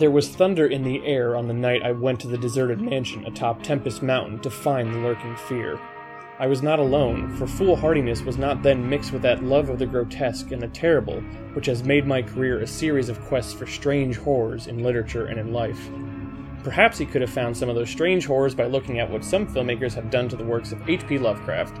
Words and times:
There 0.00 0.10
was 0.10 0.30
thunder 0.30 0.66
in 0.66 0.82
the 0.82 1.04
air 1.04 1.36
on 1.36 1.46
the 1.46 1.52
night 1.52 1.82
I 1.82 1.92
went 1.92 2.20
to 2.20 2.26
the 2.26 2.38
deserted 2.38 2.80
mansion 2.80 3.26
atop 3.26 3.62
Tempest 3.62 4.02
Mountain 4.02 4.38
to 4.38 4.48
find 4.48 4.94
the 4.94 4.98
lurking 4.98 5.36
fear. 5.36 5.78
I 6.38 6.46
was 6.46 6.62
not 6.62 6.78
alone, 6.78 7.36
for 7.36 7.46
foolhardiness 7.46 8.22
was 8.22 8.38
not 8.38 8.62
then 8.62 8.88
mixed 8.88 9.12
with 9.12 9.20
that 9.20 9.44
love 9.44 9.68
of 9.68 9.78
the 9.78 9.84
grotesque 9.84 10.52
and 10.52 10.62
the 10.62 10.68
terrible 10.68 11.20
which 11.52 11.66
has 11.66 11.84
made 11.84 12.06
my 12.06 12.22
career 12.22 12.60
a 12.60 12.66
series 12.66 13.10
of 13.10 13.20
quests 13.26 13.52
for 13.52 13.66
strange 13.66 14.16
horrors 14.16 14.68
in 14.68 14.82
literature 14.82 15.26
and 15.26 15.38
in 15.38 15.52
life. 15.52 15.90
Perhaps 16.64 16.96
he 16.96 17.04
could 17.04 17.20
have 17.20 17.28
found 17.28 17.54
some 17.54 17.68
of 17.68 17.74
those 17.74 17.90
strange 17.90 18.24
horrors 18.24 18.54
by 18.54 18.64
looking 18.64 19.00
at 19.00 19.10
what 19.10 19.22
some 19.22 19.46
filmmakers 19.46 19.92
have 19.92 20.10
done 20.10 20.30
to 20.30 20.36
the 20.36 20.42
works 20.42 20.72
of 20.72 20.88
H.P. 20.88 21.18
Lovecraft. 21.18 21.78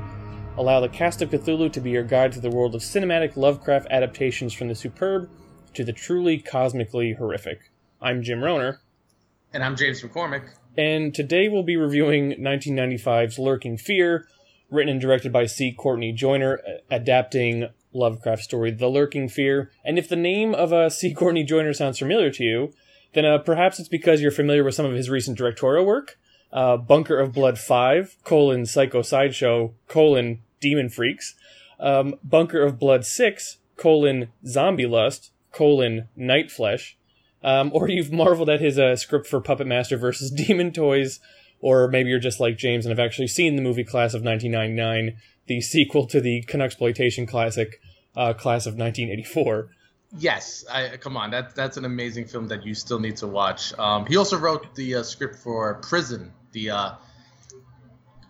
Allow 0.58 0.80
the 0.80 0.90
cast 0.90 1.22
of 1.22 1.30
Cthulhu 1.30 1.72
to 1.72 1.80
be 1.80 1.92
your 1.92 2.04
guide 2.04 2.32
to 2.32 2.40
the 2.40 2.50
world 2.50 2.74
of 2.74 2.82
cinematic 2.82 3.38
Lovecraft 3.38 3.86
adaptations 3.90 4.52
from 4.52 4.68
the 4.68 4.74
superb 4.74 5.30
to 5.72 5.84
the 5.84 5.94
truly 5.94 6.36
cosmically 6.36 7.14
horrific. 7.14 7.69
I'm 8.02 8.22
Jim 8.22 8.40
Rohner. 8.40 8.78
And 9.52 9.62
I'm 9.62 9.76
James 9.76 10.00
McCormick. 10.00 10.48
And 10.74 11.14
today 11.14 11.50
we'll 11.50 11.62
be 11.62 11.76
reviewing 11.76 12.32
1995's 12.32 13.38
Lurking 13.38 13.76
Fear, 13.76 14.26
written 14.70 14.92
and 14.92 15.00
directed 15.00 15.34
by 15.34 15.44
C. 15.44 15.70
Courtney 15.70 16.10
Joyner, 16.10 16.60
adapting 16.90 17.68
Lovecraft 17.92 18.42
story 18.42 18.70
The 18.70 18.88
Lurking 18.88 19.28
Fear. 19.28 19.70
And 19.84 19.98
if 19.98 20.08
the 20.08 20.16
name 20.16 20.54
of 20.54 20.72
uh, 20.72 20.88
C. 20.88 21.12
Courtney 21.12 21.44
Joyner 21.44 21.74
sounds 21.74 21.98
familiar 21.98 22.30
to 22.30 22.42
you, 22.42 22.72
then 23.12 23.26
uh, 23.26 23.36
perhaps 23.36 23.78
it's 23.78 23.88
because 23.88 24.22
you're 24.22 24.30
familiar 24.30 24.64
with 24.64 24.74
some 24.74 24.86
of 24.86 24.94
his 24.94 25.10
recent 25.10 25.36
directorial 25.36 25.84
work. 25.84 26.18
Uh, 26.50 26.78
Bunker 26.78 27.18
of 27.20 27.34
Blood 27.34 27.58
5, 27.58 28.16
colon, 28.24 28.64
Psycho 28.64 29.02
Sideshow, 29.02 29.74
colon, 29.88 30.40
Demon 30.58 30.88
Freaks. 30.88 31.34
Um, 31.78 32.14
Bunker 32.24 32.62
of 32.62 32.78
Blood 32.78 33.04
6, 33.04 33.58
colon, 33.76 34.28
Zombie 34.46 34.86
Lust, 34.86 35.32
colon, 35.52 36.08
Night 36.16 36.50
Flesh 36.50 36.96
um, 37.42 37.70
or 37.74 37.88
you've 37.88 38.12
marveled 38.12 38.50
at 38.50 38.60
his 38.60 38.78
uh, 38.78 38.96
script 38.96 39.26
for 39.26 39.40
Puppet 39.40 39.66
Master 39.66 39.96
versus 39.96 40.30
Demon 40.46 40.72
Toys, 40.72 41.20
or 41.60 41.88
maybe 41.88 42.10
you're 42.10 42.18
just 42.18 42.40
like 42.40 42.56
James 42.56 42.86
and 42.86 42.96
have 42.96 43.04
actually 43.04 43.28
seen 43.28 43.56
the 43.56 43.62
movie 43.62 43.84
Class 43.84 44.14
of 44.14 44.22
1999, 44.22 45.16
the 45.46 45.60
sequel 45.60 46.06
to 46.06 46.20
the 46.20 46.44
Exploitation 46.52 47.26
classic 47.26 47.80
uh, 48.16 48.32
Class 48.32 48.66
of 48.66 48.74
1984. 48.74 49.70
Yes, 50.18 50.64
I, 50.68 50.96
come 50.96 51.16
on, 51.16 51.30
that 51.30 51.54
that's 51.54 51.76
an 51.76 51.84
amazing 51.84 52.26
film 52.26 52.48
that 52.48 52.66
you 52.66 52.74
still 52.74 52.98
need 52.98 53.16
to 53.18 53.28
watch. 53.28 53.72
Um, 53.78 54.06
he 54.06 54.16
also 54.16 54.38
wrote 54.38 54.74
the 54.74 54.96
uh, 54.96 55.02
script 55.04 55.36
for 55.36 55.74
Prison, 55.74 56.32
the 56.50 56.70
uh, 56.70 56.92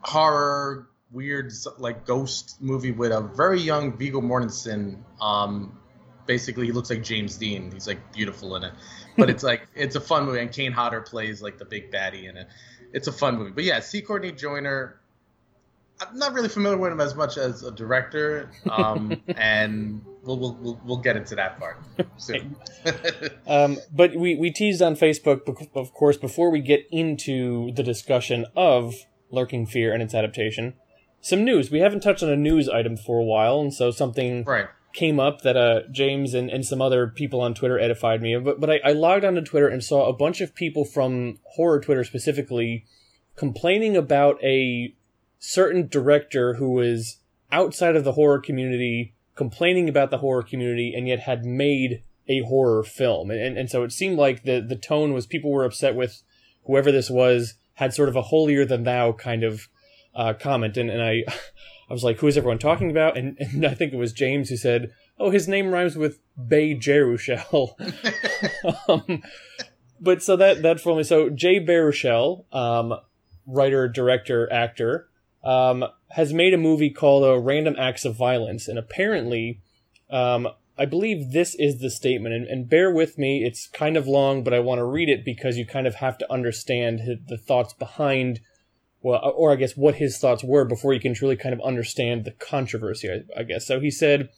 horror, 0.03 0.89
weird, 1.11 1.53
like 1.79 2.05
ghost 2.05 2.57
movie 2.61 2.93
with 2.93 3.13
a 3.13 3.23
very 3.23 3.61
young 3.61 3.97
Viggo 3.97 4.21
Mortensen. 4.21 5.03
Um, 5.23 5.80
basically, 6.31 6.67
he 6.67 6.73
looks 6.73 6.91
like 6.91 7.03
James 7.03 7.37
Dean. 7.37 7.73
He's 7.73 7.89
like 7.89 8.13
beautiful 8.13 8.55
in 8.55 8.63
it 8.63 8.73
but 9.17 9.31
it's 9.31 9.43
like 9.43 9.69
it's 9.75 9.97
a 9.97 10.01
fun 10.01 10.25
movie, 10.25 10.41
and 10.41 10.53
Kane 10.53 10.73
Hodder 10.73 11.01
plays 11.01 11.43
like 11.43 11.59
the 11.59 11.65
big 11.65 11.91
baddie 11.91 12.29
in 12.29 12.37
it. 12.37 12.49
It's 12.93 13.07
a 13.07 13.13
fun 13.13 13.39
movie. 13.39 13.51
But 13.51 13.65
yeah, 13.65 13.81
C. 13.81 14.03
Courtney 14.03 14.33
Joyner. 14.33 14.97
I'm 16.01 16.17
not 16.17 16.33
really 16.33 16.49
familiar 16.49 16.79
with 16.79 16.93
him 16.93 17.01
as 17.01 17.15
much 17.15 17.37
as 17.37 17.63
a 17.63 17.71
director, 17.71 18.51
um, 18.71 19.21
and 19.37 20.01
we'll, 20.23 20.39
we'll 20.39 20.81
we'll 20.83 20.97
get 20.97 21.17
into 21.17 21.35
that 21.35 21.59
part 21.59 21.77
soon. 22.17 22.57
um, 23.47 23.77
but 23.93 24.17
we 24.17 24.35
we 24.35 24.51
teased 24.51 24.81
on 24.81 24.97
Facebook, 24.97 25.69
of 25.75 25.93
course, 25.93 26.17
before 26.17 26.51
we 26.51 26.61
get 26.61 26.87
into 26.91 27.73
the 27.73 27.83
discussion 27.83 28.47
of 28.57 28.95
Lurking 29.31 29.67
Fear 29.67 29.93
and 29.93 30.03
its 30.03 30.15
adaptation. 30.15 30.75
Some 31.23 31.45
news. 31.45 31.71
We 31.71 31.81
haven't 31.81 32.01
touched 32.01 32.23
on 32.23 32.31
a 32.31 32.37
news 32.37 32.67
item 32.67 32.97
for 32.97 33.19
a 33.19 33.25
while, 33.25 33.61
and 33.61 33.75
so 33.75 33.91
something 33.91 34.45
right 34.45 34.69
came 34.93 35.21
up 35.21 35.43
that 35.43 35.57
uh, 35.57 35.81
James 35.91 36.35
and, 36.35 36.51
and 36.51 36.65
some 36.65 36.83
other 36.83 37.07
people 37.07 37.41
on 37.41 37.55
Twitter 37.55 37.79
edified 37.79 38.21
me. 38.21 38.37
But 38.39 38.61
but 38.61 38.71
I, 38.71 38.81
I 38.85 38.93
logged 38.93 39.25
onto 39.25 39.43
Twitter 39.43 39.69
and 39.69 39.83
saw 39.83 40.09
a 40.09 40.13
bunch 40.13 40.41
of 40.41 40.55
people 40.55 40.85
from 40.85 41.39
horror 41.55 41.81
Twitter 41.81 42.05
specifically 42.05 42.85
complaining 43.37 43.97
about 43.97 44.43
a 44.43 44.95
certain 45.39 45.89
director 45.89 46.55
who 46.55 46.71
was 46.71 47.19
outside 47.53 47.97
of 47.97 48.05
the 48.05 48.13
horror 48.13 48.41
community, 48.41 49.15
complaining 49.35 49.89
about 49.89 50.11
the 50.11 50.19
horror 50.19 50.43
community, 50.43 50.93
and 50.95 51.09
yet 51.09 51.21
had 51.21 51.45
made 51.45 52.03
a 52.29 52.43
horror 52.43 52.83
film. 52.83 53.31
And, 53.31 53.41
and, 53.41 53.59
and 53.59 53.71
so 53.71 53.83
it 53.83 53.93
seemed 53.93 54.19
like 54.19 54.43
the, 54.45 54.61
the 54.61 54.77
tone 54.77 55.13
was 55.13 55.27
people 55.27 55.51
were 55.51 55.65
upset 55.65 55.95
with 55.95 56.23
whoever 56.67 56.93
this 56.93 57.11
was, 57.11 57.55
had 57.75 57.95
sort 57.95 58.09
of 58.09 58.17
a 58.17 58.23
holier 58.23 58.65
than 58.65 58.85
thou 58.85 59.13
kind 59.13 59.43
of 59.43 59.69
uh, 60.15 60.35
comment. 60.35 60.77
And, 60.77 60.91
and 60.91 61.03
I. 61.03 61.25
I 61.91 61.93
was 61.93 62.05
like, 62.05 62.21
who 62.21 62.29
is 62.29 62.39
everyone 62.39 62.59
talking 62.59 62.91
about? 62.91 63.17
And, 63.17 63.37
and 63.41 63.67
I 63.67 63.75
think 63.75 63.93
it 63.93 63.97
was 63.97 64.13
James 64.13 64.49
who 64.49 64.57
said, 64.57 64.93
oh, 65.19 65.31
his 65.31 65.49
name 65.49 65.73
rhymes 65.73 65.97
with 65.97 66.21
Bay 66.49 66.75
Jerushel. 66.75 67.75
um, 68.89 69.23
but 70.01 70.23
so 70.23 70.37
that, 70.37 70.63
that 70.63 70.81
for 70.81 70.97
me. 70.97 71.03
So 71.03 71.29
Jay 71.29 71.59
Baruchel, 71.59 72.45
um, 72.55 72.95
writer, 73.45 73.89
director, 73.89 74.51
actor, 74.53 75.09
um, 75.43 75.85
has 76.11 76.33
made 76.33 76.55
a 76.55 76.59
movie 76.59 76.91
called 76.91 77.25
uh, 77.25 77.39
Random 77.39 77.75
Acts 77.77 78.05
of 78.05 78.17
Violence. 78.17 78.69
And 78.69 78.79
apparently, 78.79 79.61
um, 80.11 80.47
I 80.79 80.87
believe 80.87 81.33
this 81.33 81.55
is 81.57 81.81
the 81.81 81.91
statement, 81.91 82.35
and, 82.35 82.47
and, 82.47 82.69
bear 82.69 82.91
with 82.91 83.19
me, 83.19 83.45
it's 83.45 83.69
kind 83.69 83.99
of 83.99 84.07
long, 84.07 84.43
but 84.43 84.55
I 84.55 84.61
want 84.61 84.79
to 84.79 84.85
read 84.85 85.11
it 85.11 85.27
because 85.27 85.59
you 85.59 85.67
kind 85.67 85.87
of 85.87 85.97
have 85.97 86.17
to 86.19 86.33
understand 86.33 87.01
the 87.29 87.37
thoughts 87.37 87.75
behind 87.75 88.41
well, 89.03 89.21
uh, 89.23 89.31
or 89.31 89.53
I 89.53 89.57
guess 89.57 89.77
what 89.77 89.97
his 89.97 90.19
thoughts 90.19 90.45
were 90.45 90.65
before 90.65 90.93
you 90.93 91.01
can 91.01 91.15
truly 91.15 91.37
kind 91.37 91.55
of 91.55 91.61
understand 91.63 92.25
the 92.25 92.33
controversy, 92.33 93.09
I, 93.11 93.41
I 93.41 93.43
guess. 93.45 93.67
So 93.67 93.81
he 93.81 93.91
said, 93.91 94.29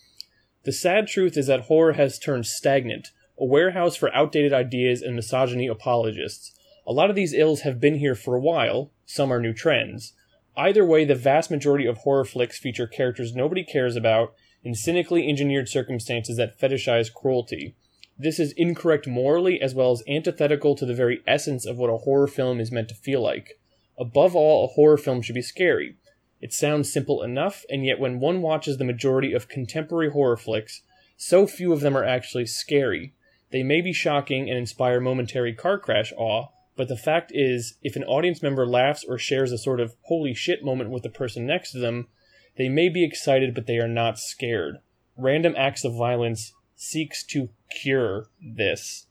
The 0.64 0.72
sad 0.72 1.06
truth 1.06 1.36
is 1.36 1.46
that 1.48 1.62
horror 1.62 1.94
has 1.94 2.18
turned 2.18 2.46
stagnant, 2.46 3.08
a 3.38 3.44
warehouse 3.44 3.96
for 3.96 4.14
outdated 4.14 4.52
ideas 4.52 5.02
and 5.02 5.16
misogyny 5.16 5.66
apologists. 5.66 6.52
A 6.86 6.92
lot 6.92 7.10
of 7.10 7.16
these 7.16 7.32
ills 7.32 7.60
have 7.60 7.80
been 7.80 7.98
here 7.98 8.14
for 8.14 8.34
a 8.34 8.40
while, 8.40 8.90
some 9.06 9.32
are 9.32 9.40
new 9.40 9.52
trends. 9.52 10.14
Either 10.56 10.84
way, 10.84 11.04
the 11.04 11.14
vast 11.14 11.50
majority 11.50 11.86
of 11.86 11.98
horror 11.98 12.24
flicks 12.24 12.58
feature 12.58 12.86
characters 12.86 13.34
nobody 13.34 13.64
cares 13.64 13.96
about 13.96 14.34
in 14.62 14.74
cynically 14.74 15.28
engineered 15.28 15.68
circumstances 15.68 16.36
that 16.36 16.58
fetishize 16.58 17.12
cruelty. 17.12 17.74
This 18.18 18.38
is 18.38 18.52
incorrect 18.56 19.06
morally 19.08 19.60
as 19.60 19.74
well 19.74 19.90
as 19.92 20.02
antithetical 20.06 20.76
to 20.76 20.86
the 20.86 20.94
very 20.94 21.22
essence 21.26 21.66
of 21.66 21.78
what 21.78 21.90
a 21.90 21.98
horror 21.98 22.28
film 22.28 22.60
is 22.60 22.70
meant 22.70 22.88
to 22.88 22.94
feel 22.94 23.22
like. 23.22 23.58
Above 23.98 24.34
all, 24.34 24.64
a 24.64 24.72
horror 24.74 24.96
film 24.96 25.22
should 25.22 25.34
be 25.34 25.42
scary. 25.42 25.96
It 26.40 26.52
sounds 26.52 26.92
simple 26.92 27.22
enough, 27.22 27.64
and 27.70 27.84
yet 27.84 28.00
when 28.00 28.18
one 28.18 28.42
watches 28.42 28.78
the 28.78 28.84
majority 28.84 29.32
of 29.32 29.48
contemporary 29.48 30.10
horror 30.10 30.36
flicks, 30.36 30.82
so 31.16 31.46
few 31.46 31.72
of 31.72 31.80
them 31.80 31.96
are 31.96 32.04
actually 32.04 32.46
scary. 32.46 33.14
They 33.52 33.62
may 33.62 33.80
be 33.80 33.92
shocking 33.92 34.48
and 34.48 34.58
inspire 34.58 35.00
momentary 35.00 35.52
car 35.52 35.78
crash 35.78 36.12
awe, 36.16 36.48
but 36.74 36.88
the 36.88 36.96
fact 36.96 37.30
is, 37.34 37.74
if 37.82 37.96
an 37.96 38.04
audience 38.04 38.42
member 38.42 38.66
laughs 38.66 39.04
or 39.04 39.18
shares 39.18 39.52
a 39.52 39.58
sort 39.58 39.78
of 39.78 39.94
holy 40.02 40.34
shit 40.34 40.64
moment 40.64 40.90
with 40.90 41.02
the 41.02 41.10
person 41.10 41.46
next 41.46 41.72
to 41.72 41.78
them, 41.78 42.08
they 42.56 42.68
may 42.68 42.88
be 42.88 43.04
excited, 43.04 43.54
but 43.54 43.66
they 43.66 43.78
are 43.78 43.88
not 43.88 44.18
scared. 44.18 44.78
Random 45.16 45.54
acts 45.56 45.84
of 45.84 45.94
violence 45.94 46.52
seeks 46.74 47.22
to 47.24 47.50
cure 47.70 48.26
this. 48.40 49.06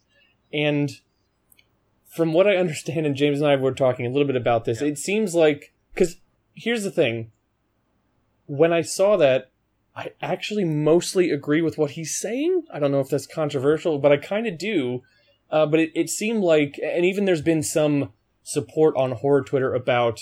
And 0.52 0.92
from 2.12 2.34
what 2.34 2.48
I 2.48 2.58
understand, 2.58 3.06
and 3.06 3.16
James 3.16 3.40
and 3.40 3.50
I 3.50 3.56
were 3.56 3.74
talking 3.74 4.06
a 4.06 4.10
little 4.10 4.28
bit 4.28 4.36
about 4.36 4.66
this, 4.66 4.82
yeah. 4.82 4.90
it 4.90 4.98
seems 4.98 5.34
like 5.34 5.74
because 5.94 6.18
here's 6.54 6.84
the 6.84 6.92
thing. 6.92 7.32
When 8.46 8.74
I 8.74 8.82
saw 8.82 9.16
that, 9.18 9.52
I 9.96 10.12
actually 10.22 10.66
mostly 10.66 11.32
agree 11.32 11.62
with 11.62 11.78
what 11.78 11.92
he's 11.92 12.20
saying. 12.20 12.64
I 12.74 12.80
don't 12.80 12.92
know 12.92 13.00
if 13.00 13.10
that's 13.10 13.28
controversial, 13.28 13.98
but 13.98 14.12
I 14.12 14.18
kind 14.18 14.46
of 14.46 14.58
do. 14.58 15.02
Uh, 15.50 15.66
but 15.66 15.80
it, 15.80 15.92
it 15.96 16.10
seemed 16.10 16.44
like, 16.44 16.80
and 16.82 17.06
even 17.06 17.26
there's 17.26 17.42
been 17.42 17.64
some 17.64 18.12
support 18.44 18.96
on 18.96 19.12
horror 19.12 19.42
Twitter 19.42 19.74
about 19.74 20.22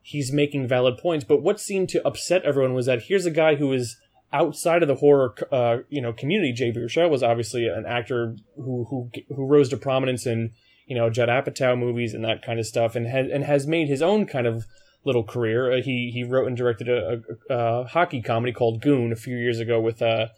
he's 0.00 0.32
making 0.32 0.68
valid 0.68 0.98
points. 0.98 1.24
But 1.24 1.42
what 1.42 1.60
seemed 1.60 1.88
to 1.90 2.06
upset 2.06 2.44
everyone 2.44 2.74
was 2.74 2.86
that 2.86 3.04
here's 3.04 3.26
a 3.26 3.32
guy 3.32 3.56
who 3.56 3.72
is 3.72 3.96
outside 4.32 4.82
of 4.82 4.88
the 4.88 4.96
horror, 4.96 5.34
uh, 5.52 5.78
you 5.88 6.00
know, 6.00 6.12
community. 6.12 6.52
Jay 6.52 6.72
Baruchel 6.72 7.10
was 7.10 7.22
obviously 7.22 7.66
an 7.66 7.84
actor 7.86 8.36
who 8.56 8.84
who 8.90 9.10
who 9.34 9.46
rose 9.46 9.68
to 9.70 9.76
prominence 9.76 10.26
in 10.26 10.52
you 10.86 10.94
know 10.94 11.10
Judd 11.10 11.28
Apatow 11.28 11.78
movies 11.78 12.14
and 12.14 12.24
that 12.24 12.42
kind 12.42 12.58
of 12.58 12.66
stuff, 12.66 12.96
and 12.96 13.06
has 13.06 13.28
and 13.30 13.44
has 13.44 13.66
made 13.66 13.88
his 13.88 14.02
own 14.02 14.26
kind 14.26 14.46
of 14.46 14.66
little 15.04 15.24
career. 15.24 15.72
Uh, 15.72 15.82
he 15.82 16.10
he 16.12 16.24
wrote 16.24 16.46
and 16.46 16.56
directed 16.56 16.88
a, 16.88 17.22
a, 17.50 17.54
a, 17.54 17.84
hockey 17.86 18.22
comedy 18.22 18.52
called 18.52 18.80
Goon 18.80 19.12
a 19.12 19.16
few 19.16 19.36
years 19.36 19.60
ago 19.60 19.80
with 19.80 20.02
uh, 20.02 20.28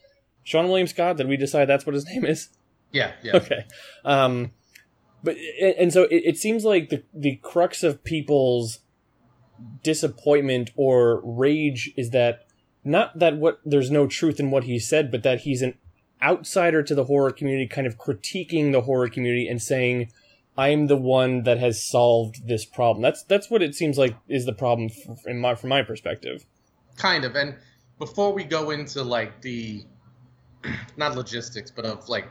Seann 0.44 0.69
William 0.69 0.87
Scott. 0.87 1.16
Did 1.16 1.28
we 1.28 1.37
decide 1.37 1.66
that's 1.66 1.87
what 1.87 1.94
his 1.94 2.06
name 2.06 2.25
is? 2.25 2.48
Yeah. 2.93 3.12
Yeah. 3.22 3.37
Okay. 3.37 3.64
Um, 4.04 4.52
but 5.22 5.37
and 5.60 5.93
so 5.93 6.04
it, 6.04 6.22
it 6.25 6.38
seems 6.38 6.64
like 6.64 6.88
the 6.88 7.02
the 7.12 7.37
crux 7.37 7.82
of 7.82 8.04
people's 8.04 8.81
disappointment 9.82 10.70
or 10.76 11.20
rage 11.25 11.90
is 11.96 12.10
that 12.10 12.46
not 12.84 13.19
that 13.19 13.37
what 13.37 13.60
there's 13.64 13.90
no 13.90 14.06
truth 14.06 14.38
in 14.38 14.50
what 14.50 14.64
he 14.64 14.78
said, 14.78 15.10
but 15.10 15.22
that 15.25 15.40
he's 15.40 15.62
an 15.62 15.75
outsider 16.22 16.82
to 16.82 16.94
the 16.94 17.04
horror 17.04 17.32
community, 17.32 17.66
kind 17.66 17.87
of 17.87 17.99
critiquing 17.99 18.72
the 18.72 18.82
horror 18.82 19.08
community 19.08 19.49
and 19.49 19.60
saying 19.60 20.10
I'm 20.58 20.87
the 20.87 20.97
one 20.97 21.43
that 21.43 21.58
has 21.58 21.82
solved 21.82 22.47
this 22.47 22.64
problem. 22.64 23.03
That's 23.03 23.23
that's 23.25 23.50
what 23.50 23.62
it 23.62 23.75
seems 23.75 23.99
like 23.99 24.17
is 24.29 24.47
the 24.47 24.53
problem 24.53 24.88
from 25.23 25.38
my 25.41 25.55
from 25.55 25.70
my 25.70 25.82
perspective. 25.82 26.47
Kind 26.97 27.25
of. 27.25 27.35
And 27.37 27.56
before 27.99 28.32
we 28.32 28.44
go 28.44 28.70
into 28.70 29.03
like 29.03 29.43
the 29.43 29.85
not 30.97 31.14
logistics, 31.14 31.70
but 31.70 31.85
of 31.85 32.08
like 32.08 32.26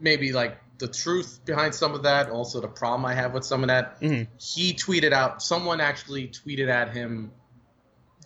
maybe 0.00 0.32
like 0.32 0.58
the 0.78 0.88
truth 0.88 1.40
behind 1.44 1.74
some 1.74 1.94
of 1.94 2.02
that, 2.02 2.28
also 2.28 2.60
the 2.60 2.68
problem 2.68 3.04
I 3.04 3.14
have 3.14 3.32
with 3.32 3.44
some 3.44 3.62
of 3.62 3.68
that. 3.68 4.00
Mhm. 4.00 4.26
He 4.40 4.74
tweeted 4.74 5.12
out. 5.12 5.42
Someone 5.42 5.80
actually 5.80 6.28
tweeted 6.28 6.68
at 6.68 6.92
him. 6.92 7.30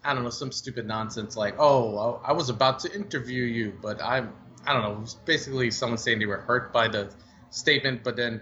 I 0.03 0.15
don't 0.15 0.23
know 0.23 0.31
some 0.31 0.53
stupid 0.53 0.87
nonsense 0.87 1.37
like, 1.37 1.57
"Oh, 1.59 2.21
I 2.25 2.33
was 2.33 2.49
about 2.49 2.79
to 2.81 2.95
interview 2.95 3.43
you, 3.43 3.79
but 3.83 4.03
I'm." 4.03 4.33
I 4.65 4.73
don't 4.73 4.83
know. 4.83 4.93
It 4.93 5.01
was 5.01 5.15
basically 5.15 5.71
someone 5.71 5.99
saying 5.99 6.19
they 6.19 6.27
were 6.27 6.41
hurt 6.41 6.73
by 6.73 6.89
the 6.89 7.13
statement, 7.51 8.03
but 8.03 8.17
then 8.17 8.41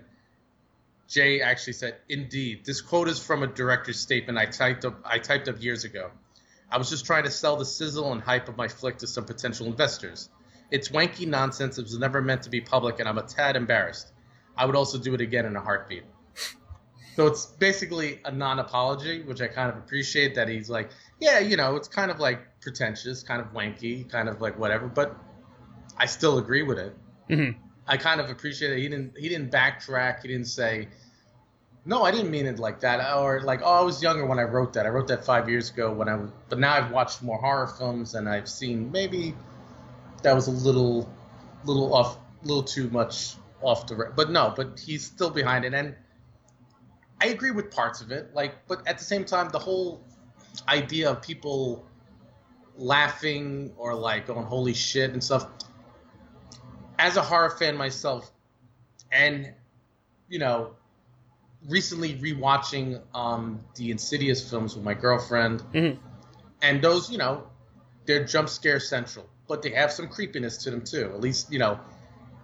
Jay 1.09 1.41
actually 1.41 1.75
said, 1.75 1.97
"Indeed, 2.09 2.65
this 2.65 2.81
quote 2.81 3.09
is 3.09 3.19
from 3.19 3.43
a 3.43 3.47
director's 3.47 4.01
statement 4.01 4.39
I 4.39 4.47
typed 4.47 4.85
up. 4.85 5.01
I 5.05 5.19
typed 5.19 5.49
up 5.49 5.63
years 5.63 5.85
ago. 5.85 6.11
I 6.71 6.79
was 6.79 6.91
just 6.91 7.05
trying 7.05 7.25
to 7.25 7.31
sell 7.31 7.57
the 7.57 7.65
sizzle 7.65 8.13
and 8.13 8.23
hype 8.23 8.49
of 8.49 8.57
my 8.57 8.69
flick 8.69 8.99
to 8.99 9.07
some 9.07 9.25
potential 9.25 9.67
investors. 9.67 10.31
It's 10.71 10.89
wanky 10.89 11.29
nonsense. 11.29 11.79
It 11.79 11.83
was 11.83 11.99
never 11.99 12.23
meant 12.23 12.43
to 12.45 12.51
be 12.51 12.61
public, 12.61 13.01
and 13.01 13.09
I'm 13.09 13.19
a 13.19 13.23
tad 13.23 13.55
embarrassed. 13.55 14.13
I 14.57 14.67
would 14.67 14.77
also 14.77 14.99
do 14.99 15.15
it 15.15 15.21
again 15.21 15.47
in 15.47 15.57
a 15.57 15.61
heartbeat." 15.61 16.05
So 17.17 17.29
it's 17.29 17.47
basically 17.47 18.21
a 18.25 18.33
non-apology, 18.33 19.23
which 19.23 19.41
I 19.41 19.47
kind 19.47 19.71
of 19.71 19.77
appreciate. 19.77 20.35
That 20.35 20.49
he's 20.49 20.69
like, 20.69 20.91
"Yeah, 21.21 21.39
you 21.39 21.57
know, 21.57 21.77
it's 21.77 21.87
kind 21.87 22.11
of 22.11 22.19
like 22.19 22.61
pretentious, 22.61 23.23
kind 23.23 23.41
of 23.41 23.53
wanky, 23.53 24.09
kind 24.11 24.29
of 24.29 24.41
like 24.41 24.59
whatever," 24.59 24.89
but 24.89 25.17
I 25.97 26.07
still 26.07 26.39
agree 26.39 26.63
with 26.63 26.79
it. 26.79 26.97
Mhm. 27.31 27.57
I 27.87 27.97
kind 27.97 28.21
of 28.21 28.31
appreciate 28.31 28.73
it. 28.73 28.79
He 28.79 28.89
didn't 28.89 29.17
he 29.19 29.29
didn't 29.29 29.51
backtrack. 29.51 30.23
He 30.23 30.29
didn't 30.29 30.47
say, 30.47 30.89
"No, 31.85 32.03
I 32.03 32.11
didn't 32.11 32.31
mean 32.31 32.47
it 32.47 32.59
like 32.59 32.81
that," 32.81 33.15
or 33.17 33.43
like, 33.43 33.61
"Oh, 33.63 33.73
I 33.73 33.83
was 33.83 34.03
younger 34.03 34.25
when 34.25 34.39
I 34.39 34.45
wrote 34.45 34.73
that. 34.75 34.87
I 34.87 34.89
wrote 34.89 35.09
that 35.09 35.25
five 35.25 35.49
years 35.49 35.71
ago 35.71 35.93
when 35.93 36.09
I 36.09 36.17
was." 36.17 36.31
But 36.49 36.59
now 36.59 36.73
I've 36.75 36.91
watched 36.91 37.23
more 37.23 37.39
horror 37.39 37.67
films 37.67 38.15
and 38.15 38.29
I've 38.29 38.49
seen 38.49 38.91
maybe 38.91 39.35
that 40.23 40.35
was 40.35 40.47
a 40.47 40.51
little, 40.51 41.13
little 41.65 41.95
off, 41.95 42.19
little 42.43 42.63
too 42.63 42.89
much 42.89 43.37
off 43.61 43.87
the. 43.87 44.13
But 44.17 44.31
no, 44.31 44.53
but 44.57 44.79
he's 44.79 45.05
still 45.05 45.31
behind 45.31 45.67
it, 45.67 45.75
and 45.75 45.95
I 47.21 47.27
agree 47.27 47.51
with 47.51 47.71
parts 47.71 48.01
of 48.01 48.11
it. 48.13 48.35
Like, 48.35 48.67
but 48.67 48.87
at 48.89 48.99
the 48.99 49.05
same 49.05 49.27
time, 49.27 49.51
the 49.51 49.59
whole 49.59 50.03
idea 50.69 51.11
of 51.11 51.21
people 51.21 51.87
laughing 52.77 53.73
or 53.77 53.95
like 53.95 54.27
going 54.27 54.47
"Holy 54.47 54.73
shit" 54.75 55.13
and 55.13 55.23
stuff 55.23 55.47
as 56.99 57.17
a 57.17 57.23
horror 57.23 57.51
fan 57.51 57.77
myself, 57.77 58.31
and 59.13 59.53
you 60.29 60.39
know, 60.39 60.71
recently 61.69 62.15
rewatching 62.17 63.01
um, 63.15 63.61
the 63.77 63.91
Insidious 63.91 64.49
films 64.49 64.75
with 64.75 64.85
my 64.85 64.95
girlfriend, 64.95 65.61
Mhm. 65.73 65.99
and 66.63 66.83
those, 66.83 67.11
you 67.11 67.19
know, 67.19 67.47
they're 68.07 68.25
jump 68.25 68.49
scare 68.49 68.81
central, 68.81 69.29
but 69.49 69.63
they 69.63 69.71
have 69.71 69.93
some 69.93 70.09
creepiness 70.09 70.59
to 70.65 70.71
them 70.71 70.83
too. 70.83 71.11
At 71.15 71.21
least, 71.21 71.53
you 71.53 71.59
know, 71.59 71.79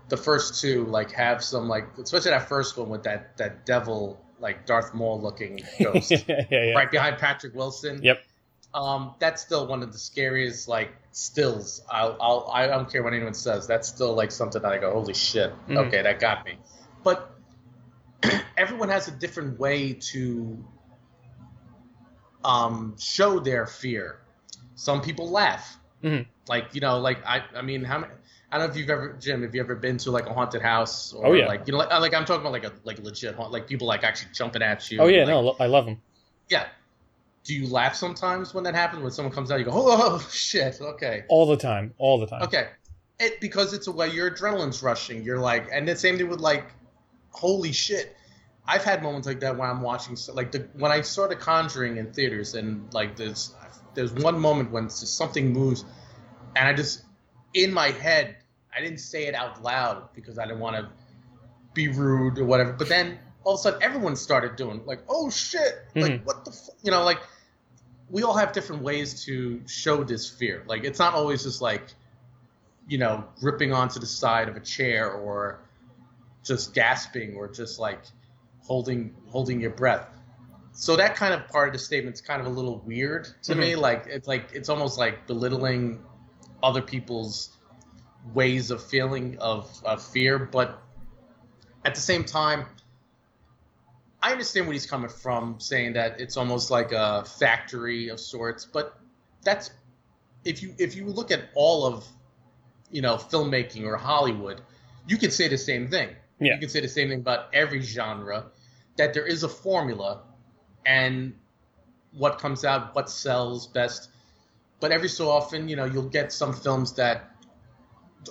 the 0.08 0.16
first 0.16 0.60
two 0.60 0.84
like 0.86 1.10
have 1.12 1.42
some 1.42 1.68
like, 1.68 1.86
especially 1.98 2.30
that 2.32 2.48
first 2.48 2.76
one 2.76 2.88
with 2.88 3.02
that 3.04 3.36
that 3.36 3.64
devil 3.66 4.24
like 4.38 4.64
Darth 4.66 4.94
Maul 4.94 5.20
looking 5.20 5.60
ghost 5.82 6.10
yeah, 6.28 6.44
yeah. 6.50 6.72
right 6.74 6.90
behind 6.90 7.18
Patrick 7.18 7.54
Wilson. 7.54 8.02
Yep. 8.02 8.22
Um, 8.72 9.14
that's 9.18 9.42
still 9.42 9.66
one 9.66 9.82
of 9.82 9.92
the 9.92 9.98
scariest 9.98 10.68
like 10.68 10.92
stills. 11.10 11.82
I'll, 11.90 12.16
I'll 12.20 12.50
I 12.52 12.66
don't 12.68 12.90
care 12.90 13.02
what 13.02 13.12
anyone 13.12 13.34
says. 13.34 13.66
That's 13.66 13.88
still 13.88 14.14
like 14.14 14.30
something 14.30 14.62
that 14.62 14.70
I 14.72 14.78
go, 14.78 14.92
holy 14.92 15.14
shit. 15.14 15.52
Mhm. 15.68 15.86
Okay, 15.88 16.02
that 16.02 16.20
got 16.20 16.44
me. 16.44 16.56
But 17.02 17.34
everyone 18.56 18.88
has 18.90 19.08
a 19.08 19.12
different 19.12 19.58
way 19.58 19.94
to 20.12 20.56
um, 22.44 22.96
show 22.98 23.40
their 23.40 23.66
fear. 23.66 24.20
Some 24.76 25.02
people 25.02 25.28
laugh. 25.30 25.76
Mhm. 26.02 26.26
Like 26.48 26.74
you 26.74 26.80
know, 26.80 26.98
like 26.98 27.24
I 27.26 27.42
I 27.54 27.62
mean, 27.62 27.84
how 27.84 27.98
many? 27.98 28.12
I 28.52 28.58
don't 28.58 28.66
know 28.66 28.72
if 28.72 28.78
you've 28.78 28.90
ever, 28.90 29.16
Jim, 29.20 29.42
have 29.42 29.54
you 29.54 29.60
ever 29.60 29.76
been 29.76 29.96
to 29.98 30.10
like 30.10 30.26
a 30.26 30.32
haunted 30.32 30.60
house 30.62 31.12
or 31.12 31.26
Oh, 31.26 31.32
yeah. 31.34 31.46
like 31.46 31.66
you 31.66 31.72
know, 31.72 31.78
like, 31.78 31.90
like 31.90 32.14
I'm 32.14 32.24
talking 32.24 32.40
about 32.40 32.52
like 32.52 32.64
a 32.64 32.72
like 32.84 32.98
legit 32.98 33.34
haunt, 33.36 33.52
like 33.52 33.68
people 33.68 33.86
like 33.86 34.02
actually 34.02 34.32
jumping 34.32 34.62
at 34.62 34.90
you. 34.90 35.00
Oh 35.00 35.06
yeah, 35.06 35.20
like, 35.24 35.28
no, 35.28 35.56
I 35.60 35.66
love 35.66 35.86
them. 35.86 36.00
yeah. 36.48 36.66
Do 37.44 37.54
you 37.54 37.66
laugh 37.68 37.94
sometimes 37.94 38.52
when 38.54 38.64
that 38.64 38.74
happens? 38.74 39.02
When 39.02 39.10
someone 39.12 39.32
comes 39.34 39.50
out, 39.50 39.58
you 39.58 39.64
go, 39.64 39.72
"Oh 39.74 40.18
shit!" 40.30 40.80
Okay, 40.80 41.24
All 41.28 41.46
the 41.46 41.56
time, 41.56 41.94
all 41.98 42.18
the 42.18 42.26
time. 42.26 42.42
okay. 42.42 42.68
It 43.18 43.40
because 43.40 43.72
it's 43.74 43.86
a 43.86 43.92
way 43.92 44.08
your 44.10 44.30
adrenaline's 44.30 44.82
rushing. 44.82 45.22
You're 45.22 45.38
like, 45.38 45.68
and 45.72 45.86
the 45.86 45.94
same 45.96 46.16
thing 46.16 46.28
with 46.28 46.40
like, 46.40 46.64
holy 47.30 47.72
shit. 47.72 48.16
I've 48.66 48.84
had 48.84 49.02
moments 49.02 49.26
like 49.26 49.40
that 49.40 49.56
when 49.56 49.68
I'm 49.68 49.80
watching, 49.82 50.16
like 50.34 50.52
the 50.52 50.68
when 50.74 50.92
I 50.92 51.00
saw 51.00 51.26
The 51.26 51.36
Conjuring 51.36 51.96
in 51.96 52.12
theaters, 52.12 52.54
and 52.54 52.92
like 52.94 53.16
there's 53.16 53.54
there's 53.94 54.12
one 54.12 54.38
moment 54.38 54.70
when 54.70 54.88
something 54.90 55.52
moves, 55.52 55.84
and 56.56 56.68
I 56.68 56.72
just 56.72 57.02
in 57.54 57.72
my 57.72 57.88
head 57.88 58.36
I 58.76 58.80
didn't 58.80 58.98
say 59.00 59.26
it 59.26 59.34
out 59.34 59.62
loud 59.62 60.12
because 60.14 60.38
I 60.38 60.44
didn't 60.46 60.60
want 60.60 60.76
to 60.76 60.88
be 61.74 61.88
rude 61.88 62.38
or 62.38 62.44
whatever. 62.44 62.72
But 62.72 62.88
then 62.88 63.18
all 63.44 63.54
of 63.54 63.60
a 63.60 63.62
sudden 63.62 63.82
everyone 63.82 64.16
started 64.16 64.56
doing 64.56 64.82
like, 64.86 65.00
oh 65.08 65.30
shit, 65.30 65.86
like 65.94 66.12
Mhm. 66.12 66.24
what 66.24 66.44
the, 66.44 66.50
f-? 66.50 66.68
you 66.82 66.90
know, 66.90 67.04
like 67.04 67.18
we 68.08 68.22
all 68.22 68.34
have 68.36 68.52
different 68.52 68.82
ways 68.82 69.24
to 69.24 69.62
show 69.66 70.02
this 70.04 70.28
fear. 70.28 70.62
Like 70.66 70.84
it's 70.84 70.98
not 70.98 71.14
always 71.14 71.42
just 71.42 71.60
like, 71.62 71.94
you 72.88 72.98
know, 72.98 73.24
gripping 73.38 73.72
onto 73.72 74.00
the 74.00 74.06
side 74.06 74.48
of 74.48 74.56
a 74.56 74.60
chair 74.60 75.10
or 75.12 75.60
just 76.42 76.74
gasping 76.74 77.34
or 77.36 77.48
just 77.48 77.78
like 77.78 78.00
holding 78.62 79.14
holding 79.28 79.60
your 79.60 79.70
breath. 79.70 80.06
So 80.72 80.96
that 80.96 81.14
kind 81.14 81.34
of 81.34 81.46
part 81.48 81.68
of 81.68 81.72
the 81.72 81.78
statement's 81.78 82.20
kind 82.20 82.40
of 82.40 82.46
a 82.46 82.50
little 82.50 82.78
weird 82.86 83.28
to 83.44 83.54
me. 83.54 83.76
Like 83.76 84.06
it's 84.08 84.26
like 84.28 84.50
it's 84.52 84.68
almost 84.68 84.98
like 84.98 85.26
belittling 85.26 86.02
other 86.62 86.82
people's 86.82 87.50
ways 88.34 88.70
of 88.70 88.82
feeling 88.82 89.38
of, 89.38 89.70
of 89.84 90.02
fear, 90.02 90.38
but 90.38 90.82
at 91.84 91.94
the 91.94 92.00
same 92.00 92.22
time, 92.24 92.66
I 94.22 94.32
understand 94.32 94.66
where 94.66 94.74
he's 94.74 94.86
coming 94.86 95.08
from, 95.08 95.58
saying 95.60 95.94
that 95.94 96.20
it's 96.20 96.36
almost 96.36 96.70
like 96.70 96.92
a 96.92 97.24
factory 97.24 98.08
of 98.08 98.20
sorts. 98.20 98.66
But 98.66 98.98
that's 99.42 99.70
if 100.44 100.62
you 100.62 100.74
if 100.78 100.94
you 100.94 101.06
look 101.06 101.30
at 101.30 101.44
all 101.54 101.86
of 101.86 102.06
you 102.90 103.02
know 103.02 103.16
filmmaking 103.16 103.84
or 103.84 103.96
Hollywood, 103.96 104.60
you 105.06 105.16
could 105.16 105.32
say 105.32 105.48
the 105.48 105.58
same 105.58 105.88
thing. 105.88 106.10
Yeah. 106.38 106.54
You 106.54 106.60
can 106.60 106.68
say 106.68 106.80
the 106.80 106.88
same 106.88 107.08
thing 107.08 107.20
about 107.20 107.54
every 107.54 107.82
genre, 107.82 108.46
that 108.96 109.14
there 109.14 109.26
is 109.26 109.42
a 109.42 109.48
formula, 109.48 110.22
and 110.86 111.34
what 112.12 112.38
comes 112.38 112.64
out, 112.64 112.94
what 112.94 113.10
sells 113.10 113.66
best. 113.66 114.10
But 114.80 114.92
every 114.92 115.08
so 115.08 115.30
often, 115.30 115.68
you 115.68 115.76
know, 115.76 115.84
you'll 115.84 116.08
get 116.08 116.32
some 116.32 116.54
films 116.54 116.94
that 116.94 117.30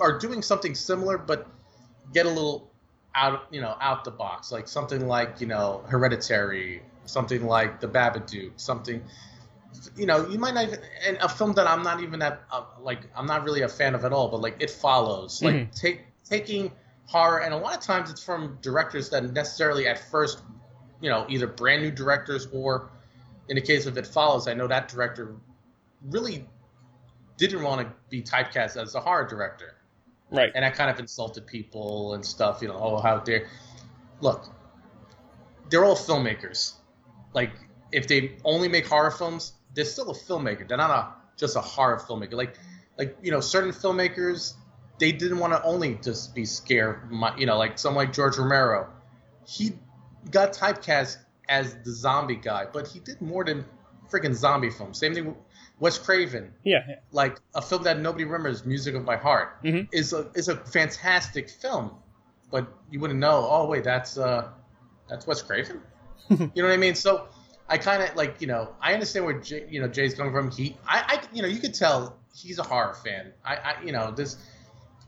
are 0.01 0.17
doing 0.17 0.41
something 0.41 0.73
similar, 0.73 1.17
but 1.17 1.47
get 2.13 2.25
a 2.25 2.29
little 2.29 2.68
out, 3.15 3.47
you 3.51 3.61
know, 3.61 3.75
out 3.81 4.03
the 4.03 4.11
box, 4.11 4.51
like 4.51 4.67
something 4.67 5.07
like 5.07 5.41
you 5.41 5.47
know, 5.47 5.83
Hereditary, 5.87 6.81
something 7.05 7.45
like 7.45 7.79
The 7.79 7.87
Babadook, 7.87 8.59
something. 8.59 9.03
You 9.95 10.07
know, 10.07 10.27
you 10.27 10.39
might 10.39 10.55
not 10.55 10.63
even, 10.65 10.79
and 11.05 11.17
a 11.17 11.29
film 11.29 11.53
that 11.53 11.67
I'm 11.67 11.83
not 11.83 12.01
even 12.01 12.19
that 12.19 12.43
uh, 12.51 12.63
like 12.81 13.01
I'm 13.15 13.25
not 13.27 13.43
really 13.43 13.61
a 13.61 13.67
fan 13.69 13.95
of 13.95 14.03
at 14.05 14.11
all, 14.13 14.27
but 14.29 14.41
like 14.41 14.57
It 14.59 14.69
Follows, 14.69 15.41
like 15.41 15.55
Mhm. 15.55 15.75
take 15.75 16.05
taking 16.25 16.71
horror, 17.05 17.39
and 17.41 17.53
a 17.53 17.57
lot 17.57 17.75
of 17.75 17.81
times 17.81 18.09
it's 18.09 18.23
from 18.23 18.57
directors 18.61 19.09
that 19.09 19.23
necessarily 19.33 19.87
at 19.87 19.97
first, 19.97 20.41
you 21.01 21.09
know, 21.09 21.25
either 21.29 21.47
brand 21.47 21.81
new 21.81 21.91
directors 21.91 22.47
or, 22.51 22.89
in 23.47 23.55
the 23.55 23.61
case 23.61 23.85
of 23.85 23.97
It 23.97 24.05
Follows, 24.07 24.47
I 24.47 24.53
know 24.53 24.67
that 24.67 24.87
director 24.87 25.35
really 26.09 26.47
didn't 27.37 27.63
want 27.63 27.81
to 27.81 27.93
be 28.09 28.21
typecast 28.21 28.75
as 28.81 28.95
a 28.95 28.99
horror 28.99 29.25
director 29.27 29.75
Right. 30.31 30.51
and 30.53 30.63
I 30.63 30.69
kind 30.69 30.89
of 30.89 30.99
insulted 30.99 31.47
people 31.47 32.13
and 32.13 32.25
stuff. 32.25 32.61
You 32.61 32.67
know, 32.67 32.77
oh 32.79 33.01
how 33.01 33.17
dare! 33.17 33.47
Look, 34.21 34.47
they're 35.69 35.85
all 35.85 35.95
filmmakers. 35.95 36.73
Like 37.33 37.51
if 37.91 38.07
they 38.07 38.37
only 38.43 38.67
make 38.67 38.85
horror 38.87 39.11
films, 39.11 39.53
they're 39.73 39.85
still 39.85 40.11
a 40.11 40.15
filmmaker. 40.15 40.67
They're 40.67 40.77
not 40.77 40.91
a 40.91 41.13
just 41.37 41.55
a 41.55 41.61
horror 41.61 41.97
filmmaker. 41.97 42.33
Like 42.33 42.55
like 42.97 43.17
you 43.21 43.31
know, 43.31 43.39
certain 43.39 43.71
filmmakers 43.71 44.53
they 44.99 45.11
didn't 45.13 45.39
want 45.39 45.53
to 45.53 45.63
only 45.63 45.95
just 45.95 46.35
be 46.35 46.45
scared. 46.45 47.09
You 47.37 47.45
know, 47.45 47.57
like 47.57 47.79
someone 47.79 48.05
like 48.05 48.13
George 48.13 48.37
Romero, 48.37 48.89
he 49.47 49.73
got 50.29 50.53
typecast 50.53 51.17
as 51.47 51.75
the 51.83 51.91
zombie 51.91 52.35
guy, 52.35 52.67
but 52.71 52.87
he 52.87 52.99
did 52.99 53.21
more 53.21 53.43
than 53.43 53.65
freaking 54.11 54.35
zombie 54.35 54.69
films. 54.69 54.99
Same 54.99 55.13
thing 55.13 55.35
Wes 55.79 55.97
Craven 55.97 56.53
Yeah. 56.63 56.83
yeah. 56.87 56.95
like 57.11 57.37
a 57.55 57.61
film 57.61 57.83
that 57.83 57.99
nobody 57.99 58.25
remembers, 58.25 58.65
Music 58.65 58.95
of 58.95 59.05
My 59.05 59.15
Heart, 59.17 59.63
Mhm. 59.63 59.87
is 59.91 60.13
a 60.13 60.29
is 60.35 60.47
a 60.49 60.55
fantastic 60.57 61.49
film, 61.49 61.91
but 62.51 62.67
you 62.91 62.99
wouldn't 62.99 63.19
know. 63.19 63.47
Oh 63.49 63.65
wait, 63.67 63.83
that's 63.83 64.17
uh, 64.17 64.49
that's 65.09 65.25
Wes 65.25 65.41
Craven. 65.41 65.81
you 66.29 66.37
know 66.37 66.63
what 66.63 66.71
I 66.71 66.77
mean? 66.77 66.95
So 66.95 67.27
I 67.69 67.77
kind 67.77 68.03
of 68.03 68.15
like 68.15 68.41
you 68.41 68.47
know 68.47 68.75
I 68.81 68.93
understand 68.93 69.25
where 69.25 69.39
Jay, 69.39 69.65
you 69.69 69.81
know 69.81 69.87
Jay's 69.87 70.13
coming 70.15 70.33
from. 70.33 70.51
He 70.51 70.75
I, 70.87 71.03
I 71.21 71.35
you 71.35 71.41
know 71.41 71.47
you 71.47 71.59
could 71.59 71.73
tell 71.73 72.17
he's 72.35 72.59
a 72.59 72.63
horror 72.63 72.93
fan. 72.93 73.31
I, 73.45 73.55
I 73.55 73.83
you 73.83 73.91
know 73.91 74.11
this 74.11 74.37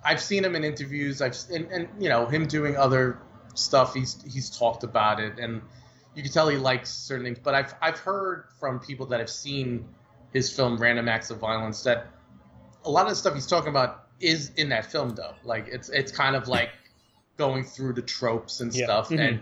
I've 0.03 0.21
seen 0.21 0.43
him 0.45 0.55
in 0.55 0.63
interviews. 0.63 1.21
I've 1.21 1.35
and, 1.53 1.65
and 1.71 1.87
you 1.99 2.09
know 2.09 2.25
him 2.27 2.47
doing 2.47 2.77
other 2.77 3.19
stuff. 3.55 3.93
He's 3.93 4.21
he's 4.23 4.49
talked 4.49 4.83
about 4.83 5.19
it 5.19 5.37
and 5.37 5.61
you 6.15 6.23
can 6.23 6.31
tell 6.31 6.47
he 6.49 6.57
likes 6.57 6.89
certain 6.89 7.25
things. 7.25 7.39
But 7.43 7.55
I've 7.55 7.75
I've 7.81 7.99
heard 7.99 8.45
from 8.59 8.79
people 8.79 9.07
that 9.07 9.19
have 9.19 9.29
seen 9.29 9.85
his 10.33 10.51
film 10.55 10.77
Random 10.77 11.07
Acts 11.07 11.29
of 11.29 11.39
Violence 11.39 11.83
that 11.83 12.07
a 12.85 12.89
lot 12.89 13.03
of 13.05 13.09
the 13.09 13.15
stuff 13.15 13.33
he's 13.33 13.47
talking 13.47 13.69
about 13.69 14.07
is 14.19 14.51
in 14.57 14.69
that 14.69 14.85
film 14.85 15.09
though. 15.15 15.33
Like 15.43 15.67
it's 15.67 15.89
it's 15.89 16.11
kind 16.11 16.35
of 16.35 16.47
like 16.47 16.69
going 17.38 17.63
through 17.63 17.93
the 17.93 18.01
tropes 18.01 18.59
and 18.61 18.73
Yeah. 18.73 18.85
stuff, 18.85 19.09
Mhm. 19.09 19.19
and 19.29 19.41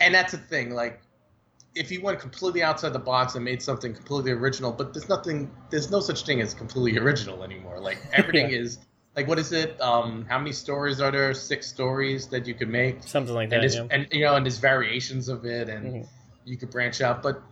and 0.00 0.14
that's 0.14 0.32
the 0.32 0.38
thing. 0.38 0.70
Like, 0.74 1.00
if 1.74 1.90
you 1.90 2.00
went 2.02 2.20
completely 2.20 2.62
outside 2.62 2.92
the 2.92 2.98
box 2.98 3.34
and 3.34 3.44
made 3.44 3.60
something 3.62 3.92
completely 3.94 4.30
original, 4.32 4.70
but 4.72 4.92
there's 4.94 5.08
nothing, 5.08 5.50
there's 5.70 5.90
no 5.90 6.00
such 6.00 6.24
thing 6.24 6.40
as 6.40 6.54
completely 6.54 6.98
original 6.98 7.42
anymore. 7.42 7.80
Like 7.80 7.98
everything 8.12 8.50
is. 8.50 8.78
Like 9.16 9.26
what 9.26 9.38
is 9.40 9.50
it? 9.52 9.80
Um, 9.80 10.24
how 10.28 10.38
many 10.38 10.52
stories 10.52 11.00
are 11.00 11.10
there? 11.10 11.34
Six 11.34 11.66
stories 11.66 12.28
that 12.28 12.46
you 12.46 12.54
could 12.54 12.68
make 12.68 13.02
Something 13.02 13.34
like 13.34 13.44
and 13.44 13.52
that. 13.52 13.60
there's, 13.60 13.74
Yeah. 13.74 13.86
and 13.90 14.06
you 14.12 14.20
know, 14.24 14.36
and 14.36 14.46
there's 14.46 14.58
variations 14.58 15.28
of 15.28 15.44
it, 15.44 15.68
and 15.68 15.86
Mhm. 16.04 16.08
you 16.44 16.56
could 16.56 16.70
branch 16.70 17.00
out. 17.00 17.20
But 17.22 17.42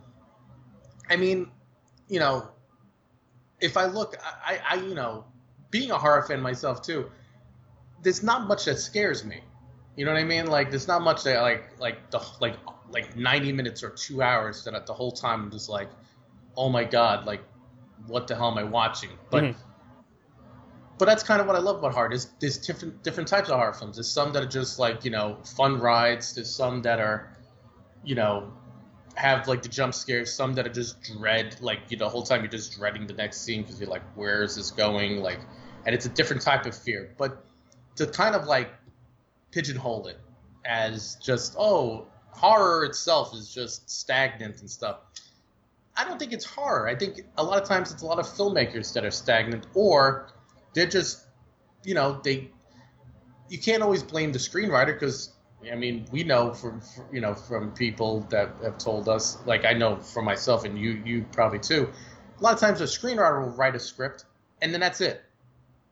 I 1.09 1.17
mean, 1.17 1.51
you 2.07 2.19
know, 2.19 2.49
if 3.59 3.77
I 3.77 3.85
look, 3.85 4.15
I, 4.45 4.59
I, 4.69 4.75
you 4.75 4.95
know, 4.95 5.25
being 5.71 5.91
a 5.91 5.97
horror 5.97 6.23
fan 6.23 6.41
myself 6.41 6.81
too, 6.81 7.09
there's 8.01 8.23
not 8.23 8.47
much 8.47 8.65
that 8.65 8.79
scares 8.79 9.25
me. 9.25 9.41
You 9.95 10.05
know 10.05 10.13
what 10.13 10.19
I 10.19 10.23
mean? 10.23 10.45
Like, 10.47 10.69
there's 10.69 10.87
not 10.87 11.01
much 11.01 11.23
that 11.23 11.41
like, 11.41 11.79
like 11.79 12.11
the 12.11 12.21
like 12.39 12.55
like 12.91 13.17
90 13.17 13.51
minutes 13.51 13.83
or 13.83 13.89
two 13.89 14.21
hours 14.21 14.63
that 14.63 14.73
at 14.75 14.85
the 14.85 14.93
whole 14.93 15.11
time 15.11 15.43
I'm 15.43 15.51
just 15.51 15.69
like, 15.69 15.89
oh 16.55 16.69
my 16.69 16.83
god, 16.83 17.25
like, 17.25 17.41
what 18.05 18.27
the 18.27 18.35
hell 18.35 18.51
am 18.51 18.57
I 18.57 18.63
watching? 18.63 19.09
But 19.31 19.43
Mhm. 19.43 19.55
but 20.99 21.05
that's 21.05 21.23
kind 21.23 21.41
of 21.41 21.47
what 21.47 21.55
I 21.55 21.59
love 21.59 21.77
about 21.77 21.93
horror. 21.93 22.09
There's, 22.09 22.27
there's 22.39 22.57
different 22.59 23.03
different 23.03 23.27
types 23.27 23.49
of 23.49 23.55
horror 23.57 23.73
films. 23.73 23.97
There's 23.97 24.09
some 24.09 24.33
that 24.33 24.43
are 24.43 24.47
just 24.47 24.77
like 24.77 25.03
you 25.03 25.11
know 25.11 25.39
fun 25.43 25.79
rides. 25.79 26.35
There's 26.35 26.53
some 26.53 26.83
that 26.83 26.99
are, 26.99 27.35
you 28.03 28.15
know, 28.15 28.53
have 29.17 29.47
like 29.47 29.63
the 29.63 29.69
jump 29.69 29.93
scares. 29.93 30.33
Some 30.33 30.53
that 30.53 30.65
are 30.65 30.73
just 30.73 31.01
dread. 31.01 31.57
Like 31.59 31.79
you 31.89 31.97
know, 31.97 32.05
the 32.05 32.09
whole 32.09 32.23
time 32.23 32.41
you're 32.41 32.51
just 32.51 32.77
dreading 32.77 33.07
the 33.07 33.13
next 33.13 33.41
scene 33.41 33.63
because 33.63 33.79
you're 33.79 33.89
like, 33.89 34.03
where 34.15 34.43
is 34.43 34.55
this 34.55 34.71
going? 34.71 35.21
Like, 35.21 35.39
and 35.85 35.93
it's 35.93 36.05
a 36.05 36.09
different 36.09 36.41
type 36.41 36.65
of 36.65 36.77
fear. 36.77 37.13
But 37.17 37.43
to 37.95 38.07
kind 38.07 38.35
of 38.35 38.45
like 38.45 38.69
pigeonhole 39.51 40.07
it 40.07 40.19
as 40.65 41.15
just 41.23 41.55
oh 41.57 42.05
horror 42.29 42.85
itself 42.85 43.33
is 43.33 43.53
just 43.53 43.89
stagnant 43.89 44.59
and 44.59 44.69
stuff. 44.69 44.99
I 45.95 46.03
don't 46.03 46.19
think 46.19 46.31
it's 46.31 46.45
horror. 46.45 46.87
I 46.87 46.95
think 46.95 47.21
a 47.37 47.43
lot 47.43 47.59
of 47.59 47.67
times 47.67 47.91
it's 47.91 48.03
a 48.03 48.05
lot 48.05 48.19
of 48.19 48.27
filmmakers 48.27 48.93
that 48.93 49.03
are 49.03 49.11
stagnant, 49.11 49.65
or 49.73 50.29
they're 50.73 50.85
just, 50.85 51.25
you 51.83 51.95
know, 51.95 52.21
they. 52.23 52.51
You 53.49 53.57
can't 53.57 53.81
always 53.81 54.03
blame 54.03 54.33
the 54.33 54.39
screenwriter 54.39 54.93
because 54.93 55.31
I 55.71 55.75
mean 55.75 56.05
we 56.11 56.23
know 56.23 56.53
from 56.53 56.81
from, 56.81 57.05
you 57.11 57.21
know 57.21 57.33
from 57.33 57.71
people 57.71 58.21
that 58.29 58.49
have 58.63 58.77
told 58.77 59.07
us, 59.09 59.37
like 59.45 59.65
I 59.65 59.73
know 59.73 59.97
for 59.97 60.21
myself 60.21 60.65
and 60.65 60.77
you 60.77 61.01
you 61.05 61.25
probably 61.31 61.59
too. 61.59 61.89
A 62.39 62.43
lot 62.43 62.53
of 62.53 62.59
times 62.59 62.81
a 62.81 62.85
screenwriter 62.85 63.41
will 63.43 63.55
write 63.55 63.75
a 63.75 63.79
script 63.79 64.25
and 64.61 64.73
then 64.73 64.81
that's 64.81 65.01
it. 65.01 65.23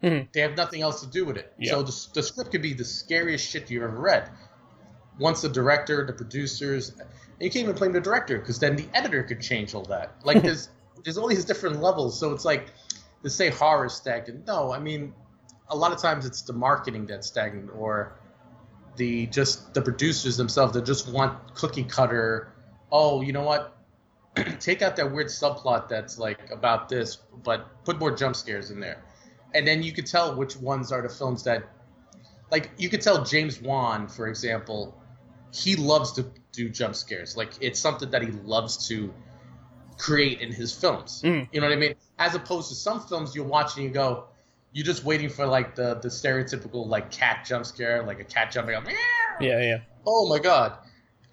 Mhm. 0.04 0.32
They 0.34 0.42
have 0.42 0.56
nothing 0.56 0.82
else 0.82 1.02
to 1.02 1.08
do 1.08 1.26
with 1.26 1.38
it. 1.38 1.54
Yeah. 1.58 1.72
So 1.72 1.84
the, 1.84 2.08
the 2.14 2.24
script 2.24 2.52
could 2.52 2.62
be 2.62 2.74
the 2.74 2.86
scariest 2.86 3.50
shit 3.50 3.70
you've 3.72 3.84
ever 3.84 3.98
read. 3.98 4.30
Once 5.18 5.42
the 5.42 5.50
director, 5.50 6.06
the 6.06 6.14
producers, 6.14 6.92
you 7.40 7.50
can't 7.50 7.64
even 7.64 7.76
blame 7.76 7.94
the 7.94 8.02
director 8.02 8.38
because 8.38 8.60
then 8.60 8.76
the 8.76 8.88
editor 8.94 9.24
could 9.24 9.42
change 9.42 9.74
all 9.74 9.84
that. 9.84 10.16
Like 10.24 10.42
there's 10.44 10.70
there's 11.04 11.18
all 11.18 11.28
these 11.28 11.46
different 11.46 11.82
levels. 11.82 12.20
So 12.20 12.32
it's 12.32 12.46
like 12.46 12.68
to 13.24 13.30
say 13.30 13.50
horror 13.50 13.86
is 13.86 13.94
stagnant. 13.94 14.46
No, 14.48 14.72
I 14.72 14.80
mean 14.80 15.14
a 15.70 15.76
lot 15.76 15.92
of 15.92 16.00
times 16.00 16.26
it's 16.26 16.42
the 16.44 16.54
marketing 16.54 17.06
that's 17.08 17.28
stagnant 17.28 17.72
or 17.76 18.20
the 18.96 19.28
just 19.28 19.74
the 19.74 19.82
producers 19.82 20.38
themselves 20.38 20.74
that 20.74 20.86
just 20.86 21.10
want 21.10 21.54
cookie 21.56 21.84
cutter. 21.84 22.54
Oh, 22.92 23.22
you 23.22 23.34
know 23.34 23.44
what? 23.44 23.76
Take 24.60 24.82
out 24.82 24.96
that 24.98 25.12
weird 25.12 25.28
subplot 25.28 25.88
that's 25.90 26.18
like 26.18 26.52
about 26.52 26.90
this, 26.90 27.18
but 27.44 27.84
put 27.86 28.00
more 28.00 28.16
jump 28.16 28.36
scares 28.36 28.72
in 28.72 28.80
there. 28.80 29.04
And 29.54 29.66
then 29.66 29.84
you 29.84 29.94
could 29.94 30.06
tell 30.06 30.36
which 30.36 30.58
ones 30.58 30.92
are 30.92 31.02
the 31.02 31.10
films 31.10 31.44
that 31.44 31.64
like 32.52 32.72
you 32.78 32.90
could 32.90 33.02
tell 33.02 33.24
James 33.24 33.62
Wan, 33.62 34.08
for 34.08 34.28
example, 34.28 35.00
he 35.54 35.76
loves 35.76 36.12
to 36.14 36.26
do 36.52 36.70
jump 36.70 36.96
scares. 36.96 37.38
Like 37.38 37.54
it's 37.62 37.80
something 37.80 38.10
that 38.12 38.22
he 38.22 38.32
loves 38.32 38.88
to 38.90 39.14
create 39.98 40.42
in 40.42 40.52
his 40.52 40.74
films. 40.74 41.22
Mm. 41.24 41.48
You 41.52 41.62
know 41.62 41.68
what 41.68 41.74
I 41.74 41.80
mean? 41.80 41.96
As 42.20 42.36
opposed 42.36 42.70
to 42.70 42.76
some 42.76 43.00
films 43.02 43.36
you 43.36 43.44
watch 43.44 43.76
and 43.76 43.86
you 43.86 43.90
go, 43.90 44.26
you're 44.76 44.86
just 44.86 45.06
waiting 45.06 45.30
for 45.30 45.48
like 45.48 45.74
the 45.74 45.96
the 45.96 46.10
stereotypical 46.10 46.86
like 46.86 47.10
cat 47.10 47.46
jump 47.48 47.66
scare, 47.66 48.04
like 48.04 48.20
a 48.20 48.26
cat 48.26 48.52
jumping 48.52 48.76
up. 48.76 48.84
Yeah, 49.40 49.62
yeah. 49.62 49.78
Oh 50.06 50.28
my 50.28 50.38
god! 50.38 50.78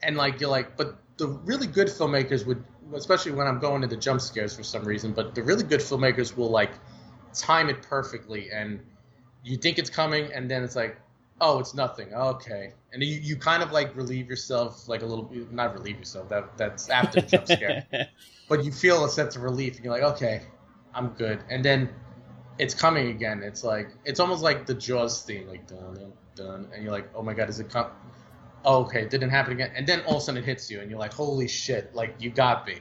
And 0.01 0.17
like 0.17 0.41
you're 0.41 0.49
like, 0.49 0.77
but 0.77 0.97
the 1.17 1.27
really 1.27 1.67
good 1.67 1.89
filmmakers 1.89 2.47
would, 2.47 2.63
especially 2.95 3.33
when 3.33 3.49
I'm 3.49 3.59
going 3.59 3.83
to 3.83 3.89
the 3.89 3.97
jump 3.97 4.21
scares 4.21 4.55
for 4.55 4.63
some 4.63 4.85
reason, 4.85 5.13
but 5.13 5.35
the 5.35 5.43
really 5.43 5.65
good 5.65 5.81
filmmakers 5.81 6.37
will 6.37 6.51
like 6.51 6.71
time 7.35 7.69
it 7.69 7.83
perfectly, 7.83 8.49
and 8.53 8.79
you 9.43 9.57
think 9.57 9.77
it's 9.77 9.91
coming, 9.91 10.33
and 10.33 10.49
then 10.49 10.63
it's 10.63 10.77
like, 10.77 10.97
oh, 11.41 11.59
it's 11.59 11.75
nothing. 11.75 12.15
Okay, 12.15 12.75
and 12.93 13.03
you, 13.03 13.17
you 13.17 13.35
kind 13.35 13.61
of 13.61 13.73
like 13.73 13.97
relieve 13.97 14.31
yourself, 14.31 14.89
like 14.89 15.03
a 15.03 15.07
little, 15.07 15.25
bit 15.25 15.53
not 15.53 15.75
relieve 15.75 15.99
yourself. 15.99 16.29
That 16.29 16.57
that's 16.57 16.89
after 16.91 17.21
the 17.21 17.27
jump 17.27 17.49
scare, 17.49 17.85
but 18.49 18.65
you 18.65 18.71
feel 18.71 19.05
a 19.05 19.09
sense 19.09 19.35
of 19.35 19.43
relief, 19.43 19.75
and 19.75 19.85
you're 19.85 19.93
like, 19.93 20.05
okay, 20.15 20.43
I'm 20.95 21.09
good, 21.09 21.43
and 21.51 21.65
then 21.65 21.89
it's 22.59 22.75
coming 22.75 23.09
again. 23.09 23.43
It's 23.43 23.65
like 23.65 23.89
it's 24.05 24.21
almost 24.21 24.43
like 24.43 24.67
the 24.67 24.75
Jaws 24.75 25.23
theme, 25.23 25.49
like 25.49 25.67
dun 25.67 25.95
dun 25.95 26.13
dun, 26.35 26.69
and 26.75 26.83
you're 26.83 26.93
like, 26.93 27.09
oh 27.15 27.23
my 27.23 27.35
god, 27.35 27.49
is 27.49 27.61
it 27.61 27.71
come? 27.71 27.89
Oh, 28.65 28.85
okay, 28.85 29.03
it 29.03 29.11
didn't 29.11 29.31
happen 29.31 29.53
again, 29.53 29.73
and 29.75 29.87
then 29.87 30.01
all 30.03 30.17
of 30.17 30.23
a 30.23 30.25
sudden 30.25 30.43
it 30.43 30.47
hits 30.47 30.71
you, 30.71 30.81
and 30.81 30.91
you're 30.91 31.01
like, 31.01 31.13
holy 31.13 31.49
shit, 31.49 31.95
like 31.95 32.15
you 32.21 32.31
got 32.31 32.67
me, 32.67 32.77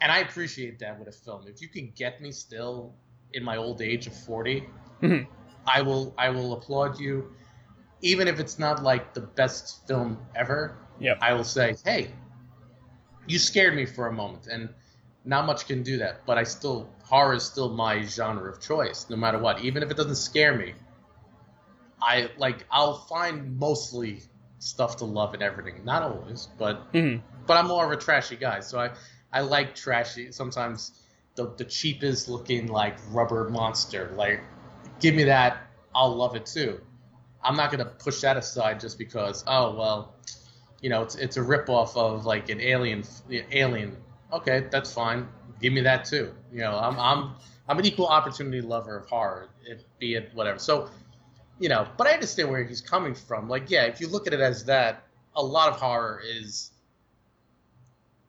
and 0.00 0.12
I 0.12 0.18
appreciate 0.18 0.78
that 0.78 0.98
with 0.98 1.08
a 1.08 1.12
film. 1.12 1.46
If 1.48 1.60
you 1.60 1.68
can 1.68 1.92
get 1.96 2.20
me 2.20 2.30
still 2.30 2.94
in 3.32 3.42
my 3.42 3.56
old 3.56 3.82
age 3.82 4.06
of 4.06 4.14
40, 4.14 4.68
Mhm. 5.02 5.26
I 5.66 5.82
will 5.82 6.14
I 6.16 6.30
will 6.30 6.52
applaud 6.52 6.98
you, 7.00 7.32
even 8.00 8.28
if 8.28 8.38
it's 8.38 8.58
not 8.58 8.82
like 8.82 9.12
the 9.14 9.20
best 9.20 9.86
film 9.88 10.18
ever. 10.34 10.76
Yep. 11.00 11.18
I 11.20 11.34
will 11.34 11.44
say, 11.44 11.76
hey, 11.84 12.10
you 13.26 13.38
scared 13.38 13.74
me 13.74 13.86
for 13.86 14.06
a 14.06 14.12
moment, 14.12 14.46
and 14.46 14.68
not 15.24 15.46
much 15.46 15.66
can 15.66 15.82
do 15.82 15.98
that. 15.98 16.24
But 16.26 16.38
I 16.38 16.44
still 16.44 16.88
horror 17.08 17.34
is 17.34 17.44
still 17.44 17.70
my 17.70 18.02
genre 18.02 18.50
of 18.50 18.60
choice, 18.60 19.06
no 19.08 19.16
matter 19.16 19.38
what. 19.38 19.60
Even 19.62 19.82
if 19.82 19.90
it 19.90 19.96
doesn't 19.96 20.16
scare 20.16 20.54
me, 20.56 20.74
I 22.00 22.30
like 22.36 22.66
I'll 22.70 22.94
find 22.98 23.58
mostly 23.58 24.22
stuff 24.58 24.96
to 24.98 25.04
love 25.04 25.34
and 25.34 25.42
everything. 25.42 25.84
Not 25.84 26.02
always, 26.02 26.48
but 26.58 26.92
Mhm. 26.92 27.22
but 27.46 27.56
I'm 27.56 27.66
more 27.66 27.84
of 27.84 27.92
a 27.92 27.96
trashy 27.96 28.36
guy, 28.36 28.60
so 28.60 28.78
I 28.78 28.90
I 29.32 29.40
like 29.40 29.74
trashy. 29.74 30.32
Sometimes 30.32 30.92
the 31.34 31.52
the 31.56 31.64
cheapest 31.64 32.28
looking 32.28 32.68
like 32.68 32.96
rubber 33.10 33.48
monster, 33.48 34.12
like 34.16 34.42
give 35.00 35.14
me 35.14 35.24
that, 35.24 35.66
I'll 35.94 36.14
love 36.14 36.36
it 36.36 36.46
too. 36.46 36.80
I'm 37.42 37.56
not 37.56 37.70
gonna 37.70 37.84
push 37.86 38.20
that 38.20 38.36
aside 38.36 38.80
just 38.80 38.98
because 38.98 39.44
oh 39.46 39.74
well, 39.74 40.14
you 40.80 40.90
know 40.90 41.02
it's 41.02 41.14
it's 41.14 41.36
a 41.36 41.42
rip 41.42 41.68
off 41.68 41.96
of 41.96 42.26
like 42.26 42.48
an 42.50 42.60
alien 42.60 43.02
alien. 43.30 43.96
Okay, 44.32 44.66
that's 44.70 44.92
fine. 44.92 45.26
Give 45.60 45.72
me 45.72 45.80
that 45.82 46.04
too. 46.04 46.34
You 46.52 46.60
know 46.60 46.78
I'm 46.78 46.98
I'm 46.98 47.34
I'm 47.68 47.78
an 47.78 47.84
equal 47.84 48.06
opportunity 48.06 48.60
lover 48.60 48.96
of 48.96 49.08
horror, 49.08 49.48
it, 49.66 49.84
be 49.98 50.14
it 50.14 50.30
whatever. 50.34 50.58
So 50.58 50.90
you 51.58 51.68
know, 51.68 51.86
but 51.96 52.06
I 52.06 52.12
understand 52.12 52.50
where 52.50 52.62
he's 52.62 52.80
coming 52.80 53.14
from. 53.14 53.48
Like, 53.48 53.70
yeah, 53.70 53.84
if 53.84 54.00
you 54.00 54.06
look 54.08 54.26
at 54.26 54.32
it 54.32 54.40
as 54.40 54.64
that, 54.66 55.04
a 55.34 55.42
lot 55.42 55.68
of 55.68 55.80
horror 55.80 56.22
is 56.24 56.70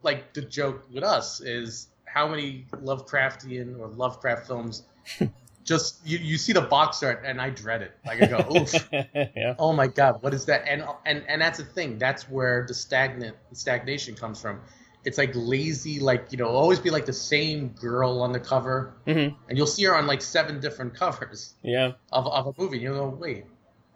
like 0.02 0.34
the 0.34 0.42
joke 0.42 0.86
with 0.92 1.04
us 1.04 1.42
is 1.42 1.88
how 2.06 2.28
many 2.28 2.66
Lovecraftian 2.72 3.80
or 3.80 3.88
Lovecraft 3.88 4.48
films 4.48 4.84
just 5.64 6.06
you, 6.06 6.18
you 6.18 6.38
see 6.38 6.54
the 6.54 6.62
box 6.62 7.04
art 7.04 7.24
and 7.26 7.40
I 7.40 7.52
dread 7.52 7.82
it. 7.82 7.92
Like 8.06 8.22
I 8.24 8.26
go, 8.26 8.58
oof, 8.58 8.74
yeah. 8.92 9.56
oh 9.60 9.74
my 9.74 9.88
god, 9.88 10.22
what 10.24 10.34
is 10.34 10.46
that? 10.46 10.64
And 10.68 10.84
and 11.06 11.24
and 11.28 11.42
that's 11.42 11.60
the 11.60 11.66
thing. 11.66 11.98
That's 11.98 12.30
where 12.30 12.66
the 12.68 12.74
stagnant 12.74 13.36
stagnation 13.54 14.16
comes 14.16 14.42
from. 14.42 14.62
It's 15.06 15.18
like 15.18 15.32
lazy, 15.34 16.00
like 16.00 16.32
you 16.32 16.38
know, 16.38 16.48
always 16.48 16.80
be 16.80 16.90
like 16.90 17.06
the 17.06 17.14
same 17.14 17.70
girl 17.70 18.22
on 18.22 18.34
the 18.34 18.40
cover, 18.40 18.94
Mhm. 19.08 19.36
and 19.48 19.58
you'll 19.58 19.68
see 19.68 19.84
her 19.86 19.96
on 19.96 20.08
like 20.08 20.22
seven 20.22 20.60
different 20.60 20.94
covers 20.94 21.54
Yeah. 21.62 21.94
of, 22.12 22.28
of 22.28 22.48
a 22.48 22.62
movie. 22.62 22.80
You 22.80 22.90
go, 22.94 23.08
wait, 23.10 23.46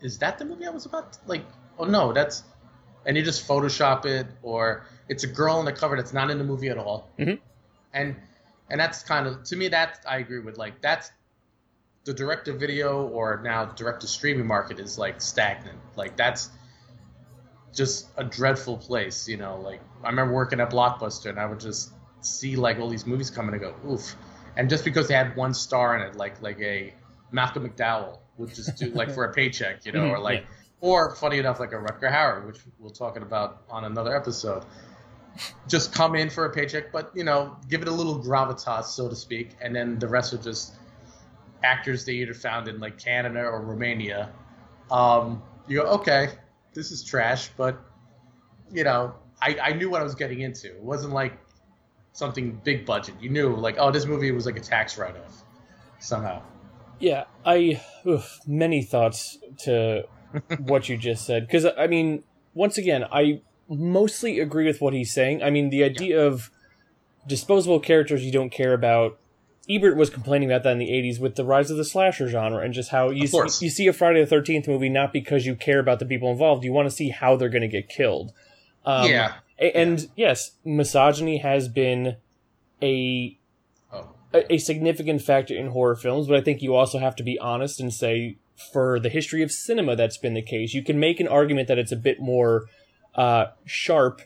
is 0.02 0.18
that 0.20 0.38
the 0.40 0.46
movie 0.46 0.66
I 0.66 0.70
was 0.70 0.86
about? 0.86 1.14
To, 1.14 1.20
like, 1.26 1.44
oh 1.78 1.86
no, 1.86 2.14
that's, 2.14 2.44
and 3.06 3.18
you 3.18 3.24
just 3.24 3.46
Photoshop 3.48 4.06
it, 4.06 4.28
or 4.42 4.86
it's 5.10 5.24
a 5.26 5.28
girl 5.28 5.58
on 5.58 5.66
the 5.66 5.74
cover 5.74 5.98
that's 5.98 6.14
not 6.14 6.30
in 6.32 6.38
the 6.38 6.44
movie 6.46 6.70
at 6.70 6.78
all. 6.78 7.10
Mhm. 7.20 7.40
And 7.94 8.16
and 8.70 8.80
that's 8.80 9.04
kind 9.04 9.28
of 9.28 9.44
to 9.44 9.56
me 9.58 9.68
that 9.68 10.00
I 10.08 10.18
agree 10.20 10.40
with. 10.40 10.58
Like 10.58 10.82
that's 10.82 11.12
the 12.06 12.14
direct 12.14 12.46
to 12.46 12.54
video 12.54 13.08
or 13.08 13.42
now 13.44 13.66
direct 13.66 14.02
to 14.02 14.08
streaming 14.08 14.48
market 14.48 14.80
is 14.80 14.98
like 14.98 15.22
stagnant. 15.22 15.80
Like 15.98 16.16
that's 16.16 16.50
just 17.74 18.08
a 18.18 18.24
dreadful 18.24 18.78
place. 18.78 19.28
You 19.28 19.38
know, 19.38 19.60
like 19.60 19.82
I 20.04 20.10
remember 20.10 20.34
working 20.34 20.60
at 20.60 20.70
Blockbuster 20.72 21.30
and 21.30 21.40
I 21.40 21.46
would 21.46 21.60
just 21.60 21.92
see 22.22 22.56
like 22.56 22.80
all 22.80 22.90
these 22.90 23.06
movies 23.06 23.30
coming 23.30 23.54
and 23.54 23.62
go, 23.62 23.76
oof. 23.90 24.16
And 24.56 24.70
just 24.70 24.86
because 24.86 25.08
they 25.08 25.16
had 25.16 25.36
one 25.36 25.54
star 25.54 25.96
in 25.98 26.02
it, 26.04 26.16
like 26.16 26.42
like 26.42 26.60
a 26.60 26.94
Malcolm 27.32 27.68
McDowell 27.68 28.20
would 28.38 28.54
just 28.54 28.78
do 28.78 28.92
like 28.92 29.12
for 29.12 29.26
a 29.26 29.34
paycheck, 29.40 29.86
you 29.86 29.92
know, 29.92 30.06
or 30.08 30.18
Mhm, 30.18 30.24
like 30.24 30.42
yeah. 30.42 30.48
or 30.82 31.16
funny 31.16 31.38
enough, 31.40 31.60
like 31.60 31.72
a 31.72 31.78
Rutger 31.78 32.12
Hauer, 32.12 32.46
which 32.46 32.60
we'll 32.80 32.92
talk 32.92 33.18
about 33.18 33.64
on 33.70 33.86
another 33.86 34.16
episode. 34.16 34.64
Just 35.68 35.92
come 35.94 36.14
in 36.16 36.30
for 36.30 36.46
a 36.46 36.50
paycheck, 36.52 36.92
but 36.92 37.12
you 37.16 37.24
know, 37.24 37.58
give 37.68 37.82
it 37.82 37.88
a 37.88 37.92
little 37.92 38.22
gravitas, 38.22 38.86
so 38.86 39.10
to 39.10 39.16
speak, 39.16 39.52
and 39.62 39.76
then 39.76 39.98
the 39.98 40.08
rest 40.08 40.32
are 40.34 40.38
just 40.38 40.76
actors 41.64 42.06
they 42.06 42.14
either 42.14 42.34
found 42.36 42.68
in 42.68 42.80
like 42.80 43.00
Canada 43.00 43.40
or 43.44 43.62
Romania. 43.62 44.32
Um, 44.92 45.42
you 45.68 45.80
go, 45.82 45.88
okay, 45.88 46.30
this 46.74 46.92
is 46.92 47.04
trash, 47.04 47.50
but 47.58 47.80
you 48.72 48.84
know, 48.84 49.16
I, 49.42 49.58
I 49.62 49.74
knew 49.74 49.90
what 49.90 50.02
I 50.02 50.04
was 50.04 50.16
getting 50.16 50.42
into. 50.42 50.68
It 50.68 50.82
wasn't 50.82 51.14
like 51.14 51.38
something 52.14 52.60
big 52.64 52.86
budget. 52.86 53.16
You 53.20 53.30
knew 53.30 53.56
like, 53.56 53.76
oh, 53.78 53.92
this 53.92 54.06
movie 54.06 54.32
was 54.32 54.46
like 54.46 54.58
a 54.58 54.62
tax 54.62 54.98
write 54.98 55.16
off 55.18 55.44
somehow. 56.00 56.42
Yeah, 57.00 57.26
I 57.46 57.82
oof, 58.08 58.40
many 58.48 58.84
thoughts 58.84 59.38
to 59.64 60.04
what 60.60 60.90
you 60.90 60.98
just 60.98 61.26
said 61.26 61.48
because 61.48 61.66
I 61.78 61.88
mean, 61.88 62.24
once 62.54 62.78
again, 62.78 63.06
I 63.12 63.42
mostly 63.68 64.40
agree 64.40 64.66
with 64.66 64.82
what 64.82 64.94
he's 64.94 65.12
saying. 65.14 65.44
I 65.44 65.50
mean, 65.50 65.70
the 65.70 65.84
idea 65.84 66.20
yeah. 66.20 66.28
of 66.28 66.50
disposable 67.28 67.80
characters 67.80 68.24
you 68.24 68.32
don't 68.32 68.52
care 68.52 68.74
about. 68.74 69.20
Ebert 69.70 69.96
was 69.96 70.10
complaining 70.10 70.52
about 70.52 70.64
that 70.64 70.74
in 70.74 70.78
the 70.78 70.90
80s 70.90 71.20
with 71.20 71.36
the 71.36 71.46
rise 71.46 71.72
of 71.72 71.78
the 71.78 71.86
slasher 71.86 72.28
genre 72.28 72.64
and 72.64 72.74
just 72.74 72.90
how 72.90 73.10
you 73.10 73.28
see, 73.28 73.66
you 73.66 73.72
see 73.72 73.88
a 73.88 73.94
Friday 73.94 74.24
the 74.24 74.36
13th 74.36 74.68
movie 74.68 74.90
not 74.90 75.14
because 75.14 75.46
you 75.46 75.56
care 75.56 75.80
about 75.80 76.00
the 76.00 76.06
people 76.06 76.30
involved, 76.30 76.64
you 76.64 76.74
want 76.74 76.90
to 76.90 76.96
see 76.96 77.10
how 77.10 77.38
they're 77.38 77.50
going 77.50 77.62
to 77.62 77.68
get 77.68 77.88
killed. 77.88 78.34
Um, 78.86 79.10
yeah. 79.10 79.36
And 79.58 80.02
yeah. 80.02 80.08
yes, 80.16 80.52
misogyny 80.66 81.38
has 81.38 81.70
been 81.70 82.18
a, 82.82 83.38
oh. 83.94 84.10
a, 84.34 84.54
a 84.56 84.58
significant 84.58 85.22
factor 85.22 85.56
in 85.56 85.68
horror 85.68 85.96
films, 85.96 86.28
but 86.28 86.36
I 86.36 86.42
think 86.42 86.62
you 86.62 86.76
also 86.76 87.00
have 87.00 87.16
to 87.16 87.24
be 87.24 87.40
honest 87.40 87.80
and 87.80 87.94
say 87.94 88.38
for 88.74 89.00
the 89.00 89.10
history 89.10 89.42
of 89.44 89.52
cinema 89.52 89.96
that's 89.96 90.18
been 90.18 90.34
the 90.34 90.42
case. 90.42 90.74
You 90.74 90.84
can 90.84 91.00
make 91.00 91.22
an 91.22 91.28
argument 91.28 91.70
that 91.70 91.78
it's 91.78 91.92
a 91.92 91.98
bit 91.98 92.20
more 92.20 92.66
uh, 93.16 93.48
sharp, 93.66 94.22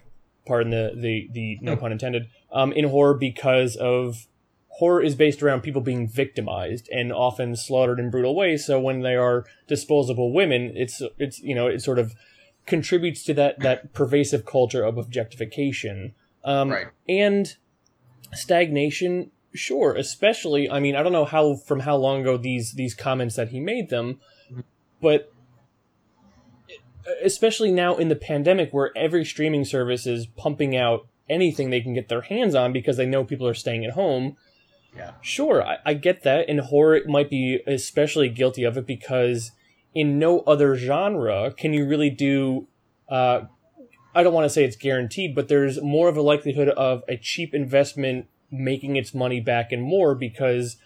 pardon 0.48 0.72
the 0.72 0.94
the, 0.96 1.30
the 1.32 1.60
no 1.62 1.76
hmm. 1.76 1.82
pun 1.82 1.92
intended, 1.92 2.28
um, 2.52 2.72
in 2.72 2.90
horror 2.90 3.14
because 3.14 3.76
of 3.76 4.26
horror 4.78 5.02
is 5.02 5.16
based 5.16 5.42
around 5.42 5.62
people 5.62 5.82
being 5.82 6.08
victimized 6.08 6.88
and 6.92 7.12
often 7.12 7.56
slaughtered 7.56 8.00
in 8.00 8.12
brutal 8.12 8.36
ways. 8.36 8.66
So 8.66 8.80
when 8.80 9.02
they 9.02 9.16
are 9.16 9.44
disposable 9.68 10.32
women, 10.32 10.72
it's 10.76 11.02
it's 11.18 11.40
you 11.40 11.56
know 11.56 11.68
it 11.68 11.82
sort 11.82 11.98
of 11.98 12.14
contributes 12.68 13.24
to 13.24 13.34
that 13.34 13.60
that 13.62 13.94
pervasive 13.94 14.46
culture 14.46 14.84
of 14.84 14.98
objectification. 14.98 16.14
Um, 16.44 16.70
right. 16.70 16.88
And 17.10 17.56
stagnation, 18.34 19.32
sure. 19.54 19.96
Especially, 19.96 20.70
I 20.70 20.80
mean, 20.80 20.96
I 20.96 21.02
don't 21.02 21.12
know 21.12 21.26
how 21.26 21.56
from 21.56 21.80
how 21.80 21.96
long 21.96 22.22
ago 22.22 22.38
these 22.38 22.74
these 22.74 22.94
comments 22.94 23.36
that 23.36 23.50
he 23.50 23.60
made 23.60 23.90
them, 23.90 24.20
mm-hmm. 24.52 24.62
but 25.02 25.34
especially 27.24 27.72
now 27.72 27.96
in 27.96 28.10
the 28.10 28.16
pandemic 28.16 28.72
where 28.72 28.96
every 28.96 29.26
streaming 29.26 29.66
service 29.66 30.06
is 30.06 30.28
pumping 30.28 30.76
out 30.76 31.08
anything 31.30 31.70
they 31.70 31.82
can 31.82 31.94
get 31.94 32.10
their 32.10 32.22
hands 32.22 32.54
on 32.54 32.72
because 32.72 32.98
they 32.98 33.06
know 33.08 33.24
people 33.24 33.48
are 33.48 33.56
staying 33.56 33.84
at 33.86 33.94
home. 33.94 34.38
Yeah. 34.96 35.12
Sure, 35.22 35.64
I, 35.64 35.78
I 35.86 35.94
get 35.94 36.24
that. 36.24 36.50
And 36.50 36.60
horror 36.60 37.02
might 37.08 37.30
be 37.30 37.62
especially 37.68 38.30
guilty 38.30 38.64
of 38.64 38.78
it 38.78 38.88
because 38.88 39.52
in 39.94 40.20
no 40.20 40.42
other 40.42 40.76
genre 40.76 41.52
can 41.52 41.74
you 41.74 41.88
really 41.88 42.10
do 42.10 42.68
uh, 43.10 43.42
I 44.18 44.24
don't 44.24 44.34
want 44.34 44.46
to 44.46 44.50
say 44.50 44.64
it's 44.64 44.76
guaranteed, 44.76 45.36
but 45.36 45.48
there's 45.48 45.80
more 45.82 46.10
of 46.10 46.18
a 46.18 46.22
likelihood 46.22 46.70
of 46.70 47.04
a 47.08 47.18
cheap 47.18 47.54
investment 47.54 48.26
making 48.50 48.96
its 48.96 49.14
money 49.14 49.40
back 49.40 49.72
and 49.72 49.84
more 49.84 50.16
because 50.16 50.78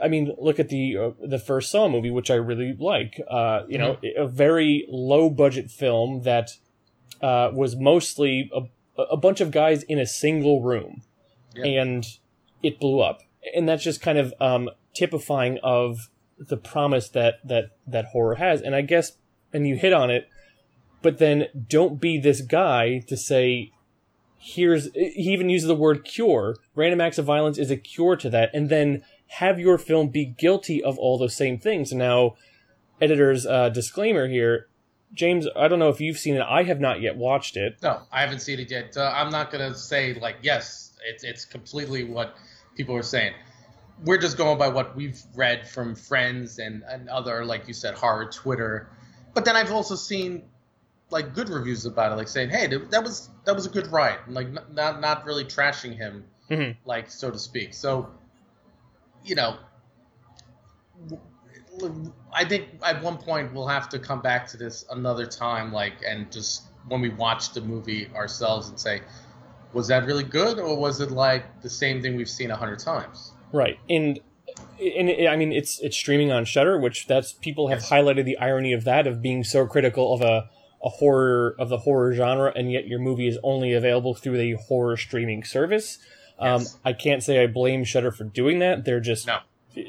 I 0.00 0.08
mean, 0.08 0.32
look 0.38 0.60
at 0.60 0.68
the 0.68 0.96
uh, 0.96 1.10
the 1.20 1.38
first 1.38 1.70
Saw 1.70 1.88
movie, 1.88 2.10
which 2.10 2.30
I 2.30 2.34
really 2.34 2.76
like. 2.78 3.20
Uh, 3.28 3.62
you 3.68 3.78
know, 3.78 3.94
mm-hmm. 3.94 4.22
a 4.22 4.28
very 4.28 4.86
low 4.88 5.28
budget 5.28 5.70
film 5.70 6.22
that 6.22 6.50
uh, 7.20 7.50
was 7.52 7.74
mostly 7.76 8.50
a, 8.54 9.02
a 9.02 9.16
bunch 9.16 9.40
of 9.40 9.50
guys 9.50 9.82
in 9.82 9.98
a 9.98 10.06
single 10.06 10.62
room, 10.62 11.02
yeah. 11.56 11.82
and 11.82 12.06
it 12.62 12.80
blew 12.80 13.00
up. 13.00 13.22
And 13.54 13.68
that's 13.68 13.82
just 13.82 14.00
kind 14.00 14.18
of 14.18 14.32
um, 14.40 14.70
typifying 14.94 15.58
of 15.62 16.08
the 16.38 16.56
promise 16.56 17.08
that 17.10 17.46
that 17.46 17.70
that 17.86 18.06
horror 18.06 18.36
has. 18.36 18.60
And 18.60 18.74
I 18.74 18.82
guess, 18.82 19.16
and 19.52 19.66
you 19.66 19.76
hit 19.76 19.92
on 19.92 20.10
it, 20.10 20.28
but 21.02 21.18
then 21.18 21.46
don't 21.68 22.00
be 22.00 22.18
this 22.18 22.40
guy 22.40 23.00
to 23.08 23.16
say 23.16 23.72
here's 24.38 24.92
he 24.94 25.32
even 25.32 25.48
uses 25.48 25.68
the 25.68 25.74
word 25.74 26.04
cure 26.04 26.56
random 26.74 27.00
acts 27.00 27.16
of 27.16 27.24
violence 27.24 27.58
is 27.58 27.70
a 27.70 27.76
cure 27.76 28.16
to 28.16 28.28
that 28.28 28.50
and 28.52 28.68
then 28.68 29.02
have 29.38 29.58
your 29.58 29.78
film 29.78 30.08
be 30.08 30.26
guilty 30.26 30.82
of 30.82 30.98
all 30.98 31.16
those 31.16 31.34
same 31.34 31.58
things. 31.58 31.90
Now, 31.92 32.34
editor's 33.00 33.46
uh, 33.46 33.70
disclaimer 33.70 34.28
here. 34.28 34.68
James, 35.14 35.46
I 35.56 35.68
don't 35.68 35.78
know 35.78 35.88
if 35.88 36.00
you've 36.00 36.18
seen 36.18 36.34
it. 36.34 36.42
I 36.42 36.64
have 36.64 36.80
not 36.80 37.00
yet 37.00 37.16
watched 37.16 37.56
it. 37.56 37.76
No, 37.82 38.02
I 38.12 38.20
haven't 38.20 38.40
seen 38.40 38.60
it 38.60 38.70
yet. 38.70 38.96
Uh, 38.96 39.10
I'm 39.14 39.30
not 39.30 39.50
gonna 39.50 39.74
say 39.74 40.14
like 40.14 40.36
yes, 40.42 40.92
it's 41.06 41.24
it's 41.24 41.44
completely 41.44 42.04
what 42.04 42.36
people 42.76 42.96
are 42.96 43.02
saying. 43.02 43.34
We're 44.04 44.18
just 44.18 44.36
going 44.36 44.58
by 44.58 44.68
what 44.68 44.96
we've 44.96 45.20
read 45.36 45.68
from 45.68 45.94
friends 45.94 46.58
and, 46.58 46.82
and 46.88 47.08
other, 47.08 47.44
like 47.44 47.68
you 47.68 47.74
said, 47.74 47.94
horror 47.94 48.30
Twitter. 48.32 48.90
But 49.34 49.44
then 49.44 49.54
I've 49.54 49.70
also 49.70 49.94
seen 49.94 50.42
like 51.10 51.34
good 51.34 51.48
reviews 51.48 51.84
about 51.84 52.10
it, 52.10 52.16
like 52.16 52.26
saying, 52.28 52.50
"Hey, 52.50 52.66
that 52.66 53.02
was 53.02 53.28
that 53.44 53.54
was 53.54 53.66
a 53.66 53.70
good 53.70 53.86
ride," 53.92 54.18
like 54.28 54.48
not 54.72 55.00
not 55.00 55.24
really 55.24 55.44
trashing 55.44 55.96
him, 55.96 56.24
mm-hmm. 56.50 56.72
like 56.88 57.10
so 57.10 57.30
to 57.30 57.38
speak. 57.38 57.74
So 57.74 58.10
you 59.24 59.34
know, 59.34 59.56
I 62.32 62.44
think 62.44 62.68
at 62.82 63.02
one 63.02 63.18
point 63.18 63.52
we'll 63.52 63.68
have 63.68 63.88
to 63.90 63.98
come 63.98 64.20
back 64.20 64.48
to 64.48 64.56
this 64.56 64.84
another 64.90 65.26
time, 65.26 65.72
like, 65.72 65.94
and 66.06 66.30
just 66.32 66.64
when 66.88 67.00
we 67.00 67.10
watch 67.10 67.52
the 67.52 67.60
movie 67.60 68.08
ourselves 68.14 68.68
and 68.68 68.78
say, 68.78 69.02
was 69.72 69.88
that 69.88 70.04
really 70.06 70.24
good, 70.24 70.58
or 70.58 70.76
was 70.76 71.00
it 71.00 71.10
like 71.10 71.62
the 71.62 71.70
same 71.70 72.02
thing 72.02 72.16
we've 72.16 72.28
seen 72.28 72.50
a 72.50 72.56
hundred 72.56 72.78
times? 72.78 73.32
Right, 73.52 73.78
and 73.88 74.20
and 74.80 75.28
I 75.28 75.36
mean 75.36 75.52
it's 75.52 75.80
it's 75.80 75.96
streaming 75.96 76.32
on 76.32 76.44
Shudder, 76.44 76.78
which 76.78 77.06
that's 77.06 77.32
people 77.32 77.68
have 77.68 77.80
yes. 77.80 77.90
highlighted 77.90 78.24
the 78.24 78.38
irony 78.38 78.72
of 78.72 78.84
that 78.84 79.06
of 79.06 79.22
being 79.22 79.44
so 79.44 79.66
critical 79.66 80.14
of 80.14 80.20
a 80.20 80.50
a 80.84 80.88
horror 80.88 81.54
of 81.58 81.68
the 81.68 81.78
horror 81.78 82.12
genre, 82.12 82.52
and 82.56 82.72
yet 82.72 82.86
your 82.86 82.98
movie 82.98 83.28
is 83.28 83.38
only 83.42 83.72
available 83.72 84.14
through 84.14 84.36
the 84.36 84.52
horror 84.54 84.96
streaming 84.96 85.44
service. 85.44 85.98
Um, 86.38 86.66
I 86.84 86.92
can't 86.92 87.22
say 87.22 87.42
I 87.42 87.46
blame 87.46 87.84
Shudder 87.84 88.10
for 88.10 88.24
doing 88.24 88.58
that. 88.58 88.84
They're 88.84 89.00
just 89.00 89.28
no. 89.28 89.38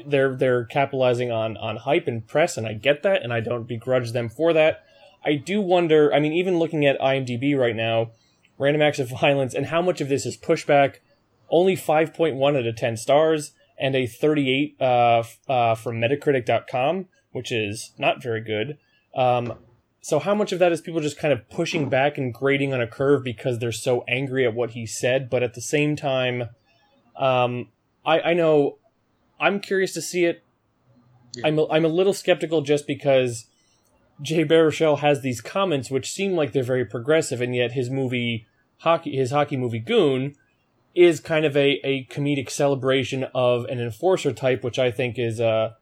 they're 0.06 0.36
they're 0.36 0.64
capitalizing 0.64 1.32
on 1.32 1.56
on 1.56 1.76
hype 1.76 2.06
and 2.06 2.26
press, 2.26 2.56
and 2.56 2.66
I 2.66 2.74
get 2.74 3.02
that, 3.02 3.22
and 3.22 3.32
I 3.32 3.40
don't 3.40 3.64
begrudge 3.64 4.12
them 4.12 4.28
for 4.28 4.52
that. 4.52 4.84
I 5.24 5.34
do 5.34 5.60
wonder. 5.60 6.14
I 6.14 6.20
mean, 6.20 6.32
even 6.32 6.58
looking 6.58 6.86
at 6.86 6.98
IMDb 7.00 7.58
right 7.58 7.74
now, 7.74 8.12
random 8.58 8.82
acts 8.82 8.98
of 8.98 9.08
violence, 9.08 9.54
and 9.54 9.66
how 9.66 9.82
much 9.82 10.00
of 10.00 10.08
this 10.08 10.26
is 10.26 10.36
pushback. 10.36 10.96
Only 11.50 11.76
five 11.76 12.14
point 12.14 12.36
one 12.36 12.56
out 12.56 12.66
of 12.66 12.76
ten 12.76 12.96
stars, 12.96 13.52
and 13.78 13.94
a 13.94 14.06
thirty 14.06 14.50
eight 14.50 14.80
uh, 14.80 15.22
uh, 15.48 15.74
from 15.74 16.00
Metacritic.com, 16.00 17.06
which 17.32 17.52
is 17.52 17.92
not 17.98 18.22
very 18.22 18.40
good. 18.40 18.78
Um, 19.14 19.54
so 20.00 20.18
how 20.18 20.34
much 20.34 20.52
of 20.52 20.58
that 20.58 20.72
is 20.72 20.80
people 20.80 21.00
just 21.00 21.18
kind 21.18 21.32
of 21.32 21.48
pushing 21.48 21.88
back 21.88 22.18
and 22.18 22.32
grading 22.34 22.74
on 22.74 22.80
a 22.80 22.86
curve 22.86 23.24
because 23.24 23.58
they're 23.58 23.72
so 23.72 24.04
angry 24.06 24.46
at 24.46 24.54
what 24.54 24.70
he 24.70 24.84
said, 24.84 25.30
but 25.30 25.42
at 25.42 25.54
the 25.54 25.62
same 25.62 25.96
time, 25.96 26.50
um, 27.16 27.68
I, 28.04 28.20
I 28.20 28.34
know 28.34 28.76
I'm 29.40 29.60
curious 29.60 29.94
to 29.94 30.02
see 30.02 30.24
it. 30.24 30.42
Yeah. 31.34 31.46
I'm 31.46 31.58
a, 31.58 31.68
I'm 31.70 31.84
a 31.84 31.88
little 31.88 32.12
skeptical 32.12 32.60
just 32.60 32.86
because 32.86 33.46
Jay 34.22 34.44
Baruchel 34.44 35.00
has 35.00 35.20
these 35.20 35.40
comments 35.40 35.90
which 35.90 36.10
seem 36.10 36.34
like 36.34 36.52
they're 36.52 36.62
very 36.62 36.84
progressive, 36.84 37.40
and 37.40 37.54
yet 37.54 37.72
his 37.72 37.90
movie 37.90 38.46
hockey 38.78 39.16
his 39.16 39.30
hockey 39.30 39.56
movie 39.56 39.78
Goon 39.78 40.34
is 40.94 41.18
kind 41.18 41.44
of 41.44 41.56
a, 41.56 41.80
a 41.84 42.04
comedic 42.04 42.50
celebration 42.50 43.24
of 43.34 43.64
an 43.64 43.80
enforcer 43.80 44.32
type, 44.32 44.62
which 44.62 44.78
I 44.78 44.90
think 44.90 45.18
is 45.18 45.40
uh 45.40 45.74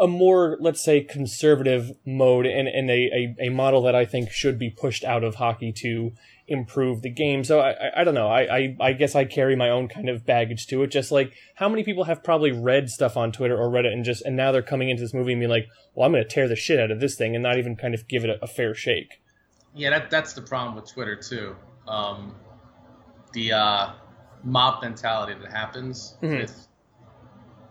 a 0.00 0.06
more, 0.06 0.56
let's 0.60 0.82
say, 0.82 1.02
conservative 1.02 1.92
mode 2.04 2.46
and, 2.46 2.68
and 2.68 2.90
a, 2.90 2.94
a, 2.94 3.46
a, 3.46 3.48
model 3.50 3.82
that 3.82 3.94
I 3.94 4.04
think 4.04 4.30
should 4.30 4.58
be 4.58 4.70
pushed 4.70 5.04
out 5.04 5.22
of 5.22 5.36
hockey 5.36 5.72
to 5.72 6.12
improve 6.46 7.02
the 7.02 7.10
game. 7.10 7.44
So 7.44 7.60
I, 7.60 7.70
I, 7.70 8.00
I 8.00 8.04
don't 8.04 8.14
know. 8.14 8.28
I, 8.28 8.56
I, 8.56 8.76
I, 8.80 8.92
guess 8.92 9.14
I 9.14 9.24
carry 9.24 9.56
my 9.56 9.70
own 9.70 9.88
kind 9.88 10.08
of 10.08 10.26
baggage 10.26 10.66
to 10.68 10.82
it. 10.82 10.88
Just 10.88 11.10
like 11.10 11.32
how 11.56 11.68
many 11.68 11.84
people 11.84 12.04
have 12.04 12.22
probably 12.22 12.52
read 12.52 12.90
stuff 12.90 13.16
on 13.16 13.32
Twitter 13.32 13.56
or 13.56 13.70
Reddit 13.70 13.92
and 13.92 14.04
just, 14.04 14.22
and 14.24 14.36
now 14.36 14.52
they're 14.52 14.62
coming 14.62 14.90
into 14.90 15.02
this 15.02 15.14
movie 15.14 15.32
and 15.32 15.40
being 15.40 15.50
like, 15.50 15.68
well, 15.94 16.06
I'm 16.06 16.12
going 16.12 16.22
to 16.22 16.28
tear 16.28 16.48
the 16.48 16.56
shit 16.56 16.78
out 16.78 16.90
of 16.90 17.00
this 17.00 17.16
thing 17.16 17.34
and 17.34 17.42
not 17.42 17.58
even 17.58 17.76
kind 17.76 17.94
of 17.94 18.06
give 18.08 18.24
it 18.24 18.30
a, 18.30 18.44
a 18.44 18.46
fair 18.46 18.74
shake. 18.74 19.22
Yeah, 19.74 19.90
that, 19.90 20.10
that's 20.10 20.34
the 20.34 20.42
problem 20.42 20.76
with 20.76 20.92
Twitter 20.92 21.16
too. 21.16 21.56
Um, 21.88 22.34
the, 23.32 23.52
uh, 23.52 23.92
mob 24.44 24.82
mentality 24.82 25.34
that 25.40 25.50
happens 25.50 26.16
mm-hmm. 26.22 26.36
with 26.36 26.68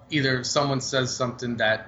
either 0.09 0.43
someone 0.43 0.81
says 0.81 1.15
something 1.15 1.57
that 1.57 1.87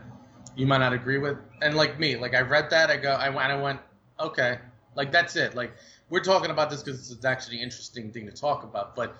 you 0.55 0.65
might 0.65 0.77
not 0.77 0.93
agree 0.93 1.17
with. 1.17 1.37
And 1.61 1.75
like 1.75 1.99
me, 1.99 2.15
like 2.15 2.35
I 2.35 2.41
read 2.41 2.69
that, 2.69 2.89
I 2.89 2.97
go, 2.97 3.11
I 3.11 3.29
went, 3.29 3.51
I 3.51 3.61
went, 3.61 3.79
okay, 4.19 4.59
like 4.95 5.11
that's 5.11 5.35
it. 5.35 5.55
Like 5.55 5.73
we're 6.09 6.23
talking 6.23 6.51
about 6.51 6.69
this 6.69 6.83
because 6.83 7.11
it's 7.11 7.25
actually 7.25 7.57
an 7.57 7.63
interesting 7.63 8.11
thing 8.11 8.27
to 8.27 8.31
talk 8.31 8.63
about, 8.63 8.95
but 8.95 9.15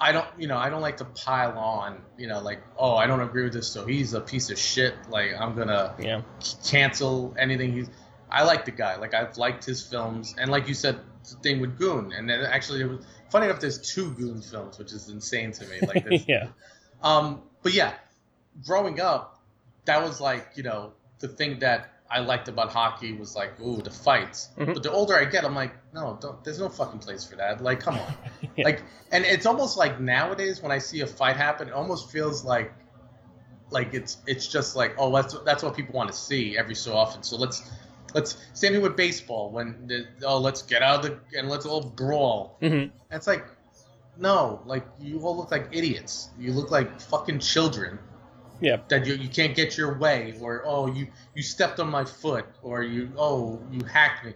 I 0.00 0.12
don't, 0.12 0.26
you 0.38 0.48
know, 0.48 0.56
I 0.56 0.70
don't 0.70 0.80
like 0.80 0.96
to 0.98 1.04
pile 1.04 1.58
on, 1.58 2.00
you 2.16 2.26
know, 2.26 2.40
like, 2.40 2.62
oh, 2.78 2.94
I 2.94 3.06
don't 3.06 3.20
agree 3.20 3.44
with 3.44 3.52
this, 3.52 3.68
so 3.68 3.84
he's 3.84 4.14
a 4.14 4.20
piece 4.20 4.50
of 4.50 4.58
shit. 4.58 4.94
Like 5.10 5.32
I'm 5.38 5.54
gonna 5.54 5.94
yeah. 5.98 6.22
cancel 6.64 7.34
anything 7.38 7.72
he's. 7.74 7.90
I 8.30 8.44
like 8.44 8.64
the 8.64 8.70
guy. 8.70 8.96
Like 8.96 9.12
I've 9.12 9.36
liked 9.36 9.64
his 9.64 9.86
films, 9.86 10.34
and 10.38 10.50
like 10.50 10.68
you 10.68 10.74
said, 10.74 11.00
the 11.28 11.36
thing 11.36 11.60
with 11.60 11.78
Goon, 11.78 12.12
and 12.12 12.30
then 12.30 12.40
actually, 12.40 12.80
it 12.80 12.86
was 12.86 13.04
funny 13.30 13.46
enough. 13.46 13.60
There's 13.60 13.78
two 13.78 14.12
Goon 14.12 14.40
films, 14.40 14.78
which 14.78 14.92
is 14.92 15.10
insane 15.10 15.52
to 15.52 15.66
me. 15.66 15.80
Like, 15.86 16.04
this. 16.08 16.24
yeah. 16.26 16.48
Um, 17.02 17.42
but 17.62 17.74
yeah, 17.74 17.92
growing 18.64 19.00
up, 19.00 19.38
that 19.84 20.02
was 20.02 20.18
like 20.18 20.52
you 20.54 20.62
know 20.62 20.92
the 21.18 21.28
thing 21.28 21.58
that 21.58 21.99
I 22.10 22.20
liked 22.20 22.48
about 22.48 22.72
hockey 22.72 23.12
was 23.12 23.36
like, 23.36 23.58
ooh, 23.60 23.80
the 23.82 23.90
fights. 23.90 24.48
Mhm. 24.58 24.74
But 24.74 24.82
the 24.82 24.90
older 24.90 25.14
I 25.16 25.24
get, 25.26 25.44
I'm 25.44 25.54
like, 25.54 25.74
no, 25.94 26.18
don't, 26.20 26.42
there's 26.42 26.58
no 26.58 26.68
fucking 26.68 26.98
place 26.98 27.24
for 27.24 27.36
that. 27.36 27.62
Like, 27.62 27.80
come 27.80 27.94
on. 27.94 28.14
Yeah. 28.56 28.64
Like, 28.64 28.82
and 29.12 29.24
it's 29.24 29.46
almost 29.46 29.76
like 29.78 30.00
nowadays 30.00 30.60
when 30.60 30.72
I 30.72 30.78
see 30.78 31.02
a 31.02 31.06
fight 31.06 31.36
happen, 31.36 31.68
it 31.68 31.74
almost 31.74 32.10
feels 32.10 32.44
like, 32.44 32.72
like 33.70 33.94
it's 33.94 34.18
it's 34.26 34.48
just 34.48 34.74
like, 34.74 34.94
oh, 34.98 35.14
that's 35.14 35.36
that's 35.44 35.62
what 35.62 35.76
people 35.76 35.94
want 35.94 36.10
to 36.10 36.16
see 36.16 36.58
every 36.58 36.74
so 36.74 36.94
often. 36.96 37.22
So 37.22 37.36
let's 37.36 37.70
let's 38.14 38.36
same 38.54 38.72
thing 38.72 38.82
with 38.82 38.96
baseball 38.96 39.50
when 39.52 39.86
the, 39.86 40.06
oh 40.26 40.38
let's 40.38 40.62
get 40.62 40.82
out 40.82 41.04
of 41.04 41.10
the 41.32 41.38
and 41.38 41.48
let's 41.48 41.64
all 41.64 41.80
brawl. 41.82 42.56
hmm 42.60 42.86
it's 43.12 43.26
like, 43.26 43.44
no, 44.16 44.60
like 44.66 44.84
you 44.98 45.20
all 45.20 45.36
look 45.36 45.50
like 45.52 45.68
idiots. 45.70 46.30
You 46.38 46.52
look 46.52 46.70
like 46.72 47.00
fucking 47.00 47.38
children 47.38 47.98
Yeah. 48.60 48.78
that 48.88 49.06
you, 49.06 49.14
you 49.14 49.28
can't 49.28 49.54
get 49.56 49.78
your 49.78 49.98
way 49.98 50.34
or 50.40 50.62
oh 50.66 50.86
you 50.86 51.06
you 51.34 51.42
stepped 51.42 51.80
on 51.80 51.88
my 51.88 52.04
foot 52.04 52.44
or 52.62 52.82
you 52.82 53.10
oh 53.16 53.60
you 53.70 53.82
hacked 53.84 54.24
me. 54.24 54.34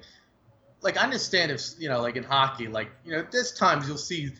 Like 0.80 0.96
i 0.96 1.02
understand 1.02 1.50
if 1.52 1.62
you 1.78 1.88
know 1.88 2.00
like 2.00 2.16
in 2.16 2.24
hockey 2.24 2.66
like 2.66 2.90
you 3.04 3.12
know 3.12 3.26
there's 3.30 3.52
times 3.52 3.86
you'll 3.86 3.98
see 3.98 4.30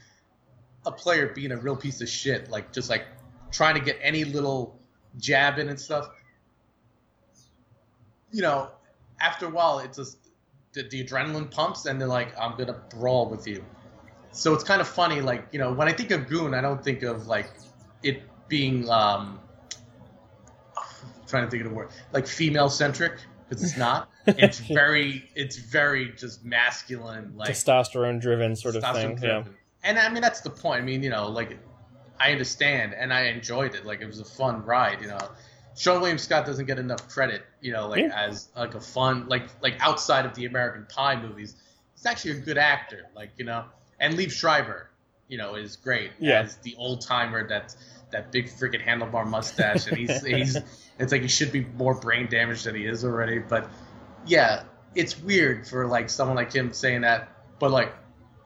a 0.86 0.92
player 0.92 1.28
being 1.34 1.52
a 1.52 1.56
real 1.56 1.76
piece 1.76 2.00
of 2.00 2.08
shit 2.08 2.50
like 2.50 2.72
just 2.72 2.88
like 2.88 3.06
trying 3.50 3.74
to 3.74 3.80
get 3.80 3.98
any 4.02 4.24
little 4.24 4.78
jab 5.18 5.58
in 5.58 5.68
and 5.68 5.78
stuff. 5.78 6.08
You 8.32 8.42
know 8.42 8.70
after 9.20 9.46
a 9.46 9.50
while 9.50 9.80
it's 9.80 9.98
just 9.98 10.16
the, 10.72 10.82
the 10.82 11.04
adrenaline 11.04 11.50
pumps 11.50 11.86
and 11.86 12.00
they're 12.00 12.08
like 12.08 12.28
i'm 12.40 12.56
gonna 12.56 12.80
brawl 12.90 13.28
with 13.28 13.46
you. 13.46 13.62
So 14.32 14.54
it's 14.54 14.64
kind 14.64 14.80
of 14.80 14.88
funny 14.88 15.20
like 15.20 15.46
you 15.52 15.58
know 15.58 15.72
when 15.74 15.88
i 15.88 15.92
think 15.92 16.10
of 16.10 16.26
goon 16.26 16.54
i 16.54 16.60
don't 16.62 16.82
think 16.82 17.02
of 17.02 17.26
like 17.26 17.50
it 18.02 18.22
being 18.48 18.88
um 18.88 19.40
trying 21.26 21.44
to 21.44 21.50
think 21.50 21.64
of 21.64 21.70
the 21.70 21.74
word 21.74 21.88
like 22.12 22.26
female 22.26 22.68
centric 22.68 23.14
because 23.48 23.62
it's 23.62 23.76
not 23.76 24.10
it's 24.26 24.58
very 24.58 25.28
it's 25.34 25.56
very 25.56 26.12
just 26.12 26.44
masculine 26.44 27.32
like 27.36 27.50
Testosterone 27.50 28.20
driven 28.20 28.56
sort 28.56 28.76
of 28.76 28.82
thing. 28.82 29.16
testosterone 29.16 29.22
Yeah. 29.22 29.44
and 29.82 29.98
i 29.98 30.08
mean 30.08 30.22
that's 30.22 30.40
the 30.40 30.50
point 30.50 30.80
i 30.80 30.84
mean 30.84 31.02
you 31.02 31.10
know 31.10 31.28
like 31.28 31.58
i 32.20 32.32
understand 32.32 32.94
and 32.94 33.12
i 33.12 33.22
enjoyed 33.26 33.74
it 33.74 33.84
like 33.84 34.00
it 34.00 34.06
was 34.06 34.20
a 34.20 34.24
fun 34.24 34.64
ride 34.64 35.00
you 35.00 35.08
know 35.08 35.18
sean 35.76 36.00
william 36.00 36.18
scott 36.18 36.46
doesn't 36.46 36.66
get 36.66 36.78
enough 36.78 37.08
credit 37.08 37.42
you 37.60 37.72
know 37.72 37.88
like 37.88 38.00
Yeah. 38.00 38.12
as 38.28 38.48
like 38.56 38.74
a 38.74 38.80
fun 38.80 39.26
like 39.28 39.44
like 39.62 39.74
outside 39.80 40.24
of 40.24 40.34
the 40.34 40.46
american 40.46 40.86
pie 40.88 41.20
movies 41.20 41.56
he's 41.94 42.06
actually 42.06 42.32
a 42.32 42.40
good 42.40 42.58
actor 42.58 43.06
like 43.14 43.30
you 43.36 43.44
know 43.44 43.64
and 44.00 44.14
Liev 44.14 44.30
Schreiber 44.32 44.90
you 45.28 45.38
know 45.38 45.54
is 45.54 45.76
great 45.76 46.10
Yeah. 46.18 46.40
as 46.42 46.56
the 46.58 46.74
old 46.76 47.00
timer 47.00 47.46
that 47.48 47.74
that 48.14 48.30
big 48.30 48.46
freaking 48.46 48.82
handlebar 48.82 49.26
mustache 49.26 49.86
and 49.88 49.96
he's 49.96 50.24
he's 50.26 50.56
it's 50.98 51.12
like 51.12 51.22
he 51.22 51.28
should 51.28 51.52
be 51.52 51.64
more 51.76 51.94
brain 51.94 52.28
damaged 52.30 52.64
than 52.64 52.74
he 52.74 52.86
is 52.86 53.04
already 53.04 53.38
but 53.38 53.68
yeah 54.24 54.62
it's 54.94 55.18
weird 55.18 55.66
for 55.66 55.86
like 55.86 56.08
someone 56.08 56.36
like 56.36 56.52
him 56.52 56.72
saying 56.72 57.00
that 57.00 57.28
but 57.58 57.70
like 57.70 57.92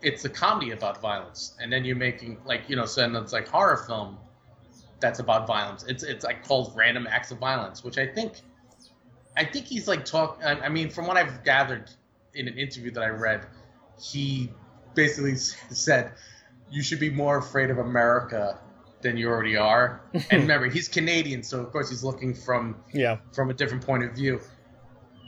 it's 0.00 0.24
a 0.24 0.28
comedy 0.28 0.70
about 0.70 1.00
violence 1.00 1.54
and 1.60 1.72
then 1.72 1.84
you're 1.84 1.96
making 1.96 2.38
like 2.44 2.62
you 2.68 2.76
know 2.76 2.86
so 2.86 3.04
it's 3.20 3.32
like 3.32 3.46
horror 3.46 3.76
film 3.76 4.16
that's 5.00 5.20
about 5.20 5.46
violence. 5.46 5.84
It's 5.84 6.02
it's 6.02 6.24
like 6.24 6.44
called 6.44 6.72
random 6.74 7.06
acts 7.08 7.30
of 7.30 7.38
violence 7.38 7.84
which 7.84 7.98
i 7.98 8.06
think 8.06 8.40
i 9.36 9.44
think 9.44 9.66
he's 9.66 9.86
like 9.86 10.04
talk 10.04 10.40
i 10.44 10.52
I 10.52 10.68
mean 10.68 10.90
from 10.90 11.06
what 11.06 11.16
i've 11.16 11.44
gathered 11.44 11.90
in 12.34 12.48
an 12.48 12.58
interview 12.58 12.90
that 12.92 13.02
i 13.02 13.08
read 13.08 13.46
he 14.00 14.50
basically 14.94 15.36
said 15.70 16.12
you 16.70 16.82
should 16.82 17.00
be 17.00 17.10
more 17.10 17.38
afraid 17.38 17.70
of 17.70 17.78
america 17.78 18.58
than 19.00 19.16
you 19.16 19.28
already 19.28 19.56
are 19.56 20.00
and 20.12 20.42
remember 20.42 20.68
he's 20.68 20.88
canadian 20.88 21.42
so 21.42 21.60
of 21.60 21.70
course 21.70 21.88
he's 21.88 22.02
looking 22.02 22.34
from 22.34 22.76
Yeah. 22.92 23.18
from 23.32 23.50
a 23.50 23.54
different 23.54 23.84
point 23.86 24.02
of 24.04 24.12
view. 24.12 24.40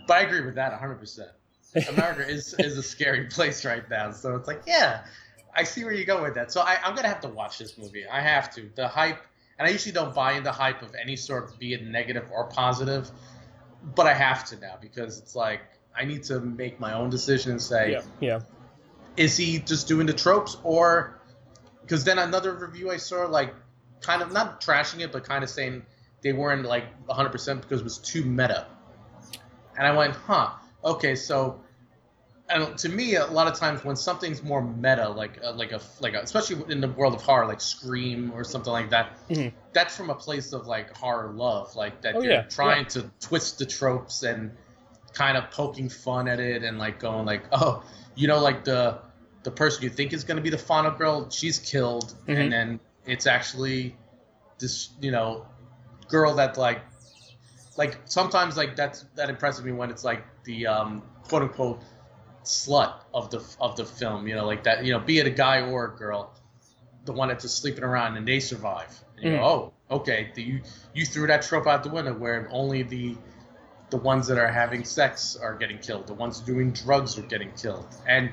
But 0.07 0.17
I 0.17 0.21
agree 0.23 0.41
with 0.41 0.57
that 0.57 0.73
100%. 0.81 1.21
America 1.89 2.29
is, 2.29 2.53
is 2.59 2.77
a 2.77 2.83
scary 2.83 3.27
place 3.27 3.65
right 3.65 3.89
now. 3.89 4.11
So 4.11 4.35
it's 4.35 4.49
like, 4.49 4.63
yeah, 4.67 5.03
I 5.55 5.63
see 5.63 5.85
where 5.85 5.93
you 5.93 6.05
go 6.05 6.21
with 6.23 6.35
that. 6.35 6.51
So 6.51 6.63
I, 6.63 6.79
I'm 6.83 6.95
going 6.95 7.05
to 7.05 7.09
have 7.09 7.21
to 7.21 7.29
watch 7.29 7.59
this 7.59 7.79
movie. 7.79 8.05
I 8.09 8.21
have 8.21 8.53
to. 8.57 8.69
The 8.75 8.89
hype, 8.89 9.23
and 9.57 9.69
I 9.69 9.71
usually 9.71 9.93
don't 9.93 10.13
buy 10.13 10.33
into 10.33 10.51
hype 10.51 10.83
of 10.83 10.97
any 11.01 11.15
sort, 11.15 11.57
be 11.61 11.75
it 11.75 11.85
negative 11.85 12.25
or 12.33 12.47
positive, 12.49 13.09
but 13.95 14.09
I 14.09 14.15
have 14.15 14.45
to 14.47 14.57
now 14.57 14.79
because 14.81 15.19
it's 15.21 15.37
like, 15.37 15.61
I 15.97 16.05
need 16.07 16.25
to 16.25 16.41
make 16.41 16.81
my 16.81 16.95
own 16.95 17.09
decision 17.09 17.53
and 17.53 17.63
say, 17.63 17.93
Yeah. 17.93 18.03
Yeah. 18.19 18.41
is 19.17 19.37
he 19.37 19.61
just 19.61 19.87
doing 19.87 20.07
the 20.09 20.13
tropes 20.15 20.57
or 20.65 21.20
because 21.91 22.05
then 22.05 22.21
another 22.21 22.55
review 22.55 22.89
i 22.89 22.97
saw 22.97 23.27
like 23.27 23.53
kind 24.01 24.23
of 24.23 24.33
not 24.33 24.61
trashing 24.61 25.01
it 25.01 25.11
but 25.11 25.25
kind 25.25 25.43
of 25.43 25.51
saying 25.51 25.83
they 26.23 26.33
weren't 26.33 26.65
like 26.65 26.85
100% 27.09 27.61
because 27.63 27.81
it 27.81 27.85
was 27.85 27.99
too 27.99 28.25
meta. 28.25 28.67
And 29.77 29.87
i 29.87 29.91
went 29.97 30.15
huh 30.15 30.51
okay 30.85 31.17
so 31.17 31.61
and 32.49 32.79
to 32.79 32.89
me 32.89 33.17
a 33.17 33.27
lot 33.27 33.49
of 33.49 33.55
times 33.59 33.85
when 33.85 33.97
something's 33.97 34.43
more 34.43 34.63
meta 34.63 35.09
like 35.09 35.41
uh, 35.43 35.53
like 35.53 35.73
a 35.73 35.81
like 36.01 36.15
a, 36.15 36.21
especially 36.21 36.73
in 36.73 36.81
the 36.81 36.89
world 36.89 37.15
of 37.15 37.23
horror 37.23 37.47
like 37.47 37.61
scream 37.61 38.33
or 38.35 38.45
something 38.45 38.73
like 38.73 38.91
that 38.91 39.17
Mhm. 39.29 39.53
that's 39.73 39.97
from 39.97 40.11
a 40.11 40.15
place 40.15 40.53
of 40.53 40.67
like 40.69 40.97
horror 40.97 41.33
love 41.33 41.75
like 41.75 42.03
that 42.03 42.15
Oh, 42.15 42.21
you're 42.23 42.33
yeah, 42.33 42.43
trying 42.43 42.87
to 42.87 43.11
twist 43.21 43.59
the 43.59 43.67
tropes 43.67 44.23
and 44.23 44.53
kind 45.13 45.37
of 45.37 45.51
poking 45.51 45.89
fun 45.89 46.29
at 46.29 46.39
it 46.39 46.63
and 46.63 46.79
like 46.79 47.01
going 47.01 47.27
like 47.27 47.43
oh 47.51 47.83
you 48.15 48.29
know 48.29 48.39
like 48.41 48.63
the 48.65 48.99
the 49.43 49.51
person 49.51 49.83
you 49.83 49.91
think 49.91 50.13
is 50.13 50.25
going 50.25 50.37
to 50.37 50.43
be 50.43 50.51
the 50.51 50.59
final 50.59 50.91
girl 50.91 51.29
she's 51.31 51.59
killed 51.59 52.15
Mhm. 52.27 52.37
and 52.39 52.53
then 52.53 52.81
it's 53.07 53.27
actually 53.27 53.97
this 54.59 54.91
you 55.01 55.11
know 55.11 55.47
girl 56.09 56.35
that 56.35 56.57
like 56.59 56.81
like 57.77 57.99
sometimes 58.05 58.57
like 58.57 58.77
that's 58.77 59.05
that 59.15 59.31
impresses 59.31 59.65
me 59.65 59.73
when 59.73 59.91
it's 59.91 60.05
like 60.05 60.23
the 60.45 60.67
um 60.67 61.03
quote 61.29 61.43
unquote 61.43 61.81
slut 62.45 62.95
of 63.15 63.31
the 63.31 63.43
of 63.61 63.77
the 63.77 63.85
film 63.85 64.27
you 64.27 64.35
know 64.35 64.47
like 64.47 64.65
that 64.65 64.85
you 64.85 64.93
know 64.93 64.99
be 64.99 65.19
it 65.19 65.27
a 65.27 65.31
guy 65.31 65.61
or 65.61 65.85
a 65.87 65.97
girl 65.97 66.33
the 67.05 67.13
one 67.13 67.29
that's 67.29 67.45
just 67.45 67.59
sleeping 67.61 67.85
around 67.85 68.17
and 68.17 68.27
they 68.27 68.41
survive 68.41 68.93
and 69.17 69.25
you 69.25 69.31
Mhm. 69.33 69.39
go 69.39 69.45
oh 69.91 69.95
okay 69.97 70.31
the, 70.35 70.43
you 70.43 70.61
you 70.95 71.05
threw 71.07 71.27
that 71.27 71.43
trope 71.43 71.67
out 71.67 71.83
the 71.83 71.89
window 71.91 72.13
where 72.15 72.49
only 72.51 72.83
the 72.83 73.17
the 73.91 73.97
ones 73.97 74.27
that 74.29 74.39
are 74.39 74.49
having 74.49 74.85
sex 74.85 75.37
are 75.41 75.55
getting 75.55 75.79
killed 75.79 76.07
the 76.07 76.15
ones 76.15 76.41
doing 76.41 76.73
drugs 76.73 77.19
are 77.19 77.23
getting 77.23 77.51
killed 77.53 77.87
and 78.07 78.31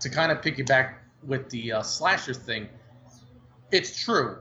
to 0.00 0.08
kind 0.10 0.30
of 0.32 0.40
piggyback 0.40 0.94
with 1.22 1.48
the 1.50 1.72
uh, 1.72 1.82
slasher 1.82 2.34
thing 2.34 2.68
it's 3.70 4.02
true 4.04 4.38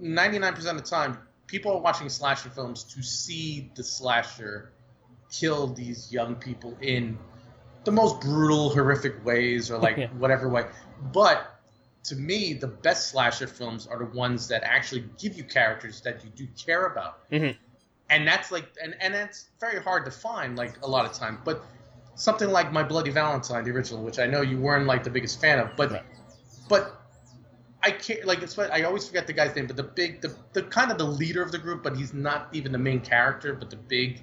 99% 0.00 0.56
of 0.70 0.76
the 0.76 0.82
time 0.82 1.18
people 1.46 1.72
are 1.72 1.80
watching 1.80 2.08
slasher 2.08 2.48
films 2.48 2.84
to 2.84 3.02
see 3.02 3.70
the 3.74 3.82
slasher 3.82 4.72
kill 5.30 5.66
these 5.68 6.12
young 6.12 6.34
people 6.36 6.76
in 6.80 7.18
the 7.84 7.92
most 7.92 8.20
brutal 8.20 8.70
horrific 8.70 9.24
ways 9.24 9.70
or 9.70 9.78
like 9.78 9.96
Yeah. 9.98 10.08
whatever 10.18 10.48
way 10.48 10.64
but 11.12 11.60
to 12.04 12.16
me 12.16 12.54
the 12.54 12.66
best 12.66 13.10
slasher 13.10 13.46
films 13.46 13.86
are 13.86 13.98
the 13.98 14.16
ones 14.16 14.48
that 14.48 14.62
actually 14.64 15.04
give 15.18 15.36
you 15.36 15.44
characters 15.44 16.00
that 16.02 16.24
you 16.24 16.30
do 16.30 16.46
care 16.64 16.86
about 16.86 17.28
Mhm. 17.30 17.56
and 18.08 18.26
that's 18.26 18.50
like 18.50 18.66
and, 18.82 18.94
and 19.00 19.12
that's 19.12 19.46
very 19.60 19.82
hard 19.82 20.04
to 20.04 20.10
find 20.10 20.56
like 20.56 20.82
a 20.82 20.86
lot 20.88 21.04
of 21.04 21.12
time 21.12 21.38
but 21.44 21.62
something 22.14 22.50
like 22.50 22.72
my 22.72 22.82
bloody 22.82 23.10
valentine 23.10 23.64
the 23.64 23.70
original 23.70 24.02
which 24.02 24.18
i 24.18 24.26
know 24.26 24.42
you 24.42 24.58
weren't 24.58 24.86
like 24.86 25.02
the 25.04 25.10
biggest 25.10 25.40
fan 25.40 25.58
of 25.58 25.74
but 25.76 25.90
Right. 25.90 26.02
but 26.68 26.96
I 27.82 27.90
can't 27.92 28.24
like 28.26 28.42
it's 28.42 28.56
what 28.56 28.70
I 28.70 28.82
always 28.82 29.06
forget 29.06 29.26
the 29.26 29.32
guy's 29.32 29.56
name, 29.56 29.66
but 29.66 29.76
the 29.76 29.82
big 29.82 30.20
the, 30.20 30.34
the 30.52 30.62
kind 30.64 30.90
of 30.90 30.98
the 30.98 31.04
leader 31.04 31.42
of 31.42 31.50
the 31.50 31.58
group, 31.58 31.82
but 31.82 31.96
he's 31.96 32.12
not 32.12 32.48
even 32.52 32.72
the 32.72 32.78
main 32.78 33.00
character, 33.00 33.54
but 33.54 33.70
the 33.70 33.76
big 33.76 34.22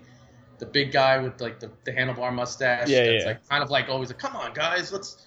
the 0.59 0.65
big 0.65 0.91
guy 0.91 1.17
with 1.17 1.41
like 1.41 1.59
the, 1.59 1.71
the 1.83 1.91
handlebar 1.91 2.33
mustache. 2.33 2.87
Yeah, 2.87 3.05
that's 3.05 3.23
yeah. 3.23 3.29
like 3.31 3.49
kind 3.49 3.63
of 3.63 3.69
like 3.69 3.89
always 3.89 4.09
like, 4.09 4.19
come 4.19 4.35
on 4.35 4.53
guys, 4.53 4.91
let's 4.91 5.25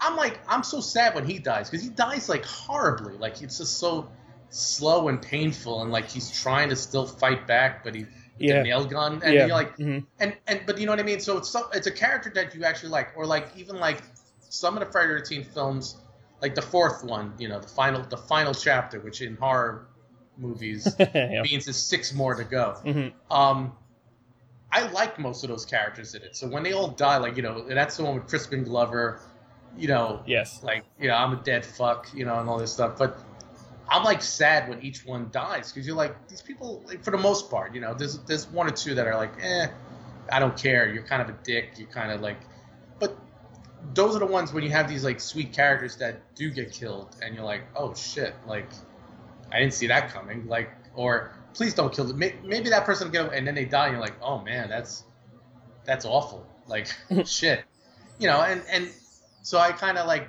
I'm 0.00 0.16
like 0.16 0.40
I'm 0.46 0.62
so 0.62 0.80
sad 0.80 1.14
when 1.14 1.24
he 1.26 1.38
dies 1.38 1.70
because 1.70 1.82
he 1.82 1.90
dies 1.90 2.28
like 2.28 2.44
horribly. 2.44 3.16
Like 3.16 3.40
it's 3.40 3.58
just 3.58 3.78
so 3.78 4.10
slow 4.50 5.08
and 5.08 5.20
painful 5.20 5.82
and 5.82 5.90
like 5.90 6.10
he's 6.10 6.30
trying 6.30 6.68
to 6.68 6.76
still 6.76 7.06
fight 7.06 7.46
back, 7.46 7.82
but 7.82 7.94
he 7.94 8.06
Yeah. 8.40 8.58
the 8.58 8.62
nail 8.64 8.84
gun 8.84 9.20
and 9.24 9.34
yeah. 9.34 9.46
you're 9.46 9.56
like 9.56 9.76
Mhm. 9.78 10.04
and 10.20 10.36
and 10.46 10.60
but 10.66 10.78
you 10.78 10.86
know 10.86 10.92
what 10.92 11.00
I 11.00 11.04
mean. 11.04 11.20
So 11.20 11.38
it's 11.38 11.48
so, 11.48 11.68
it's 11.72 11.86
a 11.86 11.90
character 11.92 12.30
that 12.34 12.54
you 12.54 12.64
actually 12.64 12.90
like, 12.90 13.08
or 13.16 13.26
like 13.26 13.48
even 13.56 13.76
like 13.78 14.02
some 14.48 14.76
of 14.76 14.84
the 14.84 14.90
Friday 14.90 15.14
the 15.14 15.20
13th 15.20 15.46
films, 15.52 15.96
like 16.40 16.54
the 16.54 16.62
fourth 16.62 17.04
one, 17.04 17.34
you 17.38 17.48
know, 17.48 17.60
the 17.60 17.68
final 17.68 18.02
the 18.02 18.16
final 18.16 18.54
chapter, 18.54 19.00
which 19.00 19.20
in 19.22 19.36
horror 19.36 19.86
movies 20.36 20.94
yeah. 21.00 21.42
means 21.42 21.64
there's 21.66 21.76
six 21.76 22.14
more 22.14 22.34
to 22.34 22.44
go. 22.44 22.76
Mhm. 22.84 23.12
Um, 23.30 23.72
I 24.70 24.88
like 24.90 25.18
most 25.18 25.42
of 25.44 25.50
those 25.50 25.64
characters 25.64 26.14
in 26.14 26.22
it. 26.22 26.36
So 26.36 26.46
when 26.46 26.62
they 26.62 26.72
all 26.72 26.88
die, 26.88 27.16
like 27.16 27.36
you 27.36 27.42
know, 27.42 27.64
that's 27.68 27.96
the 27.96 28.04
one 28.04 28.14
with 28.16 28.28
Crispin 28.28 28.64
Glover, 28.64 29.20
you 29.76 29.88
know, 29.88 30.22
Yes. 30.26 30.62
like 30.62 30.84
you 31.00 31.08
know, 31.08 31.14
I'm 31.14 31.32
a 31.32 31.42
dead 31.42 31.64
fuck, 31.64 32.08
you 32.14 32.24
know, 32.24 32.38
and 32.38 32.48
all 32.48 32.58
this 32.58 32.72
stuff. 32.72 32.98
But 32.98 33.18
I'm 33.90 34.04
like 34.04 34.22
sad 34.22 34.68
when 34.68 34.82
each 34.82 35.04
one 35.04 35.30
dies 35.32 35.72
because 35.72 35.86
you're 35.86 35.96
like 35.96 36.28
these 36.28 36.42
people, 36.42 36.82
like, 36.86 37.02
for 37.02 37.10
the 37.10 37.18
most 37.18 37.50
part, 37.50 37.74
you 37.74 37.80
know, 37.80 37.94
there's 37.94 38.18
there's 38.20 38.46
one 38.48 38.66
or 38.66 38.70
two 38.70 38.94
that 38.94 39.06
are 39.06 39.16
like, 39.16 39.32
eh, 39.42 39.68
I 40.30 40.38
don't 40.38 40.56
care. 40.56 40.92
You're 40.92 41.04
kind 41.04 41.22
of 41.22 41.28
a 41.28 41.38
dick. 41.42 41.72
You're 41.76 41.88
kind 41.88 42.12
of 42.12 42.20
like, 42.20 42.38
but 42.98 43.16
those 43.94 44.14
are 44.14 44.18
the 44.18 44.26
ones 44.26 44.52
when 44.52 44.62
you 44.62 44.70
have 44.70 44.88
these 44.88 45.04
like 45.04 45.20
sweet 45.20 45.52
characters 45.52 45.96
that 45.96 46.34
do 46.34 46.50
get 46.50 46.72
killed, 46.72 47.16
and 47.22 47.34
you're 47.34 47.44
like, 47.44 47.62
oh 47.76 47.94
shit, 47.94 48.34
like 48.46 48.68
I 49.50 49.60
didn't 49.60 49.74
see 49.74 49.86
that 49.86 50.12
coming, 50.12 50.46
like 50.46 50.70
or 50.94 51.32
please 51.54 51.72
don't 51.72 51.92
kill 51.92 52.04
them. 52.04 52.18
Maybe 52.18 52.68
that 52.70 52.84
person 52.84 53.10
get 53.10 53.32
and 53.32 53.46
then 53.46 53.54
they 53.54 53.64
die, 53.64 53.86
and 53.86 53.92
you're 53.92 54.02
like, 54.02 54.20
oh 54.22 54.42
man, 54.42 54.68
that's 54.68 55.04
that's 55.84 56.04
awful. 56.04 56.46
Like 56.66 56.88
shit, 57.24 57.64
you 58.18 58.26
know. 58.26 58.42
And 58.42 58.62
and 58.70 58.90
so 59.42 59.58
I 59.58 59.72
kind 59.72 59.96
of 59.96 60.06
like 60.06 60.28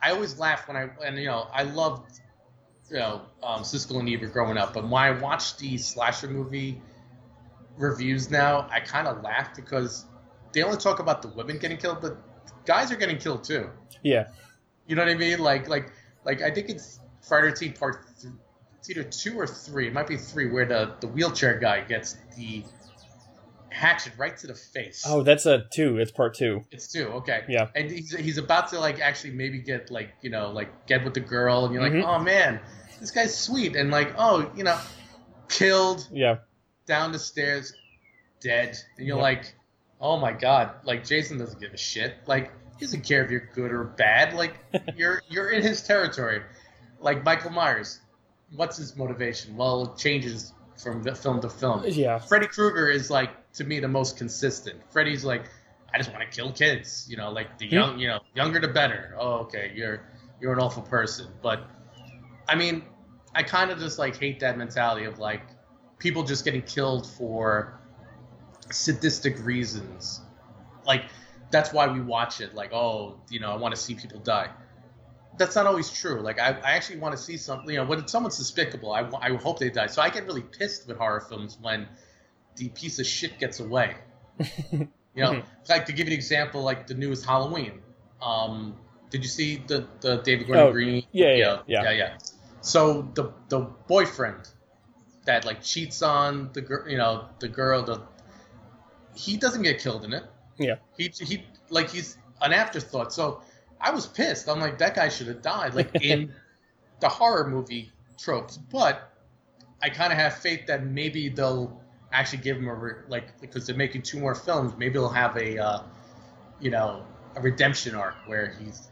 I 0.00 0.10
always 0.10 0.38
laugh 0.38 0.68
when 0.68 0.76
I 0.76 0.90
and 1.04 1.16
you 1.16 1.26
know 1.26 1.48
I 1.52 1.62
loved 1.62 2.20
you 2.92 2.98
know 2.98 3.22
um, 3.42 3.62
Siskel 3.62 3.98
and 3.98 4.08
Ebert 4.08 4.32
growing 4.32 4.56
up, 4.58 4.74
but 4.74 4.84
when 4.84 4.92
I 5.02 5.10
watch 5.18 5.56
the 5.56 5.78
slasher 5.78 6.28
movie 6.28 6.80
reviews 7.76 8.30
now, 8.30 8.68
I 8.70 8.80
kind 8.80 9.06
of 9.08 9.22
laugh 9.22 9.56
because 9.56 10.04
they 10.52 10.62
only 10.62 10.76
talk 10.76 10.98
about 11.00 11.22
the 11.22 11.28
women 11.28 11.58
getting 11.58 11.78
killed, 11.78 12.00
but 12.02 12.16
guys 12.66 12.92
are 12.92 12.96
getting 12.96 13.18
killed 13.18 13.44
too. 13.44 13.70
Yeah. 14.02 14.28
You 14.86 14.94
know 14.96 15.02
what 15.02 15.10
I 15.10 15.16
mean? 15.16 15.38
Like 15.38 15.68
like 15.68 15.90
like 16.24 16.42
I 16.42 16.50
think 16.50 16.68
it's 16.68 17.00
Friday 17.26 17.50
the 17.50 17.56
13th 17.68 17.78
part. 17.78 18.06
Th- 18.20 18.32
it's 18.78 18.90
either 18.90 19.04
two 19.04 19.38
or 19.38 19.46
three. 19.46 19.86
It 19.86 19.92
might 19.92 20.08
be 20.08 20.16
three, 20.16 20.50
where 20.50 20.66
the 20.66 20.94
the 21.00 21.06
wheelchair 21.06 21.58
guy 21.58 21.82
gets 21.82 22.16
the 22.36 22.64
hatchet 23.70 24.12
right 24.18 24.36
to 24.36 24.46
the 24.48 24.54
face. 24.54 25.04
Oh, 25.06 25.22
that's 25.22 25.46
a 25.46 25.64
two. 25.72 25.98
It's 25.98 26.10
part 26.10 26.34
two. 26.34 26.64
It's 26.72 26.90
two. 26.92 27.06
Okay. 27.06 27.44
Yeah. 27.48 27.68
And 27.74 27.90
he's, 27.90 28.14
he's 28.14 28.38
about 28.38 28.68
to 28.70 28.80
like 28.80 29.00
actually 29.00 29.32
maybe 29.34 29.58
get 29.60 29.90
like 29.90 30.10
you 30.20 30.30
know 30.30 30.50
like 30.50 30.86
get 30.86 31.04
with 31.04 31.14
the 31.14 31.20
girl, 31.20 31.64
and 31.64 31.72
you're 31.72 31.82
like, 31.82 31.92
Mhm. 31.92 32.04
oh 32.04 32.18
man, 32.22 32.60
this 33.02 33.10
guy's 33.10 33.36
sweet, 33.36 33.74
and 33.76 33.90
like 33.90 34.14
oh 34.16 34.48
you 34.56 34.62
know, 34.64 34.78
killed 35.48 36.08
Yeah. 36.12 36.38
down 36.86 37.10
the 37.12 37.18
stairs, 37.18 37.74
dead, 38.40 38.78
and 38.96 39.06
you're 39.06 39.16
Yeah. 39.16 39.22
like, 39.22 39.54
oh 40.00 40.16
my 40.18 40.32
god, 40.32 40.70
like 40.84 41.04
Jason 41.04 41.36
doesn't 41.38 41.60
give 41.60 41.72
a 41.74 41.76
shit, 41.76 42.14
like 42.26 42.52
he 42.78 42.86
doesn't 42.86 43.02
care 43.04 43.24
if 43.24 43.30
you're 43.30 43.48
good 43.54 43.72
or 43.72 43.84
bad, 43.84 44.34
like 44.34 44.54
you're 44.96 45.20
you're 45.28 45.50
in 45.50 45.62
his 45.62 45.82
territory, 45.82 46.42
like 47.00 47.24
Michael 47.24 47.50
Myers, 47.50 48.00
what's 48.54 48.76
his 48.76 48.96
motivation? 48.96 49.56
Well, 49.56 49.92
it 49.92 49.98
changes 49.98 50.52
from 50.80 51.02
the 51.02 51.14
film 51.14 51.40
to 51.40 51.48
film. 51.48 51.80
Uh, 51.80 51.86
yeah. 51.86 52.18
Freddy 52.18 52.46
Krueger 52.46 52.88
is 52.88 53.10
like 53.10 53.30
to 53.54 53.64
me 53.64 53.80
the 53.80 53.88
most 53.88 54.16
consistent. 54.16 54.80
Freddy's 54.92 55.24
like, 55.24 55.42
I 55.92 55.98
just 55.98 56.12
want 56.12 56.22
to 56.22 56.30
kill 56.36 56.52
kids, 56.52 57.06
you 57.10 57.16
know, 57.16 57.30
like 57.32 57.58
the 57.58 57.66
hmm? 57.68 57.74
young, 57.74 57.98
you 57.98 58.06
know, 58.06 58.20
younger 58.34 58.60
the 58.60 58.68
better. 58.68 59.16
Oh, 59.18 59.38
okay, 59.40 59.72
you're 59.74 60.02
you're 60.40 60.52
an 60.52 60.60
awful 60.60 60.82
person, 60.84 61.26
but 61.42 61.68
I 62.48 62.54
mean, 62.54 62.84
I 63.34 63.42
kind 63.42 63.70
of 63.70 63.78
just 63.78 63.98
like 63.98 64.16
hate 64.16 64.40
that 64.40 64.58
mentality 64.58 65.04
of 65.06 65.18
like 65.18 65.42
people 65.98 66.22
just 66.22 66.44
getting 66.44 66.62
killed 66.62 67.06
for 67.06 67.80
sadistic 68.70 69.44
reasons. 69.44 70.20
Like 70.84 71.04
that's 71.50 71.72
why 71.72 71.86
we 71.86 72.00
watch 72.00 72.40
it. 72.40 72.54
Like, 72.54 72.72
oh, 72.72 73.20
you 73.30 73.40
know, 73.40 73.52
I 73.52 73.56
want 73.56 73.74
to 73.74 73.80
see 73.80 73.94
people 73.94 74.18
die. 74.20 74.50
That's 75.38 75.56
not 75.56 75.66
always 75.66 75.90
true. 75.90 76.20
Like, 76.20 76.38
I, 76.38 76.50
I 76.50 76.72
actually 76.72 76.98
want 76.98 77.16
to 77.16 77.22
see 77.22 77.36
something. 77.36 77.70
You 77.70 77.78
know, 77.78 77.84
when 77.84 78.06
someone's 78.06 78.36
despicable, 78.36 78.92
I, 78.92 79.08
I 79.20 79.34
hope 79.36 79.58
they 79.58 79.70
die. 79.70 79.86
So 79.86 80.02
I 80.02 80.10
get 80.10 80.26
really 80.26 80.42
pissed 80.42 80.86
with 80.86 80.98
horror 80.98 81.20
films 81.20 81.56
when 81.60 81.88
the 82.56 82.68
piece 82.68 82.98
of 82.98 83.06
shit 83.06 83.38
gets 83.38 83.60
away. 83.60 83.96
You 85.14 85.24
know, 85.24 85.42
like 85.68 85.86
to 85.86 85.92
give 85.92 86.06
you 86.06 86.12
an 86.12 86.16
example, 86.16 86.62
like 86.62 86.86
the 86.86 86.94
newest 86.94 87.26
Halloween. 87.26 87.82
Um, 88.22 88.76
did 89.12 89.22
you 89.22 89.28
see 89.28 89.62
the 89.66 89.86
the 90.00 90.16
David 90.22 90.46
Gordon 90.46 90.66
Oh, 90.66 90.72
Green? 90.72 91.04
yeah, 91.12 91.34
yeah, 91.34 91.58
yeah. 91.66 91.82
yeah, 91.84 91.90
yeah. 91.92 92.18
So 92.62 93.02
the 93.14 93.32
the 93.48 93.60
boyfriend 93.86 94.48
that 95.26 95.44
like 95.44 95.62
cheats 95.62 96.02
on 96.02 96.50
the 96.54 96.62
girl, 96.62 96.88
you 96.88 96.96
know, 96.96 97.26
the 97.38 97.48
girl, 97.48 97.82
the 97.84 98.00
he 99.14 99.36
doesn't 99.36 99.62
get 99.62 99.78
killed 99.80 100.04
in 100.04 100.12
it. 100.14 100.24
Yeah. 100.58 100.76
He 100.96 101.08
he 101.08 101.44
like 101.68 101.90
he's 101.90 102.16
an 102.40 102.52
afterthought. 102.52 103.12
So 103.12 103.42
I 103.80 103.90
was 103.90 104.06
pissed. 104.06 104.48
I'm 104.48 104.60
like 104.60 104.78
that 104.78 104.94
guy 104.94 105.08
should 105.10 105.28
have 105.28 105.42
died 105.42 105.74
like 105.74 105.90
in 106.02 106.32
the 107.00 107.08
horror 107.08 107.46
movie 107.46 107.92
tropes, 108.18 108.56
but 108.56 109.12
I 109.82 109.90
kind 109.90 110.12
of 110.12 110.18
have 110.18 110.34
faith 110.38 110.66
that 110.68 110.84
maybe 110.86 111.28
they'll 111.28 111.80
actually 112.12 112.42
give 112.42 112.56
him 112.56 112.68
a 112.68 112.74
re- 112.74 113.02
like 113.08 113.38
because 113.40 113.66
they're 113.66 113.76
making 113.76 114.02
two 114.02 114.18
more 114.18 114.34
films. 114.34 114.72
Maybe 114.78 114.94
they'll 114.94 115.08
have 115.08 115.36
a 115.36 115.58
uh, 115.58 115.82
you 116.60 116.70
know 116.70 117.04
a 117.36 117.40
redemption 117.42 117.94
arc 117.94 118.14
where 118.26 118.54
he's 118.58 118.88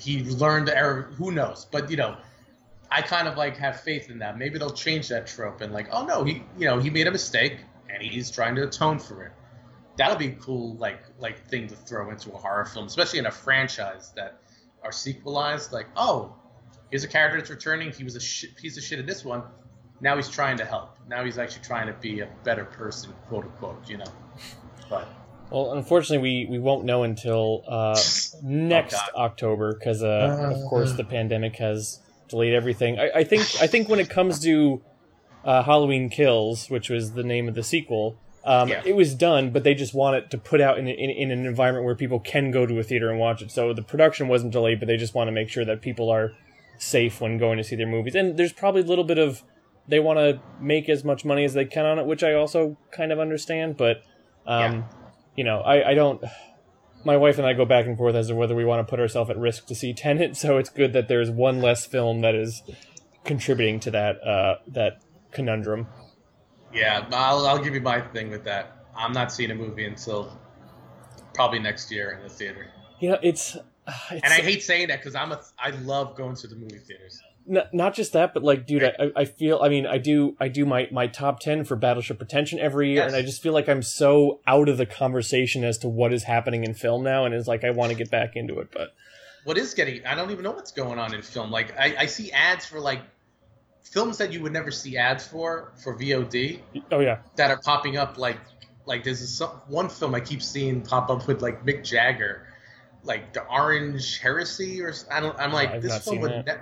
he 0.00 0.24
learned 0.24 0.68
error. 0.70 1.12
Who 1.18 1.30
knows? 1.30 1.66
But 1.70 1.90
you 1.90 1.96
know, 1.96 2.16
I 2.90 3.02
kind 3.02 3.28
of 3.28 3.36
like 3.36 3.56
have 3.58 3.80
faith 3.80 4.10
in 4.10 4.18
that. 4.20 4.38
Maybe 4.38 4.58
they'll 4.58 4.70
change 4.70 5.08
that 5.08 5.26
trope 5.26 5.60
and 5.60 5.72
like, 5.72 5.88
oh 5.92 6.04
no, 6.04 6.24
he 6.24 6.42
you 6.58 6.66
know 6.66 6.78
he 6.78 6.90
made 6.90 7.06
a 7.06 7.10
mistake 7.10 7.58
and 7.88 8.02
he's 8.02 8.30
trying 8.30 8.54
to 8.56 8.64
atone 8.64 8.98
for 8.98 9.24
it. 9.24 9.32
That'll 9.96 10.16
be 10.16 10.28
a 10.28 10.32
cool 10.32 10.74
like 10.76 11.02
like 11.18 11.46
thing 11.48 11.68
to 11.68 11.76
throw 11.76 12.10
into 12.10 12.32
a 12.32 12.36
horror 12.36 12.64
film, 12.64 12.86
especially 12.86 13.18
in 13.18 13.26
a 13.26 13.30
franchise 13.30 14.12
that 14.16 14.40
are 14.82 14.92
sequelized. 14.92 15.72
Like, 15.72 15.86
oh, 15.96 16.34
here's 16.90 17.04
a 17.04 17.08
character 17.08 17.38
that's 17.38 17.50
returning. 17.50 17.92
He 17.92 18.04
was 18.04 18.16
a 18.16 18.20
shit, 18.20 18.56
piece 18.56 18.78
of 18.78 18.82
shit 18.82 18.98
in 18.98 19.06
this 19.06 19.24
one. 19.24 19.42
Now 20.00 20.16
he's 20.16 20.30
trying 20.30 20.56
to 20.56 20.64
help. 20.64 20.96
Now 21.08 21.24
he's 21.24 21.36
actually 21.36 21.62
trying 21.64 21.86
to 21.88 21.92
be 21.92 22.20
a 22.20 22.28
better 22.42 22.64
person, 22.64 23.12
quote 23.28 23.44
unquote. 23.44 23.88
You 23.88 23.98
know, 23.98 24.12
but 24.88 25.06
Well, 25.50 25.72
unfortunately, 25.72 26.18
we, 26.46 26.50
we 26.50 26.58
won't 26.58 26.84
know 26.84 27.02
until 27.02 27.64
uh, 27.66 28.00
next 28.42 28.92
God. 28.94 29.10
October 29.16 29.74
because, 29.74 30.02
uh, 30.02 30.52
of 30.54 30.68
course, 30.68 30.92
the 30.92 31.04
pandemic 31.04 31.56
has 31.56 32.00
delayed 32.28 32.54
everything. 32.54 32.98
I, 32.98 33.10
I 33.16 33.24
think 33.24 33.42
I 33.60 33.66
think 33.66 33.88
when 33.88 33.98
it 33.98 34.08
comes 34.08 34.38
to 34.40 34.80
uh, 35.44 35.62
Halloween 35.64 36.08
Kills, 36.08 36.70
which 36.70 36.88
was 36.88 37.12
the 37.12 37.24
name 37.24 37.48
of 37.48 37.54
the 37.54 37.62
sequel, 37.64 38.16
um, 38.44 38.68
Yeah. 38.68 38.82
it 38.84 38.94
was 38.94 39.14
done, 39.14 39.50
but 39.50 39.64
they 39.64 39.74
just 39.74 39.92
want 39.92 40.16
it 40.16 40.30
to 40.30 40.38
put 40.38 40.60
out 40.60 40.78
in, 40.78 40.86
in 40.86 41.10
in 41.10 41.30
an 41.32 41.44
environment 41.46 41.84
where 41.84 41.96
people 41.96 42.20
can 42.20 42.50
go 42.52 42.64
to 42.66 42.78
a 42.78 42.82
theater 42.84 43.10
and 43.10 43.18
watch 43.18 43.42
it. 43.42 43.50
So 43.50 43.72
the 43.72 43.82
production 43.82 44.28
wasn't 44.28 44.52
delayed, 44.52 44.78
but 44.78 44.86
they 44.86 44.96
just 44.96 45.14
want 45.14 45.28
to 45.28 45.32
make 45.32 45.48
sure 45.48 45.64
that 45.64 45.82
people 45.82 46.10
are 46.10 46.32
safe 46.78 47.20
when 47.20 47.38
going 47.38 47.58
to 47.58 47.64
see 47.64 47.74
their 47.76 47.88
movies. 47.88 48.14
And 48.14 48.36
there's 48.36 48.52
probably 48.52 48.82
a 48.82 48.86
little 48.86 49.04
bit 49.04 49.18
of 49.18 49.42
they 49.88 49.98
want 49.98 50.18
to 50.20 50.40
make 50.60 50.88
as 50.88 51.02
much 51.04 51.24
money 51.24 51.44
as 51.44 51.54
they 51.54 51.64
can 51.64 51.84
on 51.84 51.98
it, 51.98 52.06
which 52.06 52.22
I 52.22 52.34
also 52.34 52.76
kind 52.92 53.10
of 53.10 53.18
understand. 53.18 53.76
But 53.76 54.02
um, 54.46 54.60
Yeah. 54.60 54.82
You 55.36 55.44
know, 55.44 55.60
I, 55.60 55.90
I 55.90 55.94
don't. 55.94 56.22
My 57.04 57.16
wife 57.16 57.38
and 57.38 57.46
I 57.46 57.54
go 57.54 57.64
back 57.64 57.86
and 57.86 57.96
forth 57.96 58.14
as 58.14 58.28
to 58.28 58.34
whether 58.34 58.54
we 58.54 58.64
want 58.64 58.86
to 58.86 58.90
put 58.90 59.00
ourselves 59.00 59.30
at 59.30 59.38
risk 59.38 59.66
to 59.66 59.74
see 59.74 59.94
Tenet. 59.94 60.36
So 60.36 60.58
it's 60.58 60.70
good 60.70 60.92
that 60.92 61.08
there's 61.08 61.30
one 61.30 61.60
less 61.60 61.86
film 61.86 62.20
that 62.20 62.34
is 62.34 62.62
contributing 63.24 63.80
to 63.80 63.90
that 63.92 64.22
uh, 64.26 64.56
that 64.68 65.00
conundrum. 65.32 65.86
yeah, 66.72 67.06
I'll 67.12 67.46
I'll 67.46 67.62
give 67.62 67.74
you 67.74 67.80
my 67.80 68.00
thing 68.00 68.30
with 68.30 68.44
that. 68.44 68.76
I'm 68.94 69.12
not 69.12 69.32
seeing 69.32 69.50
a 69.50 69.54
movie 69.54 69.86
until 69.86 70.38
probably 71.32 71.58
next 71.58 71.90
year 71.90 72.12
in 72.12 72.22
the 72.22 72.28
theater. 72.28 72.70
You 72.98 73.10
know, 73.10 73.18
it's. 73.22 73.56
it's 74.10 74.22
And 74.24 74.32
I 74.32 74.40
hate 74.40 74.62
saying 74.62 74.88
that 74.88 74.98
because 74.98 75.14
I'm 75.14 75.32
a 75.32 75.40
I 75.58 75.70
love 75.70 76.16
going 76.16 76.36
to 76.36 76.46
the 76.46 76.56
movie 76.56 76.78
theaters. 76.78 77.20
N- 77.50 77.64
not 77.72 77.94
just 77.94 78.12
that, 78.12 78.32
but 78.32 78.44
like, 78.44 78.66
dude, 78.66 78.84
I, 78.84 79.10
I 79.16 79.24
feel. 79.24 79.58
I 79.60 79.68
mean, 79.68 79.84
I 79.86 79.98
do. 79.98 80.36
I 80.38 80.46
do 80.48 80.64
my 80.64 80.88
my 80.92 81.08
top 81.08 81.40
ten 81.40 81.64
for 81.64 81.74
Battleship 81.74 82.18
Pretension 82.18 82.58
every 82.60 82.88
year, 82.90 82.98
Yes. 82.98 83.08
and 83.08 83.16
I 83.16 83.22
just 83.22 83.42
feel 83.42 83.52
like 83.52 83.68
I'm 83.68 83.82
so 83.82 84.40
out 84.46 84.68
of 84.68 84.76
the 84.78 84.86
conversation 84.86 85.64
as 85.64 85.76
to 85.78 85.88
what 85.88 86.12
is 86.12 86.22
happening 86.24 86.62
in 86.64 86.74
film 86.74 87.02
now, 87.02 87.24
and 87.24 87.34
it's 87.34 87.48
like 87.48 87.64
I 87.64 87.70
want 87.70 87.90
to 87.90 87.96
get 87.98 88.10
back 88.10 88.36
into 88.36 88.60
it, 88.60 88.68
but 88.72 88.90
What 89.44 89.58
is 89.58 89.74
getting? 89.74 90.06
I 90.06 90.14
don't 90.14 90.30
even 90.30 90.44
know 90.44 90.52
what's 90.52 90.70
going 90.72 90.98
on 90.98 91.12
in 91.14 91.22
film. 91.22 91.50
Like 91.50 91.76
I, 91.78 91.96
I 92.00 92.06
see 92.06 92.30
ads 92.30 92.66
for 92.66 92.78
like 92.78 93.00
films 93.82 94.18
that 94.18 94.32
you 94.32 94.40
would 94.42 94.52
never 94.52 94.70
see 94.70 94.96
ads 94.96 95.26
for 95.26 95.72
for 95.82 95.98
VOD 95.98 96.60
oh 96.92 97.00
yeah, 97.00 97.18
that 97.36 97.50
are 97.50 97.60
popping 97.64 97.96
up. 97.96 98.16
Like 98.16 98.38
like 98.86 99.02
there's 99.02 99.20
this, 99.20 99.40
one 99.66 99.88
film 99.88 100.14
I 100.14 100.20
keep 100.20 100.42
seeing 100.42 100.82
pop 100.82 101.10
up 101.10 101.26
with 101.26 101.42
like 101.42 101.64
Mick 101.66 101.82
Jagger, 101.84 102.46
like 103.02 103.32
the 103.32 103.44
Orange 103.46 104.18
Heresy 104.20 104.82
or 104.82 104.92
I 105.10 105.18
don't. 105.20 105.36
I'm 105.38 105.52
like 105.52 105.70
I've 105.70 105.82
this 105.82 105.90
not 105.92 106.02
film 106.02 106.20
would. 106.20 106.46
Ne- 106.46 106.56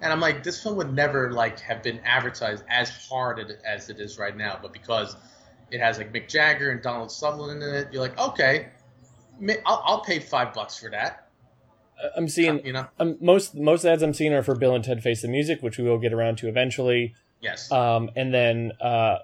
and 0.00 0.12
I'm 0.12 0.20
like, 0.20 0.42
this 0.42 0.62
film 0.62 0.76
would 0.76 0.92
never 0.92 1.32
like 1.32 1.58
have 1.60 1.82
been 1.82 2.00
advertised 2.04 2.64
as 2.68 2.90
hard 2.90 3.40
as 3.64 3.88
it 3.88 3.98
is 3.98 4.18
right 4.18 4.36
now, 4.36 4.58
but 4.60 4.72
because 4.72 5.16
it 5.70 5.80
has 5.80 5.98
like 5.98 6.12
Mick 6.12 6.28
Jagger 6.28 6.70
and 6.70 6.82
Donald 6.82 7.10
Sutherland 7.10 7.62
in 7.62 7.74
it, 7.74 7.88
you're 7.92 8.02
like, 8.02 8.18
okay, 8.18 8.68
I'll, 9.64 9.82
I'll 9.84 10.00
pay 10.00 10.18
five 10.18 10.52
bucks 10.52 10.78
for 10.78 10.90
that. 10.90 11.28
I'm 12.14 12.28
seeing 12.28 12.64
you 12.64 12.74
know, 12.74 12.86
um, 13.00 13.16
most 13.20 13.54
most 13.54 13.84
ads 13.86 14.02
I'm 14.02 14.12
seeing 14.12 14.34
are 14.34 14.42
for 14.42 14.54
Bill 14.54 14.74
and 14.74 14.84
Ted 14.84 15.02
Face 15.02 15.22
the 15.22 15.28
Music, 15.28 15.62
which 15.62 15.78
we 15.78 15.84
will 15.84 15.98
get 15.98 16.12
around 16.12 16.36
to 16.38 16.48
eventually. 16.48 17.14
yes. 17.40 17.72
Um, 17.72 18.10
and 18.14 18.34
then 18.34 18.72
uh, 18.82 19.20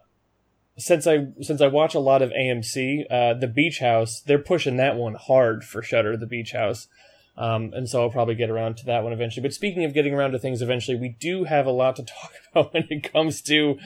since 0.79 1.07
I 1.07 1.27
since 1.43 1.61
I 1.61 1.67
watch 1.67 1.95
a 1.95 2.01
lot 2.01 2.23
of 2.23 2.31
AMC, 2.31 3.05
uh, 3.11 3.35
the 3.35 3.47
Beach 3.47 3.81
House, 3.81 4.21
they're 4.21 4.39
pushing 4.39 4.79
that 4.79 4.97
one 4.97 5.15
hard 5.15 5.65
for 5.65 5.83
Shudder, 5.83 6.17
the 6.17 6.27
Beach 6.27 6.53
House. 6.53 6.89
Um, 7.37 7.73
and 7.75 7.89
so 7.89 8.03
I'll 8.03 8.11
probably 8.11 8.35
get 8.35 8.51
around 8.51 8.77
to 8.79 8.87
that 8.87 9.03
one 9.03 9.13
eventually. 9.13 9.43
But 9.43 9.55
speaking 9.55 9.85
of 9.85 9.95
getting 9.95 10.15
around 10.15 10.33
to 10.33 10.39
things 10.39 10.61
eventually, 10.61 10.99
we 10.99 11.17
do 11.19 11.45
have 11.45 11.67
a 11.67 11.71
lot 11.71 11.97
to 11.97 12.03
talk 12.05 12.33
about 12.51 12.75
when 12.75 12.87
it 12.91 13.11
comes 13.13 13.41
to 13.43 13.79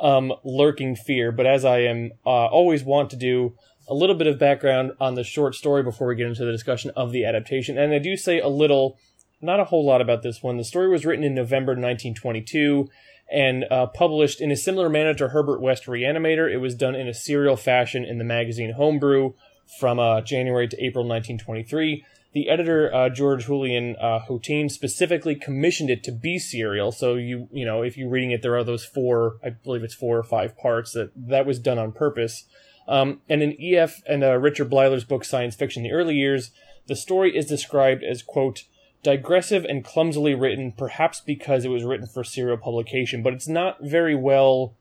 um, 0.00 0.32
lurking 0.44 0.96
fear. 0.96 1.30
But 1.30 1.46
as 1.46 1.64
I 1.64 1.80
am 1.80 2.12
uh, 2.24 2.46
always 2.46 2.82
want 2.82 3.10
to 3.10 3.16
do, 3.16 3.54
a 3.88 3.94
little 3.94 4.16
bit 4.16 4.26
of 4.26 4.38
background 4.38 4.92
on 5.00 5.14
the 5.14 5.24
short 5.24 5.54
story 5.54 5.82
before 5.82 6.08
we 6.08 6.16
get 6.16 6.26
into 6.26 6.44
the 6.44 6.52
discussion 6.52 6.90
of 6.96 7.12
the 7.12 7.24
adaptation. 7.24 7.76
And 7.76 7.92
I 7.92 7.98
do 7.98 8.16
say 8.16 8.40
a 8.40 8.48
little, 8.48 8.98
not 9.40 9.60
a 9.60 9.64
whole 9.64 9.84
lot 9.84 10.00
about 10.00 10.22
this 10.22 10.42
one. 10.42 10.56
The 10.56 10.64
story 10.64 10.88
was 10.88 11.04
written 11.04 11.24
in 11.24 11.34
November 11.34 11.72
1922 11.72 12.88
and 13.30 13.64
uh, 13.70 13.86
published 13.86 14.40
in 14.40 14.50
a 14.50 14.56
similar 14.56 14.88
manner 14.88 15.14
to 15.14 15.28
Herbert 15.28 15.60
West 15.60 15.84
Reanimator. 15.86 16.50
It 16.50 16.58
was 16.58 16.74
done 16.74 16.94
in 16.94 17.08
a 17.08 17.14
serial 17.14 17.56
fashion 17.56 18.04
in 18.04 18.18
the 18.18 18.24
magazine 18.24 18.72
Homebrew 18.72 19.32
from 19.78 19.98
uh, 19.98 20.20
January 20.20 20.68
to 20.68 20.76
April 20.76 21.04
1923. 21.04 22.04
The 22.34 22.48
editor 22.48 22.92
uh, 22.92 23.08
George 23.10 23.46
Julian 23.46 23.94
uh, 23.96 24.18
Houghton 24.18 24.68
specifically 24.68 25.36
commissioned 25.36 25.88
it 25.88 26.02
to 26.02 26.12
be 26.12 26.38
serial. 26.38 26.90
So 26.90 27.14
you 27.14 27.48
you 27.52 27.64
know 27.64 27.82
if 27.82 27.96
you're 27.96 28.10
reading 28.10 28.32
it, 28.32 28.42
there 28.42 28.56
are 28.56 28.64
those 28.64 28.84
four, 28.84 29.36
I 29.44 29.50
believe 29.50 29.84
it's 29.84 29.94
four 29.94 30.18
or 30.18 30.24
five 30.24 30.58
parts 30.58 30.92
that 30.92 31.12
that 31.16 31.46
was 31.46 31.58
done 31.58 31.78
on 31.78 31.92
purpose. 31.92 32.44
Um, 32.86 33.20
and 33.30 33.42
in 33.42 33.58
E.F. 33.58 34.02
and 34.06 34.22
uh, 34.22 34.36
Richard 34.36 34.68
Bleiler's 34.68 35.04
book 35.04 35.24
Science 35.24 35.54
Fiction: 35.54 35.84
The 35.84 35.92
Early 35.92 36.16
Years, 36.16 36.50
the 36.86 36.96
story 36.96 37.34
is 37.34 37.46
described 37.46 38.02
as 38.02 38.22
quote 38.22 38.64
digressive 39.04 39.64
and 39.64 39.84
clumsily 39.84 40.34
written, 40.34 40.72
perhaps 40.72 41.20
because 41.20 41.64
it 41.64 41.68
was 41.68 41.84
written 41.84 42.06
for 42.06 42.24
serial 42.24 42.56
publication, 42.56 43.22
but 43.22 43.32
it's 43.32 43.46
not 43.46 43.76
very 43.80 44.16
well 44.16 44.74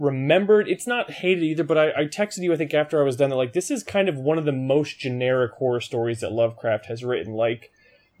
remembered. 0.00 0.68
It's 0.68 0.86
not 0.86 1.10
hated 1.10 1.44
either, 1.44 1.62
but 1.62 1.78
I, 1.78 1.90
I, 1.90 2.04
texted 2.06 2.38
you, 2.38 2.52
I 2.52 2.56
think, 2.56 2.74
after 2.74 3.00
I 3.00 3.04
was 3.04 3.16
done 3.16 3.30
that, 3.30 3.36
like, 3.36 3.52
this 3.52 3.70
is 3.70 3.84
kind 3.84 4.08
of 4.08 4.16
one 4.16 4.38
of 4.38 4.46
the 4.46 4.52
most 4.52 4.98
generic 4.98 5.52
horror 5.52 5.80
stories 5.80 6.20
that 6.20 6.32
Lovecraft 6.32 6.86
has 6.86 7.04
written. 7.04 7.34
Like, 7.34 7.70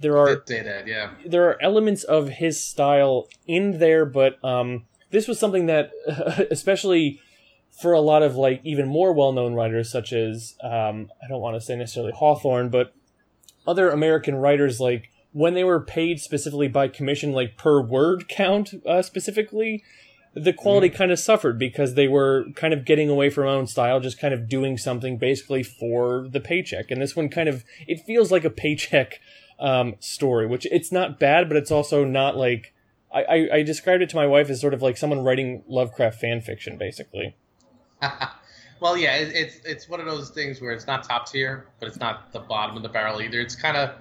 there 0.00 0.16
are 0.16 0.42
yeah. 0.86 1.10
there 1.26 1.48
are 1.48 1.62
elements 1.62 2.04
of 2.04 2.28
his 2.28 2.62
style 2.62 3.28
in 3.46 3.78
there, 3.78 4.06
but 4.06 4.42
um, 4.44 4.84
this 5.10 5.28
was 5.28 5.38
something 5.38 5.66
that, 5.66 5.90
especially 6.50 7.20
for 7.70 7.92
a 7.92 8.00
lot 8.00 8.22
of 8.22 8.36
like 8.36 8.60
even 8.64 8.86
more 8.88 9.12
well-known 9.12 9.54
writers, 9.54 9.90
such 9.90 10.12
as 10.12 10.54
um, 10.62 11.10
I 11.22 11.28
don't 11.28 11.40
want 11.40 11.56
to 11.56 11.60
say 11.60 11.76
necessarily 11.76 12.12
Hawthorne, 12.12 12.70
but 12.70 12.94
other 13.66 13.90
American 13.90 14.36
writers, 14.36 14.80
like 14.80 15.10
when 15.32 15.54
they 15.54 15.64
were 15.64 15.80
paid 15.80 16.20
specifically 16.20 16.68
by 16.68 16.88
commission, 16.88 17.32
like 17.32 17.56
per 17.56 17.80
word 17.80 18.28
count 18.28 18.74
uh, 18.86 19.02
specifically, 19.02 19.84
the 20.34 20.52
quality 20.52 20.88
mm-hmm. 20.88 20.96
kind 20.96 21.10
of 21.10 21.18
suffered 21.18 21.58
because 21.58 21.94
they 21.94 22.06
were 22.06 22.46
kind 22.54 22.72
of 22.72 22.84
getting 22.84 23.08
away 23.08 23.30
from 23.30 23.48
own 23.48 23.66
style, 23.66 24.00
just 24.00 24.20
kind 24.20 24.32
of 24.32 24.48
doing 24.48 24.78
something 24.78 25.18
basically 25.18 25.62
for 25.62 26.28
the 26.28 26.40
paycheck. 26.40 26.90
And 26.90 27.02
this 27.02 27.16
one 27.16 27.28
kind 27.28 27.48
of 27.48 27.64
it 27.86 28.00
feels 28.06 28.30
like 28.30 28.44
a 28.44 28.50
paycheck 28.50 29.20
um, 29.58 29.96
story, 29.98 30.46
which 30.46 30.66
it's 30.70 30.92
not 30.92 31.18
bad, 31.18 31.48
but 31.48 31.56
it's 31.56 31.70
also 31.70 32.04
not 32.04 32.36
like 32.36 32.72
I, 33.12 33.22
I, 33.22 33.48
I 33.56 33.62
described 33.62 34.02
it 34.02 34.10
to 34.10 34.16
my 34.16 34.26
wife 34.26 34.50
as 34.50 34.60
sort 34.60 34.74
of 34.74 34.82
like 34.82 34.96
someone 34.96 35.24
writing 35.24 35.64
Lovecraft 35.66 36.20
fan 36.20 36.40
fiction, 36.40 36.78
basically. 36.78 37.36
well, 38.80 38.96
yeah, 38.96 39.16
it, 39.16 39.32
it's 39.34 39.60
it's 39.64 39.88
one 39.88 40.00
of 40.00 40.06
those 40.06 40.30
things 40.30 40.60
where 40.60 40.72
it's 40.72 40.86
not 40.86 41.02
top 41.02 41.30
tier, 41.30 41.66
but 41.80 41.88
it's 41.88 41.98
not 41.98 42.32
the 42.32 42.40
bottom 42.40 42.76
of 42.76 42.82
the 42.82 42.88
barrel 42.88 43.20
either. 43.20 43.40
It's 43.40 43.56
kind 43.56 43.76
of 43.76 43.96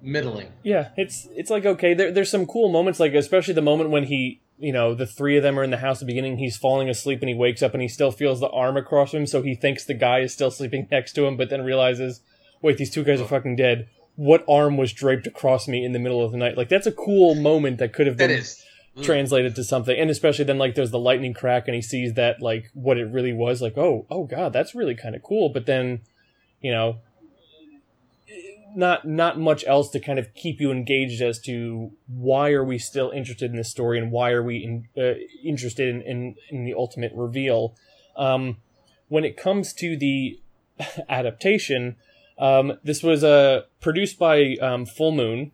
middling. 0.00 0.52
Yeah, 0.62 0.90
it's 0.96 1.28
it's 1.34 1.50
like 1.50 1.66
okay, 1.66 1.92
there, 1.94 2.12
there's 2.12 2.30
some 2.30 2.46
cool 2.46 2.68
moments, 2.68 3.00
like 3.00 3.14
especially 3.14 3.54
the 3.54 3.62
moment 3.62 3.90
when 3.90 4.04
he 4.04 4.41
you 4.62 4.72
know, 4.72 4.94
the 4.94 5.06
three 5.06 5.36
of 5.36 5.42
them 5.42 5.58
are 5.58 5.64
in 5.64 5.70
the 5.70 5.78
house 5.78 5.96
at 5.96 6.00
the 6.00 6.06
beginning. 6.06 6.38
He's 6.38 6.56
falling 6.56 6.88
asleep 6.88 7.20
and 7.20 7.28
he 7.28 7.34
wakes 7.34 7.64
up 7.64 7.74
and 7.74 7.82
he 7.82 7.88
still 7.88 8.12
feels 8.12 8.38
the 8.38 8.48
arm 8.50 8.76
across 8.76 9.12
him. 9.12 9.26
So 9.26 9.42
he 9.42 9.56
thinks 9.56 9.84
the 9.84 9.92
guy 9.92 10.20
is 10.20 10.32
still 10.32 10.52
sleeping 10.52 10.86
next 10.90 11.14
to 11.14 11.26
him, 11.26 11.36
but 11.36 11.50
then 11.50 11.64
realizes, 11.64 12.20
wait, 12.62 12.78
these 12.78 12.90
two 12.90 13.02
guys 13.02 13.20
are 13.20 13.26
fucking 13.26 13.56
dead. 13.56 13.88
What 14.14 14.44
arm 14.48 14.76
was 14.76 14.92
draped 14.92 15.26
across 15.26 15.66
me 15.66 15.84
in 15.84 15.92
the 15.92 15.98
middle 15.98 16.24
of 16.24 16.30
the 16.30 16.38
night? 16.38 16.56
Like, 16.56 16.68
that's 16.68 16.86
a 16.86 16.92
cool 16.92 17.34
moment 17.34 17.78
that 17.78 17.92
could 17.92 18.06
have 18.06 18.16
been 18.16 18.30
mm. 18.30 19.02
translated 19.02 19.56
to 19.56 19.64
something. 19.64 19.98
And 19.98 20.10
especially 20.10 20.44
then, 20.44 20.58
like, 20.58 20.76
there's 20.76 20.92
the 20.92 20.98
lightning 20.98 21.34
crack 21.34 21.66
and 21.66 21.74
he 21.74 21.82
sees 21.82 22.14
that, 22.14 22.40
like, 22.40 22.70
what 22.72 22.98
it 22.98 23.06
really 23.06 23.32
was. 23.32 23.60
Like, 23.60 23.76
oh, 23.76 24.06
oh 24.10 24.24
God, 24.24 24.52
that's 24.52 24.76
really 24.76 24.94
kind 24.94 25.16
of 25.16 25.24
cool. 25.24 25.48
But 25.48 25.66
then, 25.66 26.02
you 26.60 26.70
know, 26.70 26.98
not 28.74 29.06
not 29.06 29.38
much 29.38 29.64
else 29.66 29.90
to 29.90 30.00
kind 30.00 30.18
of 30.18 30.34
keep 30.34 30.60
you 30.60 30.70
engaged 30.70 31.22
as 31.22 31.40
to 31.40 31.92
why 32.06 32.50
are 32.50 32.64
we 32.64 32.78
still 32.78 33.10
interested 33.10 33.50
in 33.50 33.56
this 33.56 33.70
story 33.70 33.98
and 33.98 34.10
why 34.10 34.30
are 34.30 34.42
we 34.42 34.56
in, 34.56 35.02
uh, 35.02 35.14
interested 35.44 35.88
in, 35.88 36.02
in, 36.02 36.34
in 36.50 36.64
the 36.64 36.74
ultimate 36.74 37.12
reveal. 37.14 37.74
Um, 38.16 38.58
when 39.08 39.24
it 39.24 39.36
comes 39.36 39.72
to 39.74 39.96
the 39.96 40.40
adaptation, 41.08 41.96
um, 42.38 42.78
this 42.82 43.02
was 43.02 43.22
uh, 43.22 43.62
produced 43.80 44.18
by 44.18 44.56
um, 44.60 44.86
Full 44.86 45.12
Moon. 45.12 45.52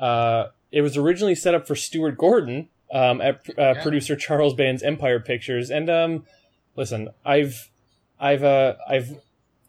Uh, 0.00 0.46
it 0.72 0.82
was 0.82 0.96
originally 0.96 1.34
set 1.34 1.54
up 1.54 1.66
for 1.66 1.76
Stuart 1.76 2.18
Gordon 2.18 2.68
um, 2.92 3.20
at 3.20 3.46
uh, 3.50 3.52
yeah. 3.74 3.82
producer 3.82 4.16
Charles 4.16 4.54
Band's 4.54 4.82
Empire 4.82 5.20
Pictures, 5.20 5.70
and 5.70 5.88
um, 5.88 6.24
listen, 6.76 7.10
I've 7.24 7.70
I've 8.18 8.42
uh, 8.42 8.74
I've 8.88 9.18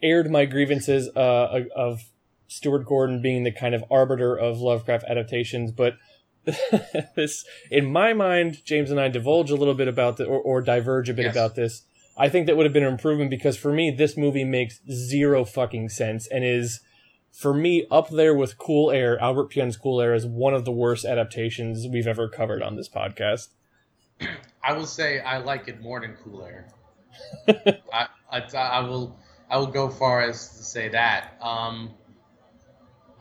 aired 0.02 0.32
my 0.32 0.46
grievances 0.46 1.10
uh, 1.16 1.64
of 1.76 2.04
Stuart 2.48 2.86
Gordon 2.86 3.22
being 3.22 3.44
the 3.44 3.52
kind 3.52 3.74
of 3.76 3.84
arbiter 3.90 4.36
of 4.36 4.60
Lovecraft 4.60 5.06
adaptations, 5.08 5.72
but 5.72 5.98
this, 7.16 7.46
in 7.72 7.92
my 7.92 8.14
mind, 8.14 8.64
James 8.66 8.92
and 8.92 9.00
I 9.00 9.08
divulge 9.08 9.50
a 9.50 9.56
little 9.56 9.74
bit 9.74 9.88
about 9.88 10.18
the, 10.18 10.26
or, 10.26 10.40
or 10.40 10.62
diverge 10.62 11.10
a 11.10 11.14
bit 11.14 11.26
yes. 11.26 11.34
about 11.34 11.56
this. 11.56 11.84
I 12.18 12.30
think 12.30 12.48
that 12.48 12.56
would 12.56 12.66
have 12.66 12.74
been 12.74 12.84
an 12.84 12.94
improvement 12.94 13.30
because 13.30 13.58
for 13.58 13.74
me, 13.74 13.92
this 13.92 14.16
movie 14.16 14.46
makes 14.46 14.80
zero 14.90 15.44
fucking 15.44 15.90
sense 15.90 16.28
and 16.28 16.46
is, 16.46 16.82
for 17.32 17.54
me, 17.54 17.86
up 17.92 18.10
there 18.10 18.34
with 18.34 18.58
Cool 18.58 18.92
Air. 18.92 19.20
Albert 19.20 19.52
Pyun's 19.52 19.76
Cool 19.76 20.00
Air 20.00 20.14
is 20.14 20.26
one 20.26 20.54
of 20.54 20.64
the 20.66 20.72
worst 20.72 21.04
adaptations 21.04 21.88
we've 21.92 22.08
ever 22.08 22.30
covered 22.30 22.62
on 22.62 22.76
this 22.76 22.88
podcast. 22.88 23.50
I 24.64 24.74
will 24.74 24.86
say 24.86 25.20
I 25.20 25.40
like 25.40 25.68
it 25.68 25.82
more 25.82 26.00
than 26.00 26.16
Cool 26.24 26.44
Air. 26.44 26.70
I, 27.94 28.08
I, 28.32 28.40
I 28.56 28.80
will 28.82 29.18
I 29.50 29.58
will 29.58 29.68
go 29.68 29.90
far 29.90 30.22
as 30.22 30.50
to 30.58 30.64
say 30.64 30.90
that. 30.90 31.38
Um, 31.42 31.92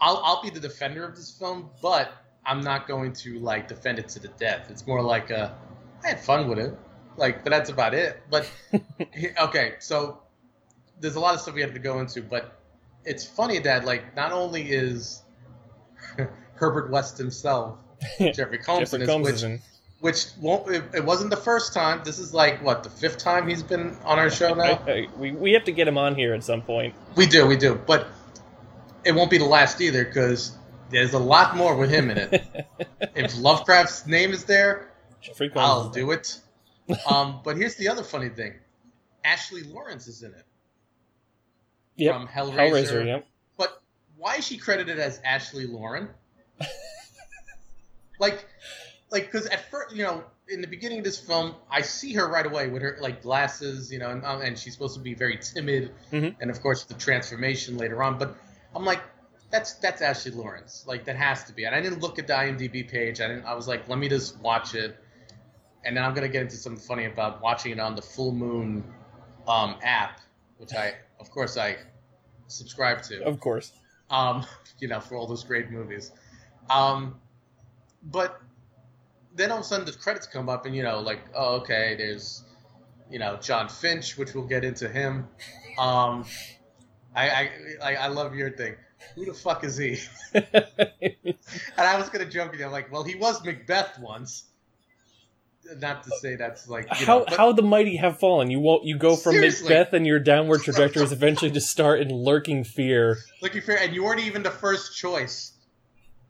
I'll 0.01 0.21
I'll 0.25 0.43
be 0.43 0.51
the 0.51 0.61
defender 0.61 1.05
of 1.05 1.17
this 1.17 1.31
film, 1.31 1.71
but 1.81 2.13
I'm 2.47 2.61
not 2.61 2.87
going 2.87 3.13
to 3.15 3.39
like 3.39 3.69
defend 3.69 3.99
it 3.99 4.09
to 4.11 4.19
the 4.19 4.29
death. 4.29 4.71
It's 4.71 4.87
more 4.87 5.03
like 5.03 5.31
a 5.31 5.57
I 6.05 6.09
had 6.09 6.21
fun 6.21 6.49
with 6.49 6.59
it, 6.59 6.77
like, 7.17 7.43
but 7.45 7.51
that's 7.51 7.71
about 7.71 7.95
it. 7.95 8.23
But 8.31 8.51
okay, 9.41 9.75
so 9.79 10.21
there's 11.01 11.17
a 11.17 11.21
lot 11.21 11.35
of 11.35 11.41
stuff 11.41 11.55
we 11.55 11.63
have 11.63 11.73
to 11.73 11.79
go 11.79 12.01
into, 12.01 12.23
but 12.23 12.59
it's 13.05 13.25
funny 13.25 13.59
that 13.61 13.85
like 13.85 14.15
not 14.17 14.33
only 14.33 14.63
is 14.63 15.23
Herbert 16.55 16.91
West 16.91 17.19
himself, 17.19 17.79
Jeffrey 18.19 18.59
Combs, 18.59 18.91
Jeffrey 18.91 19.07
Combs 19.07 19.25
which, 19.25 19.43
in. 19.43 19.61
which 20.01 20.27
won't 20.41 20.69
it, 20.71 20.85
it, 20.95 21.05
wasn't 21.05 21.31
the 21.31 21.37
first 21.37 21.73
time. 21.73 22.03
This 22.05 22.19
is 22.19 22.35
like 22.35 22.63
what 22.63 22.83
the 22.83 22.91
fifth 22.91 23.19
time 23.19 23.49
he's 23.49 23.63
been 23.63 23.97
on 24.05 24.19
our 24.19 24.31
show 24.31 24.53
now. 24.53 24.85
we 25.17 25.33
we 25.33 25.53
have 25.53 25.65
to 25.65 25.73
get 25.73 25.89
him 25.89 25.97
on 25.97 26.15
here 26.15 26.35
at 26.35 26.45
some 26.45 26.61
point. 26.61 26.95
We 27.17 27.27
do, 27.27 27.47
we 27.47 27.57
do, 27.57 27.81
but 27.87 28.09
it 29.05 29.15
won't 29.15 29.31
be 29.31 29.39
the 29.39 29.45
last 29.45 29.81
either 29.81 30.05
because 30.05 30.57
there's 30.91 31.13
a 31.13 31.19
lot 31.19 31.57
more 31.57 31.77
with 31.77 31.91
him 31.91 32.11
in 32.11 32.19
it. 32.19 32.45
if 33.15 33.37
Lovecraft's 33.39 34.07
name 34.07 34.33
is 34.33 34.45
there, 34.45 34.93
I'll 35.57 35.91
do 35.91 36.11
it. 36.11 36.39
Um, 37.09 37.41
but 37.45 37.57
here's 37.57 37.77
the 37.77 37.89
other 37.89 38.03
funny 38.03 38.29
thing: 38.29 38.55
Ashley 39.25 39.63
Laurence 39.63 40.07
is 40.07 40.23
in 40.23 40.33
it. 40.33 40.45
Yep. 41.97 42.15
From 42.15 42.29
Hellraiser. 42.29 42.57
Hellraiser 42.57 43.07
yep. 43.07 43.27
But 43.57 43.81
why 44.17 44.37
is 44.37 44.47
she 44.47 44.59
credited 44.59 44.99
as 44.99 45.21
Ashley 45.25 45.67
Lauren? 45.67 46.09
like, 48.19 48.47
like 49.11 49.31
because 49.31 49.47
at 49.47 49.71
first, 49.71 49.95
you 49.95 50.03
know, 50.03 50.25
in 50.49 50.61
the 50.61 50.67
beginning 50.67 50.99
of 50.99 51.05
this 51.05 51.19
film, 51.19 51.55
I 51.71 51.83
see 51.83 52.13
her 52.15 52.29
right 52.29 52.45
away 52.45 52.69
with 52.69 52.83
her 52.83 52.99
like 53.01 53.23
glasses, 53.23 53.93
you 53.93 53.99
know, 53.99 54.11
and, 54.11 54.25
um, 54.25 54.43
and 54.43 54.59
she's 54.59 54.73
supposed 54.73 54.95
to 54.97 55.01
be 55.01 55.15
very 55.15 55.39
timid, 55.39 55.93
mm-hmm. 56.13 56.41
and 56.41 56.51
of 56.51 56.61
course 56.61 56.85
the 56.85 56.95
transformation 56.95 57.79
later 57.79 58.03
on. 58.03 58.19
But 58.19 58.37
I'm 58.75 58.85
like, 58.85 59.03
that's 59.51 59.75
that's 59.75 60.03
Ashley 60.03 60.33
Laurence. 60.33 60.85
Like 60.87 61.05
that 61.05 61.17
has 61.17 61.45
to 61.45 61.53
be. 61.53 61.65
And 61.65 61.75
I 61.75 61.81
didn't 61.81 62.01
look 62.01 62.19
at 62.19 62.27
the 62.27 62.33
IMDb 62.33 62.89
page. 62.89 63.21
I 63.21 63.29
didn't. 63.29 63.45
I 63.45 63.55
was 63.55 63.69
like, 63.69 63.89
let 63.89 63.99
me 63.99 64.09
just 64.09 64.39
watch 64.41 64.75
it. 64.75 64.97
And 65.85 65.97
then 65.97 66.05
I'm 66.05 66.15
gonna 66.15 66.29
get 66.29 66.43
into 66.43 66.57
something 66.57 66.83
funny 66.83 67.05
about 67.05 67.41
watching 67.41 67.73
it 67.73 67.79
on 67.79 67.95
the 67.95 68.03
Full 68.03 68.33
Moon 68.33 68.83
um, 69.47 69.77
app, 69.83 70.21
which 70.59 70.75
I, 70.75 70.95
of 71.21 71.31
course, 71.31 71.57
I 71.57 71.77
subscribe 72.49 73.03
to. 73.03 73.23
Of 73.25 73.41
course. 73.41 73.73
Um, 74.11 74.45
you 74.81 74.89
know, 74.89 75.01
for 75.01 75.17
all 75.17 75.27
those 75.27 75.45
great 75.45 75.71
movies. 75.71 76.11
Um, 76.71 77.17
but 78.03 78.41
then 79.35 79.51
all 79.51 79.59
of 79.59 79.65
a 79.65 79.67
sudden 79.67 79.87
the 79.87 79.93
credits 79.93 80.27
come 80.27 80.49
up, 80.49 80.67
and 80.67 80.75
you 80.75 80.83
know, 80.83 81.01
like, 81.01 81.21
oh, 81.35 81.57
okay, 81.57 81.95
there's, 81.97 82.45
you 83.11 83.19
know, 83.19 83.39
Jon 83.41 83.69
Finch, 83.69 84.17
which 84.17 84.35
we'll 84.35 84.47
get 84.47 84.65
into 84.65 84.89
him. 84.89 85.29
Um, 85.79 86.25
I 87.15 87.51
I 87.83 87.95
I 87.95 88.07
love 88.09 88.35
your 88.35 88.51
thing. 88.51 88.77
Who 89.15 89.27
the 89.27 89.35
fuck 89.35 89.65
is 89.65 89.77
he? 89.77 89.99
and 90.35 90.45
I 91.79 91.99
was 91.99 92.09
gonna 92.09 92.25
joke 92.25 92.51
with 92.51 92.61
you. 92.61 92.67
I'm 92.67 92.73
like, 92.73 92.91
well, 92.91 93.05
he 93.05 93.15
was 93.15 93.45
Macbeth 93.45 93.99
once. 93.99 94.45
Not 95.79 96.03
to 96.03 96.11
say 96.21 96.37
that's 96.37 96.69
like 96.69 96.89
how 96.89 97.21
know, 97.21 97.25
how 97.29 97.53
the 97.53 97.63
mighty 97.63 97.97
have 97.97 98.19
fallen. 98.19 98.51
You 98.51 98.61
won't 98.61 98.85
you 98.85 98.99
go 98.99 99.17
from 99.17 99.33
seriously. 99.33 99.69
Macbeth 99.69 99.95
and 99.95 100.07
your 100.07 100.19
downward 100.19 100.63
trajectory 100.63 101.03
is 101.03 101.13
eventually 101.13 101.51
to 101.53 101.61
start 101.61 102.01
in 102.01 102.11
lurking 102.13 102.65
fear. 102.65 103.17
Lurking 103.41 103.63
fear, 103.63 103.79
and 103.81 103.95
you 103.95 104.05
weren't 104.05 104.21
even 104.21 104.43
the 104.43 104.51
first 104.51 104.95
choice. 104.97 105.54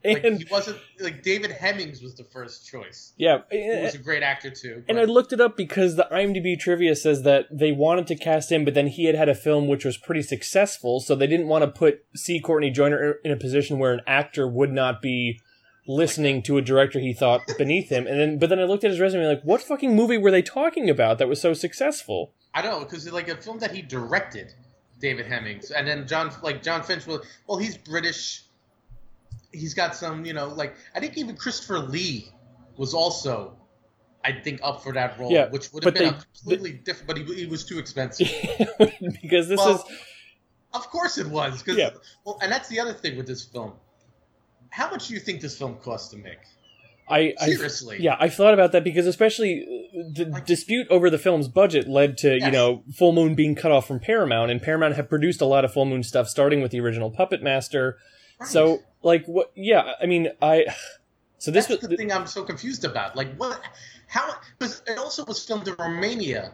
Like, 0.04 0.22
and 0.22 0.38
he 0.38 0.46
wasn't 0.50 0.78
like 1.00 1.22
David 1.22 1.50
Hemmings 1.50 2.02
was 2.02 2.14
the 2.14 2.24
first 2.24 2.66
choice. 2.66 3.14
Yeah, 3.16 3.38
he 3.50 3.80
was 3.82 3.94
a 3.94 3.98
great 3.98 4.22
actor 4.22 4.50
too. 4.50 4.82
But. 4.86 4.90
And 4.90 5.00
I 5.00 5.04
looked 5.04 5.32
it 5.32 5.40
up 5.40 5.56
because 5.56 5.96
the 5.96 6.06
IMDb 6.12 6.58
trivia 6.58 6.94
says 6.94 7.22
that 7.22 7.46
they 7.50 7.72
wanted 7.72 8.06
to 8.08 8.16
cast 8.16 8.52
him, 8.52 8.64
but 8.64 8.74
then 8.74 8.88
he 8.88 9.06
had 9.06 9.14
had 9.14 9.28
a 9.28 9.34
film 9.34 9.66
which 9.66 9.84
was 9.84 9.96
pretty 9.96 10.22
successful, 10.22 11.00
so 11.00 11.14
they 11.14 11.26
didn't 11.26 11.48
want 11.48 11.62
to 11.62 11.68
put 11.68 12.04
C. 12.14 12.38
Courtney 12.38 12.70
Joyner 12.70 13.12
in 13.24 13.30
a 13.30 13.36
position 13.36 13.78
where 13.78 13.92
an 13.92 14.02
actor 14.06 14.46
would 14.46 14.72
not 14.72 15.00
be 15.00 15.40
listening 15.86 16.42
to 16.42 16.58
a 16.58 16.62
director 16.62 16.98
he 16.98 17.12
thought 17.12 17.40
beneath 17.58 17.88
him. 17.88 18.06
And 18.06 18.20
then, 18.20 18.38
but 18.38 18.50
then 18.50 18.58
I 18.58 18.64
looked 18.64 18.84
at 18.84 18.90
his 18.90 19.00
resume, 19.00 19.26
like, 19.26 19.42
what 19.42 19.62
fucking 19.62 19.94
movie 19.94 20.18
were 20.18 20.30
they 20.30 20.42
talking 20.42 20.90
about 20.90 21.18
that 21.18 21.28
was 21.28 21.40
so 21.40 21.54
successful? 21.54 22.32
I 22.54 22.62
don't 22.62 22.80
know 22.80 22.84
because 22.84 23.10
like 23.10 23.28
a 23.28 23.36
film 23.36 23.58
that 23.58 23.72
he 23.72 23.82
directed, 23.82 24.52
David 25.00 25.26
Hemmings, 25.26 25.70
and 25.72 25.86
then 25.88 26.06
John 26.06 26.30
like 26.42 26.62
Jon 26.62 26.82
Finch. 26.82 27.06
Well, 27.06 27.22
well, 27.48 27.58
he's 27.58 27.76
British 27.76 28.44
he's 29.54 29.74
got 29.74 29.94
some, 29.94 30.24
you 30.26 30.32
know, 30.34 30.48
like 30.48 30.74
I 30.94 31.00
think 31.00 31.16
even 31.16 31.36
Christopher 31.36 31.78
Lee 31.78 32.28
was 32.76 32.92
also 32.94 33.56
I 34.26 34.32
think, 34.32 34.60
up 34.62 34.82
for 34.82 34.90
that 34.94 35.18
role, 35.18 35.30
Yeah, 35.30 35.50
which 35.50 35.70
would 35.72 35.84
have 35.84 35.92
been 35.94 36.04
they- 36.04 36.08
a 36.08 36.12
completely 36.14 36.72
different. 36.72 37.06
But 37.08 37.18
he, 37.18 37.24
he 37.42 37.46
was 37.46 37.62
too 37.64 37.78
expensive. 37.78 38.26
because 39.22 39.48
this 39.48 39.58
Well, 39.58 39.74
is 39.76 39.82
Of 40.72 40.88
course 40.88 41.18
it 41.18 41.26
was. 41.26 41.62
'cause- 41.62 41.76
Yeah. 41.76 41.90
Well, 42.24 42.38
and 42.42 42.50
that's 42.50 42.68
the 42.70 42.80
other 42.80 42.94
thing 42.94 43.16
with 43.18 43.26
this 43.26 43.44
film. 43.44 43.74
How 44.70 44.90
much 44.90 45.08
do 45.08 45.14
you 45.14 45.20
think 45.20 45.40
this 45.42 45.56
film 45.58 45.76
cost 45.76 46.10
to 46.12 46.16
make? 46.16 46.38
I, 47.06 47.34
I 47.38 47.48
Seriously. 47.50 47.98
yeah 48.00 48.16
I 48.18 48.30
thought 48.30 48.54
about 48.54 48.72
that 48.72 48.82
because 48.82 49.06
especially 49.06 49.60
uh, 49.62 50.02
the 50.14 50.24
Like- 50.24 50.46
dispute 50.46 50.86
over 50.88 51.10
the 51.10 51.18
film's 51.18 51.48
budget 51.48 51.86
led 51.86 52.16
to 52.18 52.38
you 52.40 52.50
know 52.50 52.82
Full 52.94 53.12
Moon 53.12 53.34
being 53.34 53.54
cut 53.54 53.70
off 53.72 53.86
from 53.86 54.00
Paramount 54.00 54.50
and 54.50 54.62
Paramount 54.62 54.96
had 54.96 55.10
produced 55.10 55.42
a 55.42 55.44
lot 55.44 55.66
of 55.66 55.72
Full 55.74 55.84
Moon 55.84 56.02
stuff 56.02 56.28
starting 56.30 56.62
with 56.62 56.70
the 56.70 56.80
original 56.80 57.10
Puppet 57.10 57.42
Master. 57.42 57.98
Right. 58.44 58.52
So 58.52 58.82
like 59.02 59.26
what? 59.26 59.52
Yeah, 59.54 59.92
I 60.00 60.06
mean 60.06 60.28
I. 60.40 60.66
So 61.38 61.50
this 61.50 61.66
that's 61.66 61.82
was 61.82 61.90
the 61.90 61.96
thing 61.96 62.12
I'm 62.12 62.26
so 62.26 62.42
confused 62.42 62.84
about. 62.84 63.16
Like 63.16 63.34
what? 63.36 63.60
How? 64.06 64.34
Because 64.58 64.82
it 64.86 64.98
also 64.98 65.24
was 65.24 65.44
filmed 65.44 65.68
in 65.68 65.74
Romania, 65.78 66.52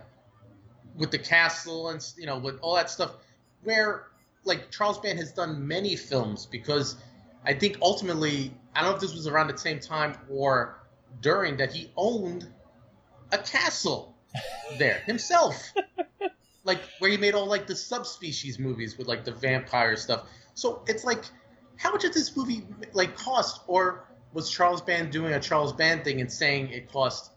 with 0.97 1.11
the 1.11 1.19
castle 1.19 1.91
and 1.91 2.05
you 2.17 2.27
know 2.27 2.39
with 2.39 2.59
all 2.61 2.75
that 2.77 2.91
stuff, 2.91 3.17
where 3.63 4.07
like 4.45 4.71
Charles 4.71 4.99
Band 4.99 5.19
has 5.19 5.33
done 5.33 5.67
many 5.67 5.97
films 5.97 6.47
because 6.47 6.97
I 7.45 7.55
think 7.55 7.79
ultimately 7.83 8.53
I 8.75 8.81
don't 8.81 8.91
know 8.91 8.97
if 8.97 9.01
this 9.01 9.15
was 9.15 9.27
around 9.27 9.49
the 9.49 9.59
same 9.59 9.81
time 9.81 10.17
or 10.31 10.81
during 11.21 11.57
that 11.59 11.73
he 11.73 11.93
owned 11.97 12.49
a 13.33 13.39
castle 13.39 14.15
there 14.79 15.03
himself. 15.07 15.73
like 16.65 16.81
where 16.99 17.11
he 17.11 17.17
made 17.17 17.35
all 17.35 17.47
like 17.47 17.67
the 17.67 17.77
subspecies 17.77 18.59
movies 18.59 18.99
with 18.99 19.07
like 19.09 19.25
the 19.25 19.33
vampire 19.33 19.97
stuff. 19.97 20.27
So 20.55 20.83
it's 20.87 21.05
like, 21.05 21.25
how 21.81 21.91
much 21.91 22.03
did 22.03 22.13
this 22.13 22.37
movie 22.37 22.63
like 22.93 23.17
cost? 23.17 23.63
Or 23.67 24.07
was 24.35 24.51
Charles 24.51 24.83
Band 24.83 25.11
doing 25.11 25.33
a 25.33 25.41
Charles 25.41 25.73
Band 25.73 26.05
thing 26.05 26.21
and 26.21 26.31
saying 26.31 26.69
it 26.69 26.93
cost 26.93 27.33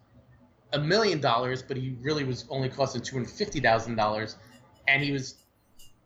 a 0.74 0.80
million 0.80 1.22
dollars, 1.22 1.64
but 1.64 1.78
he 1.78 1.96
really 2.02 2.26
was 2.26 2.46
only 2.50 2.68
costing 2.68 3.02
two 3.02 3.16
hundred 3.16 3.32
fifty 3.32 3.62
thousand 3.62 3.96
dollars, 3.96 4.36
and 4.88 5.02
he 5.02 5.14
was 5.14 5.36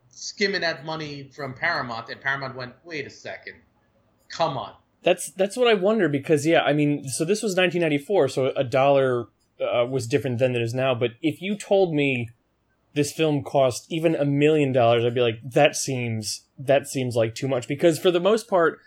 skimming 0.09 0.61
that 0.61 0.85
money 0.85 1.31
from 1.35 1.55
Paramount, 1.55 2.09
and 2.09 2.21
Paramount 2.21 2.55
went, 2.55 2.73
wait 2.83 3.07
a 3.07 3.09
second, 3.09 3.55
come 4.29 4.55
on. 4.55 4.73
That's 5.01 5.31
that's 5.31 5.57
what 5.57 5.67
I 5.67 5.73
wonder 5.73 6.07
because 6.07 6.45
yeah, 6.45 6.61
I 6.61 6.73
mean, 6.73 7.07
so 7.09 7.25
this 7.25 7.41
was 7.41 7.55
1994, 7.55 8.29
so 8.29 8.53
a 8.55 8.63
dollar 8.63 9.29
uh, 9.59 9.85
was 9.87 10.05
different 10.05 10.37
than 10.37 10.55
it 10.55 10.61
is 10.61 10.75
now. 10.75 10.93
But 10.93 11.11
if 11.23 11.41
you 11.41 11.57
told 11.57 11.95
me 11.95 12.29
this 12.97 13.13
film 13.13 13.43
cost 13.43 13.85
even 13.89 14.13
a 14.15 14.25
million 14.25 14.73
dollars, 14.73 15.05
I'd 15.05 15.15
be 15.15 15.21
like, 15.21 15.39
that 15.53 15.75
seems 15.77 16.43
that 16.59 16.87
seems 16.87 17.15
like 17.15 17.33
too 17.35 17.47
much 17.47 17.67
because 17.67 17.97
for 17.97 18.11
the 18.11 18.19
most 18.19 18.49
part, 18.49 18.79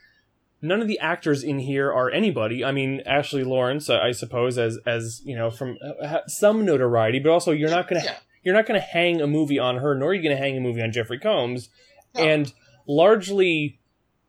none 0.61 0.83
of 0.83 0.89
the 0.89 0.99
actors 0.99 1.43
in 1.43 1.61
here 1.61 1.91
are 1.91 2.11
anybody. 2.11 2.63
I 2.65 2.73
mean, 2.73 3.01
Ashley 3.07 3.45
Laurence, 3.45 3.89
I 3.89 4.13
suppose, 4.13 4.59
as 4.59 4.79
as 4.85 5.23
you 5.25 5.35
know, 5.37 5.51
from 5.51 5.79
uh, 6.03 6.19
some 6.27 6.65
notoriety, 6.67 7.19
but 7.21 7.31
also 7.31 7.53
you're 7.53 7.71
not 7.71 7.89
gonna 7.89 8.03
Yeah. 8.05 8.17
you're 8.43 8.55
not 8.55 8.67
gonna 8.67 8.81
hang 8.81 9.21
a 9.23 9.27
movie 9.27 9.59
on 9.59 9.77
her, 9.79 9.95
nor 9.95 10.11
are 10.11 10.15
you 10.15 10.23
gonna 10.23 10.37
hang 10.37 10.57
a 10.57 10.61
movie 10.61 10.83
on 10.83 10.93
Jeffrey 10.93 11.19
Combs 11.19 11.71
No. 12.17 12.23
and 12.25 12.53
largely 12.87 13.79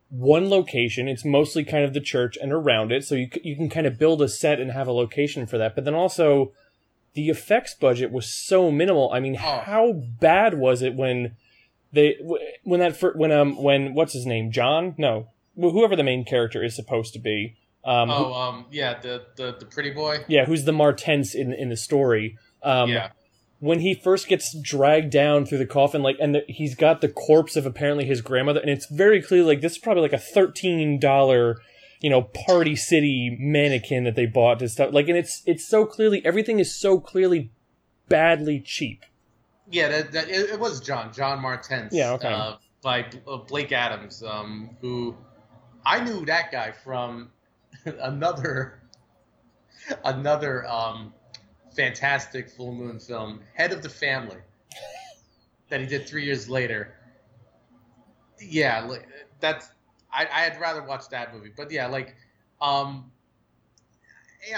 one 0.09 0.49
location. 0.49 1.07
It's 1.07 1.23
mostly 1.25 1.63
kind 1.63 1.83
of 1.85 1.93
the 1.93 2.01
church 2.01 2.37
and 2.41 2.51
around 2.53 2.91
it, 2.91 3.03
so 3.05 3.15
you 3.15 3.27
you 3.43 3.55
can 3.55 3.69
kind 3.69 3.87
of 3.87 3.97
build 3.97 4.21
a 4.21 4.27
set 4.29 4.59
and 4.59 4.71
have 4.71 4.87
a 4.87 4.91
location 4.93 5.45
for 5.47 5.57
that. 5.57 5.73
But 5.75 5.85
then 5.85 5.95
also, 5.95 6.53
the 7.13 7.29
effects 7.29 7.73
budget 7.75 8.11
was 8.11 8.25
so 8.33 8.71
minimal. 8.71 9.11
I 9.11 9.19
mean, 9.19 9.35
Oh. 9.35 9.61
how 9.65 9.91
bad 9.93 10.53
was 10.57 10.81
it 10.81 10.95
when 10.95 11.35
they 11.93 12.17
when 12.63 12.79
that 12.79 12.95
fir- 12.95 13.13
when 13.15 13.31
um 13.31 13.61
when 13.61 13.93
what's 13.93 14.13
his 14.13 14.25
name 14.25 14.51
John? 14.51 14.95
No, 14.97 15.27
wh- 15.55 15.71
whoever 15.71 15.95
the 15.95 16.03
main 16.03 16.23
character 16.23 16.63
is 16.63 16.75
supposed 16.75 17.13
to 17.13 17.19
be. 17.19 17.55
Um, 17.83 18.09
who- 18.09 18.15
Oh, 18.15 18.33
um, 18.33 18.65
yeah, 18.71 18.99
the, 18.99 19.23
the 19.35 19.55
the 19.59 19.65
pretty 19.65 19.89
boy. 19.89 20.19
yeah, 20.27 20.45
who's 20.45 20.65
the 20.65 20.71
Martense 20.71 21.33
in 21.35 21.51
in 21.53 21.69
the 21.69 21.77
story? 21.77 22.37
Um, 22.63 22.89
yeah, 22.91 23.09
when 23.59 23.79
he 23.79 23.93
first 23.95 24.27
gets 24.27 24.55
dragged 24.61 25.11
down 25.11 25.45
through 25.45 25.57
the 25.57 25.65
coffin, 25.65 26.01
like, 26.03 26.15
and 26.19 26.35
the, 26.35 26.43
he's 26.47 26.75
got 26.75 27.01
the 27.01 27.07
corpse 27.09 27.55
of 27.55 27.65
apparently 27.65 28.05
his 28.05 28.21
grandmother, 28.21 28.59
and 28.59 28.69
it's 28.69 28.85
very 28.85 29.21
clear, 29.21 29.43
like, 29.43 29.61
this 29.61 29.73
is 29.73 29.77
probably 29.79 30.01
like 30.03 30.13
a 30.13 30.17
thirteen 30.19 30.99
dollar, 30.99 31.57
you 32.01 32.09
know, 32.09 32.23
Party 32.23 32.75
City 32.75 33.37
mannequin 33.39 34.03
that 34.03 34.15
they 34.15 34.25
bought 34.25 34.59
to 34.59 34.67
stuff. 34.67 34.93
Like, 34.93 35.07
and 35.07 35.17
it's 35.17 35.43
it's 35.45 35.67
so 35.67 35.85
clearly 35.85 36.25
everything 36.25 36.59
is 36.59 36.75
so 36.75 36.99
clearly 36.99 37.51
badly 38.09 38.59
cheap. 38.59 39.05
yeah, 39.69 39.87
that, 39.87 40.11
that 40.11 40.29
it, 40.29 40.49
it 40.51 40.59
was 40.59 40.81
John 40.81 41.13
John 41.13 41.39
Martense. 41.39 41.89
Yeah, 41.91 42.13
okay. 42.13 42.33
Uh, 42.33 42.55
by 42.81 43.05
uh, 43.27 43.37
Blake 43.37 43.71
Adams, 43.71 44.23
um, 44.23 44.71
who 44.81 45.15
I 45.85 46.03
knew 46.03 46.25
that 46.25 46.51
guy 46.51 46.71
from 46.71 47.29
another 47.85 48.81
another 50.03 50.67
um, 50.67 51.13
fantastic 51.75 52.49
full 52.49 52.73
moon 52.73 52.99
film, 52.99 53.41
Head 53.53 53.71
of 53.71 53.83
the 53.83 53.89
Family, 53.89 54.37
that 55.69 55.79
he 55.79 55.85
did 55.85 56.07
three 56.07 56.25
years 56.25 56.49
later. 56.49 56.95
Yeah, 58.39 58.81
like, 58.81 59.07
that's 59.39 59.69
I, 60.13 60.23
I 60.25 60.41
had 60.41 60.59
rather 60.59 60.83
watch 60.83 61.09
that 61.09 61.33
movie, 61.33 61.51
but 61.55 61.71
yeah, 61.71 61.87
like, 61.87 62.15
um, 62.61 63.11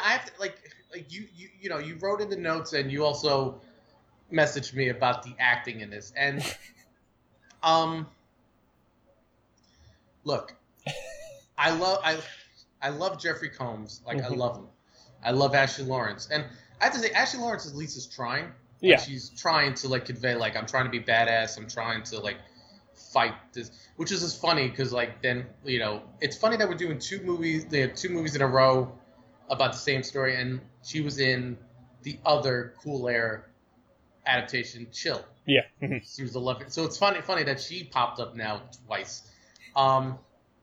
I 0.03 0.09
have 0.09 0.25
to 0.25 0.31
like 0.39 0.55
like 0.91 1.11
you 1.13 1.27
you 1.35 1.49
you 1.59 1.69
know 1.69 1.77
you 1.77 1.95
wrote 1.95 2.21
in 2.21 2.29
the 2.29 2.37
notes 2.37 2.73
and 2.73 2.91
you 2.91 3.03
also 3.03 3.61
messaged 4.31 4.73
me 4.73 4.89
about 4.89 5.23
the 5.23 5.35
acting 5.39 5.81
in 5.81 5.89
this. 5.89 6.13
And 6.15 6.43
um 7.63 8.07
look 10.23 10.55
i 11.57 11.69
love 11.75 11.99
i 12.03 12.17
i 12.81 12.89
love 12.89 13.19
jeffrey 13.21 13.49
combs. 13.49 14.01
Like 14.05 14.21
i 14.23 14.27
Mhm. 14.29 14.37
love 14.37 14.57
him. 14.57 14.67
I 15.23 15.31
love 15.31 15.53
ashley 15.55 15.85
laurence. 15.85 16.29
And 16.31 16.45
i 16.81 16.85
have 16.85 16.93
to 16.93 16.99
say 16.99 17.11
ashley 17.11 17.39
laurence 17.39 17.67
at 17.67 17.75
least 17.75 17.97
is 17.97 18.07
trying. 18.07 18.45
Like, 18.45 18.53
Yeah. 18.81 18.97
she's 18.99 19.29
trying 19.29 19.73
to 19.75 19.87
like 19.87 20.05
convey 20.05 20.35
like 20.35 20.55
i'm 20.55 20.65
trying 20.65 20.85
to 20.85 20.91
be 20.91 20.99
badass. 20.99 21.57
I'm 21.57 21.67
trying 21.67 22.03
to 22.03 22.19
like 22.19 22.37
fight 23.13 23.33
this 23.53 23.71
which 23.95 24.11
is 24.11 24.21
just 24.21 24.41
funny 24.41 24.67
because 24.67 24.91
like 24.91 25.21
then 25.21 25.45
you 25.63 25.79
know 25.79 26.01
it's 26.19 26.35
funny 26.35 26.57
that 26.57 26.67
we're 26.67 26.75
doing 26.75 26.97
two 26.97 27.21
movies 27.21 27.65
they 27.65 27.81
have 27.81 27.93
two 27.95 28.09
movies 28.09 28.35
in 28.35 28.41
a 28.41 28.47
row 28.47 28.91
about 29.49 29.71
the 29.71 29.77
same 29.77 30.01
story 30.03 30.35
and 30.35 30.59
she 30.83 31.01
was 31.01 31.19
in 31.19 31.57
the 32.01 32.17
other 32.25 32.73
cool 32.81 33.07
air 33.07 33.49
adaptation 34.25 34.87
chill. 34.91 35.23
Yeah. 35.45 35.61
She 36.03 36.23
was 36.23 36.35
11 36.35 36.69
so 36.69 36.85
it's 36.85 36.97
funny 36.97 37.21
funny 37.21 37.43
that 37.43 37.61
she 37.61 37.83
popped 37.83 38.19
up 38.19 38.35
now 38.35 38.61
twice. 38.85 39.23
Um 39.75 40.17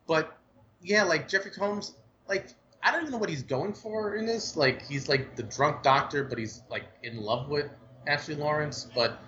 but 0.07 0.36
yeah 0.82 1.05
like 1.05 1.28
jeffrey 1.28 1.51
combs 1.51 1.94
like 2.26 2.46
i 2.82 2.90
don't 2.90 3.03
even 3.03 3.12
know 3.12 3.18
what 3.18 3.28
he's 3.28 3.42
going 3.42 3.74
for 3.74 4.16
in 4.16 4.26
this. 4.26 4.57
Like 4.57 4.82
he's 4.86 5.09
like 5.09 5.36
the 5.36 5.42
drunk 5.44 5.82
doctor 5.82 6.24
but 6.24 6.38
he's 6.38 6.62
like 6.70 6.84
in 7.03 7.20
love 7.20 7.48
with 7.48 7.66
ashley 8.07 8.34
laurence 8.34 8.88
but 8.94 9.22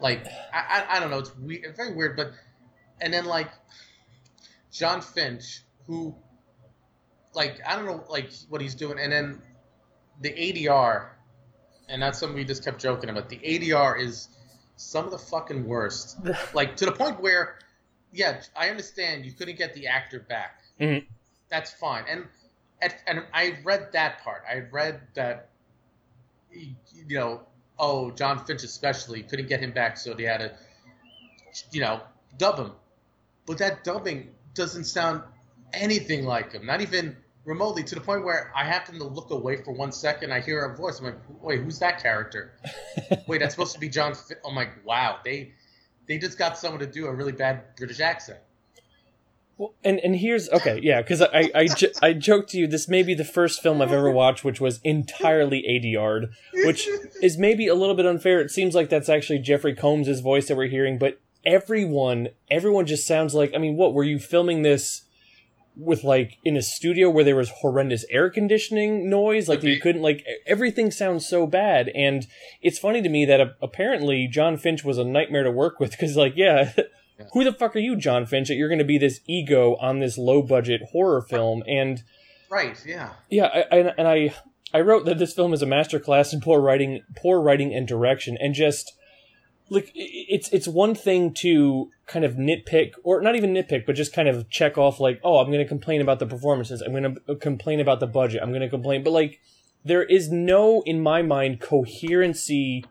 like 0.00 0.26
i 0.52 0.84
i, 0.88 0.96
I 0.96 1.00
don't 1.00 1.10
know 1.10 1.18
it's 1.18 1.36
weird 1.36 1.64
it's 1.64 1.76
very 1.76 1.94
weird 1.94 2.16
but 2.16 2.32
and 3.00 3.12
then 3.12 3.24
like 3.24 3.50
jon 4.72 5.00
finch 5.00 5.62
who 5.86 6.14
like 7.34 7.60
i 7.66 7.76
don't 7.76 7.86
know 7.86 8.04
like 8.08 8.30
what 8.48 8.60
he's 8.60 8.74
doing 8.74 8.98
and 8.98 9.12
then 9.12 9.42
the 10.20 10.30
adr 10.30 11.10
and 11.88 12.02
that's 12.02 12.18
something 12.18 12.36
we 12.36 12.44
just 12.44 12.64
kept 12.64 12.80
joking 12.80 13.10
about 13.10 13.28
the 13.28 13.38
adr 13.38 14.00
is 14.00 14.28
some 14.76 15.04
of 15.04 15.10
the 15.10 15.18
fucking 15.18 15.66
worst 15.66 16.18
like 16.54 16.76
to 16.76 16.84
the 16.84 16.92
point 16.92 17.20
where 17.20 17.58
yeah 18.12 18.40
i 18.56 18.68
understand 18.68 19.24
you 19.24 19.32
couldn't 19.32 19.56
get 19.58 19.74
the 19.74 19.86
actor 19.86 20.20
back 20.20 20.62
Mhm. 20.80 21.04
that's 21.48 21.70
fine 21.72 22.04
and 22.08 22.24
and, 22.80 22.94
and 23.06 23.22
i 23.34 23.58
read 23.64 23.92
that 23.92 24.22
part 24.22 24.42
i 24.48 24.60
read 24.70 25.00
that 25.14 25.50
you 26.52 26.74
know 27.18 27.42
oh 27.78 28.10
jon 28.10 28.44
finch 28.44 28.62
especially 28.62 29.22
couldn't 29.22 29.48
get 29.48 29.60
him 29.60 29.72
back 29.72 29.96
so 29.96 30.14
they 30.14 30.24
had 30.24 30.38
to 30.38 30.52
you 31.70 31.80
know 31.80 32.00
dub 32.36 32.58
him. 32.58 32.72
But 33.46 33.58
that 33.58 33.82
dubbing 33.82 34.30
doesn't 34.54 34.84
sound 34.84 35.22
anything 35.72 36.24
like 36.24 36.52
him 36.52 36.66
not 36.66 36.80
even 36.80 37.16
remotely 37.44 37.82
to 37.82 37.94
the 37.94 38.00
point 38.00 38.24
where 38.24 38.52
i 38.54 38.64
happen 38.64 38.98
to 38.98 39.04
look 39.04 39.30
away 39.30 39.56
for 39.56 39.72
one 39.72 39.92
second 39.92 40.32
i 40.32 40.40
hear 40.40 40.64
a 40.64 40.76
voice 40.76 40.98
i'm 40.98 41.06
like 41.06 41.18
wait 41.42 41.60
who's 41.60 41.78
that 41.78 42.02
character? 42.02 42.52
Wait 43.26 43.38
that's 43.38 43.54
supposed 43.54 43.74
to 43.74 43.80
be 43.80 43.88
john 43.88 44.14
Fin- 44.14 44.38
i'm 44.46 44.54
like 44.54 44.84
wow 44.84 45.18
they 45.24 45.52
they 46.06 46.18
just 46.18 46.38
got 46.38 46.56
someone 46.58 46.80
to 46.80 46.86
do 46.86 47.06
a 47.06 47.14
really 47.14 47.32
bad 47.32 47.76
british 47.76 48.00
accent 48.00 48.38
Well, 49.58 49.74
and 49.82 49.98
and 49.98 50.14
here's 50.14 50.48
okay, 50.50 50.78
yeah, 50.82 51.02
because 51.02 51.20
I 51.20 51.50
I, 51.52 51.66
jo- 51.66 51.88
I 52.00 52.12
joked 52.12 52.50
to 52.50 52.58
you 52.58 52.68
this 52.68 52.88
may 52.88 53.02
be 53.02 53.12
the 53.12 53.24
first 53.24 53.60
film 53.60 53.82
I've 53.82 53.92
ever 53.92 54.10
watched 54.10 54.44
which 54.44 54.60
was 54.60 54.80
entirely 54.84 55.64
ADR'd, 55.68 56.32
which 56.64 56.88
is 57.20 57.36
maybe 57.36 57.66
a 57.66 57.74
little 57.74 57.96
bit 57.96 58.06
unfair. 58.06 58.40
It 58.40 58.52
seems 58.52 58.76
like 58.76 58.88
that's 58.88 59.08
actually 59.08 59.40
Jeffrey 59.40 59.74
Combs' 59.74 60.20
voice 60.20 60.46
that 60.46 60.56
we're 60.56 60.68
hearing, 60.68 60.96
but 60.96 61.20
everyone 61.44 62.28
everyone 62.48 62.86
just 62.86 63.04
sounds 63.04 63.34
like 63.34 63.52
I 63.52 63.58
mean, 63.58 63.76
what 63.76 63.94
were 63.94 64.04
you 64.04 64.20
filming 64.20 64.62
this 64.62 65.02
with 65.78 66.02
like 66.02 66.38
in 66.44 66.56
a 66.56 66.62
studio 66.62 67.08
where 67.08 67.24
there 67.24 67.36
was 67.36 67.50
horrendous 67.60 68.04
air 68.10 68.28
conditioning 68.28 69.08
noise 69.08 69.48
like 69.48 69.60
be. 69.60 69.70
you 69.70 69.80
couldn't 69.80 70.02
like 70.02 70.24
everything 70.44 70.90
sounds 70.90 71.24
so 71.24 71.46
bad 71.46 71.88
and 71.90 72.26
it's 72.60 72.80
funny 72.80 73.00
to 73.00 73.08
me 73.08 73.24
that 73.24 73.40
uh, 73.40 73.46
apparently 73.62 74.26
Jon 74.26 74.56
Finch 74.56 74.84
was 74.84 74.98
a 74.98 75.04
nightmare 75.04 75.44
to 75.44 75.52
work 75.52 75.78
with 75.78 75.96
cuz 75.96 76.16
like 76.16 76.32
yeah 76.34 76.72
who 77.32 77.44
the 77.44 77.52
fuck 77.52 77.74
are 77.76 77.80
you 77.80 77.96
Jon 77.96 78.26
Finch 78.26 78.48
that 78.48 78.54
you're 78.54 78.68
going 78.68 78.78
to 78.78 78.84
be 78.84 78.98
this 78.98 79.20
ego 79.26 79.76
on 79.76 79.98
this 79.98 80.18
low 80.18 80.42
budget 80.42 80.82
horror 80.92 81.22
film? 81.22 81.62
And 81.66 82.02
right 82.50 82.80
yeah. 82.86 83.10
Yeah, 83.30 83.46
I, 83.46 83.64
I, 83.70 83.78
and 83.98 84.08
I 84.08 84.34
I 84.72 84.80
wrote 84.80 85.04
that 85.06 85.18
this 85.18 85.32
film 85.32 85.52
is 85.52 85.62
a 85.62 85.66
masterclass 85.66 86.32
in 86.32 86.40
poor 86.40 86.60
writing, 86.60 87.02
poor 87.16 87.40
writing 87.40 87.74
and 87.74 87.88
direction, 87.88 88.36
and 88.40 88.54
just 88.54 88.92
like 89.70 89.90
it's 89.94 90.48
it's 90.50 90.68
one 90.68 90.94
thing 90.94 91.32
to 91.32 91.90
kind 92.06 92.24
of 92.24 92.34
nitpick 92.34 92.92
or 93.02 93.20
not 93.20 93.36
even 93.36 93.52
nitpick 93.52 93.84
but 93.86 93.94
just 93.94 94.12
kind 94.12 94.28
of 94.28 94.48
check 94.48 94.78
off 94.78 94.98
like 94.98 95.20
oh 95.22 95.38
i'm 95.38 95.48
going 95.48 95.58
to 95.58 95.68
complain 95.68 96.00
about 96.00 96.18
the 96.18 96.26
performances 96.26 96.80
i'm 96.80 96.92
going 96.92 97.14
to 97.14 97.32
uh, 97.32 97.34
complain 97.34 97.80
about 97.80 98.00
the 98.00 98.06
budget 98.06 98.40
i'm 98.42 98.50
going 98.50 98.62
to 98.62 98.68
complain 98.68 99.02
but 99.02 99.10
like 99.10 99.40
there 99.84 100.02
is 100.02 100.30
no 100.30 100.82
in 100.86 101.00
my 101.00 101.22
mind 101.22 101.60
coherency 101.60 102.84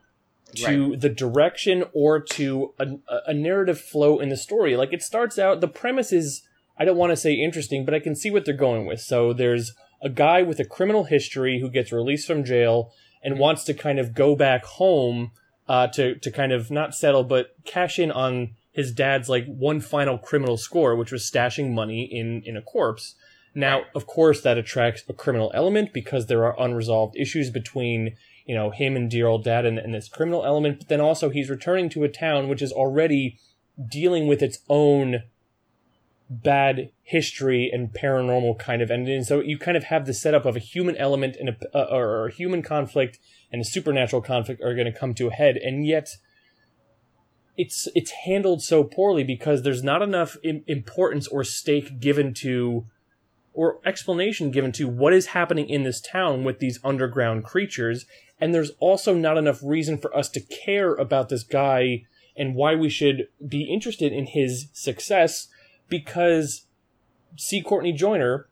to 0.56 0.92
right. 0.92 1.02
the 1.02 1.10
direction 1.10 1.84
or 1.94 2.20
to 2.20 2.74
a, 2.80 2.88
a 3.28 3.34
narrative 3.34 3.80
flow 3.80 4.20
in 4.20 4.30
the 4.30 4.38
story 4.38 4.78
like 4.78 4.94
it 4.94 5.02
starts 5.02 5.38
out 5.38 5.62
the 5.62 5.68
premise 5.68 6.12
is 6.12 6.44
i 6.78 6.86
don't 6.86 6.98
want 6.98 7.12
to 7.12 7.18
say 7.18 7.34
interesting 7.34 7.84
but 7.84 7.94
i 7.94 8.00
can 8.00 8.16
see 8.16 8.32
what 8.32 8.46
they're 8.46 8.56
going 8.56 8.86
with 8.86 9.02
so 9.02 9.34
there's 9.34 9.74
a 10.02 10.10
guy 10.10 10.42
with 10.42 10.60
a 10.60 10.66
criminal 10.66 11.06
history 11.06 11.60
who 11.60 11.70
gets 11.70 11.92
released 11.92 12.28
from 12.28 12.46
jail 12.46 12.92
and 13.24 13.34
mm-hmm. 13.34 13.42
wants 13.42 13.64
to 13.64 13.74
kind 13.74 14.00
of 14.00 14.14
go 14.14 14.36
back 14.36 14.64
home 14.64 15.32
uh, 15.68 15.88
to 15.88 16.16
to 16.16 16.32
kind 16.32 16.54
of 16.54 16.72
not 16.72 16.96
settle 16.96 17.24
but 17.24 17.56
cash 17.66 18.00
in 18.00 18.12
on 18.12 18.52
his 18.78 18.92
dad's 18.92 19.28
like 19.28 19.48
one 19.48 19.82
final 19.82 20.20
criminal 20.20 20.56
score, 20.56 20.96
which 20.96 21.12
was 21.12 21.28
stashing 21.30 21.74
money 21.74 22.04
in 22.04 22.44
in 22.46 22.56
a 22.56 22.62
corpse. 22.62 23.16
Now, 23.56 23.86
of 23.96 24.06
course, 24.06 24.42
that 24.42 24.60
attracts 24.60 25.04
a 25.10 25.14
criminal 25.14 25.52
element 25.56 25.94
because 25.94 26.28
there 26.28 26.46
are 26.46 26.56
unresolved 26.62 27.16
issues 27.18 27.50
between 27.50 28.16
you 28.48 28.56
know 28.56 28.72
him 28.72 28.96
and 28.96 29.12
dear 29.12 29.28
old 29.28 29.44
dad 29.44 29.66
and, 29.66 29.78
and 29.78 29.94
this 29.94 30.10
criminal 30.10 30.44
element. 30.44 30.80
But 30.80 30.88
then 30.88 31.02
also 31.02 31.30
he's 31.30 31.50
returning 31.50 31.90
to 31.90 32.04
a 32.04 32.10
town 32.10 32.48
which 32.48 32.62
is 32.62 32.72
already 32.72 33.38
dealing 33.90 34.28
with 34.28 34.42
its 34.42 34.60
own 34.70 35.24
bad 36.30 36.90
history 37.04 37.70
and 37.72 37.94
paranormal 37.94 38.58
kind 38.60 38.82
of 38.82 38.92
ending. 38.92 39.24
So 39.24 39.40
you 39.40 39.58
kind 39.58 39.78
of 39.78 39.86
have 39.86 40.06
the 40.06 40.14
setup 40.14 40.46
of 40.46 40.56
a 40.56 40.60
human 40.60 40.96
element 40.98 41.38
and 41.40 41.50
a, 41.50 41.78
uh, 41.78 41.96
or 41.96 42.28
a 42.28 42.32
human 42.32 42.62
conflict 42.62 43.20
and 43.52 43.62
a 43.62 43.66
supernatural 43.66 44.22
conflict 44.22 44.62
are 44.62 44.74
going 44.74 44.92
to 44.92 44.98
come 44.98 45.14
to 45.16 45.28
a 45.28 45.34
head, 45.34 45.58
and 45.58 45.86
yet 45.86 46.18
it's 47.56 47.88
it's 47.96 48.12
handled 48.26 48.62
so 48.62 48.84
poorly 48.84 49.24
because 49.24 49.64
there's 49.64 49.84
not 49.84 50.02
enough 50.02 50.38
importance 50.44 51.28
or 51.28 51.44
stake 51.44 52.00
given 52.00 52.34
to 52.34 52.86
or 53.54 53.80
explanation 53.86 54.52
given 54.52 54.72
to 54.72 54.88
what 54.88 55.14
is 55.14 55.28
happening 55.28 55.68
in 55.68 55.84
this 55.84 56.00
town 56.00 56.44
with 56.44 56.60
these 56.60 56.80
underground 56.84 57.44
creatures 57.44 58.06
and 58.40 58.54
there's 58.54 58.72
also 58.80 59.14
not 59.14 59.38
enough 59.38 59.60
reason 59.64 59.98
for 59.98 60.16
us 60.16 60.30
to 60.30 60.42
care 60.42 60.94
about 60.94 61.30
this 61.30 61.44
guy 61.44 62.04
and 62.36 62.56
why 62.56 62.76
we 62.76 62.90
should 62.90 63.28
be 63.46 63.64
interested 63.64 64.14
in 64.14 64.28
his 64.28 64.68
success 64.74 65.48
because 65.90 66.66
C. 67.36 67.62
Courtney 67.62 67.94
Joyner 67.94 68.48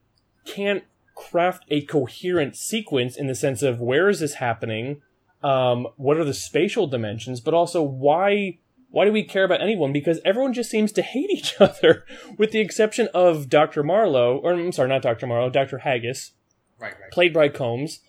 can't 0.45 0.83
craft 1.15 1.63
a 1.69 1.81
coherent 1.81 2.55
sequence 2.55 3.15
in 3.15 3.27
the 3.27 3.35
sense 3.35 3.61
of 3.61 3.79
where 3.79 4.09
is 4.09 4.19
this 4.19 4.35
happening, 4.35 5.01
um, 5.43 5.87
what 5.95 6.17
are 6.17 6.25
the 6.25 6.33
spatial 6.33 6.87
dimensions, 6.87 7.39
but 7.39 7.53
also 7.53 7.81
why 7.81 8.57
why 8.89 9.03
do 9.03 9.11
we 9.11 9.23
care 9.23 9.43
about 9.43 9.61
anyone? 9.61 9.91
Because 9.91 10.21
everyone 10.23 10.53
just 10.53 10.69
seems 10.71 10.93
to 10.93 11.01
hate 11.01 11.29
each 11.29 11.55
other, 11.59 12.05
with 12.37 12.51
the 12.51 12.61
exception 12.61 13.09
of 13.13 13.49
Dr. 13.49 13.83
Marlowe, 13.83 14.37
or 14.37 14.53
I'm 14.53 14.71
sorry, 14.71 14.87
not 14.87 15.01
Dr. 15.01 15.27
Marlowe, 15.27 15.49
Dr. 15.49 15.79
Haggis, 15.79 16.31
right, 16.79 16.93
right. 16.93 17.11
played 17.11 17.33
by 17.33 17.49
Combs, 17.49 17.99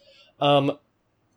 um, 0.41 0.79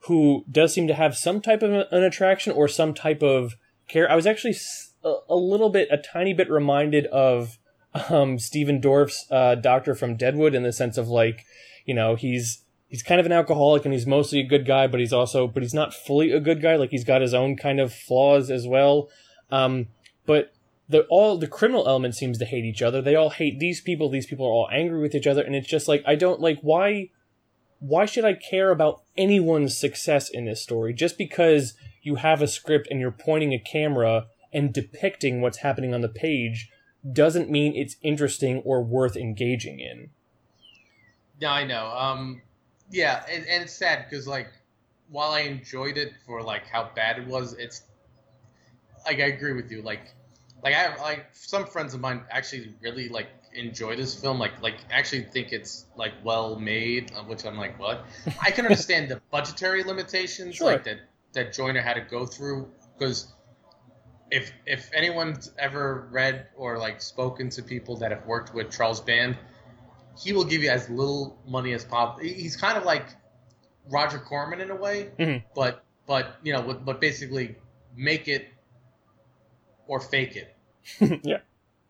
who 0.03 0.45
does 0.49 0.73
seem 0.73 0.87
to 0.87 0.93
have 0.93 1.17
some 1.17 1.41
type 1.41 1.61
of 1.61 1.71
an 1.91 2.03
attraction 2.03 2.53
or 2.53 2.67
some 2.67 2.93
type 2.93 3.21
of 3.21 3.55
care. 3.87 4.09
I 4.09 4.15
was 4.15 4.25
actually 4.25 4.55
a, 5.03 5.13
a 5.29 5.35
little 5.35 5.69
bit, 5.69 5.89
a 5.91 5.97
tiny 5.97 6.33
bit 6.33 6.49
reminded 6.49 7.05
of 7.07 7.57
um, 8.09 8.39
Stephen 8.39 8.79
Dorff's 8.79 9.25
uh, 9.31 9.55
doctor 9.55 9.95
from 9.95 10.15
Deadwood 10.15 10.55
in 10.55 10.63
the 10.63 10.71
sense 10.71 10.97
of 10.97 11.07
like, 11.07 11.45
you 11.85 11.93
know, 11.93 12.15
he's 12.15 12.63
he's 12.87 13.03
kind 13.03 13.19
of 13.19 13.25
an 13.25 13.31
alcoholic 13.31 13.85
and 13.85 13.93
he's 13.93 14.07
mostly 14.07 14.39
a 14.39 14.47
good 14.47 14.65
guy, 14.65 14.87
but 14.87 14.99
he's 14.99 15.13
also 15.13 15.47
but 15.47 15.63
he's 15.63 15.73
not 15.73 15.93
fully 15.93 16.31
a 16.31 16.39
good 16.39 16.61
guy. 16.61 16.75
Like 16.75 16.91
he's 16.91 17.03
got 17.03 17.21
his 17.21 17.33
own 17.33 17.57
kind 17.57 17.79
of 17.79 17.93
flaws 17.93 18.49
as 18.49 18.67
well. 18.67 19.09
Um, 19.51 19.87
but 20.25 20.53
the 20.87 21.05
all 21.09 21.37
the 21.37 21.47
criminal 21.47 21.87
element 21.87 22.15
seems 22.15 22.37
to 22.39 22.45
hate 22.45 22.65
each 22.65 22.81
other. 22.81 23.01
They 23.01 23.15
all 23.15 23.29
hate 23.29 23.59
these 23.59 23.81
people. 23.81 24.09
These 24.09 24.25
people 24.25 24.45
are 24.45 24.51
all 24.51 24.69
angry 24.71 24.99
with 24.99 25.13
each 25.13 25.27
other, 25.27 25.41
and 25.41 25.55
it's 25.55 25.67
just 25.67 25.87
like 25.87 26.03
I 26.05 26.15
don't 26.15 26.39
like 26.39 26.59
why. 26.61 27.09
Why 27.79 28.05
should 28.05 28.25
I 28.25 28.33
care 28.33 28.71
about 28.71 29.03
anyone's 29.17 29.77
success 29.77 30.29
in 30.29 30.45
this 30.45 30.61
story 30.61 30.93
just 30.93 31.17
because 31.17 31.73
you 32.01 32.15
have 32.15 32.41
a 32.41 32.47
script 32.47 32.87
and 32.89 32.99
you're 32.99 33.11
pointing 33.11 33.53
a 33.53 33.59
camera 33.59 34.27
and 34.51 34.73
depicting 34.73 35.41
what's 35.41 35.59
happening 35.59 35.93
on 35.93 36.01
the 36.01 36.09
page 36.09 36.69
doesn't 37.13 37.49
mean 37.49 37.75
it's 37.75 37.95
interesting 38.01 38.57
or 38.65 38.83
worth 38.83 39.15
engaging 39.15 39.79
in. 39.79 40.09
Yeah, 41.39 41.51
I 41.51 41.63
know. 41.63 41.87
Um, 41.87 42.41
yeah, 42.91 43.23
and, 43.31 43.45
and 43.45 43.63
it's 43.63 43.73
sad 43.73 44.05
because 44.09 44.27
like 44.27 44.49
while 45.09 45.31
I 45.31 45.41
enjoyed 45.41 45.97
it 45.97 46.13
for 46.25 46.41
like 46.41 46.67
how 46.67 46.91
bad 46.95 47.19
it 47.19 47.27
was, 47.27 47.53
it's 47.53 47.83
like 49.05 49.19
I 49.19 49.27
agree 49.27 49.53
with 49.53 49.71
you. 49.71 49.81
Like, 49.81 50.13
like 50.63 50.73
I 50.73 50.79
have 50.79 50.99
like 50.99 51.27
some 51.31 51.65
friends 51.65 51.93
of 51.93 52.01
mine 52.01 52.23
actually 52.29 52.73
really 52.81 53.09
like 53.09 53.27
enjoy 53.59 53.95
this 53.95 54.15
film. 54.15 54.39
Like, 54.39 54.61
like 54.61 54.77
actually 54.91 55.23
think 55.23 55.51
it's 55.51 55.85
like 55.95 56.13
well 56.23 56.59
made. 56.59 57.11
Which 57.27 57.45
I'm 57.45 57.57
like, 57.57 57.79
what? 57.79 58.05
I 58.41 58.51
can 58.51 58.65
understand 58.65 59.09
the 59.09 59.21
budgetary 59.31 59.83
limitations 59.83 60.55
sure. 60.55 60.67
like 60.67 60.83
that 60.85 60.99
that 61.33 61.53
Joyner 61.53 61.81
had 61.81 61.93
to 61.93 62.01
go 62.01 62.25
through 62.25 62.69
because 62.97 63.31
if 64.31 64.51
if 64.65 64.89
anyone's 64.93 65.51
ever 65.57 66.07
read 66.11 66.47
or 66.55 66.77
like 66.77 67.01
spoken 67.01 67.49
to 67.49 67.63
people 67.63 67.97
that 67.97 68.11
have 68.11 68.25
worked 68.25 68.53
with 68.53 68.71
Charles 68.71 69.01
Band, 69.01 69.37
he 70.17 70.33
will 70.33 70.45
give 70.45 70.63
you 70.63 70.69
as 70.69 70.89
little 70.89 71.39
money 71.47 71.73
as 71.73 71.85
possible. 71.85 72.27
He's 72.27 72.55
kind 72.55 72.77
of 72.77 72.83
like 72.83 73.05
Roger 73.89 74.19
Corman 74.19 74.61
in 74.61 74.71
a 74.71 74.75
way, 74.75 75.09
mm-hmm. 75.17 75.45
but 75.55 75.83
but 76.05 76.37
you 76.43 76.53
know, 76.53 76.61
but 76.61 77.01
basically 77.01 77.55
make 77.95 78.27
it 78.27 78.47
or 79.87 79.99
fake 79.99 80.35
it. 80.35 80.55
yeah. 81.23 81.39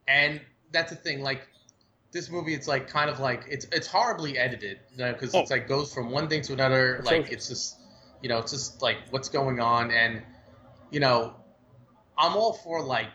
And 0.07 0.41
that's 0.71 0.91
the 0.91 0.95
thing. 0.95 1.21
Like 1.21 1.47
this 2.11 2.29
movie, 2.29 2.53
it's 2.53 2.67
like 2.67 2.87
kind 2.87 3.09
of 3.09 3.19
like 3.19 3.45
it's 3.49 3.65
it's 3.71 3.87
horribly 3.87 4.37
edited 4.37 4.79
because 4.97 5.33
you 5.33 5.39
know, 5.39 5.39
oh. 5.39 5.41
it's 5.41 5.51
like 5.51 5.67
goes 5.67 5.93
from 5.93 6.09
one 6.09 6.27
thing 6.27 6.41
to 6.43 6.53
another. 6.53 7.01
Like 7.05 7.31
it's 7.31 7.47
just 7.47 7.77
you 8.21 8.29
know 8.29 8.39
it's 8.39 8.51
just 8.51 8.81
like 8.81 8.97
what's 9.11 9.29
going 9.29 9.59
on 9.59 9.91
and 9.91 10.21
you 10.91 10.99
know 10.99 11.35
I'm 12.17 12.35
all 12.35 12.53
for 12.53 12.83
like 12.83 13.07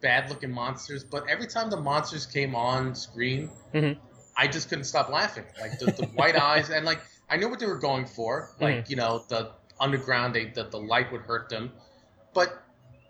bad 0.00 0.30
looking 0.30 0.50
monsters, 0.50 1.04
but 1.04 1.28
every 1.28 1.46
time 1.46 1.70
the 1.70 1.76
monsters 1.76 2.24
came 2.24 2.54
on 2.54 2.94
screen, 2.94 3.50
mm-hmm. 3.74 4.00
I 4.36 4.46
just 4.46 4.68
couldn't 4.68 4.84
stop 4.84 5.10
laughing. 5.10 5.44
Like 5.60 5.78
the, 5.78 5.86
the 5.86 6.06
white 6.14 6.36
eyes, 6.40 6.70
and 6.70 6.86
like 6.86 7.00
I 7.28 7.36
knew 7.36 7.48
what 7.48 7.58
they 7.58 7.66
were 7.66 7.78
going 7.78 8.06
for. 8.06 8.50
Like 8.60 8.76
mm-hmm. 8.76 8.90
you 8.90 8.96
know 8.96 9.24
the 9.28 9.52
underground, 9.78 10.34
they 10.34 10.46
that 10.46 10.70
the 10.70 10.80
light 10.80 11.12
would 11.12 11.22
hurt 11.22 11.48
them, 11.48 11.72
but 12.32 12.62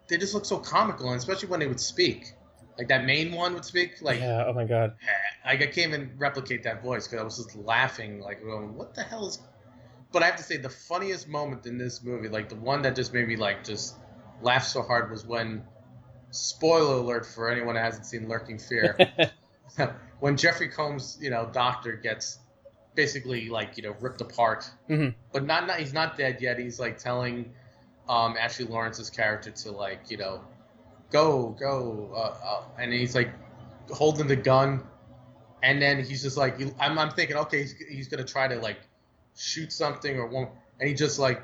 they 0.08 0.16
just 0.16 0.34
look 0.34 0.44
so 0.44 0.58
comical, 0.58 1.10
and 1.10 1.18
especially 1.18 1.48
when 1.48 1.60
they 1.60 1.68
would 1.68 1.80
speak. 1.80 2.32
Like 2.80 2.88
that 2.88 3.04
main 3.04 3.32
one 3.32 3.52
would 3.52 3.66
speak. 3.66 4.00
Like 4.00 4.20
yeah, 4.20 4.46
oh 4.46 4.54
my 4.54 4.64
god. 4.64 4.94
Like 5.44 5.60
I 5.60 5.66
can't 5.66 5.92
even 5.92 6.12
replicate 6.16 6.62
that 6.62 6.82
voice 6.82 7.06
because 7.06 7.20
I 7.20 7.24
was 7.24 7.36
just 7.36 7.54
laughing. 7.54 8.20
Like 8.20 8.42
going, 8.42 8.74
what 8.74 8.94
the 8.94 9.02
hell 9.02 9.26
is? 9.26 9.38
But 10.12 10.22
I 10.22 10.26
have 10.26 10.36
to 10.36 10.42
say 10.42 10.56
the 10.56 10.70
funniest 10.70 11.28
moment 11.28 11.66
in 11.66 11.76
this 11.76 12.02
movie, 12.02 12.28
like 12.28 12.48
the 12.48 12.54
one 12.54 12.80
that 12.80 12.96
just 12.96 13.12
made 13.12 13.28
me 13.28 13.36
like 13.36 13.64
just 13.64 13.96
laugh 14.40 14.64
so 14.64 14.80
hard 14.80 15.10
was 15.10 15.26
when, 15.26 15.62
spoiler 16.30 16.94
alert 16.94 17.26
for 17.26 17.50
anyone 17.50 17.76
who 17.76 17.82
hasn't 17.82 18.06
seen 18.06 18.30
Lurking 18.30 18.58
Fear, 18.58 18.96
when 20.20 20.38
Jeffrey 20.38 20.70
Combs, 20.70 21.18
you 21.20 21.28
know, 21.28 21.50
doctor 21.52 21.92
gets 21.92 22.38
basically 22.94 23.50
like 23.50 23.76
you 23.76 23.82
know 23.82 23.94
ripped 24.00 24.22
apart, 24.22 24.70
mm-hmm. 24.88 25.10
but 25.34 25.44
not, 25.44 25.66
not 25.66 25.80
he's 25.80 25.92
not 25.92 26.16
dead 26.16 26.38
yet. 26.40 26.58
He's 26.58 26.80
like 26.80 26.96
telling 26.96 27.52
um, 28.08 28.38
Ashley 28.40 28.64
Laurence's 28.64 29.10
character 29.10 29.50
to 29.50 29.70
like 29.70 30.10
you 30.10 30.16
know 30.16 30.40
go 31.10 31.56
go, 31.58 32.10
uh, 32.14 32.46
uh, 32.46 32.62
and 32.78 32.92
he's 32.92 33.14
like 33.14 33.30
holding 33.90 34.26
the 34.26 34.36
gun, 34.36 34.82
and 35.62 35.80
then 35.80 36.04
he's 36.04 36.22
just 36.22 36.36
like 36.36 36.60
I'm, 36.78 36.98
I'm 36.98 37.10
thinking 37.10 37.36
okay 37.36 37.62
he's, 37.62 37.72
he's 37.72 38.08
gonna 38.08 38.24
try 38.24 38.48
to 38.48 38.58
like 38.58 38.78
shoot 39.36 39.72
something 39.72 40.18
or 40.18 40.26
won't, 40.26 40.50
and 40.78 40.88
he 40.88 40.94
just 40.94 41.18
like 41.18 41.42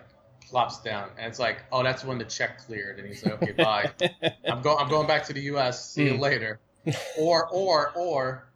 plops 0.48 0.80
down, 0.80 1.10
and 1.18 1.26
it's 1.26 1.38
like, 1.38 1.58
oh, 1.72 1.82
that's 1.82 2.04
when 2.04 2.18
the 2.18 2.24
check 2.24 2.64
cleared, 2.66 2.98
and 2.98 3.08
he's 3.08 3.24
like, 3.24 3.42
okay, 3.42 3.52
bye. 3.52 3.90
I'm 4.48 4.62
going. 4.62 4.78
I'm 4.78 4.88
going 4.88 5.06
back 5.06 5.24
to 5.26 5.32
the 5.32 5.42
U.S. 5.42 5.92
See 5.92 6.02
mm. 6.02 6.06
you 6.06 6.14
hmm. 6.14 6.20
later. 6.20 6.60
Or 7.18 7.48
or 7.48 7.90
or 7.96 8.46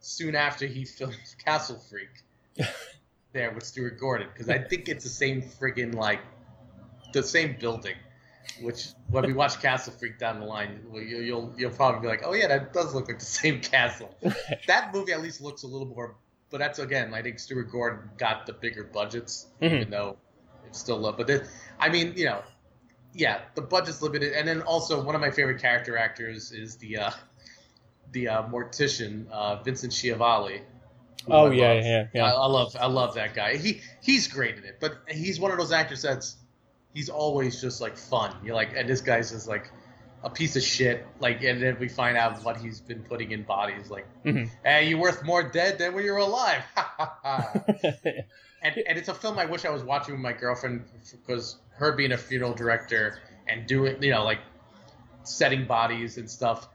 soon 0.00 0.34
after 0.34 0.66
he 0.66 0.84
filmed 0.84 1.16
Castle 1.44 1.78
Freak 1.88 2.08
there 3.32 3.52
with 3.52 3.64
Stuart 3.64 4.00
Gordon 4.00 4.28
because 4.32 4.48
I 4.48 4.58
think 4.58 4.88
it's 4.88 5.04
the 5.04 5.10
same 5.10 5.42
friggin' 5.42 5.94
like 5.94 6.20
the 7.12 7.22
same 7.22 7.56
building. 7.60 7.94
Which 8.60 8.88
when 9.08 9.26
we 9.26 9.32
watch 9.32 9.60
Castle 9.60 9.92
Freak 9.92 10.18
down 10.18 10.40
the 10.40 10.46
line, 10.46 10.80
you'll 10.92 11.22
you'll, 11.22 11.54
you'll 11.56 11.70
probably 11.70 12.00
be 12.00 12.06
like, 12.06 12.22
oh 12.24 12.34
yeah, 12.34 12.48
that 12.48 12.72
does 12.72 12.94
look 12.94 13.08
like 13.08 13.18
the 13.18 13.24
same 13.24 13.60
castle. 13.60 14.14
that 14.66 14.94
movie 14.94 15.12
at 15.12 15.22
least 15.22 15.40
looks 15.40 15.62
a 15.62 15.66
little 15.66 15.86
more. 15.86 16.16
But 16.50 16.58
that's 16.58 16.78
again, 16.78 17.12
I 17.12 17.22
think 17.22 17.38
Stuart 17.38 17.70
Gordon 17.70 18.08
got 18.18 18.46
the 18.46 18.52
bigger 18.52 18.84
budgets, 18.84 19.48
mm-hmm. 19.60 19.74
even 19.74 19.90
though 19.90 20.16
it's 20.66 20.78
still 20.78 20.98
low. 20.98 21.12
But 21.12 21.30
I 21.78 21.88
mean, 21.88 22.14
you 22.16 22.26
know, 22.26 22.42
yeah, 23.12 23.42
the 23.54 23.62
budget's 23.62 24.00
limited, 24.00 24.32
and 24.32 24.46
then 24.46 24.62
also 24.62 25.02
one 25.02 25.14
of 25.14 25.20
my 25.20 25.30
favorite 25.30 25.60
character 25.60 25.96
actors 25.96 26.52
is 26.52 26.76
the 26.76 26.98
uh, 26.98 27.10
the 28.12 28.28
uh, 28.28 28.42
mortician 28.44 29.28
uh, 29.30 29.62
Vincent 29.62 29.92
Schiavelli, 29.92 30.62
Oh 31.28 31.50
yeah, 31.50 31.72
love. 31.72 31.84
yeah, 31.84 32.06
yeah. 32.14 32.24
I, 32.24 32.30
I 32.30 32.46
love 32.46 32.76
I 32.78 32.86
love 32.86 33.14
that 33.14 33.34
guy. 33.34 33.56
He 33.56 33.80
he's 34.00 34.28
great 34.28 34.56
in 34.56 34.64
it, 34.64 34.78
but 34.80 34.98
he's 35.08 35.40
one 35.40 35.50
of 35.50 35.58
those 35.58 35.72
actors 35.72 36.02
that's 36.02 36.36
he's 36.96 37.10
always 37.10 37.60
just 37.60 37.78
like 37.82 37.94
fun. 37.98 38.34
You're 38.42 38.54
like, 38.54 38.70
and 38.74 38.88
this 38.88 39.02
guy's 39.02 39.30
just 39.30 39.46
like 39.46 39.70
a 40.24 40.30
piece 40.30 40.56
of 40.56 40.62
shit. 40.62 41.06
Like, 41.20 41.42
and 41.42 41.60
then 41.62 41.76
we 41.78 41.88
find 41.88 42.16
out 42.16 42.42
what 42.42 42.56
he's 42.56 42.80
been 42.80 43.02
putting 43.02 43.32
in 43.32 43.42
bodies. 43.42 43.90
Like, 43.90 44.06
Mhm. 44.24 44.48
hey, 44.64 44.88
you're 44.88 44.98
worth 44.98 45.22
more 45.22 45.42
dead 45.42 45.76
than 45.78 45.92
when 45.92 46.04
you're 46.06 46.16
alive. 46.16 46.62
and 47.24 48.76
and 48.88 48.98
it's 48.98 49.08
a 49.08 49.14
film 49.14 49.38
I 49.38 49.44
wish 49.44 49.66
I 49.66 49.70
was 49.70 49.82
watching 49.82 50.14
with 50.14 50.22
my 50.22 50.32
girlfriend 50.32 50.84
because 51.12 51.56
her 51.74 51.92
being 51.92 52.12
a 52.12 52.16
funeral 52.16 52.54
director 52.54 53.18
and 53.46 53.66
doing 53.66 54.02
you 54.02 54.10
know 54.12 54.24
like 54.24 54.40
setting 55.22 55.66
bodies 55.66 56.16
and 56.16 56.30
stuff. 56.30 56.66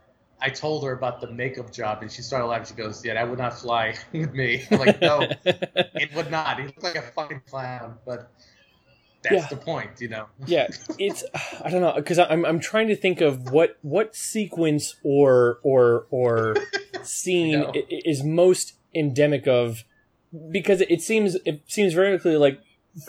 I 0.44 0.50
told 0.50 0.84
her 0.86 0.92
about 0.92 1.22
the 1.22 1.32
makeup 1.32 1.72
job 1.72 2.02
and 2.04 2.12
she 2.12 2.22
started 2.22 2.46
laughing. 2.48 2.68
She 2.68 2.74
goes, 2.84 3.04
"Yeah, 3.06 3.16
that 3.16 3.28
would 3.30 3.40
not 3.40 3.54
fly 3.60 3.96
with 4.12 4.34
me." 4.34 4.66
I'm 4.72 4.80
like, 4.80 5.02
no, 5.02 5.28
it 5.46 6.10
would 6.16 6.30
not. 6.32 6.60
He 6.60 6.66
looked 6.66 6.84
like 6.84 6.96
a 6.96 7.02
fucking 7.02 7.42
clown, 7.48 7.98
but 8.06 8.32
that's 9.24 9.36
Yeah. 9.36 9.48
the 9.50 9.56
point, 9.56 9.92
you 10.00 10.08
know. 10.10 10.28
yeah, 10.48 10.68
it's 10.98 11.24
I 11.64 11.70
don't 11.70 11.82
know 11.82 11.94
because 11.96 12.20
I'm 12.20 12.46
I'm 12.46 12.60
trying 12.60 12.88
to 12.90 12.96
think 12.96 13.22
of 13.22 13.52
what 13.52 13.78
what 13.82 14.16
sequence 14.16 14.96
or 15.04 15.60
or 15.64 16.08
or 16.12 16.56
scene 17.04 17.60
know. 17.62 17.72
i- 17.76 17.80
i- 17.80 18.02
is 18.06 18.24
most 18.24 18.74
endemic 18.96 19.48
of 19.48 19.84
because 20.52 20.82
it 20.82 21.02
seems 21.02 21.36
it 21.46 21.62
seems 21.68 21.94
very 21.94 22.18
clearly 22.20 22.38
like 22.40 22.60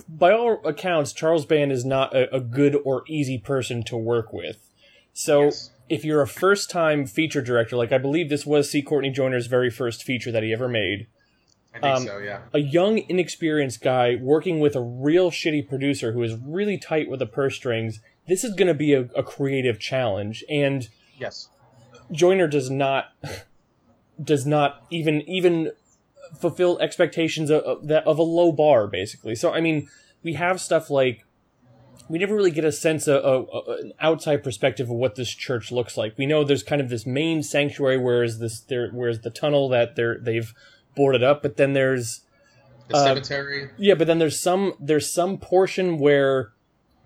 by 0.09 0.33
all 0.33 0.61
accounts 0.65 1.13
Charles 1.13 1.45
Band 1.47 1.73
is 1.73 1.85
not 1.85 2.15
a, 2.15 2.33
a 2.37 2.41
good 2.41 2.77
or 2.85 3.03
easy 3.09 3.39
person 3.39 3.83
to 3.85 3.97
work 3.97 4.33
with. 4.33 4.71
So 5.13 5.45
Yes. 5.45 5.71
if 5.89 6.05
you're 6.05 6.23
a 6.23 6.27
first 6.29 6.71
time 6.71 7.05
feature 7.07 7.43
director, 7.43 7.77
like 7.77 7.93
I 7.93 7.99
believe 7.99 8.29
this 8.29 8.47
was 8.47 8.71
C. 8.71 8.81
Courtney 8.83 9.11
Joyner's 9.11 9.47
very 9.47 9.71
first 9.71 10.05
feature 10.05 10.31
that 10.33 10.43
he 10.43 10.53
ever 10.53 10.69
made, 10.69 11.07
I 11.75 11.81
think 11.81 11.97
um, 11.97 12.05
so. 12.05 12.19
Yeah. 12.19 12.41
a 12.53 12.59
young, 12.59 12.99
inexperienced 13.09 13.81
guy 13.81 14.17
working 14.21 14.61
with 14.61 14.77
a 14.77 14.83
real 14.83 15.31
shitty 15.31 15.69
producer 15.69 16.13
who 16.13 16.23
is 16.23 16.35
really 16.35 16.79
tight 16.79 17.09
with 17.09 17.21
the 17.21 17.27
purse 17.27 17.57
strings, 17.57 18.01
this 18.29 18.45
is 18.45 18.55
going 18.55 18.69
to 18.69 18.75
be 18.75 18.93
a, 18.93 19.09
a 19.17 19.23
creative 19.23 19.81
challenge. 19.81 20.45
And 20.49 20.89
Yes. 21.23 21.49
Joyner 22.11 22.49
does 22.49 22.69
not 22.71 23.13
does 24.23 24.47
not 24.47 24.85
even 24.91 25.23
even 25.23 25.73
fulfill 26.39 26.79
expectations 26.81 27.51
of, 27.51 27.63
of 27.63 27.89
that 27.89 28.07
of 28.07 28.19
a 28.19 28.23
low 28.23 28.53
bar, 28.53 28.87
basically. 28.87 29.35
So 29.35 29.53
I 29.53 29.61
mean, 29.61 29.89
we 30.23 30.35
have 30.35 30.61
stuff 30.61 30.91
like 30.91 31.25
we 32.09 32.19
never 32.19 32.35
really 32.35 32.51
get 32.51 32.65
a 32.65 32.73
sense 32.73 33.07
of, 33.07 33.23
of, 33.23 33.49
of 33.51 33.79
an 33.79 33.93
outside 34.01 34.43
perspective 34.43 34.91
of 34.91 34.97
what 34.97 35.15
this 35.15 35.31
church 35.31 35.71
looks 35.71 35.97
like. 35.97 36.19
We 36.19 36.27
know 36.27 36.45
there's 36.45 36.65
kind 36.65 36.81
of 36.81 36.91
this 36.91 37.07
main 37.07 37.43
sanctuary, 37.43 37.97
whereas 37.97 38.39
this 38.39 38.61
there, 38.61 38.91
whereas 38.91 39.21
the 39.21 39.31
tunnel 39.31 39.69
that 39.71 39.97
they're 39.97 40.19
they've 40.19 40.53
boarded 40.95 41.23
up, 41.23 41.43
but 41.43 41.57
then 41.57 41.73
there's 41.73 42.21
The 42.89 42.97
Uh, 42.97 43.05
cemetery. 43.05 43.71
yeah, 43.79 43.95
but 43.95 44.07
then 44.07 44.19
there's 44.19 44.39
some 44.39 44.75
there's 44.81 45.09
some 45.11 45.39
portion 45.39 45.99
where 45.99 46.51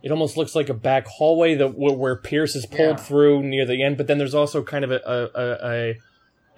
it 0.03 0.11
almost 0.11 0.37
looks 0.37 0.55
like 0.55 0.69
a 0.69 0.75
back 0.75 1.07
hallway 1.07 1.55
that 1.55 1.77
where, 1.79 1.95
where 1.97 2.17
Pierce 2.17 2.55
is 2.57 2.65
pulled 2.67 2.97
Yeah. 2.99 3.05
through 3.05 3.43
near 3.43 3.65
the 3.67 3.83
end. 3.83 3.97
But 3.97 4.07
then 4.07 4.19
there's 4.19 4.35
also 4.35 4.63
kind 4.63 4.85
of 4.85 4.91
a 4.91 5.01
a, 5.07 5.69
a 5.71 5.97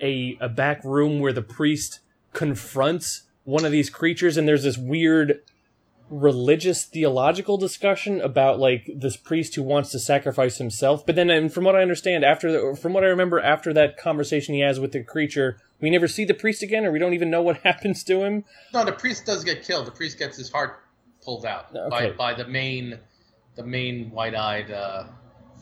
a 0.00 0.38
a 0.40 0.48
back 0.48 0.82
room 0.84 1.18
where 1.20 1.32
the 1.32 1.42
priest 1.42 2.00
confronts 2.32 3.24
one 3.44 3.64
of 3.64 3.72
these 3.72 3.90
creatures, 3.90 4.36
and 4.36 4.46
there's 4.46 4.62
this 4.62 4.78
weird 4.78 5.40
religious 6.10 6.84
theological 6.84 7.58
discussion 7.58 8.20
about 8.20 8.58
like 8.58 8.88
this 8.96 9.16
priest 9.16 9.54
who 9.54 9.62
wants 9.62 9.90
to 9.90 9.98
sacrifice 9.98 10.56
himself 10.56 11.04
but 11.04 11.14
then 11.16 11.28
and 11.28 11.52
from 11.52 11.64
what 11.64 11.76
i 11.76 11.82
understand 11.82 12.24
after 12.24 12.50
the, 12.50 12.76
from 12.80 12.94
what 12.94 13.04
i 13.04 13.06
remember 13.06 13.38
after 13.38 13.74
that 13.74 13.98
conversation 13.98 14.54
he 14.54 14.60
has 14.60 14.80
with 14.80 14.92
the 14.92 15.02
creature 15.02 15.58
we 15.80 15.90
never 15.90 16.08
see 16.08 16.24
the 16.24 16.32
priest 16.32 16.62
again 16.62 16.86
or 16.86 16.90
we 16.90 16.98
don't 16.98 17.12
even 17.12 17.28
know 17.30 17.42
what 17.42 17.58
happens 17.64 18.02
to 18.02 18.24
him 18.24 18.42
No, 18.72 18.84
the 18.84 18.92
priest 18.92 19.26
does 19.26 19.44
get 19.44 19.62
killed. 19.64 19.86
The 19.86 19.90
priest 19.92 20.18
gets 20.18 20.36
his 20.38 20.50
heart 20.50 20.80
pulled 21.22 21.44
out 21.44 21.66
Okay. 21.76 22.10
by 22.10 22.32
by 22.32 22.34
the 22.34 22.48
main 22.48 22.98
the 23.56 23.62
main 23.64 24.10
white-eyed 24.10 24.70
uh, 24.70 25.04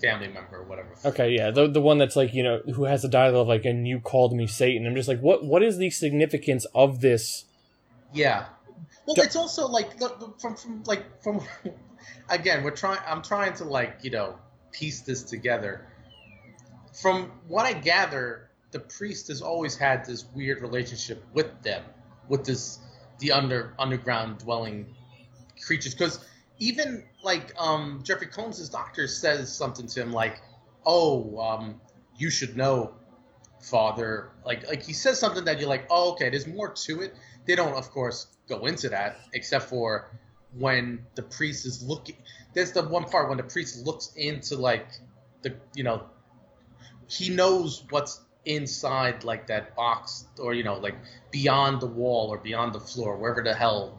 family 0.00 0.28
member 0.28 0.58
or 0.58 0.64
whatever. 0.64 0.90
Okay, 1.04 1.30
yeah, 1.30 1.50
the 1.50 1.66
the 1.66 1.80
one 1.80 1.98
that's 1.98 2.14
like 2.14 2.32
you 2.34 2.42
know 2.42 2.60
who 2.74 2.84
has 2.84 3.02
the 3.02 3.08
dialogue 3.08 3.48
like 3.48 3.64
and 3.64 3.88
you 3.88 3.98
called 4.00 4.32
me 4.34 4.46
Satan. 4.46 4.86
I'm 4.86 4.94
just 4.94 5.08
like, 5.08 5.20
what 5.20 5.44
what 5.44 5.62
is 5.62 5.78
the 5.78 5.90
significance 5.90 6.66
of 6.74 7.00
this? 7.00 7.46
Yeah. 8.12 8.46
Well, 9.06 9.16
it's 9.20 9.36
also 9.36 9.68
like 9.68 9.98
the, 9.98 10.08
the- 10.08 10.34
from 10.40 10.56
from 10.56 10.82
like 10.84 11.22
from 11.22 11.40
again, 12.28 12.64
we're 12.64 12.72
trying. 12.72 12.98
I'm 13.06 13.22
trying 13.22 13.54
to 13.54 13.64
like 13.64 13.98
you 14.02 14.10
know 14.10 14.36
piece 14.72 15.00
this 15.02 15.22
together. 15.22 15.86
From 17.00 17.30
what 17.46 17.66
I 17.66 17.72
gather, 17.74 18.50
the 18.72 18.80
priest 18.80 19.28
has 19.28 19.42
always 19.42 19.76
had 19.76 20.04
this 20.06 20.24
weird 20.34 20.62
relationship 20.62 21.24
with 21.34 21.62
them, 21.62 21.82
with 22.28 22.44
this 22.44 22.80
the 23.18 23.32
under 23.32 23.74
underground 23.78 24.38
dwelling 24.38 24.94
creatures. 25.64 25.94
Because 25.94 26.20
even 26.58 27.04
like 27.22 27.52
um, 27.58 28.00
Jeffrey 28.02 28.26
Combs' 28.26 28.68
doctor 28.68 29.06
says 29.06 29.54
something 29.54 29.86
to 29.88 30.02
him 30.02 30.12
like, 30.12 30.40
"Oh, 30.84 31.38
um, 31.38 31.80
you 32.16 32.30
should 32.30 32.56
know, 32.56 32.94
Father." 33.60 34.30
Like 34.44 34.66
like 34.66 34.82
he 34.82 34.92
says 34.94 35.18
something 35.18 35.44
that 35.44 35.60
you're 35.60 35.68
like, 35.68 35.86
"Oh, 35.90 36.12
okay." 36.12 36.30
There's 36.30 36.46
more 36.46 36.72
to 36.72 37.02
it. 37.02 37.14
They 37.46 37.54
don't, 37.54 37.74
of 37.74 37.90
course, 37.90 38.26
go 38.48 38.66
into 38.66 38.88
that 38.90 39.18
except 39.32 39.66
for 39.68 40.10
when 40.58 41.04
the 41.14 41.22
priest 41.22 41.66
is 41.66 41.82
looking. 41.82 42.16
There's 42.54 42.72
the 42.72 42.82
one 42.82 43.04
part 43.04 43.28
when 43.28 43.36
the 43.36 43.44
priest 43.44 43.84
looks 43.84 44.12
into 44.16 44.56
like 44.56 44.86
the 45.42 45.54
you 45.74 45.84
know 45.84 46.04
he 47.08 47.28
knows 47.30 47.84
what's 47.90 48.20
inside 48.44 49.24
like 49.24 49.48
that 49.48 49.74
box 49.74 50.24
or 50.38 50.54
you 50.54 50.62
know 50.62 50.76
like 50.78 50.94
beyond 51.30 51.80
the 51.80 51.86
wall 51.86 52.28
or 52.28 52.38
beyond 52.38 52.72
the 52.72 52.80
floor 52.80 53.16
wherever 53.16 53.42
the 53.42 53.52
hell 53.54 53.98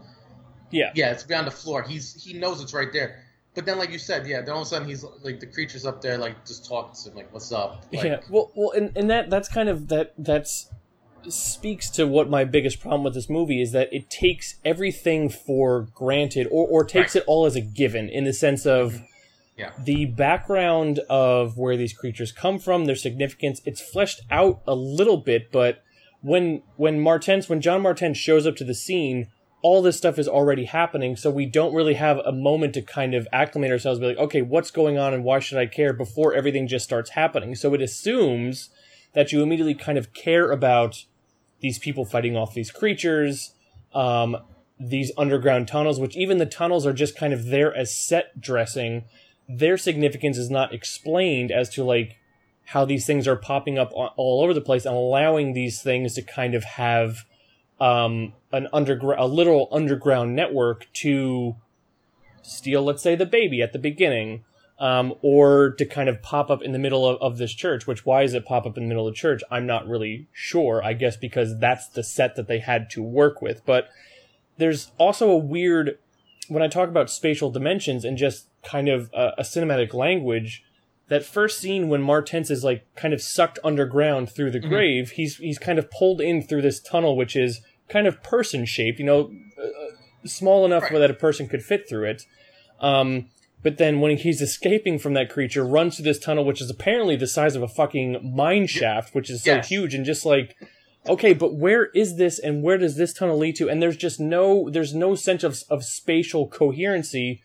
Yeah. 0.72 0.92
yeah 0.96 1.12
it's 1.12 1.24
beyond 1.24 1.48
the 1.48 1.52
floor 1.52 1.84
he's 1.84 2.24
he 2.24 2.34
knows 2.34 2.62
it's 2.62 2.74
right 2.74 2.92
there 2.94 3.24
but 3.56 3.66
then 3.66 3.78
like 3.78 3.92
you 3.92 4.00
said 4.00 4.26
yeah 4.26 4.40
then 4.40 4.52
all 4.52 4.62
of 4.62 4.68
a 4.68 4.70
sudden 4.70 4.88
he's 4.88 5.04
like 5.22 5.42
the 5.42 5.48
creature's 5.48 5.86
up 5.86 6.02
there 6.02 6.18
like 6.18 6.46
just 6.46 6.66
talking 6.66 6.96
to 6.96 7.10
him 7.10 7.18
like 7.18 7.34
what's 7.34 7.52
up 7.52 7.86
like, 7.92 8.06
yeah, 8.06 8.20
well, 8.30 8.52
well, 8.56 8.72
and, 8.72 8.96
and 8.96 9.10
that 9.10 9.30
that's 9.30 9.50
kind 9.50 9.68
of 9.68 9.90
that 9.90 10.14
that's 10.18 10.70
speaks 11.30 11.90
to 11.92 12.08
what 12.08 12.30
my 12.30 12.44
biggest 12.44 12.80
problem 12.80 13.04
with 13.04 13.14
this 13.14 13.30
movie 13.30 13.62
is 13.62 13.72
that 13.72 13.92
it 13.94 14.10
takes 14.10 14.56
everything 14.64 15.30
for 15.30 15.88
granted 15.94 16.48
or 16.52 16.68
or 16.68 16.84
takes 16.84 17.16
Right. 17.16 17.22
it 17.22 17.26
all 17.28 17.46
as 17.46 17.56
a 17.56 17.62
given 17.62 18.10
in 18.10 18.24
the 18.24 18.34
sense 18.34 18.66
of 18.66 19.02
Yeah. 19.58 19.72
the 19.84 20.06
background 20.06 21.00
of 21.10 21.58
where 21.58 21.76
these 21.78 21.94
creatures 21.94 22.32
come 22.32 22.60
from, 22.60 22.86
their 22.86 22.96
significance. 22.96 23.62
It's 23.66 23.82
fleshed 23.82 24.22
out 24.30 24.62
a 24.68 24.76
little 24.76 25.18
bit, 25.18 25.52
but 25.52 25.82
when 26.22 26.62
when 26.76 27.00
Martense 27.00 27.50
when 27.50 27.62
John 27.62 27.82
Martense 27.84 28.16
shows 28.18 28.46
up 28.48 28.56
to 28.58 28.64
the 28.64 28.74
scene, 28.74 29.28
all 29.64 29.82
this 29.82 29.98
stuff 29.98 30.20
is 30.20 30.28
already 30.28 30.66
happening, 30.66 31.16
so 31.16 31.30
we 31.32 31.46
don't 31.46 31.74
really 31.74 31.96
have 31.96 32.20
a 32.20 32.32
moment 32.32 32.74
to 32.76 32.82
kind 32.82 33.14
of 33.16 33.28
acclimate 33.34 33.72
ourselves, 33.72 34.00
be 34.00 34.06
like, 34.06 34.18
okay, 34.18 34.42
what's 34.42 34.70
going 34.72 34.98
on 34.98 35.14
and 35.14 35.24
why 35.24 35.40
should 35.40 35.58
I 35.58 35.66
care 35.66 35.94
before 35.94 36.34
everything 36.34 36.68
just 36.68 36.86
starts 36.86 37.12
happening? 37.12 37.56
So 37.56 37.74
it 37.74 37.82
assumes 37.82 38.70
that 39.14 39.32
you 39.32 39.42
immediately 39.42 39.74
kind 39.74 39.98
of 39.98 40.14
care 40.14 40.52
about 40.52 41.06
these 41.60 41.80
people 41.80 42.06
fighting 42.06 42.36
off 42.36 42.54
these 42.54 42.72
creatures, 42.72 43.54
um, 43.94 44.38
these 44.80 45.12
underground 45.18 45.68
tunnels, 45.68 46.00
which 46.00 46.16
even 46.16 46.38
the 46.38 46.46
tunnels 46.46 46.86
are 46.86 46.94
just 46.94 47.18
kind 47.18 47.34
of 47.34 47.46
there 47.46 47.76
as 47.76 47.96
set 47.96 48.40
dressing. 48.40 49.06
Their 49.50 49.78
significance 49.78 50.38
is 50.38 50.50
not 50.50 50.74
explained 50.74 51.52
as 51.52 51.70
to 51.70 51.84
like 51.84 52.18
how 52.66 52.84
these 52.86 53.06
things 53.06 53.28
are 53.28 53.36
popping 53.36 53.78
up 53.80 53.92
all 53.94 54.44
over 54.44 54.54
the 54.54 54.62
place 54.62 54.86
and 54.86 54.94
allowing 54.94 55.54
these 55.54 55.82
things 55.82 56.14
to 56.14 56.22
kind 56.22 56.54
of 56.54 56.64
have 56.64 57.26
um, 57.80 58.34
an 58.52 58.68
underground, 58.74 59.22
a 59.22 59.26
literal 59.26 59.70
underground 59.72 60.36
network 60.36 60.88
to 60.94 61.56
steal, 62.42 62.84
let's 62.84 63.02
say, 63.02 63.16
the 63.16 63.26
baby 63.26 63.62
at 63.62 63.72
the 63.74 63.80
beginning, 63.80 64.44
um, 64.80 65.14
or 65.22 65.72
to 65.78 65.86
kind 65.86 66.08
of 66.10 66.22
pop 66.22 66.50
up 66.50 66.62
in 66.62 66.72
the 66.72 66.80
middle 66.80 67.08
of, 67.08 67.20
of 67.22 67.38
this 67.38 67.54
church. 67.54 67.88
Which 67.88 68.06
why 68.06 68.22
does 68.24 68.34
it 68.34 68.46
pop 68.46 68.66
up 68.66 68.78
in 68.78 68.84
the 68.84 68.90
middle 68.90 69.08
of 69.08 69.14
the 69.14 69.18
church? 69.18 69.42
I'm 69.50 69.66
not 69.66 69.88
really 69.88 70.28
sure. 70.32 70.84
I 70.84 70.94
guess 70.94 71.18
because 71.18 71.58
that's 71.60 71.88
the 71.90 72.04
set 72.04 72.36
that 72.36 72.48
they 72.48 72.60
had 72.60 72.90
to 72.92 73.02
work 73.04 73.42
with. 73.42 73.66
But 73.66 73.90
there's 74.58 74.92
also 74.98 75.30
a 75.30 75.38
weird 75.38 75.98
when 76.50 76.64
I 76.64 76.68
talk 76.68 76.88
about 76.90 77.10
spatial 77.10 77.52
dimensions 77.52 78.06
and 78.06 78.18
just 78.18 78.48
kind 78.64 78.88
of 78.88 79.10
a, 79.14 79.34
a 79.40 79.42
cinematic 79.44 79.94
language. 79.94 80.64
That 81.10 81.24
first 81.26 81.60
scene 81.60 81.88
when 81.88 82.02
Martense 82.04 82.52
is 82.52 82.64
like 82.66 82.86
kind 82.96 83.14
of 83.14 83.22
sucked 83.22 83.60
underground 83.64 84.30
through 84.30 84.52
the 84.52 84.60
Mhm. 84.60 84.70
grave, 84.70 85.12
he's 85.12 85.38
he's 85.38 85.58
kind 85.60 85.80
of 85.80 85.90
pulled 85.90 86.20
in 86.22 86.42
through 86.42 86.62
this 86.64 86.80
tunnel, 86.82 87.16
which 87.16 87.36
is 87.36 87.62
kind 87.90 88.08
of 88.08 88.22
person 88.24 88.66
shaped, 88.66 89.00
you 89.00 89.06
know, 89.06 89.32
uh, 89.62 90.28
small 90.28 90.66
enough 90.66 90.84
Right. 90.84 90.92
where 90.92 91.00
that 91.00 91.10
a 91.12 91.14
person 91.14 91.48
could 91.48 91.64
fit 91.64 91.88
through 91.88 92.10
it. 92.10 92.24
Um, 92.82 93.30
but 93.64 93.78
then 93.78 94.00
when 94.02 94.18
he's 94.18 94.42
escaping 94.42 95.00
from 95.00 95.14
that 95.14 95.30
creature, 95.30 95.66
runs 95.66 95.96
through 95.96 96.04
this 96.06 96.20
tunnel, 96.20 96.46
which 96.46 96.62
is 96.62 96.70
apparently 96.70 97.16
the 97.16 97.28
size 97.28 97.56
of 97.56 97.64
a 97.64 97.68
fucking 97.68 98.34
mine 98.36 98.68
shaft, 98.68 99.14
which 99.16 99.30
is 99.30 99.44
so 99.44 99.56
Yes. 99.56 99.68
huge, 99.70 99.94
and 99.94 100.06
just 100.06 100.26
like, 100.26 100.56
okay, 101.08 101.34
but 101.34 101.56
where 101.56 101.86
is 101.88 102.18
this, 102.18 102.38
and 102.40 102.62
where 102.64 102.78
does 102.78 102.96
this 102.98 103.14
tunnel 103.14 103.38
lead 103.38 103.56
to? 103.58 103.70
And 103.70 103.82
there's 103.82 103.98
just 103.98 104.20
no, 104.20 104.70
there's 104.70 104.94
no 104.94 105.16
sense 105.16 105.44
of 105.44 105.64
of 105.70 105.84
spatial 105.84 106.48
coherency 106.48 107.42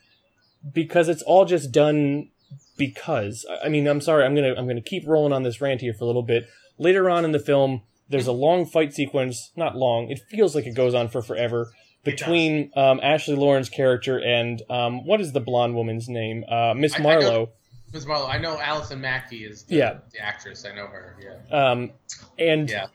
because 0.73 1.09
it's 1.09 1.23
all 1.23 1.45
just 1.45 1.73
done 1.73 2.29
because. 2.77 3.45
I- 3.51 3.67
I 3.67 3.69
mean, 3.69 3.87
I'm 3.87 4.01
sorry, 4.01 4.25
I'm 4.25 4.35
gonna 4.35 4.55
I'm 4.57 4.67
gonna 4.67 4.81
keep 4.81 5.07
rolling 5.07 5.33
on 5.33 5.43
this 5.43 5.61
rant 5.61 5.81
here 5.81 5.95
for 5.95 6.05
a 6.05 6.07
little 6.07 6.23
bit. 6.23 6.47
Later 6.79 7.09
on 7.11 7.25
in 7.25 7.33
the 7.33 7.39
film, 7.39 7.83
there's 8.09 8.27
a 8.27 8.33
long 8.33 8.67
fight 8.67 8.93
sequence, 8.93 9.53
not 9.57 9.77
long, 9.77 10.11
it 10.11 10.21
feels 10.31 10.55
like 10.55 10.67
it 10.67 10.75
goes 10.75 10.95
on 10.95 11.09
for 11.09 11.23
forever, 11.23 11.71
between 12.05 12.70
um, 12.76 13.00
Ashley 13.03 13.36
Lauren's 13.36 13.68
character 13.68 14.18
and 14.20 14.61
um, 14.70 15.05
what 15.07 15.20
is 15.20 15.32
the 15.32 15.40
blonde 15.40 15.74
woman's 15.74 16.09
name? 16.09 16.44
Uh, 16.48 16.74
Miss 16.74 16.98
Marlowe. 16.98 17.50
Miss 17.92 18.07
Marlowe, 18.07 18.26
I 18.26 18.38
know 18.38 18.59
Allison 18.59 19.00
Mackie 19.00 19.44
is 19.44 19.64
the, 19.64 19.76
Yeah. 19.76 19.98
the 20.12 20.18
actress. 20.20 20.64
I 20.64 20.74
know 20.74 20.86
her. 20.86 21.16
Yeah. 21.22 21.70
Um, 21.70 21.90
and 22.38 22.68
Yeah. 22.70 22.86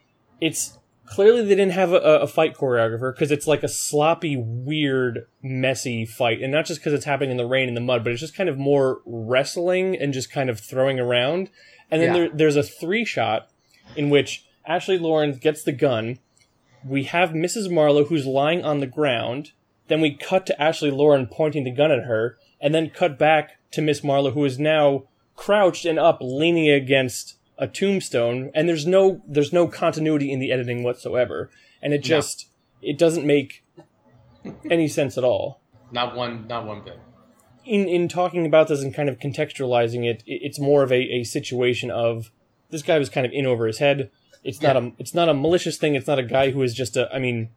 it's 0.42 0.78
clearly 1.06 1.44
they 1.44 1.56
didn't 1.56 1.72
have 1.72 1.94
a, 1.94 1.98
a 2.22 2.28
fight 2.28 2.56
choreographer 2.56 3.14
because 3.14 3.32
it's 3.32 3.48
like 3.48 3.64
a 3.64 3.68
sloppy, 3.70 4.36
weird, 4.36 5.28
messy 5.42 6.06
fight, 6.06 6.42
and 6.42 6.52
not 6.52 6.66
just 6.66 6.80
because 6.82 6.94
it's 6.94 7.06
happening 7.06 7.32
in 7.32 7.38
the 7.38 7.46
rain 7.46 7.68
and 7.70 7.78
the 7.78 7.82
mud, 7.82 8.04
but 8.04 8.12
it's 8.12 8.20
just 8.22 8.36
kind 8.36 8.50
of 8.50 8.58
more 8.58 9.00
wrestling 9.06 9.96
and 9.96 10.14
just 10.14 10.32
kind 10.32 10.50
of 10.50 10.60
throwing 10.60 11.00
around. 11.00 11.50
And 11.90 12.02
then 12.02 12.14
Yeah. 12.14 12.22
there, 12.22 12.30
there's 12.34 12.56
a 12.58 12.64
three 12.64 13.06
shot 13.06 13.48
in 13.96 14.10
which 14.10 14.44
Ashley 14.66 14.98
Lauren 14.98 15.34
gets 15.34 15.64
the 15.64 15.72
gun. 15.72 16.20
We 16.86 17.04
have 17.06 17.32
Mrs. 17.32 17.72
Marlowe 17.72 18.06
who's 18.06 18.26
lying 18.26 18.64
on 18.64 18.80
the 18.80 18.88
ground. 18.88 19.52
Then 19.88 20.02
we 20.02 20.12
cut 20.16 20.46
to 20.48 20.62
Ashley 20.62 20.92
Lauren 20.92 21.28
pointing 21.28 21.64
the 21.64 21.72
gun 21.72 21.92
at 21.92 22.04
her, 22.04 22.38
and 22.60 22.74
then 22.76 22.90
cut 22.90 23.18
back 23.18 23.58
to 23.72 23.82
Miss 23.82 24.04
Marlowe 24.04 24.32
who 24.32 24.44
is 24.46 24.60
now 24.60 25.04
crouched 25.36 25.86
and 25.86 25.98
up, 26.00 26.18
leaning 26.22 26.70
against 26.70 27.36
a 27.58 27.68
tombstone. 27.68 28.52
And 28.54 28.68
there's 28.68 28.86
no 28.88 29.22
there's 29.28 29.54
no 29.54 29.68
continuity 29.68 30.32
in 30.32 30.40
the 30.40 30.52
editing 30.52 30.84
whatsoever, 30.84 31.50
and 31.82 31.94
it 31.94 32.04
just 32.04 32.48
it 32.82 32.98
doesn't 32.98 33.26
make 33.26 33.64
any 34.70 34.88
sense 34.88 35.18
at 35.18 35.24
all. 35.24 35.62
Not 35.92 36.16
one. 36.16 36.48
Not 36.48 36.66
one 36.66 36.82
bit. 36.84 37.00
In 37.66 37.88
in 37.88 38.08
talking 38.08 38.46
about 38.46 38.68
this 38.68 38.82
and 38.82 38.94
kind 38.94 39.10
of 39.10 39.20
contextualizing 39.20 40.06
it, 40.06 40.24
it- 40.26 40.42
it's 40.44 40.60
more 40.60 40.84
of 40.84 40.92
a, 40.92 41.02
a 41.02 41.24
situation 41.24 41.90
of 41.92 42.32
this 42.70 42.82
guy 42.84 42.98
was 43.00 43.10
kind 43.10 43.26
of 43.26 43.32
in 43.34 43.46
over 43.46 43.68
his 43.68 43.80
head. 43.80 44.10
It's 44.48 44.62
not 44.62 44.78
a 44.78 44.92
it's 44.98 45.14
not 45.14 45.28
a 45.28 45.34
malicious 45.34 45.78
thing. 45.78 45.96
It's 45.96 46.08
not 46.08 46.20
a 46.20 46.24
guy 46.24 46.52
who 46.52 46.62
is 46.62 46.74
just 46.74 46.96
a. 46.96 47.14
I 47.14 47.20
mean, 47.20 47.50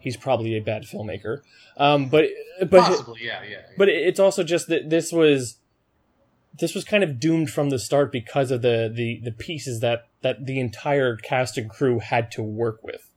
he's 0.00 0.16
probably 0.16 0.56
a 0.56 0.60
bad 0.60 0.82
filmmaker. 0.82 1.42
Um, 1.76 2.08
but 2.08 2.26
but 2.60 2.82
Possibly. 2.82 3.20
Yeah. 3.22 3.42
Yeah. 3.48 3.58
but 3.78 3.88
it's 3.88 4.18
also 4.18 4.42
just 4.42 4.66
that 4.66 4.90
this 4.90 5.12
was 5.12 5.58
this 6.58 6.74
was 6.74 6.84
kind 6.84 7.04
of 7.04 7.20
doomed 7.20 7.50
from 7.50 7.70
the 7.70 7.78
start 7.78 8.10
because 8.10 8.50
of 8.50 8.62
the 8.62 8.90
the 8.92 9.20
the 9.22 9.30
pieces 9.30 9.78
that 9.80 10.08
that 10.22 10.44
the 10.44 10.58
entire 10.58 11.16
cast 11.16 11.56
and 11.56 11.70
crew 11.70 12.00
had 12.00 12.32
to 12.32 12.42
work 12.42 12.82
with. 12.82 13.10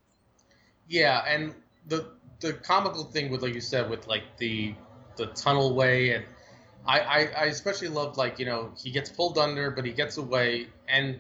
Yeah, 0.88 1.24
and 1.28 1.56
the 1.88 2.12
the 2.40 2.54
comical 2.54 3.04
thing 3.04 3.32
with 3.32 3.42
like 3.42 3.56
you 3.56 3.62
said 3.62 3.90
with 3.90 4.08
like 4.08 4.24
the 4.38 4.76
the 5.16 5.26
tunnel 5.28 5.74
way 5.74 6.12
and 6.12 6.26
I, 6.86 7.00
I 7.00 7.20
I 7.20 7.46
especially 7.46 7.88
loved 7.88 8.16
like 8.18 8.38
you 8.38 8.46
know 8.46 8.72
he 8.78 8.92
gets 8.92 9.10
pulled 9.10 9.40
under 9.40 9.72
but 9.72 9.86
he 9.86 9.92
gets 9.92 10.18
away 10.18 10.68
and 10.88 11.20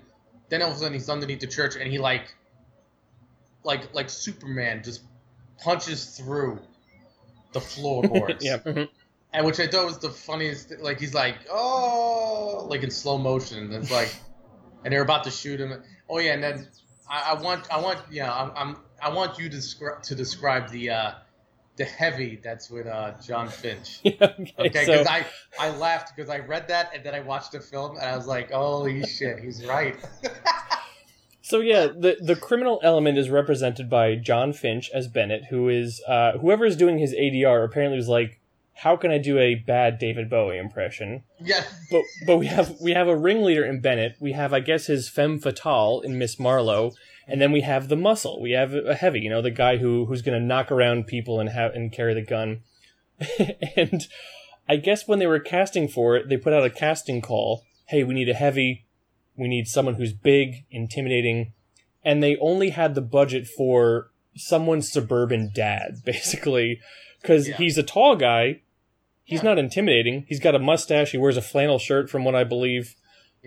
then 0.49 0.61
all 0.61 0.69
of 0.69 0.75
a 0.75 0.79
sudden 0.79 0.93
he's 0.93 1.09
underneath 1.09 1.39
the 1.39 1.47
church 1.47 1.75
and 1.75 1.91
he 1.91 1.97
like 1.99 2.35
like 3.63 3.93
like 3.93 4.09
Superman 4.09 4.81
just 4.83 5.01
punches 5.63 6.17
through 6.17 6.59
the 7.53 7.61
floorboards 7.61 8.43
yeah. 8.45 8.57
mhm. 8.57 8.87
and 9.33 9.45
which 9.45 9.59
I 9.59 9.67
thought 9.67 9.85
was 9.85 9.99
the 9.99 10.09
funniest. 10.09 10.69
thi- 10.69 10.75
Like 10.77 10.99
he's 10.99 11.13
like, 11.13 11.35
oh, 11.51 12.67
like 12.69 12.83
in 12.83 12.91
slow 12.91 13.17
motion. 13.17 13.65
And 13.65 13.73
it's 13.73 13.91
like, 13.91 14.13
and 14.83 14.93
they're 14.93 15.01
about 15.01 15.23
to 15.25 15.31
shoot 15.31 15.59
him. 15.59 15.73
Oh 16.09 16.19
yeah, 16.19 16.33
and 16.33 16.43
then 16.43 16.67
I, 17.09 17.31
I 17.35 17.41
want, 17.41 17.67
I 17.71 17.79
want, 17.81 17.99
yeah, 18.11 18.31
I'm, 18.33 18.51
I'm 18.55 18.77
I 19.01 19.09
want 19.09 19.37
you 19.39 19.45
to 19.49 19.55
describe 19.55 20.03
to 20.03 20.15
describe 20.15 20.69
the 20.69 20.89
uh, 20.91 21.11
the 21.77 21.85
heavy 21.85 22.39
that's 22.43 22.69
with 22.69 22.87
uh, 22.87 23.13
Jon 23.25 23.47
Finch. 23.49 24.01
Yeah, 24.03 24.13
okay, 24.21 24.53
Okay, 24.59 24.85
so 24.85 24.91
because 24.93 25.07
I 25.07 25.25
I 25.59 25.69
laughed 25.77 26.15
because 26.15 26.29
I 26.29 26.39
read 26.39 26.67
that 26.69 26.91
and 26.93 27.03
then 27.03 27.13
I 27.15 27.19
watched 27.21 27.51
the 27.51 27.59
film 27.59 27.97
and 27.97 28.05
I 28.05 28.15
was 28.15 28.27
like, 28.27 28.51
holy 28.51 29.03
shit, 29.05 29.39
he's 29.39 29.65
right. 29.65 29.95
so 31.41 31.59
yeah, 31.59 31.87
the 31.87 32.17
the 32.21 32.35
criminal 32.35 32.79
element 32.83 33.17
is 33.17 33.29
represented 33.29 33.89
by 33.89 34.15
Jon 34.15 34.53
Finch 34.53 34.89
as 34.93 35.07
Bennett, 35.07 35.45
who 35.49 35.69
is 35.69 36.01
uh, 36.07 36.33
whoever 36.39 36.65
is 36.65 36.75
doing 36.75 36.97
his 36.97 37.13
ADR 37.13 37.63
apparently 37.63 37.97
was 37.97 38.09
like, 38.09 38.39
how 38.73 38.95
can 38.95 39.11
I 39.11 39.17
do 39.17 39.39
a 39.39 39.55
bad 39.55 39.97
David 39.99 40.29
Bowie 40.29 40.57
impression? 40.57 41.23
yeah, 41.39 41.63
But 41.91 42.01
but 42.25 42.37
we 42.37 42.47
have 42.47 42.75
we 42.81 42.91
have 42.93 43.07
a 43.07 43.15
ringleader 43.15 43.65
in 43.65 43.79
Bennett. 43.81 44.15
We 44.19 44.33
have 44.33 44.53
I 44.53 44.59
guess 44.59 44.87
his 44.87 45.09
femme 45.09 45.39
fatale 45.39 46.01
in 46.03 46.17
Miss 46.17 46.39
Marlowe, 46.39 46.91
and 47.27 47.41
then 47.41 47.51
we 47.51 47.61
have 47.61 47.87
the 47.89 47.95
muscle. 47.95 48.41
We 48.41 48.51
have 48.51 48.73
a 48.73 48.95
heavy, 48.95 49.19
you 49.19 49.29
know, 49.29 49.41
the 49.41 49.51
guy 49.51 49.77
who 49.77 50.05
who's 50.05 50.21
going 50.21 50.39
to 50.39 50.45
knock 50.45 50.71
around 50.71 51.07
people 51.07 51.39
and 51.39 51.49
have 51.49 51.73
and 51.73 51.91
carry 51.91 52.13
the 52.13 52.21
gun. 52.21 52.61
and 53.75 54.07
I 54.69 54.77
guess 54.77 55.07
when 55.07 55.19
they 55.19 55.27
were 55.27 55.39
casting 55.39 55.87
for 55.87 56.15
it, 56.15 56.29
they 56.29 56.37
put 56.37 56.53
out 56.53 56.65
a 56.65 56.69
casting 56.69 57.21
call. 57.21 57.63
Hey, 57.87 58.03
we 58.03 58.13
need 58.13 58.29
a 58.29 58.33
heavy. 58.33 58.85
We 59.35 59.47
need 59.47 59.67
someone 59.67 59.95
who's 59.95 60.13
big, 60.13 60.65
intimidating, 60.71 61.53
and 62.03 62.21
they 62.23 62.37
only 62.37 62.71
had 62.71 62.95
the 62.95 63.01
budget 63.01 63.47
for 63.47 64.09
someone's 64.35 64.91
suburban 64.91 65.51
dad, 65.53 66.01
basically, 66.05 66.79
because 67.21 67.47
Yeah. 67.47 67.57
he's 67.57 67.77
a 67.77 67.83
tall 67.83 68.15
guy. 68.15 68.61
He's 69.23 69.39
Yeah. 69.39 69.49
not 69.49 69.59
intimidating. 69.59 70.25
He's 70.27 70.39
got 70.39 70.55
a 70.55 70.59
mustache. 70.59 71.11
He 71.11 71.17
wears 71.17 71.37
a 71.37 71.41
flannel 71.41 71.79
shirt, 71.79 72.09
from 72.09 72.23
what 72.23 72.35
I 72.35 72.43
believe. 72.43 72.95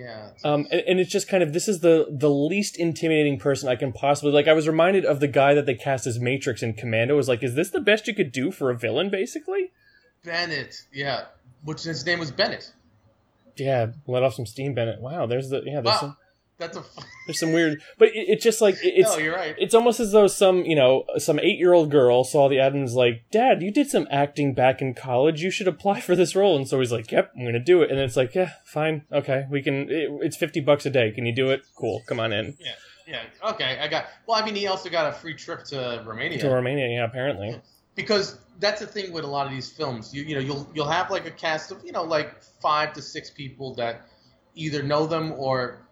Yeah. 0.01 0.31
Um, 0.45 0.67
and, 0.71 0.83
and 0.89 1.01
it's 1.01 1.11
just 1.11 1.29
kind 1.29 1.43
of 1.43 1.53
this 1.53 1.69
is 1.69 1.81
the 1.81 2.07
the 2.11 2.31
least 2.31 2.79
intimidating 2.79 3.39
person 3.39 3.69
I 3.69 3.77
can 3.77 3.93
possibly 3.93 4.33
like. 4.33 4.49
I 4.49 4.53
was 4.55 4.67
reminded 4.67 5.05
of 5.05 5.21
the 5.21 5.29
guy 5.29 5.53
that 5.55 5.67
they 5.67 5.75
cast 5.75 6.07
as 6.07 6.19
Matrix 6.19 6.63
in 6.63 6.73
Commando. 6.75 7.15
I 7.15 7.17
was 7.17 7.29
like, 7.29 7.43
is 7.43 7.55
this 7.55 7.71
the 7.71 7.81
best 7.81 8.07
you 8.07 8.15
could 8.15 8.33
do 8.33 8.51
for 8.51 8.71
a 8.71 8.77
villain? 8.77 9.11
Basically, 9.11 9.73
Bennett, 10.25 10.83
yeah, 10.93 11.27
which 11.65 11.83
his 11.83 12.05
name 12.07 12.19
was 12.19 12.31
Bennett. 12.31 12.73
yeah. 13.57 13.89
Let 14.07 14.23
off 14.23 14.35
some 14.35 14.47
steam, 14.47 14.75
Bennett. 14.75 15.01
Wow, 15.01 15.27
there's 15.27 15.51
the 15.51 15.63
yeah. 15.65 15.81
There's 15.83 15.95
Wow. 15.97 16.01
some 16.01 16.17
That's 16.61 16.77
a. 16.77 16.85
there's 17.27 17.41
some 17.41 17.53
weird, 17.53 17.81
but 17.99 18.09
it, 18.09 18.27
it's 18.29 18.45
just 18.45 18.61
like 18.61 18.75
it, 18.77 18.93
it's 18.97 19.17
no, 19.17 19.19
you're 19.19 19.35
right. 19.35 19.57
it's 19.59 19.75
almost 19.75 19.99
as 19.99 20.13
though 20.13 20.27
some 20.27 20.65
you 20.65 20.77
know 20.77 21.05
some 21.17 21.41
eight 21.41 21.59
year 21.59 21.73
old 21.73 21.91
girl 21.91 22.23
saw 22.23 22.49
the 22.49 22.61
ad 22.61 22.75
and 22.75 22.83
was 22.83 22.95
like, 22.95 23.25
Dad, 23.33 23.63
you 23.63 23.73
did 23.73 23.89
some 23.89 24.07
acting 24.11 24.53
back 24.53 24.83
in 24.83 24.95
college. 24.95 25.43
You 25.43 25.51
should 25.51 25.67
apply 25.67 26.01
for 26.01 26.15
this 26.15 26.37
role. 26.37 26.57
And 26.57 26.69
so 26.69 26.79
he's 26.79 26.93
like, 26.93 27.11
Yep, 27.11 27.33
I'm 27.37 27.45
gonna 27.47 27.59
do 27.59 27.83
it. 27.83 27.91
And 27.91 27.99
it's 27.99 28.17
like, 28.17 28.35
Yeah, 28.35 28.53
fine, 28.65 29.07
okay, 29.11 29.47
we 29.51 29.63
can. 29.63 29.91
It, 29.91 30.11
it's 30.21 30.37
fifty 30.37 30.61
bucks 30.61 30.85
a 30.85 30.91
day. 30.91 31.11
Can 31.11 31.27
you 31.27 31.35
do 31.35 31.49
it? 31.49 31.63
Cool, 31.75 32.03
come 32.07 32.21
on 32.21 32.33
in 32.33 32.57
Yeah, 32.61 32.73
Yeah, 33.07 33.51
okay, 33.51 33.79
I 33.81 33.89
got. 33.89 34.07
Well, 34.27 34.41
I 34.41 34.45
mean, 34.45 34.55
he 34.55 34.67
also 34.67 34.91
got 34.91 35.09
a 35.09 35.13
free 35.13 35.35
trip 35.35 35.65
to 35.67 36.05
Romania 36.07 36.39
to 36.41 36.51
Romania. 36.51 36.89
Yeah, 36.89 37.05
apparently. 37.05 37.61
because 37.95 38.39
that's 38.59 38.81
the 38.81 38.87
thing 38.87 39.13
with 39.13 39.25
a 39.25 39.29
lot 39.29 39.47
of 39.47 39.53
these 39.53 39.73
films. 39.73 40.13
You 40.15 40.23
you 40.25 40.35
know 40.35 40.43
you'll 40.43 40.71
you'll 40.75 40.89
have 40.89 41.11
like 41.11 41.27
a 41.27 41.31
cast 41.31 41.73
of 41.73 41.83
you 41.85 41.93
know 41.93 42.03
like 42.03 42.43
five 42.61 42.93
to 42.93 43.03
six 43.03 43.31
people 43.31 43.75
that 43.77 44.03
either 44.55 44.83
know 44.83 45.07
them 45.07 45.33
or 45.33 45.87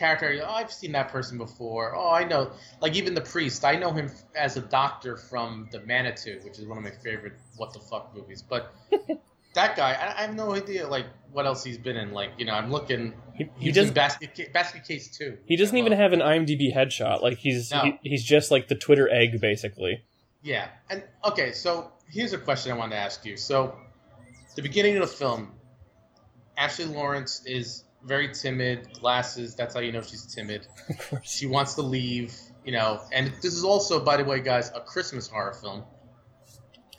character. 0.00 0.42
Oh, 0.44 0.50
I've 0.50 0.72
seen 0.72 0.92
that 0.92 1.10
person 1.10 1.38
before. 1.38 1.94
Oh, 1.94 2.10
I 2.10 2.24
know. 2.24 2.50
Like 2.80 2.96
even 2.96 3.14
the 3.14 3.20
priest, 3.20 3.64
I 3.64 3.76
know 3.76 3.92
him 3.92 4.10
as 4.34 4.56
a 4.56 4.62
doctor 4.62 5.16
from 5.16 5.68
the 5.70 5.80
Manitou, 5.80 6.40
which 6.42 6.58
is 6.58 6.66
one 6.66 6.78
of 6.78 6.82
my 6.82 6.90
favorite 6.90 7.34
what 7.56 7.72
the 7.72 7.78
fuck 7.78 8.12
movies. 8.16 8.42
But 8.42 8.74
that 9.54 9.76
guy, 9.76 9.92
I, 9.92 10.18
I 10.18 10.22
have 10.22 10.34
no 10.34 10.54
idea 10.54 10.88
like 10.88 11.06
what 11.30 11.46
else 11.46 11.62
he's 11.62 11.78
been 11.78 11.96
in. 11.96 12.12
Like 12.12 12.30
you 12.38 12.46
know, 12.46 12.54
I'm 12.54 12.72
looking. 12.72 13.14
He, 13.34 13.48
he 13.58 13.72
doesn't. 13.72 13.94
Basket 13.94 14.52
Basket 14.52 14.84
Case 14.84 15.16
too. 15.16 15.38
He 15.44 15.56
doesn't 15.56 15.76
even 15.76 15.92
have 15.92 16.12
an 16.12 16.20
IMDb 16.20 16.74
headshot. 16.74 17.22
Like 17.22 17.38
he's 17.38 17.70
No. 17.70 17.82
he, 17.82 17.98
he's 18.02 18.24
just 18.24 18.50
like 18.50 18.68
the 18.68 18.74
Twitter 18.74 19.08
egg, 19.08 19.40
basically. 19.40 20.02
Yeah, 20.42 20.68
and 20.88 21.04
okay, 21.26 21.52
so 21.52 21.92
here's 22.08 22.32
a 22.32 22.38
question 22.38 22.72
I 22.72 22.76
wanted 22.76 22.94
to 22.94 23.00
ask 23.02 23.26
you. 23.26 23.36
So, 23.36 23.76
the 24.56 24.62
beginning 24.62 24.96
of 24.96 25.02
the 25.02 25.14
film, 25.14 25.52
Ashley 26.56 26.86
Laurence 26.86 27.44
is 27.44 27.84
very 28.04 28.32
timid, 28.32 28.92
glasses. 29.00 29.54
That's 29.54 29.74
how 29.74 29.80
you 29.80 29.92
know 29.92 30.02
she's 30.02 30.26
timid. 30.26 30.66
She 31.22 31.46
wants 31.46 31.74
to 31.74 31.82
leave, 31.82 32.34
you 32.64 32.72
know. 32.72 33.00
And 33.12 33.28
this 33.42 33.54
is 33.54 33.64
also, 33.64 34.00
by 34.04 34.16
the 34.16 34.24
way, 34.24 34.40
guys, 34.40 34.70
a 34.74 34.80
Christmas 34.80 35.28
horror 35.28 35.52
film. 35.54 35.84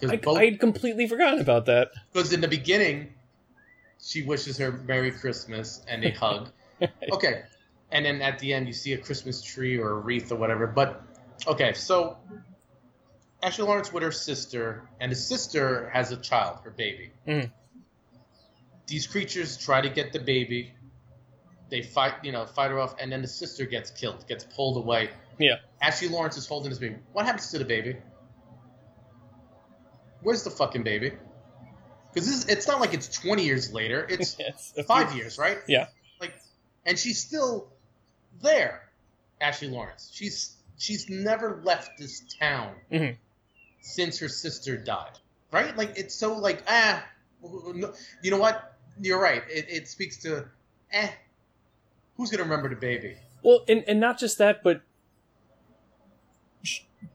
I, 0.08 0.18
both, 0.18 0.38
I'd 0.38 0.60
completely 0.60 1.08
forgotten 1.08 1.40
about 1.42 1.66
that. 1.68 1.90
because 2.12 2.34
in 2.34 2.42
the 2.42 2.48
beginning, 2.48 3.14
she 4.04 4.24
wishes 4.24 4.58
her 4.58 4.72
Merry 4.72 5.12
Christmas 5.12 5.82
and 5.88 6.02
they 6.04 6.10
hug. 6.24 6.50
Okay, 7.12 7.44
and 7.92 8.06
then 8.06 8.22
at 8.22 8.40
the 8.40 8.54
end, 8.54 8.68
you 8.68 8.74
see 8.74 8.94
a 8.94 8.98
Christmas 8.98 9.42
tree 9.44 9.78
or 9.78 9.92
a 9.92 9.96
wreath 9.96 10.32
or 10.32 10.36
whatever. 10.36 10.66
But 10.68 11.02
okay, 11.48 11.74
so 11.74 12.18
Ashley 13.44 13.66
Laurence 13.66 13.92
with 13.94 14.04
her 14.04 14.12
sister, 14.12 14.88
and 15.00 15.12
the 15.12 15.16
sister 15.16 15.90
has 15.94 16.12
a 16.12 16.18
child, 16.18 16.60
her 16.64 16.72
baby. 16.72 17.12
Mhm. 17.28 17.52
These 18.88 19.08
creatures 19.08 19.58
try 19.58 19.82
to 19.82 19.90
get 19.90 20.14
the 20.14 20.20
baby. 20.20 20.74
They 21.72 21.82
fight, 21.82 22.14
you 22.22 22.32
know, 22.34 22.46
fight 22.46 22.70
her 22.70 22.80
off, 22.80 22.96
and 23.00 23.10
then 23.12 23.22
the 23.22 23.28
sister 23.28 23.66
gets 23.66 23.90
killed, 23.92 24.28
gets 24.28 24.44
pulled 24.44 24.78
away. 24.78 25.10
Yeah. 25.40 25.56
Ashley 25.82 26.10
Laurence 26.10 26.36
is 26.38 26.46
holding 26.46 26.70
this 26.70 26.78
baby. 26.80 26.98
What 27.14 27.26
happens 27.26 27.50
to 27.52 27.58
the 27.58 27.66
baby? 27.66 27.96
Where's 30.22 30.44
the 30.44 30.50
fucking 30.52 30.84
baby? 30.84 31.14
Because 32.14 32.46
it's 32.50 32.68
not 32.68 32.80
like 32.82 32.94
it's 32.94 33.08
20 33.08 33.44
years 33.46 33.74
later. 33.74 34.06
It's 34.10 34.36
five 34.86 35.16
years, 35.16 35.38
right? 35.38 35.60
Yeah. 35.68 35.88
Like, 36.20 36.34
and 36.86 37.00
she's 37.00 37.20
still 37.24 37.70
there, 38.42 38.84
Ashley 39.40 39.70
Laurence. 39.70 40.12
She's 40.14 40.58
she's 40.78 41.10
never 41.10 41.62
left 41.64 41.98
this 41.98 42.22
town 42.40 42.76
Mhm. 42.92 43.16
since 43.82 44.20
her 44.20 44.28
sister 44.28 44.78
died, 44.78 45.18
right? 45.52 45.76
Like, 45.78 45.98
it's 45.98 46.16
so 46.16 46.34
like 46.38 46.64
ah, 46.68 47.04
you 48.22 48.30
know 48.32 48.38
what? 48.38 48.78
You're 49.00 49.22
right. 49.22 49.44
It, 49.50 49.66
it 49.70 49.88
speaks 49.88 50.18
to 50.24 50.46
eh, 50.92 51.10
who's 52.22 52.30
gonna 52.32 52.44
remember 52.44 52.70
the 52.70 52.76
baby? 52.76 53.16
Well, 53.44 53.66
and 53.68 53.84
and 53.88 54.00
not 54.00 54.20
just 54.20 54.38
that, 54.38 54.64
but 54.64 54.82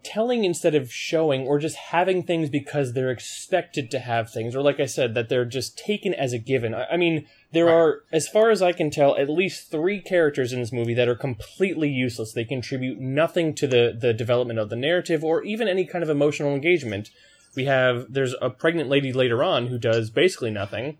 telling 0.02 0.44
instead 0.44 0.74
of 0.74 0.92
showing 0.92 1.46
or 1.46 1.58
just 1.58 1.76
having 1.76 2.22
things 2.22 2.48
because 2.50 2.92
they're 2.92 3.10
expected 3.10 3.88
to 3.90 4.00
have 4.00 4.30
things 4.30 4.56
or 4.56 4.60
like 4.60 4.80
i 4.80 4.86
said 4.86 5.14
that 5.14 5.28
they're 5.28 5.44
just 5.44 5.78
taken 5.78 6.12
as 6.12 6.32
a 6.32 6.38
given 6.38 6.74
i, 6.74 6.86
I 6.86 6.96
mean 6.96 7.26
there 7.52 7.66
Right. 7.66 7.72
are 7.72 8.00
as 8.12 8.26
far 8.28 8.50
as 8.50 8.60
i 8.62 8.72
can 8.72 8.90
tell 8.90 9.16
at 9.16 9.28
least 9.30 9.70
three 9.70 10.00
characters 10.00 10.52
in 10.52 10.58
this 10.60 10.72
movie 10.72 10.94
that 10.94 11.08
are 11.08 11.14
completely 11.14 11.88
useless 11.88 12.32
they 12.32 12.44
contribute 12.44 12.98
nothing 12.98 13.54
to 13.54 13.66
the 13.68 13.96
the 13.96 14.12
development 14.12 14.58
of 14.58 14.70
the 14.70 14.76
narrative 14.76 15.22
or 15.22 15.44
even 15.44 15.68
any 15.68 15.86
kind 15.86 16.02
of 16.02 16.10
emotional 16.10 16.52
engagement 16.52 17.10
we 17.54 17.66
have 17.66 18.06
there's 18.12 18.34
a 18.42 18.50
pregnant 18.50 18.88
lady 18.88 19.12
later 19.12 19.44
on 19.44 19.68
who 19.68 19.78
does 19.78 20.10
basically 20.10 20.50
nothing 20.50 20.98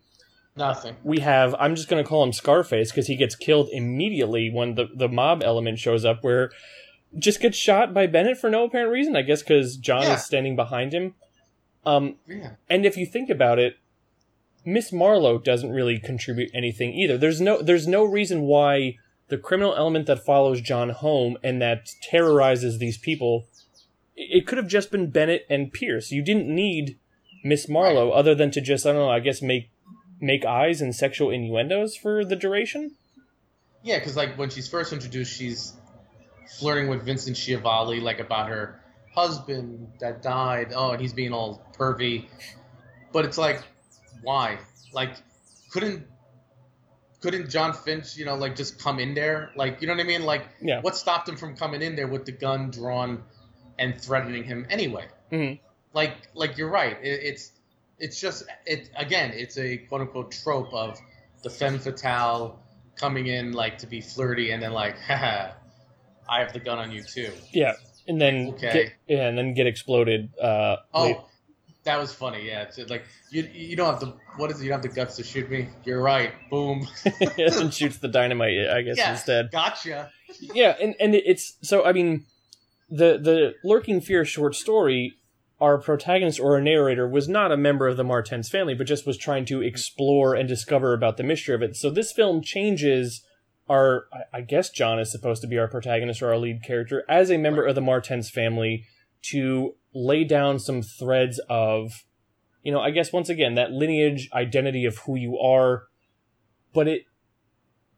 Nothing. 0.57 0.97
we 1.05 1.21
have 1.21 1.55
i'm 1.59 1.75
just 1.75 1.89
going 1.89 2.03
to 2.03 2.09
call 2.09 2.23
him 2.23 2.33
scarface 2.33 2.91
because 2.91 3.07
he 3.09 3.17
gets 3.17 3.35
killed 3.37 3.69
immediately 3.73 4.51
when 4.51 4.75
the, 4.75 4.87
the 4.95 5.09
mob 5.09 5.43
element 5.43 5.79
shows 5.79 6.05
up 6.05 6.25
where 6.25 6.51
just 7.19 7.41
gets 7.41 7.57
shot 7.59 7.93
by 7.93 8.07
bennett 8.07 8.39
for 8.39 8.49
no 8.49 8.65
apparent 8.65 8.91
reason 8.91 9.17
i 9.17 9.23
guess 9.23 9.43
because 9.43 9.77
john 9.77 10.03
Yeah. 10.05 10.15
is 10.15 10.25
standing 10.25 10.57
behind 10.57 10.93
him 10.95 11.15
um, 11.85 12.17
Yeah. 12.27 12.53
and 12.71 12.85
if 12.87 12.97
you 12.97 13.05
think 13.07 13.29
about 13.31 13.59
it 13.59 13.77
miss 14.65 14.93
marlowe 14.93 15.39
doesn't 15.39 15.71
really 15.71 15.99
contribute 15.99 16.51
anything 16.55 16.93
either 16.95 17.19
there's 17.19 17.41
no 17.41 17.61
there's 17.63 17.87
no 17.87 18.03
reason 18.05 18.43
why 18.43 18.97
the 19.29 19.37
criminal 19.39 19.75
element 19.77 20.07
that 20.07 20.25
follows 20.25 20.61
john 20.63 20.89
home 20.91 21.37
and 21.45 21.61
that 21.61 21.91
terrorizes 22.03 22.79
these 22.79 22.97
people 22.99 23.47
it 24.17 24.39
it 24.39 24.47
could 24.47 24.57
have 24.59 24.67
just 24.69 24.91
been 24.91 25.11
bennett 25.11 25.45
and 25.51 25.73
pierce 25.73 26.11
you 26.11 26.23
didn't 26.23 26.49
need 26.53 26.99
miss 27.45 27.69
marlowe 27.69 28.11
other 28.11 28.35
than 28.35 28.51
to 28.51 28.61
just 28.61 28.87
i 28.87 28.91
don't 28.93 29.03
know 29.03 29.11
i 29.11 29.21
guess 29.21 29.41
make 29.43 29.71
make 30.21 30.45
eyes 30.45 30.81
and 30.81 30.95
sexual 30.95 31.31
innuendos 31.31 31.97
for 31.97 32.25
the 32.25 32.37
duration 32.37 32.93
Yeah, 33.83 33.99
because 33.99 34.17
like 34.17 34.37
when 34.39 34.51
she's 34.51 34.69
first 34.69 34.93
introduced, 34.93 35.37
she's 35.37 35.75
flirting 36.59 36.89
with 36.89 37.05
Vincent 37.05 37.37
Schiavelli, 37.37 38.01
like 38.01 38.19
about 38.21 38.49
her 38.49 38.81
husband 39.15 39.89
that 40.01 40.23
died. 40.23 40.73
Oh, 40.75 40.91
and 40.93 41.01
he's 41.01 41.13
being 41.13 41.33
all 41.33 41.63
pervy. 41.79 42.27
But 43.13 43.25
it's 43.25 43.39
like, 43.39 43.63
why? 44.23 44.59
Like, 44.93 45.11
couldn't 45.71 46.07
couldn't 47.23 47.51
Jon 47.51 47.73
Finch, 47.73 48.17
you 48.17 48.25
know, 48.25 48.37
like 48.37 48.57
just 48.57 48.79
come 48.79 48.99
in 48.99 49.15
there? 49.15 49.51
Like, 49.57 49.81
you 49.81 49.87
know 49.89 49.95
what 49.95 50.01
I 50.01 50.07
mean? 50.07 50.23
Like, 50.25 50.43
Yeah. 50.61 50.81
what 50.81 50.97
stopped 50.97 51.29
him 51.29 51.37
from 51.37 51.57
coming 51.57 51.83
in 51.83 51.97
there 51.97 52.07
with 52.07 52.25
the 52.27 52.33
gun 52.33 52.71
drawn 52.71 53.25
and 53.79 54.01
threatening 54.01 54.45
him 54.45 54.67
anyway? 54.71 55.07
Mhm. 55.33 55.59
Like, 55.93 56.13
like 56.35 56.59
you're 56.59 56.71
right. 56.71 56.97
It, 57.03 57.21
it's 57.25 57.53
it's 57.99 58.21
just 58.21 58.45
it 58.67 58.91
again. 58.97 59.33
It's 59.35 59.57
a 59.59 59.79
quote 59.79 60.01
unquote 60.03 60.33
trope 60.33 60.73
of 60.73 60.99
the 61.43 61.51
femme 61.51 61.79
fatale 61.79 62.59
coming 62.97 63.27
in 63.27 63.53
like 63.53 63.79
to 63.79 63.87
be 63.87 64.01
flirty 64.01 64.51
and 64.53 64.63
then 64.63 64.73
like, 64.73 64.99
haha, 65.09 65.53
I 66.29 66.41
have 66.41 66.53
the 66.53 66.61
gun 66.61 66.79
on 66.79 66.91
you 66.91 67.03
too. 67.03 67.31
yeah 67.53 67.75
and 68.09 68.21
then 68.21 68.51
Okay. 68.55 68.73
get, 68.73 68.93
yeah, 69.19 69.29
and 69.29 69.37
then 69.37 69.53
get 69.55 69.67
exploded 69.67 70.31
uh 70.41 70.77
Oh, 70.95 71.03
late- 71.05 71.17
that 71.85 71.99
was 72.01 72.13
funny. 72.13 72.47
Yeah, 72.49 72.63
it's 72.63 72.79
like 72.91 73.05
you 73.31 73.49
you 73.53 73.77
don't 73.77 73.87
have 73.91 74.01
the 74.01 74.15
what 74.39 74.51
is 74.51 74.61
it? 74.61 74.65
You 74.65 74.71
don't 74.71 74.83
have 74.83 74.91
the 74.91 74.97
guts 74.97 75.17
to 75.17 75.23
shoot 75.25 75.49
me. 75.51 75.69
You're 75.85 76.03
right. 76.03 76.33
Boom. 76.51 76.87
and 77.39 77.73
shoots 77.73 77.99
the 77.99 78.09
dynamite 78.09 78.69
i 78.69 78.83
guess 78.83 78.97
Yeah. 78.99 79.13
instead 79.13 79.51
Gotcha. 79.53 80.11
yeah 80.41 80.75
and 80.81 80.95
and 81.01 81.15
it's 81.15 81.55
so 81.63 81.85
i 81.85 81.93
mean 81.93 82.27
the 82.91 83.19
the 83.19 83.55
lurking 83.65 84.01
fear 84.01 84.25
short 84.25 84.55
story 84.57 85.15
our 85.61 85.79
protagonist 85.79 86.39
or 86.39 86.57
a 86.57 86.63
narrator 86.63 87.09
was 87.09 87.29
not 87.29 87.53
a 87.53 87.57
member 87.57 87.89
of 87.89 87.97
the 87.97 88.05
martense 88.05 88.49
family 88.49 88.75
but 88.75 88.87
just 88.87 89.07
was 89.07 89.17
trying 89.17 89.45
to 89.47 89.63
explore 89.63 90.35
and 90.35 90.49
discover 90.49 90.93
about 90.93 91.17
the 91.17 91.23
mystery 91.23 91.55
of 91.55 91.63
it. 91.63 91.77
So 91.77 91.91
this 91.91 92.13
film 92.13 92.43
changes 92.43 93.25
our 93.69 94.07
i 94.33 94.41
guess 94.41 94.71
john 94.71 94.99
is 94.99 95.11
supposed 95.11 95.43
to 95.43 95.49
be 95.49 95.59
our 95.59 95.69
protagonist 95.69 96.23
or 96.23 96.31
our 96.31 96.39
lead 96.39 96.63
character 96.63 97.05
as 97.09 97.31
a 97.31 97.39
member 97.39 97.67
of 97.67 97.75
the 97.75 97.81
martense 97.81 98.31
family 98.31 98.85
to 99.23 99.75
lay 99.95 100.25
down 100.25 100.59
some 100.59 100.83
threads 100.83 101.41
of 101.49 102.05
you 102.63 102.73
know 102.73 102.81
i 102.81 102.91
guess 102.91 103.13
once 103.13 103.29
again 103.29 103.55
that 103.55 103.73
lineage 103.73 104.29
identity 104.33 104.85
of 104.85 104.99
who 104.99 105.17
you 105.17 105.39
are 105.39 105.85
but 106.73 106.87
it 106.87 107.03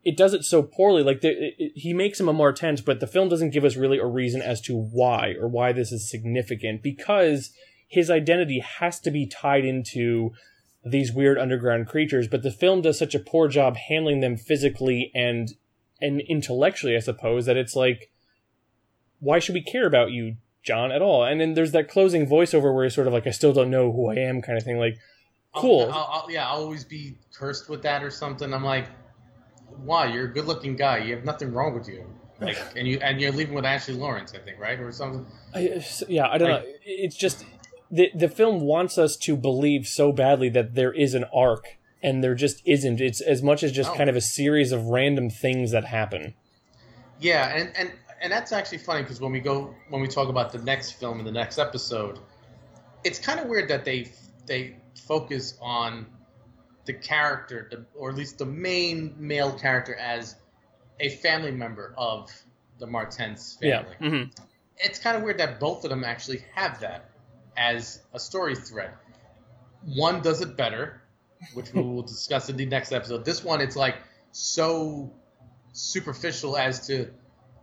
it 0.08 0.16
does 0.16 0.32
it 0.34 0.44
so 0.44 0.62
poorly. 0.62 1.02
Like 1.02 1.20
the, 1.20 1.28
it, 1.30 1.54
it- 1.58 1.72
he 1.74 1.92
makes 1.92 2.18
him 2.20 2.28
a 2.28 2.32
Martense, 2.34 2.84
but 2.84 3.00
the 3.00 3.06
film 3.06 3.28
doesn't 3.28 3.50
give 3.50 3.64
us 3.64 3.76
really 3.76 3.98
a 3.98 4.06
reason 4.06 4.40
as 4.42 4.60
to 4.62 4.74
why 4.76 5.34
or 5.40 5.48
why 5.48 5.72
this 5.72 5.92
is 5.92 6.10
significant 6.10 6.82
because 6.82 7.50
his 7.86 8.10
identity 8.10 8.60
has 8.80 8.98
to 9.00 9.10
be 9.10 9.26
tied 9.26 9.64
into 9.64 10.30
these 10.84 11.12
weird 11.12 11.38
underground 11.38 11.86
creatures. 11.88 12.28
But 12.28 12.42
the 12.42 12.50
film 12.50 12.80
does 12.82 12.98
such 12.98 13.14
a 13.14 13.18
poor 13.18 13.48
job 13.48 13.76
handling 13.76 14.20
them 14.20 14.36
physically 14.36 15.10
and 15.14 15.48
and 16.00 16.20
intellectually, 16.22 16.94
I 16.96 17.00
suppose, 17.00 17.46
that 17.46 17.56
it's 17.56 17.74
like, 17.74 18.10
why 19.20 19.40
should 19.40 19.54
we 19.54 19.62
care 19.62 19.86
about 19.86 20.12
you, 20.12 20.36
John, 20.62 20.92
at 20.92 21.02
all? 21.02 21.24
And 21.24 21.40
then 21.40 21.54
there's 21.54 21.72
that 21.72 21.88
closing 21.88 22.24
voiceover 22.26 22.72
where 22.72 22.84
he's 22.84 22.94
sort 22.94 23.08
of 23.08 23.12
like, 23.12 23.26
I 23.26 23.30
still 23.32 23.52
don't 23.52 23.68
know 23.70 23.90
who 23.90 24.08
I 24.10 24.14
am, 24.14 24.40
kind 24.40 24.56
of 24.56 24.64
thing. 24.64 24.78
Like, 24.78 24.96
Cool. 25.54 25.90
I'll, 25.92 26.08
I'll, 26.22 26.30
yeah, 26.30 26.46
I'll 26.48 26.62
always 26.62 26.84
be 26.84 27.16
cursed 27.34 27.68
with 27.68 27.82
that 27.82 28.04
or 28.04 28.10
something. 28.10 28.52
I'm 28.54 28.62
like, 28.62 28.86
why? 29.84 30.06
You're 30.12 30.26
a 30.26 30.32
good-looking 30.32 30.76
guy. 30.76 30.98
You 30.98 31.14
have 31.16 31.24
nothing 31.24 31.52
wrong 31.52 31.74
with 31.74 31.88
you. 31.88 32.04
Like, 32.40 32.56
and 32.76 32.86
you 32.86 32.98
and 33.02 33.20
you're 33.20 33.32
leaving 33.32 33.54
with 33.54 33.64
Ashley 33.64 33.94
Laurence, 33.94 34.32
I 34.34 34.38
think, 34.38 34.60
right, 34.60 34.78
or 34.78 34.92
something. 34.92 35.26
I, 35.54 35.84
yeah, 36.08 36.28
I 36.28 36.38
don't 36.38 36.50
Like- 36.50 36.62
know. 36.64 36.70
It's 36.84 37.16
just 37.16 37.44
the 37.90 38.10
the 38.14 38.28
film 38.28 38.60
wants 38.60 38.96
us 38.98 39.16
to 39.16 39.36
believe 39.36 39.86
so 39.88 40.12
badly 40.12 40.48
that 40.50 40.74
there 40.76 40.92
is 40.92 41.14
an 41.14 41.24
arc, 41.34 41.64
and 42.02 42.22
there 42.22 42.36
just 42.36 42.62
isn't. 42.64 43.00
It's 43.00 43.20
as 43.20 43.42
much 43.42 43.64
as 43.64 43.72
just 43.72 43.90
Oh. 43.90 43.94
kind 43.94 44.08
of 44.08 44.14
a 44.14 44.20
series 44.20 44.70
of 44.70 44.84
random 44.86 45.30
things 45.30 45.72
that 45.72 45.86
happen. 45.86 46.34
Yeah, 47.20 47.48
and 47.56 47.72
and 47.76 47.90
and 48.22 48.32
that's 48.32 48.52
actually 48.52 48.78
funny 48.78 49.02
because 49.02 49.20
when 49.20 49.32
we 49.32 49.40
go 49.40 49.74
when 49.88 50.00
we 50.00 50.06
talk 50.06 50.28
about 50.28 50.52
the 50.52 50.58
next 50.58 50.92
film 50.92 51.18
in 51.18 51.24
the 51.24 51.32
next 51.32 51.58
episode, 51.58 52.20
it's 53.02 53.18
kind 53.18 53.40
of 53.40 53.46
weird 53.48 53.68
that 53.68 53.84
they 53.84 54.12
they 54.46 54.76
focus 55.06 55.58
on 55.60 56.06
the 56.88 56.94
character, 56.94 57.68
the, 57.70 57.84
or 57.94 58.08
at 58.08 58.16
least 58.16 58.38
the 58.38 58.46
main 58.46 59.14
male 59.18 59.52
character, 59.52 59.94
as 59.94 60.36
a 60.98 61.10
family 61.10 61.52
member 61.52 61.94
of 61.98 62.32
the 62.78 62.86
Martense 62.86 63.60
family. 63.60 63.94
Yeah. 64.00 64.08
hmm 64.08 64.22
It's 64.78 64.98
kind 64.98 65.16
of 65.16 65.22
weird 65.22 65.38
that 65.38 65.60
both 65.60 65.84
of 65.84 65.90
them 65.90 66.02
actually 66.02 66.42
have 66.54 66.80
that 66.80 67.10
as 67.58 68.00
a 68.14 68.18
story 68.18 68.56
thread. 68.56 68.90
One 69.84 70.22
does 70.22 70.40
it 70.40 70.56
better, 70.56 71.02
which 71.52 71.72
we 71.74 71.82
will 71.82 72.02
discuss 72.02 72.48
in 72.48 72.56
the 72.56 72.66
next 72.66 72.90
episode. 72.90 73.24
This 73.24 73.44
one, 73.44 73.60
it's 73.60 73.76
like 73.76 73.96
so 74.32 75.12
superficial 75.72 76.56
as 76.56 76.86
to, 76.86 77.10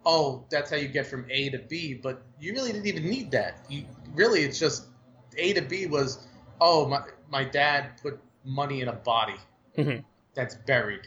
oh, 0.05 0.45
that's 0.51 0.69
how 0.69 0.77
you 0.77 0.87
get 0.87 1.07
from 1.07 1.25
A 1.31 1.49
to 1.49 1.57
B, 1.57 1.95
but 1.95 2.21
you 2.39 2.53
really 2.53 2.71
didn't 2.71 2.87
even 2.87 3.09
need 3.09 3.31
that. 3.31 3.65
You 3.69 3.85
really, 4.13 4.41
it's 4.43 4.59
just 4.59 4.85
A 5.37 5.53
to 5.53 5.61
B 5.61 5.87
was, 5.87 6.27
oh, 6.61 6.87
my 6.87 7.01
my 7.31 7.43
dad 7.43 7.99
put 8.03 8.19
money 8.45 8.81
in 8.81 8.87
a 8.87 8.93
body 8.93 9.35
Mhm. 9.77 10.03
that's 10.33 10.55
buried. 10.55 11.01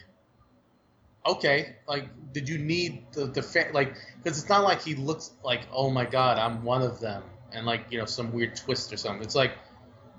Okay, 1.25 1.75
like, 1.87 2.09
did 2.33 2.47
you 2.47 2.57
need 2.57 3.11
the 3.11 3.25
the 3.25 3.41
fa- 3.43 3.69
like? 3.73 3.93
Because 4.17 4.39
it's 4.39 4.49
not 4.49 4.63
like 4.63 4.81
he 4.81 4.95
looks 4.95 5.31
like, 5.43 5.61
oh 5.71 5.89
my 5.89 6.05
god, 6.05 6.37
I'm 6.39 6.63
one 6.63 6.81
of 6.81 6.99
them, 6.99 7.23
and 7.51 7.65
like 7.65 7.85
you 7.91 7.99
know 7.99 8.05
some 8.05 8.31
weird 8.31 8.55
twist 8.55 8.93
or 8.93 8.97
something. 8.97 9.21
It's 9.23 9.35
like, 9.35 9.51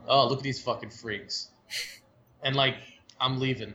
oh, 0.06 0.28
look 0.28 0.38
at 0.38 0.44
these 0.44 0.62
fucking 0.62 0.90
freaks, 0.90 1.50
and 2.42 2.54
like 2.54 2.76
I'm 3.20 3.40
leaving, 3.40 3.74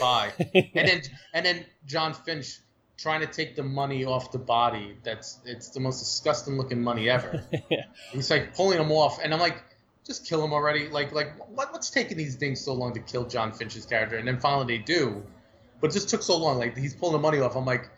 bye. 0.00 0.32
and 0.54 0.70
then 0.74 1.02
and 1.32 1.46
then 1.46 1.64
Jon 1.86 2.12
Finch 2.12 2.58
trying 2.98 3.20
to 3.20 3.26
take 3.26 3.54
the 3.56 3.62
money 3.62 4.04
off 4.04 4.32
the 4.32 4.38
body. 4.38 4.96
That's 5.04 5.38
it's 5.44 5.70
the 5.70 5.80
most 5.80 6.00
disgusting 6.00 6.56
looking 6.58 6.82
money 6.82 7.08
ever. 7.08 7.44
Yeah. 7.70 7.84
He's 8.12 8.30
like 8.30 8.54
pulling 8.56 8.78
them 8.78 8.90
off, 8.90 9.20
and 9.22 9.32
I'm 9.32 9.40
like, 9.40 9.62
just 10.06 10.26
kill 10.26 10.44
him 10.44 10.52
already. 10.52 10.88
Like 10.88 11.12
like 11.12 11.36
what, 11.54 11.72
what's 11.72 11.90
taking 11.90 12.16
these 12.16 12.36
things 12.36 12.60
so 12.60 12.72
long 12.72 12.94
to 12.94 13.00
kill 13.00 13.24
Jon 13.26 13.52
Finch's 13.52 13.86
character? 13.86 14.16
And 14.16 14.26
then 14.26 14.38
finally 14.38 14.76
they 14.78 14.82
do, 14.82 15.22
but 15.80 15.90
it 15.90 15.94
just 15.94 16.08
took 16.08 16.22
so 16.22 16.36
long. 16.36 16.58
Like 16.58 16.76
he's 16.76 16.94
pulling 16.94 17.12
the 17.14 17.18
money 17.18 17.40
off. 17.40 17.56
I'm 17.56 17.64
like, 17.64 17.90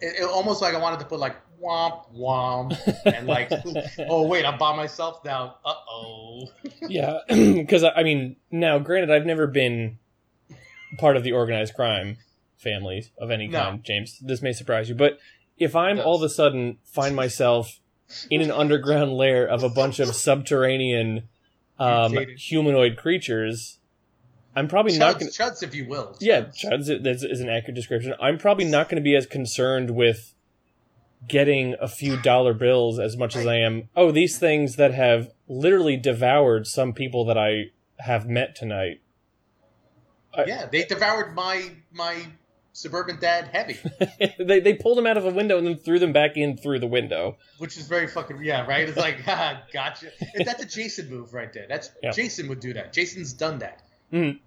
it, 0.00 0.20
it 0.20 0.24
almost 0.24 0.60
like 0.62 0.74
I 0.74 0.78
wanted 0.78 1.00
to 1.00 1.06
put 1.06 1.18
like 1.18 1.36
womp 1.62 2.04
womp 2.16 2.78
and 3.04 3.26
like, 3.26 3.50
oh 4.08 4.26
wait, 4.26 4.44
I'm 4.44 4.58
by 4.58 4.76
myself 4.76 5.24
now. 5.24 5.56
Uh 5.64 5.74
oh. 5.90 6.42
yeah, 6.82 7.18
because 7.28 7.84
I 7.84 8.02
mean, 8.02 8.36
now 8.50 8.78
granted, 8.78 9.10
I've 9.10 9.26
never 9.26 9.46
been 9.46 9.98
part 10.98 11.16
of 11.16 11.22
the 11.24 11.32
organized 11.32 11.74
crime 11.74 12.18
families 12.56 13.10
of 13.18 13.30
any 13.30 13.48
No. 13.48 13.62
kind, 13.62 13.84
James. 13.84 14.18
This 14.20 14.42
may 14.42 14.52
surprise 14.52 14.88
you, 14.88 14.94
but 14.94 15.18
if 15.56 15.74
I'm 15.76 15.98
all 15.98 16.16
of 16.16 16.22
a 16.22 16.28
sudden 16.28 16.78
find 16.84 17.14
myself 17.14 17.79
in 18.30 18.40
an 18.40 18.50
underground 18.50 19.12
lair 19.12 19.46
of 19.46 19.62
a 19.62 19.68
bunch 19.68 19.98
of 20.00 20.14
subterranean 20.14 21.28
um, 21.78 22.16
humanoid 22.36 22.96
creatures, 22.96 23.78
I'm 24.54 24.68
probably 24.68 24.98
not 24.98 25.18
going. 25.18 25.30
to... 25.30 25.42
chuds, 25.42 25.62
if 25.62 25.74
you 25.74 25.86
will. 25.88 26.16
Yeah, 26.20 26.42
Chuds. 26.42 26.88
chuds 26.88 27.06
is, 27.06 27.24
is 27.24 27.40
an 27.40 27.48
accurate 27.48 27.74
description. 27.74 28.14
I'm 28.20 28.38
probably 28.38 28.64
not 28.64 28.88
going 28.88 28.96
to 28.96 29.04
be 29.04 29.14
as 29.16 29.26
concerned 29.26 29.90
with 29.90 30.34
getting 31.28 31.74
a 31.80 31.88
few 31.88 32.16
dollar 32.20 32.54
bills 32.54 32.98
as 32.98 33.16
much 33.16 33.36
as 33.36 33.46
I 33.46 33.56
am. 33.56 33.88
Oh, 33.94 34.10
these 34.10 34.38
things 34.38 34.76
that 34.76 34.94
have 34.94 35.30
literally 35.48 35.96
devoured 35.96 36.66
some 36.66 36.92
people 36.92 37.24
that 37.26 37.36
I 37.38 37.70
have 37.98 38.26
met 38.26 38.54
tonight. 38.56 39.00
I- 40.34 40.44
Yeah, 40.44 40.66
they 40.66 40.84
devoured 40.84 41.34
my 41.34 41.70
my 41.92 42.26
suburban 42.72 43.18
dad 43.20 43.48
heavy, 43.52 43.76
they 44.38 44.60
they 44.60 44.74
pulled 44.74 44.98
him 44.98 45.06
out 45.06 45.16
of 45.16 45.24
a 45.24 45.30
window 45.30 45.58
and 45.58 45.66
then 45.66 45.76
threw 45.76 45.98
them 45.98 46.12
back 46.12 46.36
in 46.36 46.56
through 46.56 46.78
the 46.78 46.86
window. 46.86 47.36
which 47.58 47.76
is 47.76 47.86
very 47.88 48.06
fucking 48.06 48.42
yeah, 48.42 48.64
right? 48.66 48.88
It's 48.88 48.96
like, 48.98 49.20
ha, 49.22 49.62
gotcha. 49.72 50.10
And 50.34 50.46
That's 50.46 50.62
a 50.62 50.66
Jason 50.66 51.10
move 51.10 51.34
right 51.34 51.52
there. 51.52 51.66
That's 51.68 51.90
Yeah. 52.02 52.12
Jason 52.12 52.48
would 52.48 52.60
do 52.60 52.72
that. 52.74 52.92
Jason's 52.92 53.32
done 53.32 53.58
that. 53.58 53.82
Mhm. 54.12 54.38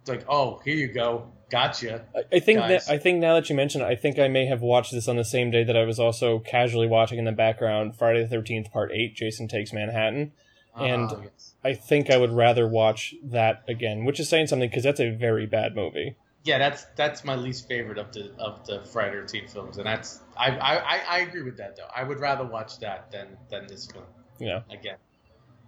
It's 0.00 0.08
like, 0.08 0.24
oh, 0.28 0.60
here 0.64 0.76
you 0.76 0.88
go, 0.88 1.26
gotcha. 1.50 2.04
I, 2.16 2.36
I 2.36 2.40
think 2.40 2.60
Guys. 2.60 2.86
that 2.86 2.92
I 2.94 2.98
think 2.98 3.18
now 3.18 3.34
that 3.34 3.50
you 3.50 3.56
mention 3.56 3.80
it, 3.82 3.84
I 3.84 3.94
think 3.96 4.18
I 4.18 4.28
may 4.28 4.46
have 4.46 4.62
watched 4.62 4.92
this 4.92 5.06
on 5.08 5.16
the 5.16 5.24
same 5.24 5.50
day 5.50 5.64
that 5.64 5.76
I 5.76 5.84
was 5.84 5.98
also 6.00 6.38
casually 6.38 6.86
watching 6.86 7.18
in 7.18 7.24
the 7.26 7.32
background 7.32 7.96
Friday 7.96 8.22
the 8.22 8.28
Thirteenth 8.28 8.70
Part 8.72 8.90
Eight, 8.92 9.14
Jason 9.14 9.48
Takes 9.48 9.72
Manhattan. 9.72 10.32
And- 10.76 11.10
Oh, 11.10 11.20
yes. 11.24 11.54
I 11.64 11.74
think 11.74 12.08
I 12.08 12.16
would 12.16 12.30
rather 12.32 12.68
watch 12.68 13.14
that 13.24 13.64
again, 13.68 14.04
which 14.04 14.20
is 14.20 14.28
saying 14.28 14.46
something 14.46 14.68
because 14.70 14.84
that's 14.84 15.00
a 15.00 15.10
very 15.10 15.44
bad 15.44 15.74
movie. 15.74 16.14
Yeah, 16.44 16.58
that's 16.58 16.84
that's 16.96 17.24
my 17.24 17.34
least 17.36 17.68
favorite 17.68 17.98
of 17.98 18.12
the 18.12 18.32
of 18.38 18.64
the 18.66 18.80
Friday 18.84 19.16
the 19.20 19.22
13th 19.26 19.50
films, 19.52 19.76
and 19.78 19.86
that's 19.86 20.20
I, 20.36 20.50
I 20.56 20.98
I- 21.16 21.18
agree 21.20 21.42
with 21.42 21.56
that 21.58 21.76
though. 21.76 21.88
I 21.94 22.04
would 22.04 22.20
rather 22.20 22.44
watch 22.44 22.78
that 22.80 23.10
than 23.10 23.36
than 23.50 23.66
this 23.66 23.86
film 23.86 24.04
know. 24.40 24.62
again. 24.70 24.96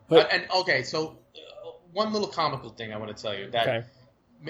But- 0.09 0.27
Uh, 0.27 0.29
and 0.35 0.47
okay, 0.57 0.83
so 0.83 1.19
uh, 1.37 1.71
one 1.93 2.13
little 2.13 2.29
comical 2.29 2.71
thing 2.71 2.93
I 2.93 2.97
want 2.99 3.15
to 3.17 3.23
tell 3.23 3.35
you 3.37 3.51
that 3.51 3.69
Okay. 3.69 3.87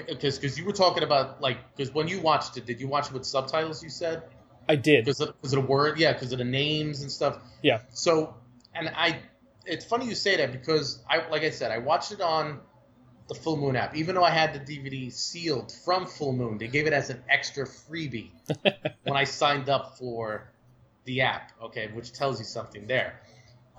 because 0.07 0.37
because 0.39 0.57
you 0.57 0.65
were 0.65 0.73
talking 0.73 1.03
about 1.03 1.41
like 1.41 1.57
because 1.75 1.93
when 1.93 2.07
you 2.07 2.19
watched 2.21 2.55
it, 2.57 2.65
did 2.65 2.79
you 2.79 2.87
watch 2.87 3.07
it 3.07 3.13
with 3.13 3.25
subtitles? 3.25 3.83
You 3.83 3.89
said 3.89 4.23
I 4.69 4.75
did. 4.75 5.05
because 5.05 5.19
of, 5.21 5.27
because 5.41 5.53
of 5.53 5.61
the 5.63 5.67
word, 5.67 5.99
yeah, 5.99 6.13
because 6.13 6.31
of 6.31 6.37
the 6.37 6.45
names 6.45 7.01
and 7.01 7.11
stuff. 7.11 7.39
Yeah. 7.63 7.79
So, 7.89 8.35
and 8.75 8.89
I, 8.95 9.19
it's 9.65 9.83
funny 9.83 10.05
you 10.05 10.15
say 10.15 10.37
that 10.37 10.51
because 10.51 11.03
I, 11.09 11.27
like 11.29 11.41
I 11.41 11.49
said, 11.49 11.71
I 11.71 11.79
watched 11.79 12.11
it 12.11 12.21
on 12.21 12.59
the 13.31 13.39
Full 13.39 13.55
Moon 13.55 13.77
app. 13.77 13.95
Even 13.95 14.15
though 14.15 14.25
I 14.25 14.29
had 14.29 14.53
the 14.53 14.59
DVD 14.59 15.09
sealed 15.09 15.71
from 15.71 16.05
Full 16.05 16.33
Moon, 16.33 16.57
they 16.57 16.67
gave 16.67 16.85
it 16.85 16.91
as 16.91 17.09
an 17.09 17.23
extra 17.29 17.65
freebie 17.65 18.31
when 19.03 19.15
I 19.15 19.23
signed 19.23 19.69
up 19.69 19.97
for 19.97 20.51
the 21.05 21.21
app. 21.21 21.53
Okay, 21.63 21.89
which 21.93 22.11
tells 22.11 22.39
you 22.39 22.45
something 22.45 22.87
there. 22.87 23.21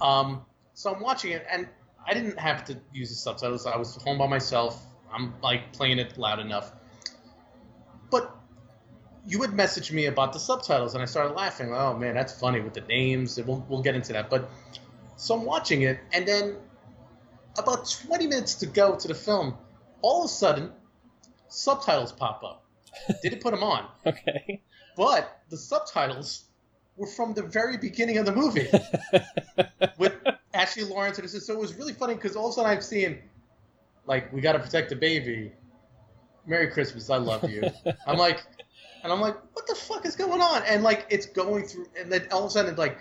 Um, 0.01 0.47
so 0.73 0.95
I'm 0.95 1.03
watching 1.03 1.33
it, 1.33 1.45
and 1.51 1.69
I 2.07 2.15
didn't 2.15 2.39
have 2.39 2.65
to 2.65 2.79
use 2.95 3.11
the 3.11 3.15
subtitles. 3.15 3.67
I 3.67 3.77
was 3.77 3.95
home 3.97 4.17
by 4.17 4.27
myself. 4.27 4.83
I'm 5.13 5.35
like 5.43 5.75
playing 5.75 5.99
it 5.99 6.17
loud 6.17 6.39
enough. 6.39 6.73
But 8.11 8.35
you 9.27 9.39
would 9.41 9.53
message 9.53 9.93
me 9.93 10.07
about 10.07 10.33
the 10.33 10.39
subtitles, 10.39 10.95
and 10.95 11.03
I 11.03 11.07
started 11.07 11.35
laughing. 11.35 11.75
Oh 11.75 11.95
man, 11.95 12.15
that's 12.15 12.33
funny 12.33 12.63
with 12.63 12.73
the 12.73 12.81
names. 12.81 13.39
We'll 13.39 13.63
we'll 13.69 13.83
get 13.83 13.95
into 13.95 14.15
that. 14.15 14.31
But 14.31 14.49
so 15.17 15.39
I'm 15.39 15.45
watching 15.45 15.83
it, 15.83 16.01
and 16.11 16.27
then 16.27 16.57
about 17.59 17.89
20 18.07 18.27
minutes 18.27 18.57
to 18.57 18.67
go 18.67 18.97
to 18.97 19.09
the 19.09 19.15
film, 19.15 19.57
all 20.01 20.21
of 20.21 20.27
a 20.27 20.29
sudden, 20.29 20.71
subtitles 21.49 22.13
pop 22.13 22.43
up. 22.45 22.65
Didn't 23.23 23.41
put 23.41 23.53
them 23.53 23.63
on, 23.63 23.87
Okay. 24.07 24.63
but 24.97 25.41
the 25.49 25.57
subtitles 25.57 26.45
were 26.97 27.07
from 27.07 27.33
the 27.33 27.43
very 27.43 27.79
beginning 27.79 28.19
of 28.19 28.27
the 28.27 28.33
movie 28.35 28.69
with 29.99 30.15
Ashley 30.53 30.85
Laurence 30.85 31.19
and 31.19 31.27
this. 31.27 31.47
So 31.47 31.55
it 31.55 31.59
was 31.59 31.75
really 31.75 31.95
funny 31.95 32.15
because 32.15 32.37
all 32.37 32.47
of 32.47 32.51
a 32.51 32.55
sudden 32.55 32.71
I'm 32.71 32.83
seeing, 32.83 33.19
like, 34.07 34.31
we 34.33 34.41
got 34.43 34.53
to 34.53 34.59
protect 34.59 34.91
the 34.91 34.97
baby. 34.97 35.53
Merry 36.47 36.69
Christmas, 36.71 37.09
I 37.09 37.17
love 37.17 37.49
you. 37.49 37.63
I'm 38.07 38.19
like, 38.19 38.45
and 39.03 39.13
I'm 39.13 39.21
like, 39.21 39.37
what 39.55 39.67
the 39.67 39.75
fuck 39.75 40.05
is 40.05 40.17
going 40.17 40.41
on? 40.43 40.63
And 40.65 40.83
like, 40.83 41.07
it's 41.09 41.27
going 41.27 41.65
through, 41.67 41.87
and 41.99 42.13
then 42.13 42.27
all 42.31 42.41
of 42.41 42.47
a 42.47 42.51
sudden, 42.51 42.71
it's 42.71 42.79
like, 42.79 42.99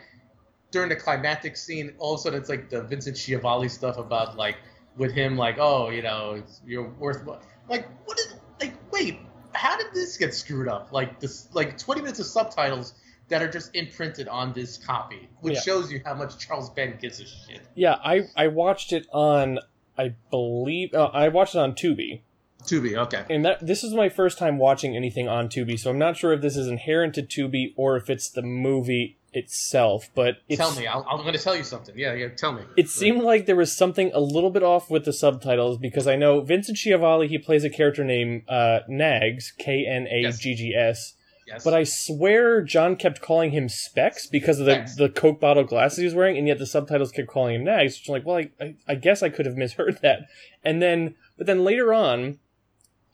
during 0.71 0.89
the 0.89 0.95
climactic 0.95 1.55
scene, 1.57 1.93
all 1.99 2.13
of 2.13 2.19
a 2.19 2.23
sudden 2.23 2.39
it's 2.39 2.49
like 2.49 2.69
the 2.69 2.81
Vincent 2.83 3.17
Schiavelli 3.17 3.69
stuff 3.69 3.97
about 3.97 4.37
like 4.37 4.57
with 4.97 5.11
him, 5.13 5.37
like, 5.37 5.57
oh, 5.59 5.89
you 5.89 6.01
know, 6.01 6.33
it's, 6.37 6.61
you're 6.65 6.89
worth 6.99 7.23
what? 7.25 7.43
Like, 7.69 7.87
what 8.05 8.19
is 8.19 8.33
like? 8.59 8.73
Wait, 8.91 9.19
how 9.53 9.77
did 9.77 9.87
this 9.93 10.17
get 10.17 10.33
screwed 10.33 10.67
up? 10.67 10.91
Like 10.91 11.19
this, 11.19 11.47
like 11.53 11.77
20 11.77 12.01
minutes 12.01 12.19
of 12.19 12.25
subtitles 12.25 12.93
that 13.29 13.41
are 13.41 13.49
just 13.49 13.73
imprinted 13.75 14.27
on 14.27 14.51
this 14.53 14.77
copy, 14.77 15.29
which 15.39 15.55
Yeah. 15.55 15.61
shows 15.61 15.91
you 15.91 16.01
how 16.05 16.13
much 16.13 16.37
Charles 16.37 16.69
Band 16.71 16.99
gives 16.99 17.19
a 17.21 17.25
shit. 17.25 17.61
Yeah, 17.75 17.95
I 18.03 18.27
I 18.35 18.47
watched 18.47 18.91
it 18.91 19.07
on 19.13 19.59
I 19.97 20.15
believe 20.29 20.93
uh, 20.93 21.05
I 21.13 21.29
watched 21.29 21.55
it 21.55 21.59
on 21.59 21.73
Tubi. 21.73 22.21
Tubi, 22.63 22.95
okay. 22.95 23.25
And 23.29 23.43
that 23.45 23.65
this 23.65 23.83
is 23.83 23.93
my 23.93 24.09
first 24.09 24.37
time 24.37 24.57
watching 24.57 24.95
anything 24.95 25.27
on 25.27 25.47
Tubi, 25.47 25.79
so 25.79 25.89
I'm 25.89 25.97
not 25.97 26.17
sure 26.17 26.33
if 26.33 26.41
this 26.41 26.55
is 26.57 26.67
inherent 26.67 27.15
to 27.15 27.23
Tubi 27.23 27.73
or 27.75 27.95
if 27.95 28.09
it's 28.09 28.29
the 28.29 28.41
movie 28.41 29.17
itself, 29.33 30.09
but 30.13 30.37
it's, 30.49 30.57
tell 30.57 30.73
me, 30.75 30.87
I'll, 30.87 31.05
I'm 31.09 31.21
going 31.21 31.33
to 31.33 31.39
tell 31.39 31.55
you 31.55 31.63
something. 31.63 31.97
Yeah, 31.97 32.13
yeah, 32.13 32.29
tell 32.29 32.51
me. 32.51 32.63
It 32.75 32.89
seemed 32.89 33.21
like 33.21 33.45
there 33.45 33.55
was 33.55 33.75
something 33.75 34.11
a 34.13 34.19
little 34.19 34.49
bit 34.49 34.63
off 34.63 34.89
with 34.89 35.05
the 35.05 35.13
subtitles 35.13 35.77
because 35.77 36.07
I 36.07 36.15
know 36.15 36.41
Vincent 36.41 36.77
Schiavelli, 36.77 37.27
he 37.27 37.37
plays 37.37 37.63
a 37.63 37.69
character 37.69 38.03
named 38.03 38.43
uh, 38.49 38.79
Nags, 38.87 39.53
K 39.57 39.85
N 39.87 40.07
A 40.07 40.31
G 40.31 40.55
G 40.55 40.75
S, 40.75 41.13
yes. 41.47 41.63
but 41.63 41.73
I 41.73 41.83
swear 41.83 42.61
John 42.61 42.95
kept 42.95 43.21
calling 43.21 43.51
him 43.51 43.69
Specs 43.69 44.27
because 44.27 44.59
of 44.59 44.65
the, 44.65 44.73
Specs. 44.73 44.95
the 44.95 45.09
Coke 45.09 45.39
bottle 45.39 45.63
glasses 45.63 45.99
he 45.99 46.05
was 46.05 46.15
wearing, 46.15 46.37
and 46.37 46.47
yet 46.47 46.59
the 46.59 46.65
subtitles 46.65 47.11
kept 47.11 47.29
calling 47.29 47.55
him 47.55 47.63
Nags. 47.63 47.99
Which 47.99 48.09
I'm 48.09 48.13
like, 48.13 48.25
well, 48.25 48.37
I, 48.37 48.49
I, 48.63 48.75
I 48.87 48.95
guess 48.95 49.23
I 49.23 49.29
could 49.29 49.45
have 49.45 49.55
misheard 49.57 49.99
that. 50.01 50.27
And 50.63 50.81
then, 50.81 51.15
but 51.37 51.47
then 51.47 51.63
later 51.63 51.93
on, 51.93 52.39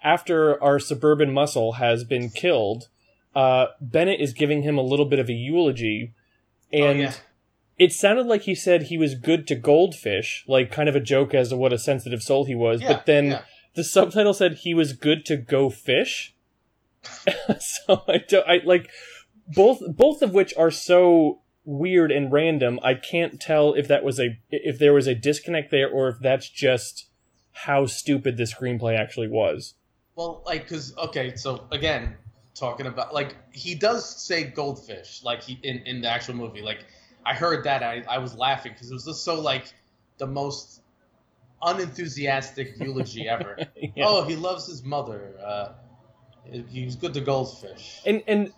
after 0.03 0.61
our 0.63 0.79
suburban 0.79 1.31
muscle 1.31 1.73
has 1.73 2.03
been 2.03 2.29
killed, 2.29 2.87
uh, 3.37 3.67
Bennett 3.79 4.19
is 4.19 4.33
giving 4.33 4.63
him 4.63 4.79
a 4.79 4.81
little 4.81 5.05
bit 5.05 5.19
of 5.19 5.29
a 5.29 5.33
eulogy, 5.33 6.15
Oh, 6.73 6.83
and 6.83 6.99
yeah. 6.99 7.13
it 7.77 7.93
sounded 7.93 8.25
like 8.25 8.41
he 8.41 8.55
said 8.55 8.83
he 8.83 8.97
was 8.97 9.13
good 9.13 9.45
to 9.47 9.55
goldfish, 9.55 10.43
like 10.47 10.71
kind 10.71 10.89
of 10.89 10.95
a 10.95 10.99
joke 10.99 11.35
as 11.35 11.49
to 11.49 11.55
what 11.55 11.71
a 11.71 11.77
sensitive 11.77 12.23
soul 12.23 12.45
he 12.45 12.55
was. 12.55 12.81
Yeah, 12.81 12.87
but 12.87 13.05
then 13.05 13.25
yeah. 13.27 13.41
the 13.75 13.83
subtitle 13.83 14.33
said 14.33 14.53
he 14.53 14.73
was 14.73 14.93
good 14.93 15.23
to 15.27 15.37
go 15.37 15.69
fish. 15.69 16.35
so 17.59 18.03
I 18.07 18.17
don't, 18.27 18.47
I 18.47 18.61
like 18.65 18.89
both 19.47 19.81
both 19.87 20.23
of 20.23 20.33
which 20.33 20.53
are 20.57 20.71
so 20.71 21.41
weird 21.63 22.11
and 22.11 22.31
random. 22.31 22.79
I 22.83 22.95
can't 22.95 23.39
tell 23.39 23.75
if 23.75 23.87
that 23.87 24.03
was 24.03 24.19
a 24.19 24.39
if 24.49 24.79
there 24.79 24.95
was 24.95 25.05
a 25.05 25.13
disconnect 25.13 25.69
there 25.69 25.87
or 25.87 26.09
if 26.09 26.15
that's 26.19 26.49
just 26.49 27.07
how 27.51 27.85
stupid 27.85 28.35
the 28.35 28.43
screenplay 28.43 28.97
actually 28.97 29.27
was. 29.27 29.75
Well, 30.15 30.41
like, 30.47 30.63
because 30.63 30.97
okay, 30.97 31.35
so 31.35 31.67
again, 31.71 32.17
talking 32.59 32.85
about 32.87 33.13
like 33.13 33.35
he 33.53 33.75
does 33.75 34.03
say 34.25 34.43
goldfish, 34.45 35.21
like 35.23 35.43
he 35.43 35.59
in 35.63 35.77
in 35.85 36.01
the 36.01 36.09
actual 36.09 36.35
movie. 36.35 36.61
Like 36.61 36.85
I 37.25 37.33
heard 37.33 37.63
that, 37.65 37.83
I 37.83 38.03
I 38.09 38.17
was 38.17 38.35
laughing 38.35 38.73
because 38.73 38.89
it 38.91 38.93
was 38.93 39.05
just 39.05 39.23
so 39.23 39.39
like 39.39 39.73
the 40.17 40.27
most 40.27 40.81
unenthusiastic 41.61 42.79
eulogy 42.79 43.27
ever. 43.27 43.57
Yeah. 43.95 44.05
Oh, 44.07 44.23
he 44.25 44.35
loves 44.35 44.67
his 44.67 44.83
mother. 44.83 45.33
Uh, 45.43 45.69
he's 46.69 46.95
good 46.95 47.13
to 47.15 47.21
goldfish. 47.21 48.01
and 48.05 48.21
and 48.27 48.51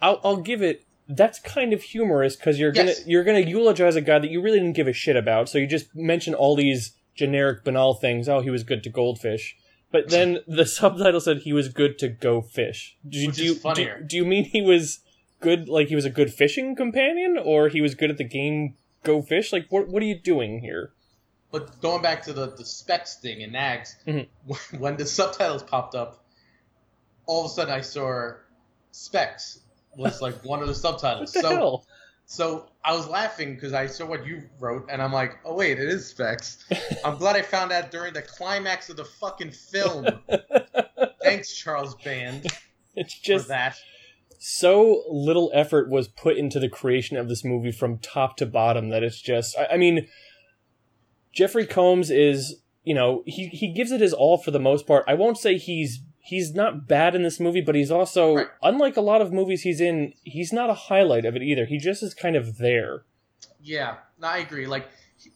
I'll 0.00 0.18
I'll 0.24 0.36
give 0.38 0.62
it 0.62 0.84
that's 1.08 1.38
kind 1.40 1.72
of 1.74 1.82
humorous 1.82 2.36
because 2.36 2.58
you're 2.58 2.72
Yes. 2.72 3.00
gonna 3.00 3.08
you're 3.10 3.24
gonna 3.24 3.40
eulogize 3.40 3.96
a 3.96 4.00
guy 4.00 4.18
that 4.18 4.30
you 4.30 4.40
really 4.40 4.58
didn't 4.60 4.76
give 4.76 4.88
a 4.88 4.92
shit 4.94 5.16
about, 5.16 5.48
so 5.48 5.58
you 5.58 5.66
just 5.66 5.94
mention 5.94 6.34
all 6.34 6.56
these 6.56 6.92
generic 7.14 7.64
banal 7.64 7.92
things. 7.94 8.28
Oh, 8.28 8.40
he 8.40 8.50
was 8.50 8.62
good 8.62 8.82
to 8.84 8.90
goldfish, 8.90 9.56
but 9.90 10.10
then 10.10 10.38
the 10.46 10.66
subtitle 10.66 11.20
said 11.20 11.38
he 11.38 11.52
was 11.52 11.68
good 11.68 11.98
to 11.98 12.08
go 12.08 12.40
fish. 12.42 12.96
Do, 13.08 13.18
you- 13.18 13.26
Which 13.28 13.36
do 13.36 13.42
is 13.42 13.48
you, 13.48 13.54
do, 13.54 13.60
funnier. 13.60 14.00
do 14.06 14.16
you 14.16 14.24
mean 14.24 14.44
he 14.44 14.60
was 14.62 15.00
good, 15.40 15.68
like 15.68 15.88
he 15.88 15.94
was 15.94 16.04
a 16.04 16.10
good 16.10 16.32
fishing 16.32 16.74
companion, 16.76 17.38
or 17.42 17.68
he 17.68 17.80
was 17.80 17.94
good 17.94 18.10
at 18.10 18.18
the 18.18 18.24
game 18.24 18.74
Go 19.04 19.22
Fish? 19.22 19.52
Like 19.52 19.66
what 19.70 19.88
what 19.88 20.02
are 20.02 20.06
you 20.06 20.18
doing 20.18 20.60
here? 20.60 20.92
But 21.50 21.80
going 21.80 22.02
back 22.02 22.22
to 22.24 22.32
the 22.32 22.46
the 22.54 22.64
specs 22.64 23.16
thing 23.16 23.40
in 23.40 23.52
Nags, 23.52 23.96
Mhm. 24.06 24.26
when 24.78 24.96
the 24.96 25.06
subtitles 25.06 25.62
popped 25.62 25.94
up, 25.94 26.24
all 27.26 27.44
of 27.44 27.50
a 27.50 27.54
sudden 27.54 27.72
I 27.72 27.80
saw 27.80 28.32
specs 28.90 29.60
was 29.96 30.20
like 30.20 30.44
one 30.44 30.60
of 30.60 30.68
the 30.68 30.74
subtitles. 30.86 31.34
What 31.34 31.42
the 31.42 31.48
so 31.48 31.54
hell? 31.56 31.86
So 32.30 32.66
I 32.84 32.94
was 32.94 33.08
laughing 33.08 33.54
because 33.54 33.72
I 33.72 33.86
saw 33.86 34.04
what 34.04 34.26
you 34.26 34.42
wrote, 34.60 34.86
and 34.90 35.00
I'm 35.00 35.14
like, 35.14 35.38
oh 35.46 35.54
wait, 35.54 35.78
it 35.80 35.88
is 35.88 36.06
Specs. 36.06 36.62
I'm 37.02 37.16
glad 37.16 37.36
I 37.36 37.42
found 37.42 37.70
that 37.70 37.90
during 37.90 38.12
the 38.12 38.20
climax 38.20 38.90
of 38.90 38.98
the 38.98 39.04
fucking 39.06 39.50
film. 39.52 40.06
Thanks, 41.22 41.54
Charles 41.56 41.94
Band, 42.04 42.46
It's 42.94 43.18
just 43.18 43.48
that. 43.48 43.76
so 44.38 45.04
little 45.08 45.50
effort 45.54 45.88
was 45.88 46.06
put 46.06 46.36
into 46.36 46.60
the 46.60 46.68
creation 46.68 47.16
of 47.16 47.30
this 47.30 47.44
movie 47.46 47.72
from 47.72 47.96
top 47.96 48.36
to 48.36 48.46
bottom 48.46 48.90
that 48.90 49.02
it's 49.02 49.20
just 49.22 49.56
I, 49.58 49.74
I 49.74 49.76
mean 49.78 50.06
Jeffrey 51.32 51.66
Combs 51.66 52.10
is 52.10 52.60
you 52.84 52.94
know 52.94 53.22
he 53.24 53.48
he 53.48 53.72
gives 53.72 53.90
it 53.90 54.02
his 54.02 54.12
all 54.12 54.36
for 54.36 54.50
the 54.50 54.60
most 54.60 54.86
part. 54.86 55.04
I 55.08 55.14
won't 55.14 55.38
say 55.38 55.56
he's 55.56 56.00
he's 56.28 56.54
not 56.54 56.86
bad 56.86 57.14
in 57.14 57.22
this 57.22 57.40
movie, 57.40 57.60
but 57.60 57.74
he's 57.74 57.90
also 57.90 58.34
Right. 58.36 58.48
unlike 58.62 58.96
a 58.96 59.00
lot 59.00 59.20
of 59.22 59.32
movies 59.32 59.62
he's 59.62 59.80
in, 59.80 60.12
he's 60.24 60.52
not 60.52 60.68
a 60.70 60.74
highlight 60.74 61.24
of 61.24 61.34
it 61.36 61.42
either. 61.42 61.64
He 61.66 61.78
just 61.78 62.02
is 62.02 62.12
kind 62.14 62.36
of 62.36 62.58
there. 62.58 63.04
Yeah, 63.62 63.96
no, 64.20 64.28
I 64.28 64.38
agree. 64.38 64.66
Like, 64.66 64.88
he, 65.22 65.30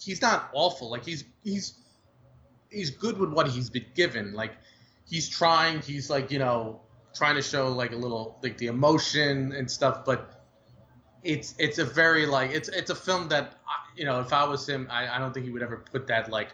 he's 0.00 0.22
not 0.22 0.50
awful. 0.52 0.90
Like 0.90 1.04
he's 1.04 1.24
he's 1.44 1.74
he's 2.70 2.90
good 2.90 3.18
with 3.18 3.30
what 3.32 3.48
he's 3.48 3.68
been 3.70 3.86
given. 3.94 4.32
Like 4.32 4.52
he's 5.08 5.28
trying. 5.28 5.80
He's 5.80 6.08
like 6.10 6.30
you 6.30 6.38
know 6.38 6.80
trying 7.14 7.34
to 7.36 7.42
show 7.42 7.68
like 7.68 7.92
a 7.92 7.96
little 7.96 8.38
like 8.42 8.56
the 8.58 8.68
emotion 8.68 9.52
and 9.52 9.70
stuff. 9.70 10.04
But 10.04 10.20
it's 11.22 11.54
it's 11.58 11.78
a 11.78 11.84
very 11.84 12.26
like 12.26 12.50
it's 12.52 12.68
it's 12.68 12.90
a 12.90 12.94
film 12.94 13.28
that 13.28 13.54
you 13.96 14.04
know 14.04 14.20
if 14.20 14.32
I 14.32 14.44
was 14.44 14.68
him, 14.68 14.88
I, 14.90 15.08
I 15.14 15.18
don't 15.18 15.32
think 15.34 15.46
he 15.46 15.52
would 15.52 15.62
ever 15.62 15.84
put 15.92 16.06
that 16.08 16.30
like 16.30 16.50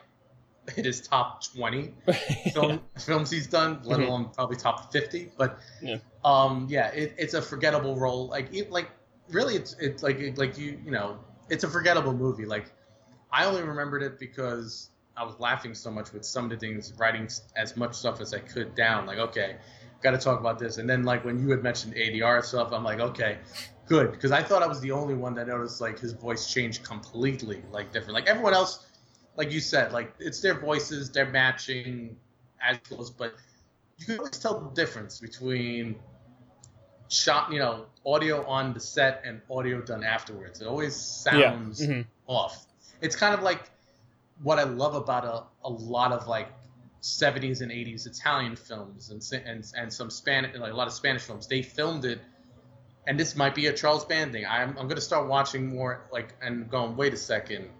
his 0.77 1.01
top 1.01 1.43
20 1.55 1.95
film, 2.53 2.71
yeah. 2.71 2.79
films 2.99 3.31
he's 3.31 3.47
done, 3.47 3.81
let 3.85 3.99
mm-hmm. 3.99 4.09
alone 4.09 4.31
probably 4.35 4.57
top 4.57 4.93
50. 4.93 5.33
But 5.37 5.59
yeah, 5.83 5.99
um, 6.25 6.67
yeah 6.71 6.89
it, 6.89 7.15
it's 7.19 7.35
a 7.35 7.43
forgettable 7.43 7.97
role. 7.97 8.29
Like, 8.29 8.55
it, 8.55 8.71
like 8.71 8.91
really, 9.29 9.57
it's 9.57 9.77
it's 9.81 10.03
like 10.03 10.37
like 10.37 10.59
you 10.59 10.79
you 10.85 10.91
know, 10.91 11.19
it's 11.49 11.65
a 11.65 11.69
forgettable 11.69 12.13
movie. 12.13 12.47
Like, 12.47 12.67
I 13.31 13.45
only 13.45 13.63
remembered 13.63 14.03
it 14.03 14.19
because 14.19 14.91
I 15.17 15.25
was 15.25 15.39
laughing 15.41 15.75
so 15.75 15.91
much 15.91 16.13
with 16.13 16.25
some 16.25 16.45
of 16.45 16.51
the 16.51 16.57
things, 16.57 16.93
writing 16.99 17.29
as 17.57 17.77
much 17.77 17.95
stuff 17.95 18.21
as 18.21 18.33
I 18.33 18.39
could 18.39 18.75
down. 18.75 19.07
Like, 19.07 19.19
okay, 19.19 19.57
got 20.03 20.13
to 20.13 20.19
talk 20.19 20.41
about 20.41 20.59
this. 20.59 20.79
And 20.79 20.89
then 20.89 21.05
like 21.05 21.25
when 21.25 21.39
you 21.41 21.51
had 21.51 21.63
mentioned 21.63 21.95
ADR 21.95 22.45
stuff, 22.45 22.73
I'm 22.73 22.85
like, 22.85 23.01
okay, 23.01 23.39
good, 23.87 24.13
because 24.13 24.31
I 24.31 24.43
thought 24.43 24.63
I 24.63 24.67
was 24.67 24.81
the 24.81 24.93
only 24.93 25.15
one 25.15 25.35
that 25.35 25.49
noticed 25.49 25.81
like 25.81 25.99
his 25.99 26.13
voice 26.13 26.53
changed 26.53 26.85
completely, 26.85 27.63
like 27.73 27.93
different. 27.93 28.15
Like 28.15 28.27
everyone 28.27 28.55
else, 28.55 28.87
like 29.39 29.53
you 29.53 29.61
said, 29.61 29.93
like 29.93 30.13
it's 30.19 30.41
their 30.41 30.59
voices, 30.59 31.11
they're 31.11 31.31
matching 31.31 32.17
as 32.61 32.77
close, 32.79 33.09
but 33.09 33.35
you 33.97 34.05
can 34.05 34.19
always 34.19 34.39
tell 34.39 34.59
the 34.61 34.71
difference 34.75 35.21
between 35.21 35.95
shot, 37.09 37.53
you 37.53 37.61
know, 37.61 37.87
audio 38.05 38.45
on 38.45 38.75
the 38.75 38.81
set 38.81 39.23
and 39.25 39.41
audio 39.49 39.81
done 39.81 40.03
afterwards. 40.03 40.61
It 40.61 40.67
always 40.67 40.97
sounds 40.97 41.81
yeah. 41.81 41.89
mm-hmm. 41.89 42.01
off. 42.27 42.67
It's 43.01 43.15
kind 43.15 43.33
of 43.33 43.43
like 43.43 43.63
what 44.43 44.59
I 44.59 44.65
love 44.65 44.97
about 44.97 45.25
a, 45.25 45.45
a 45.65 45.71
lot 45.71 46.11
of 46.11 46.27
like 46.27 46.49
70s 47.01 47.61
and 47.61 47.71
80s 47.71 48.09
Italian 48.09 48.57
films 48.57 49.11
and 49.11 49.23
and 49.47 49.65
and 49.77 49.93
some 49.93 50.11
Spanish 50.11 50.59
like 50.59 50.73
a 50.73 50.77
lot 50.77 50.89
of 50.89 50.93
Spanish 50.93 51.23
films. 51.23 51.47
They 51.47 51.63
filmed 51.63 52.05
it, 52.05 52.21
and 53.07 53.19
this 53.19 53.37
might 53.37 53.55
be 53.55 53.69
a 53.69 53.73
Charles 53.73 54.05
Band 54.05 54.33
thing. 54.33 54.47
I'm 54.47 54.77
I'm 54.77 54.89
gonna 54.89 55.01
start 55.01 55.29
watching 55.29 55.69
more 55.69 56.09
like 56.13 56.35
and 56.43 56.69
going. 56.69 56.97
Wait 56.97 57.15
a 57.15 57.17
second, 57.17 57.71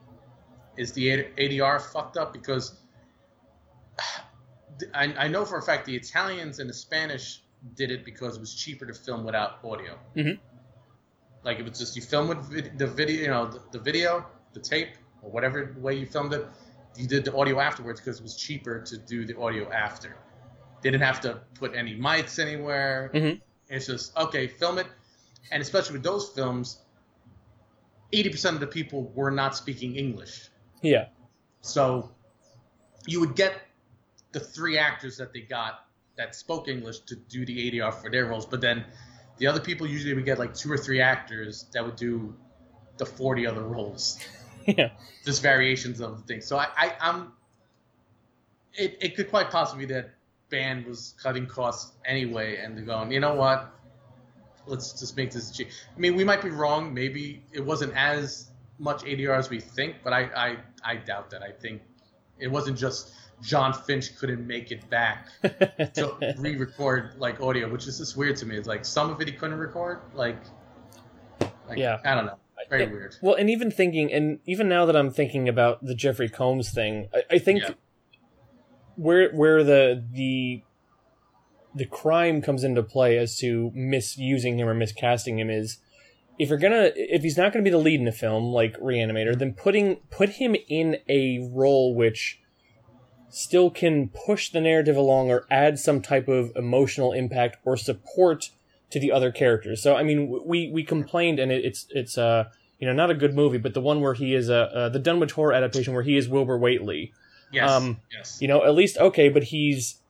is 0.79 0.93
the 0.93 1.25
ADR 1.39 1.81
fucked 1.81 2.17
up? 2.17 2.33
Because 2.33 2.81
I 4.95 5.15
I 5.19 5.29
know 5.29 5.45
for 5.45 5.59
a 5.59 5.63
fact 5.63 5.87
the 5.87 5.97
Italians 5.97 6.59
and 6.59 6.69
the 6.71 6.75
Spanish 6.75 7.43
did 7.75 7.91
it 7.91 8.05
because 8.05 8.37
it 8.37 8.41
was 8.41 8.55
cheaper 8.55 8.87
to 8.87 8.95
film 8.95 9.25
without 9.25 9.59
audio. 9.65 9.99
Mm-hmm. 10.17 10.41
Like 11.45 11.59
it 11.59 11.69
was 11.69 11.79
just 11.79 11.97
you 11.97 12.03
film 12.03 12.29
with 12.29 12.79
the 12.79 12.87
video, 12.87 13.23
you 13.23 13.29
know, 13.29 13.47
the, 13.47 13.61
the 13.73 13.79
video, 13.79 14.25
the 14.53 14.61
tape, 14.61 14.91
or 15.23 15.31
whatever 15.31 15.75
way 15.79 15.95
you 15.95 16.07
filmed 16.07 16.33
it 16.33 16.47
you 16.99 17.07
did 17.07 17.25
the 17.25 17.35
audio 17.35 17.61
afterwards 17.61 18.01
because 18.01 18.19
it 18.19 18.23
was 18.23 18.37
cheaper 18.37 18.81
to 18.81 18.99
do 18.99 19.25
the 19.25 19.39
audio 19.39 19.71
after. 19.71 20.17
They 20.83 20.91
didn't 20.91 21.05
have 21.05 21.21
to 21.23 21.41
put 21.55 21.75
any 21.75 21.97
mics 21.97 22.39
anywhere. 22.39 23.11
Mm-hmm. 23.15 23.39
It's 23.69 23.87
just 23.87 24.17
okay, 24.17 24.49
film 24.49 24.79
it, 24.79 24.87
and 25.53 25.63
especially 25.63 25.95
with 25.95 26.03
those 26.03 26.29
films, 26.31 26.81
eighty 28.13 28.31
percent 28.31 28.55
of 28.55 28.61
the 28.61 28.67
people 28.67 29.13
were 29.15 29.31
not 29.31 29.57
speaking 29.57 29.97
English. 29.97 30.49
Yeah. 30.83 31.07
So 31.61 32.11
you 33.07 33.21
would 33.21 33.35
get 33.35 33.55
the 34.33 34.41
three 34.41 34.79
actors 34.79 35.17
that 35.19 35.33
they 35.33 35.41
got 35.41 35.85
that 36.17 36.35
spoke 36.35 36.69
English 36.69 37.01
to 37.01 37.17
do 37.17 37.47
the 37.47 37.71
ADR 37.71 37.93
for 37.95 38.11
their 38.11 38.27
roles, 38.27 38.47
but 38.47 38.61
then 38.61 38.85
the 39.39 39.47
other 39.47 39.61
people 39.61 39.87
usually 39.87 40.15
would 40.15 40.25
get 40.25 40.39
like 40.39 40.55
two 40.55 40.71
or 40.71 40.77
three 40.77 41.01
actors 41.01 41.67
that 41.73 41.85
would 41.85 41.97
do 41.97 42.35
the 42.99 43.07
40 43.07 43.47
other 43.47 43.63
roles. 43.63 44.19
yeah. 44.67 44.91
Just 45.25 45.43
variations 45.43 46.01
of 46.01 46.19
the 46.19 46.23
thing. 46.25 46.41
So 46.41 46.59
I, 46.59 46.69
I 46.77 46.93
I'm. 47.01 47.33
It 48.75 48.99
it 49.01 49.17
could 49.17 49.31
quite 49.31 49.51
possibly 49.51 49.87
be 49.87 49.95
that 49.95 50.11
band 50.51 50.87
was 50.87 51.15
cutting 51.23 51.47
costs 51.47 51.93
anyway, 52.05 52.59
and 52.59 52.77
they're 52.77 52.85
going, 52.85 53.13
you 53.13 53.21
know 53.21 53.35
what? 53.35 53.73
Let's 54.67 54.93
just 54.93 55.17
make 55.17 55.31
this 55.31 55.51
cheap. 55.51 55.69
I 55.97 55.99
mean, 55.99 56.15
we 56.15 56.25
might 56.25 56.43
be 56.43 56.51
wrong. 56.51 56.93
Maybe 56.93 57.43
it 57.53 57.65
wasn't 57.65 57.95
as 57.97 58.48
much 58.79 59.03
ADR 59.03 59.37
as 59.37 59.51
we 59.51 59.61
think, 59.61 59.97
but 60.05 60.13
I 60.13 60.23
I, 60.37 60.57
I 60.85 60.97
doubt 60.97 61.31
that. 61.31 61.43
I 61.43 61.51
think 61.53 61.83
it 62.39 62.49
wasn't 62.49 62.79
just 62.79 63.13
Jon 63.43 63.73
Finch 63.73 64.17
couldn't 64.17 64.47
make 64.47 64.71
it 64.71 64.89
back 64.91 65.29
to 65.43 66.35
re-record 66.39 67.15
like 67.19 67.41
audio, 67.41 67.71
which 67.71 67.87
is 67.87 67.99
just 67.99 68.17
weird 68.17 68.37
to 68.37 68.47
me. 68.47 68.57
It's 68.57 68.69
like 68.69 68.85
some 68.85 69.11
of 69.11 69.21
it 69.21 69.29
he 69.29 69.35
couldn't 69.35 69.59
record, 69.59 70.01
like, 70.15 70.39
like 71.69 71.79
yeah, 71.79 71.99
I 72.05 72.15
don't 72.15 72.27
know. 72.27 72.39
Very 72.69 72.87
weird. 72.87 73.17
Well, 73.23 73.35
and 73.35 73.49
even 73.49 73.71
thinking, 73.71 74.13
and 74.13 74.41
even 74.45 74.69
now 74.69 74.85
that 74.87 74.97
I'm 74.97 75.11
thinking 75.11 75.49
about 75.49 75.83
the 75.83 75.95
Jeffrey 75.95 76.29
Combs 76.29 76.71
thing, 76.71 77.09
I, 77.15 77.37
I 77.37 77.39
think 77.39 77.63
yeah. 77.63 77.71
where 78.97 79.31
where 79.31 79.65
the 79.65 80.05
the 80.13 80.63
the 81.75 81.87
crime 81.87 82.43
comes 82.43 82.65
into 82.65 82.83
play 82.83 83.17
as 83.17 83.39
to 83.39 83.71
misusing 83.75 84.59
him 84.59 84.69
or 84.69 84.75
miscasting 84.75 85.39
him 85.39 85.49
is 85.49 85.79
if 86.39 86.49
you're 86.49 86.59
gonna 86.59 86.91
if 86.95 87.23
he's 87.23 87.37
not 87.37 87.53
gonna 87.53 87.65
be 87.65 87.71
the 87.71 87.79
lead 87.79 88.01
in 88.01 88.09
a 88.09 88.13
film 88.13 88.53
like 88.53 88.79
Reanimator, 88.81 89.39
then 89.39 89.55
putting 89.55 89.97
put 90.11 90.31
him 90.31 90.55
in 90.69 90.99
a 91.09 91.51
role 91.53 91.95
which 91.95 92.41
still 93.31 93.71
can 93.71 94.09
push 94.09 94.51
the 94.51 94.61
narrative 94.61 94.97
along 94.97 95.31
or 95.31 95.47
add 95.51 95.79
some 95.79 96.01
type 96.01 96.29
of 96.29 96.51
emotional 96.57 97.13
impact 97.13 97.59
or 97.65 97.77
support 97.77 98.51
to 98.91 98.99
the 98.99 99.13
other 99.13 99.31
characters. 99.31 99.83
So 99.83 99.97
I 99.97 100.03
mean, 100.03 100.41
we 100.45 100.71
we 100.71 100.85
complained, 100.85 101.39
and 101.39 101.53
it, 101.53 101.65
it's 101.65 101.87
it's 101.91 102.17
uh 102.17 102.45
you 102.79 102.87
know 102.87 102.93
not 102.93 103.11
a 103.11 103.15
good 103.15 103.35
movie, 103.35 103.59
but 103.59 103.75
the 103.75 103.81
one 103.81 104.01
where 104.01 104.15
he 104.15 104.35
is 104.35 104.49
a 104.49 104.63
uh, 104.63 104.79
uh, 104.79 104.89
the 104.89 104.99
Dunwich 104.99 105.33
Horror 105.33 105.53
adaptation 105.53 105.95
where 105.95 106.03
he 106.03 106.17
is 106.17 106.29
Wilbur 106.29 106.59
Whateley. 106.59 107.13
Yes. 107.53 107.71
Um, 107.71 108.01
yes. 108.13 108.41
You 108.41 108.49
know, 108.49 108.65
at 108.65 108.75
least 108.75 108.99
okay, 108.99 109.29
but 109.29 109.45
he's 109.45 110.01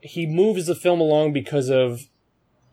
he 0.00 0.26
moves 0.26 0.66
the 0.66 0.74
film 0.74 1.00
along 1.00 1.32
because 1.32 1.70
of 1.70 2.08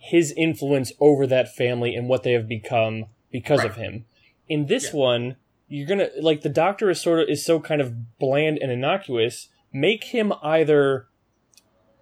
his 0.05 0.31
influence 0.37 0.91
over 0.99 1.25
that 1.25 1.55
family 1.55 1.95
and 1.95 2.07
what 2.07 2.23
they 2.23 2.33
have 2.33 2.47
become 2.47 3.05
because 3.31 3.59
right. 3.59 3.71
of 3.71 3.75
him. 3.75 4.05
In 4.47 4.67
this 4.67 4.93
yeah. 4.93 4.99
one, 4.99 5.35
you're 5.67 5.87
gonna 5.87 6.09
like 6.21 6.41
the 6.41 6.49
doctor 6.49 6.89
is 6.89 7.01
sort 7.01 7.19
of 7.19 7.29
is 7.29 7.43
so 7.43 7.59
kind 7.59 7.81
of 7.81 8.17
bland 8.19 8.59
and 8.61 8.71
innocuous. 8.71 9.49
Make 9.73 10.05
him 10.05 10.31
either 10.43 11.07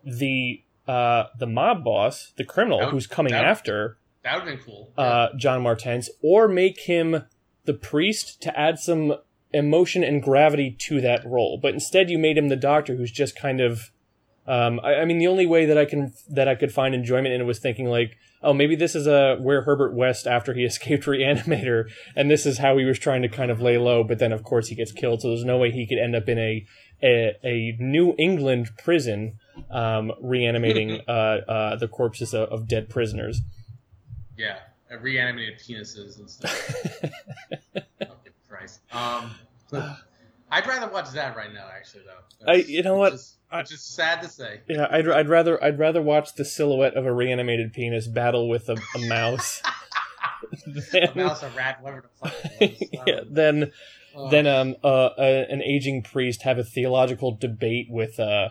the 0.03 0.63
uh, 0.87 1.25
the 1.39 1.47
mob 1.47 1.83
boss, 1.83 2.33
the 2.35 2.43
criminal 2.43 2.79
would, 2.79 2.89
who's 2.89 3.07
coming 3.07 3.31
that 3.31 3.45
after. 3.45 3.97
That 4.23 4.35
would 4.35 4.49
have 4.49 4.57
been 4.57 4.65
cool. 4.65 4.91
Uh, 4.97 5.29
John 5.37 5.63
Martense, 5.63 6.09
or 6.21 6.47
make 6.47 6.81
him 6.81 7.23
the 7.65 7.73
priest 7.73 8.41
to 8.41 8.59
add 8.59 8.79
some 8.79 9.15
emotion 9.53 10.03
and 10.03 10.21
gravity 10.21 10.71
to 10.71 10.99
that 11.01 11.25
role. 11.25 11.57
But 11.61 11.73
instead, 11.73 12.09
you 12.09 12.17
made 12.17 12.37
him 12.37 12.49
the 12.49 12.55
doctor, 12.57 12.95
who's 12.95 13.11
just 13.11 13.35
kind 13.35 13.61
of. 13.61 13.91
Um, 14.45 14.79
I, 14.83 14.95
I, 14.95 15.05
mean, 15.05 15.19
the 15.19 15.27
only 15.27 15.45
way 15.45 15.65
that 15.65 15.77
I 15.77 15.85
can 15.85 16.13
that 16.29 16.47
I 16.47 16.55
could 16.55 16.73
find 16.73 16.93
enjoyment 16.93 17.33
in 17.33 17.41
it 17.41 17.45
was 17.45 17.59
thinking 17.59 17.85
like, 17.85 18.17
oh, 18.41 18.53
maybe 18.53 18.75
this 18.75 18.93
is 18.93 19.07
a 19.07 19.37
where 19.37 19.61
Herbert 19.61 19.93
West 19.93 20.27
after 20.27 20.53
he 20.53 20.63
escaped 20.65 21.05
Reanimator, 21.05 21.89
and 22.15 22.29
this 22.29 22.45
is 22.45 22.57
how 22.57 22.77
he 22.77 22.83
was 22.83 22.99
trying 22.99 23.21
to 23.21 23.29
kind 23.29 23.51
of 23.51 23.61
lay 23.61 23.77
low. 23.77 24.03
But 24.03 24.19
then, 24.19 24.31
of 24.31 24.43
course, 24.43 24.67
he 24.67 24.75
gets 24.75 24.91
killed, 24.91 25.21
so 25.21 25.29
there's 25.29 25.45
no 25.45 25.57
way 25.57 25.71
he 25.71 25.87
could 25.87 25.97
end 25.97 26.15
up 26.15 26.27
in 26.27 26.37
a 26.37 26.65
a, 27.01 27.37
a 27.43 27.75
New 27.79 28.15
England 28.17 28.71
prison 28.77 29.39
um, 29.69 30.11
reanimating 30.21 31.01
uh, 31.07 31.11
uh, 31.11 31.75
the 31.75 31.87
corpses 31.87 32.33
of, 32.33 32.49
of, 32.49 32.67
dead 32.67 32.89
prisoners. 32.89 33.41
Yeah, 34.37 34.57
reanimated 35.01 35.59
penises 35.59 36.17
and 36.17 36.29
stuff. 36.29 36.75
Christ. 38.49 38.81
Um, 38.91 39.31
I'd 40.53 40.67
rather 40.67 40.91
watch 40.91 41.09
that 41.11 41.35
right 41.35 41.51
now, 41.51 41.67
actually, 41.75 42.03
though. 42.05 42.45
That's, 42.45 42.67
I, 42.67 42.69
you 42.69 42.83
know 42.83 42.95
what? 42.95 43.13
Just, 43.13 43.37
I, 43.49 43.63
just 43.63 43.95
sad 43.95 44.21
to 44.21 44.29
say. 44.29 44.61
Yeah, 44.69 44.87
I'd, 44.89 45.09
I'd 45.09 45.27
rather 45.27 45.61
I'd 45.63 45.79
rather 45.79 46.01
watch 46.01 46.35
the 46.35 46.45
silhouette 46.45 46.93
of 46.93 47.07
a 47.07 47.11
reanimated 47.13 47.73
penis 47.73 48.07
battle 48.07 48.47
with 48.47 48.69
a, 48.69 48.77
a 48.95 49.07
mouse. 49.07 49.63
than, 50.65 51.03
a 51.03 51.15
mouse, 51.15 51.41
a 51.41 51.49
rat, 51.49 51.81
whatever 51.81 52.09
the 52.21 52.29
fuck. 52.29 52.71
yeah, 53.07 53.15
um, 53.15 53.27
then 53.31 53.71
oh. 54.15 54.29
then 54.29 54.45
um 54.45 54.75
uh, 54.83 55.09
an 55.17 55.63
aging 55.63 56.03
priest 56.03 56.43
have 56.43 56.59
a 56.59 56.63
theological 56.63 57.35
debate 57.35 57.87
with 57.89 58.19
uh 58.19 58.49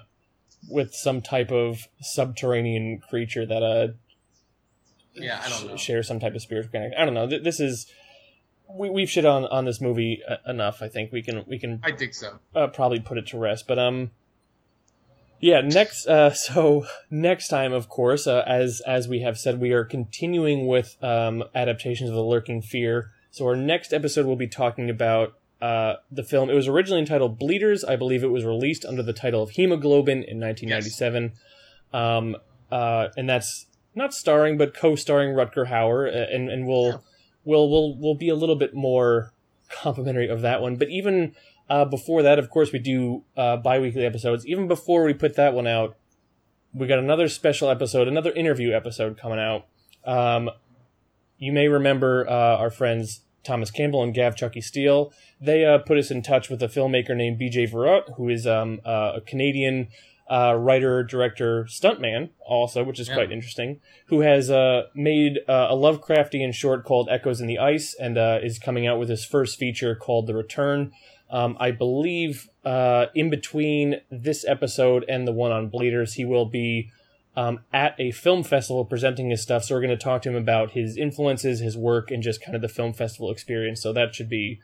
with 0.69 0.95
some 0.95 1.23
type 1.23 1.53
of 1.53 1.87
subterranean 2.01 3.01
creature 3.09 3.47
that 3.47 3.63
uh 3.63 3.89
yeah 5.15 5.41
I 5.45 5.49
don't 5.49 5.67
know. 5.69 5.77
share 5.77 6.03
some 6.03 6.19
type 6.19 6.35
of 6.35 6.43
spiritual 6.43 6.73
connection. 6.73 7.01
I 7.01 7.05
don't 7.05 7.15
know. 7.15 7.27
This 7.27 7.61
is 7.61 7.87
we 8.69 8.91
we've 8.91 9.11
shit 9.11 9.25
on 9.25 9.45
on 9.47 9.65
this 9.65 9.81
movie 9.81 10.23
uh, 10.29 10.37
enough. 10.47 10.83
I 10.83 10.89
think 10.89 11.13
we 11.13 11.23
can 11.23 11.45
we 11.47 11.59
can. 11.59 11.81
I 11.83 11.93
think 11.93 12.15
so. 12.15 12.39
Uh, 12.55 12.67
probably 12.69 13.01
put 13.01 13.19
it 13.19 13.27
to 13.29 13.39
rest, 13.39 13.67
but 13.67 13.79
um. 13.79 14.11
Yeah, 15.41 15.61
next. 15.61 16.07
Uh, 16.07 16.31
so 16.35 16.87
next 17.11 17.49
time, 17.49 17.73
of 17.73 17.89
course, 17.89 18.27
uh, 18.27 18.45
as 18.47 18.81
as 18.87 19.09
we 19.09 19.21
have 19.21 19.39
said, 19.39 19.61
we 19.61 19.73
are 19.73 19.85
continuing 19.85 20.67
with 20.67 20.97
um, 21.03 21.45
adaptations 21.55 22.11
of 22.11 22.17
the 22.17 22.23
Lurking 22.23 22.63
Fear. 22.63 23.11
So 23.31 23.47
our 23.47 23.57
next 23.57 23.93
episode 23.93 24.27
will 24.27 24.37
be 24.37 24.47
talking 24.47 24.91
about 24.91 25.35
uh, 25.61 25.95
the 26.11 26.23
film. 26.23 26.51
It 26.51 26.55
was 26.55 26.69
originally 26.69 27.01
entitled 27.01 27.39
Bleeders. 27.39 27.83
I 27.85 27.97
believe 27.97 28.23
it 28.23 28.31
was 28.31 28.45
released 28.45 28.85
under 28.85 29.03
the 29.03 29.13
title 29.13 29.43
of 29.43 29.51
Hemoglobin 29.51 30.25
in 30.25 30.39
1997. 30.39 31.33
Yes. 31.33 31.39
Um, 31.93 32.37
uh, 32.71 33.09
and 33.17 33.29
that's 33.29 33.67
not 33.95 34.13
starring, 34.13 34.59
but 34.59 34.75
co-starring 34.75 35.35
Rutger 35.35 35.69
Hauer, 35.69 36.09
uh, 36.09 36.35
and 36.35 36.51
and 36.51 36.67
we'll 36.67 36.87
yeah. 36.87 36.97
We'll 37.45 37.69
we'll 37.71 37.97
we'll 37.99 38.15
be 38.15 38.29
a 38.29 38.35
little 38.35 38.57
bit 38.57 38.75
more 38.75 39.33
complimentary 39.71 40.29
of 40.29 40.43
that 40.43 40.61
one. 40.61 40.77
But 40.77 40.89
even 40.91 41.35
uh, 41.69 41.85
before 41.85 42.23
that, 42.23 42.39
of 42.39 42.51
course, 42.51 42.73
we 42.73 42.79
do 42.79 43.25
uh, 43.37 43.57
bi-weekly 43.57 44.05
episodes. 44.05 44.47
Even 44.47 44.69
before 44.69 45.05
we 45.05 45.15
put 45.15 45.37
that 45.37 45.55
one 45.55 45.67
out, 45.67 45.97
we 46.75 46.87
got 46.87 46.99
another 46.99 47.29
special 47.29 47.71
episode, 47.71 48.09
another 48.09 48.33
interview 48.33 48.73
episode 48.73 49.19
coming 49.19 49.39
out. 49.39 49.67
Um, 50.05 50.51
you 51.39 51.53
may 51.53 51.69
remember 51.69 52.29
uh, 52.29 52.57
our 52.57 52.71
friends 52.71 53.23
Thomas 53.45 53.71
Campbell 53.71 54.03
and 54.03 54.15
Gav 54.15 54.37
Chucky 54.37 54.61
Steele. 54.61 55.13
They 55.41 55.65
uh, 55.65 55.79
put 55.79 55.99
us 55.99 56.11
in 56.11 56.23
touch 56.23 56.49
with 56.49 56.63
a 56.63 56.69
filmmaker 56.69 57.17
named 57.17 57.41
BJ 57.41 57.71
Verrett, 57.71 58.17
who 58.17 58.29
is 58.29 58.47
um, 58.47 58.81
uh, 58.85 59.15
a 59.17 59.21
Canadian 59.21 59.89
uh, 60.33 60.55
writer, 60.55 61.03
director, 61.03 61.65
stuntman, 61.65 62.31
also, 62.47 62.83
which 62.83 62.99
is 62.99 63.09
Yeah. 63.09 63.15
quite 63.15 63.31
interesting, 63.31 63.81
who 64.07 64.21
has 64.21 64.51
uh, 64.51 64.85
made 64.95 65.41
uh, 65.47 65.67
a 65.69 65.77
Lovecraftian 65.77 66.55
short 66.55 66.85
called 66.85 67.09
Echoes 67.11 67.41
in 67.43 67.47
the 67.47 67.59
Ice 67.59 67.95
and 67.95 68.17
uh, 68.17 68.39
is 68.43 68.59
coming 68.59 68.87
out 68.87 68.99
with 68.99 69.11
his 69.11 69.27
first 69.27 69.59
feature 69.59 69.95
called 69.95 70.27
The 70.27 70.35
Return. 70.35 70.93
Um, 71.29 71.57
I 71.61 71.71
believe 71.71 72.49
uh, 72.65 73.07
in 73.15 73.29
between 73.29 74.01
this 74.11 74.45
episode 74.49 75.05
and 75.07 75.29
the 75.29 75.33
one 75.33 75.53
on 75.53 75.69
Bleeders, 75.69 76.15
he 76.15 76.25
will 76.25 76.47
be 76.47 76.91
um, 77.37 77.61
at 77.73 77.95
a 77.99 78.11
film 78.11 78.43
festival 78.43 78.85
presenting 78.87 79.29
his 79.31 79.43
stuff. 79.43 79.65
So 79.65 79.75
we're 79.75 79.81
going 79.83 79.99
to 79.99 80.05
talk 80.05 80.23
to 80.23 80.31
him 80.31 80.37
about 80.37 80.71
his 80.73 80.97
influences, 80.97 81.61
his 81.61 81.77
work, 81.77 82.11
and 82.11 82.23
just 82.23 82.43
kind 82.43 82.55
of 82.55 82.63
the 82.63 82.69
film 82.69 82.95
festival 82.95 83.31
experience. 83.31 83.83
So 83.83 83.93
that 83.93 84.15
should 84.15 84.29
be 84.31 84.61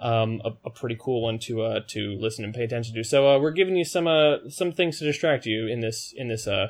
um, 0.00 0.40
a, 0.44 0.50
a 0.64 0.70
pretty 0.70 0.96
cool 0.98 1.22
one 1.22 1.38
to 1.40 1.62
uh, 1.62 1.80
to 1.88 2.16
listen 2.18 2.44
and 2.44 2.54
pay 2.54 2.64
attention 2.64 2.94
to. 2.94 3.04
So 3.04 3.28
uh, 3.28 3.38
we're 3.38 3.50
giving 3.52 3.76
you 3.76 3.84
some 3.84 4.06
uh, 4.06 4.48
some 4.48 4.72
things 4.72 4.98
to 4.98 5.04
distract 5.04 5.46
you 5.46 5.66
in 5.66 5.80
this 5.80 6.12
in 6.16 6.28
this 6.28 6.46
uh, 6.46 6.68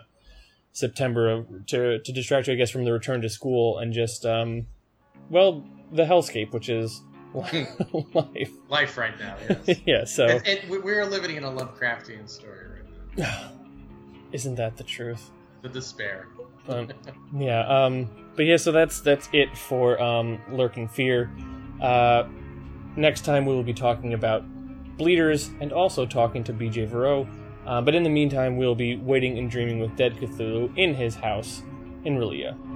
September 0.72 1.28
of- 1.30 1.66
to 1.66 1.98
to 2.00 2.12
distract 2.12 2.46
you, 2.48 2.54
I 2.54 2.56
guess, 2.56 2.70
from 2.70 2.84
the 2.84 2.92
return 2.92 3.20
to 3.22 3.28
school 3.28 3.78
and 3.78 3.92
just 3.92 4.24
um, 4.26 4.66
well 5.28 5.64
the 5.92 6.04
hellscape, 6.04 6.52
which 6.52 6.68
is 6.68 7.00
life. 7.34 8.50
Life 8.68 8.96
right 8.98 9.18
now. 9.18 9.36
Yes. 9.66 9.80
yeah. 9.86 10.04
So 10.04 10.26
It- 10.26 10.46
it- 10.46 10.68
we- 10.68 10.78
we're 10.80 11.04
living 11.06 11.36
in 11.36 11.44
a 11.44 11.50
Lovecraftian 11.50 12.28
story 12.28 12.66
right 12.74 13.18
now. 13.18 13.50
isn't 14.32 14.56
that 14.56 14.76
the 14.76 14.84
truth? 14.84 15.30
The 15.62 15.68
despair. 15.68 16.26
Um, 16.68 16.88
yeah. 17.36 17.66
Um. 17.66 18.08
But 18.36 18.46
yeah. 18.46 18.56
So 18.56 18.72
that's 18.72 19.00
that's 19.00 19.28
it 19.32 19.56
for 19.56 20.00
um 20.00 20.40
lurking 20.50 20.88
fear. 20.88 21.30
Uh, 21.80 22.24
next 23.00 23.24
time 23.24 23.46
we 23.46 23.54
will 23.54 23.62
be 23.62 23.72
talking 23.72 24.12
about 24.12 24.44
bleeders 24.96 25.50
and 25.60 25.72
also 25.72 26.04
talking 26.04 26.44
to 26.44 26.52
BJ 26.52 26.86
Vero. 26.86 27.26
Uh, 27.66 27.80
but 27.80 27.94
in 27.94 28.02
the 28.02 28.10
meantime, 28.10 28.56
we'll 28.56 28.74
be 28.74 28.96
waiting 28.96 29.38
and 29.38 29.50
dreaming 29.50 29.80
with 29.80 29.96
Dead 29.96 30.14
Cthulhu 30.16 30.76
in 30.76 30.94
his 30.94 31.14
house 31.14 31.62
in 32.04 32.16
R'lyeh. 32.16 32.69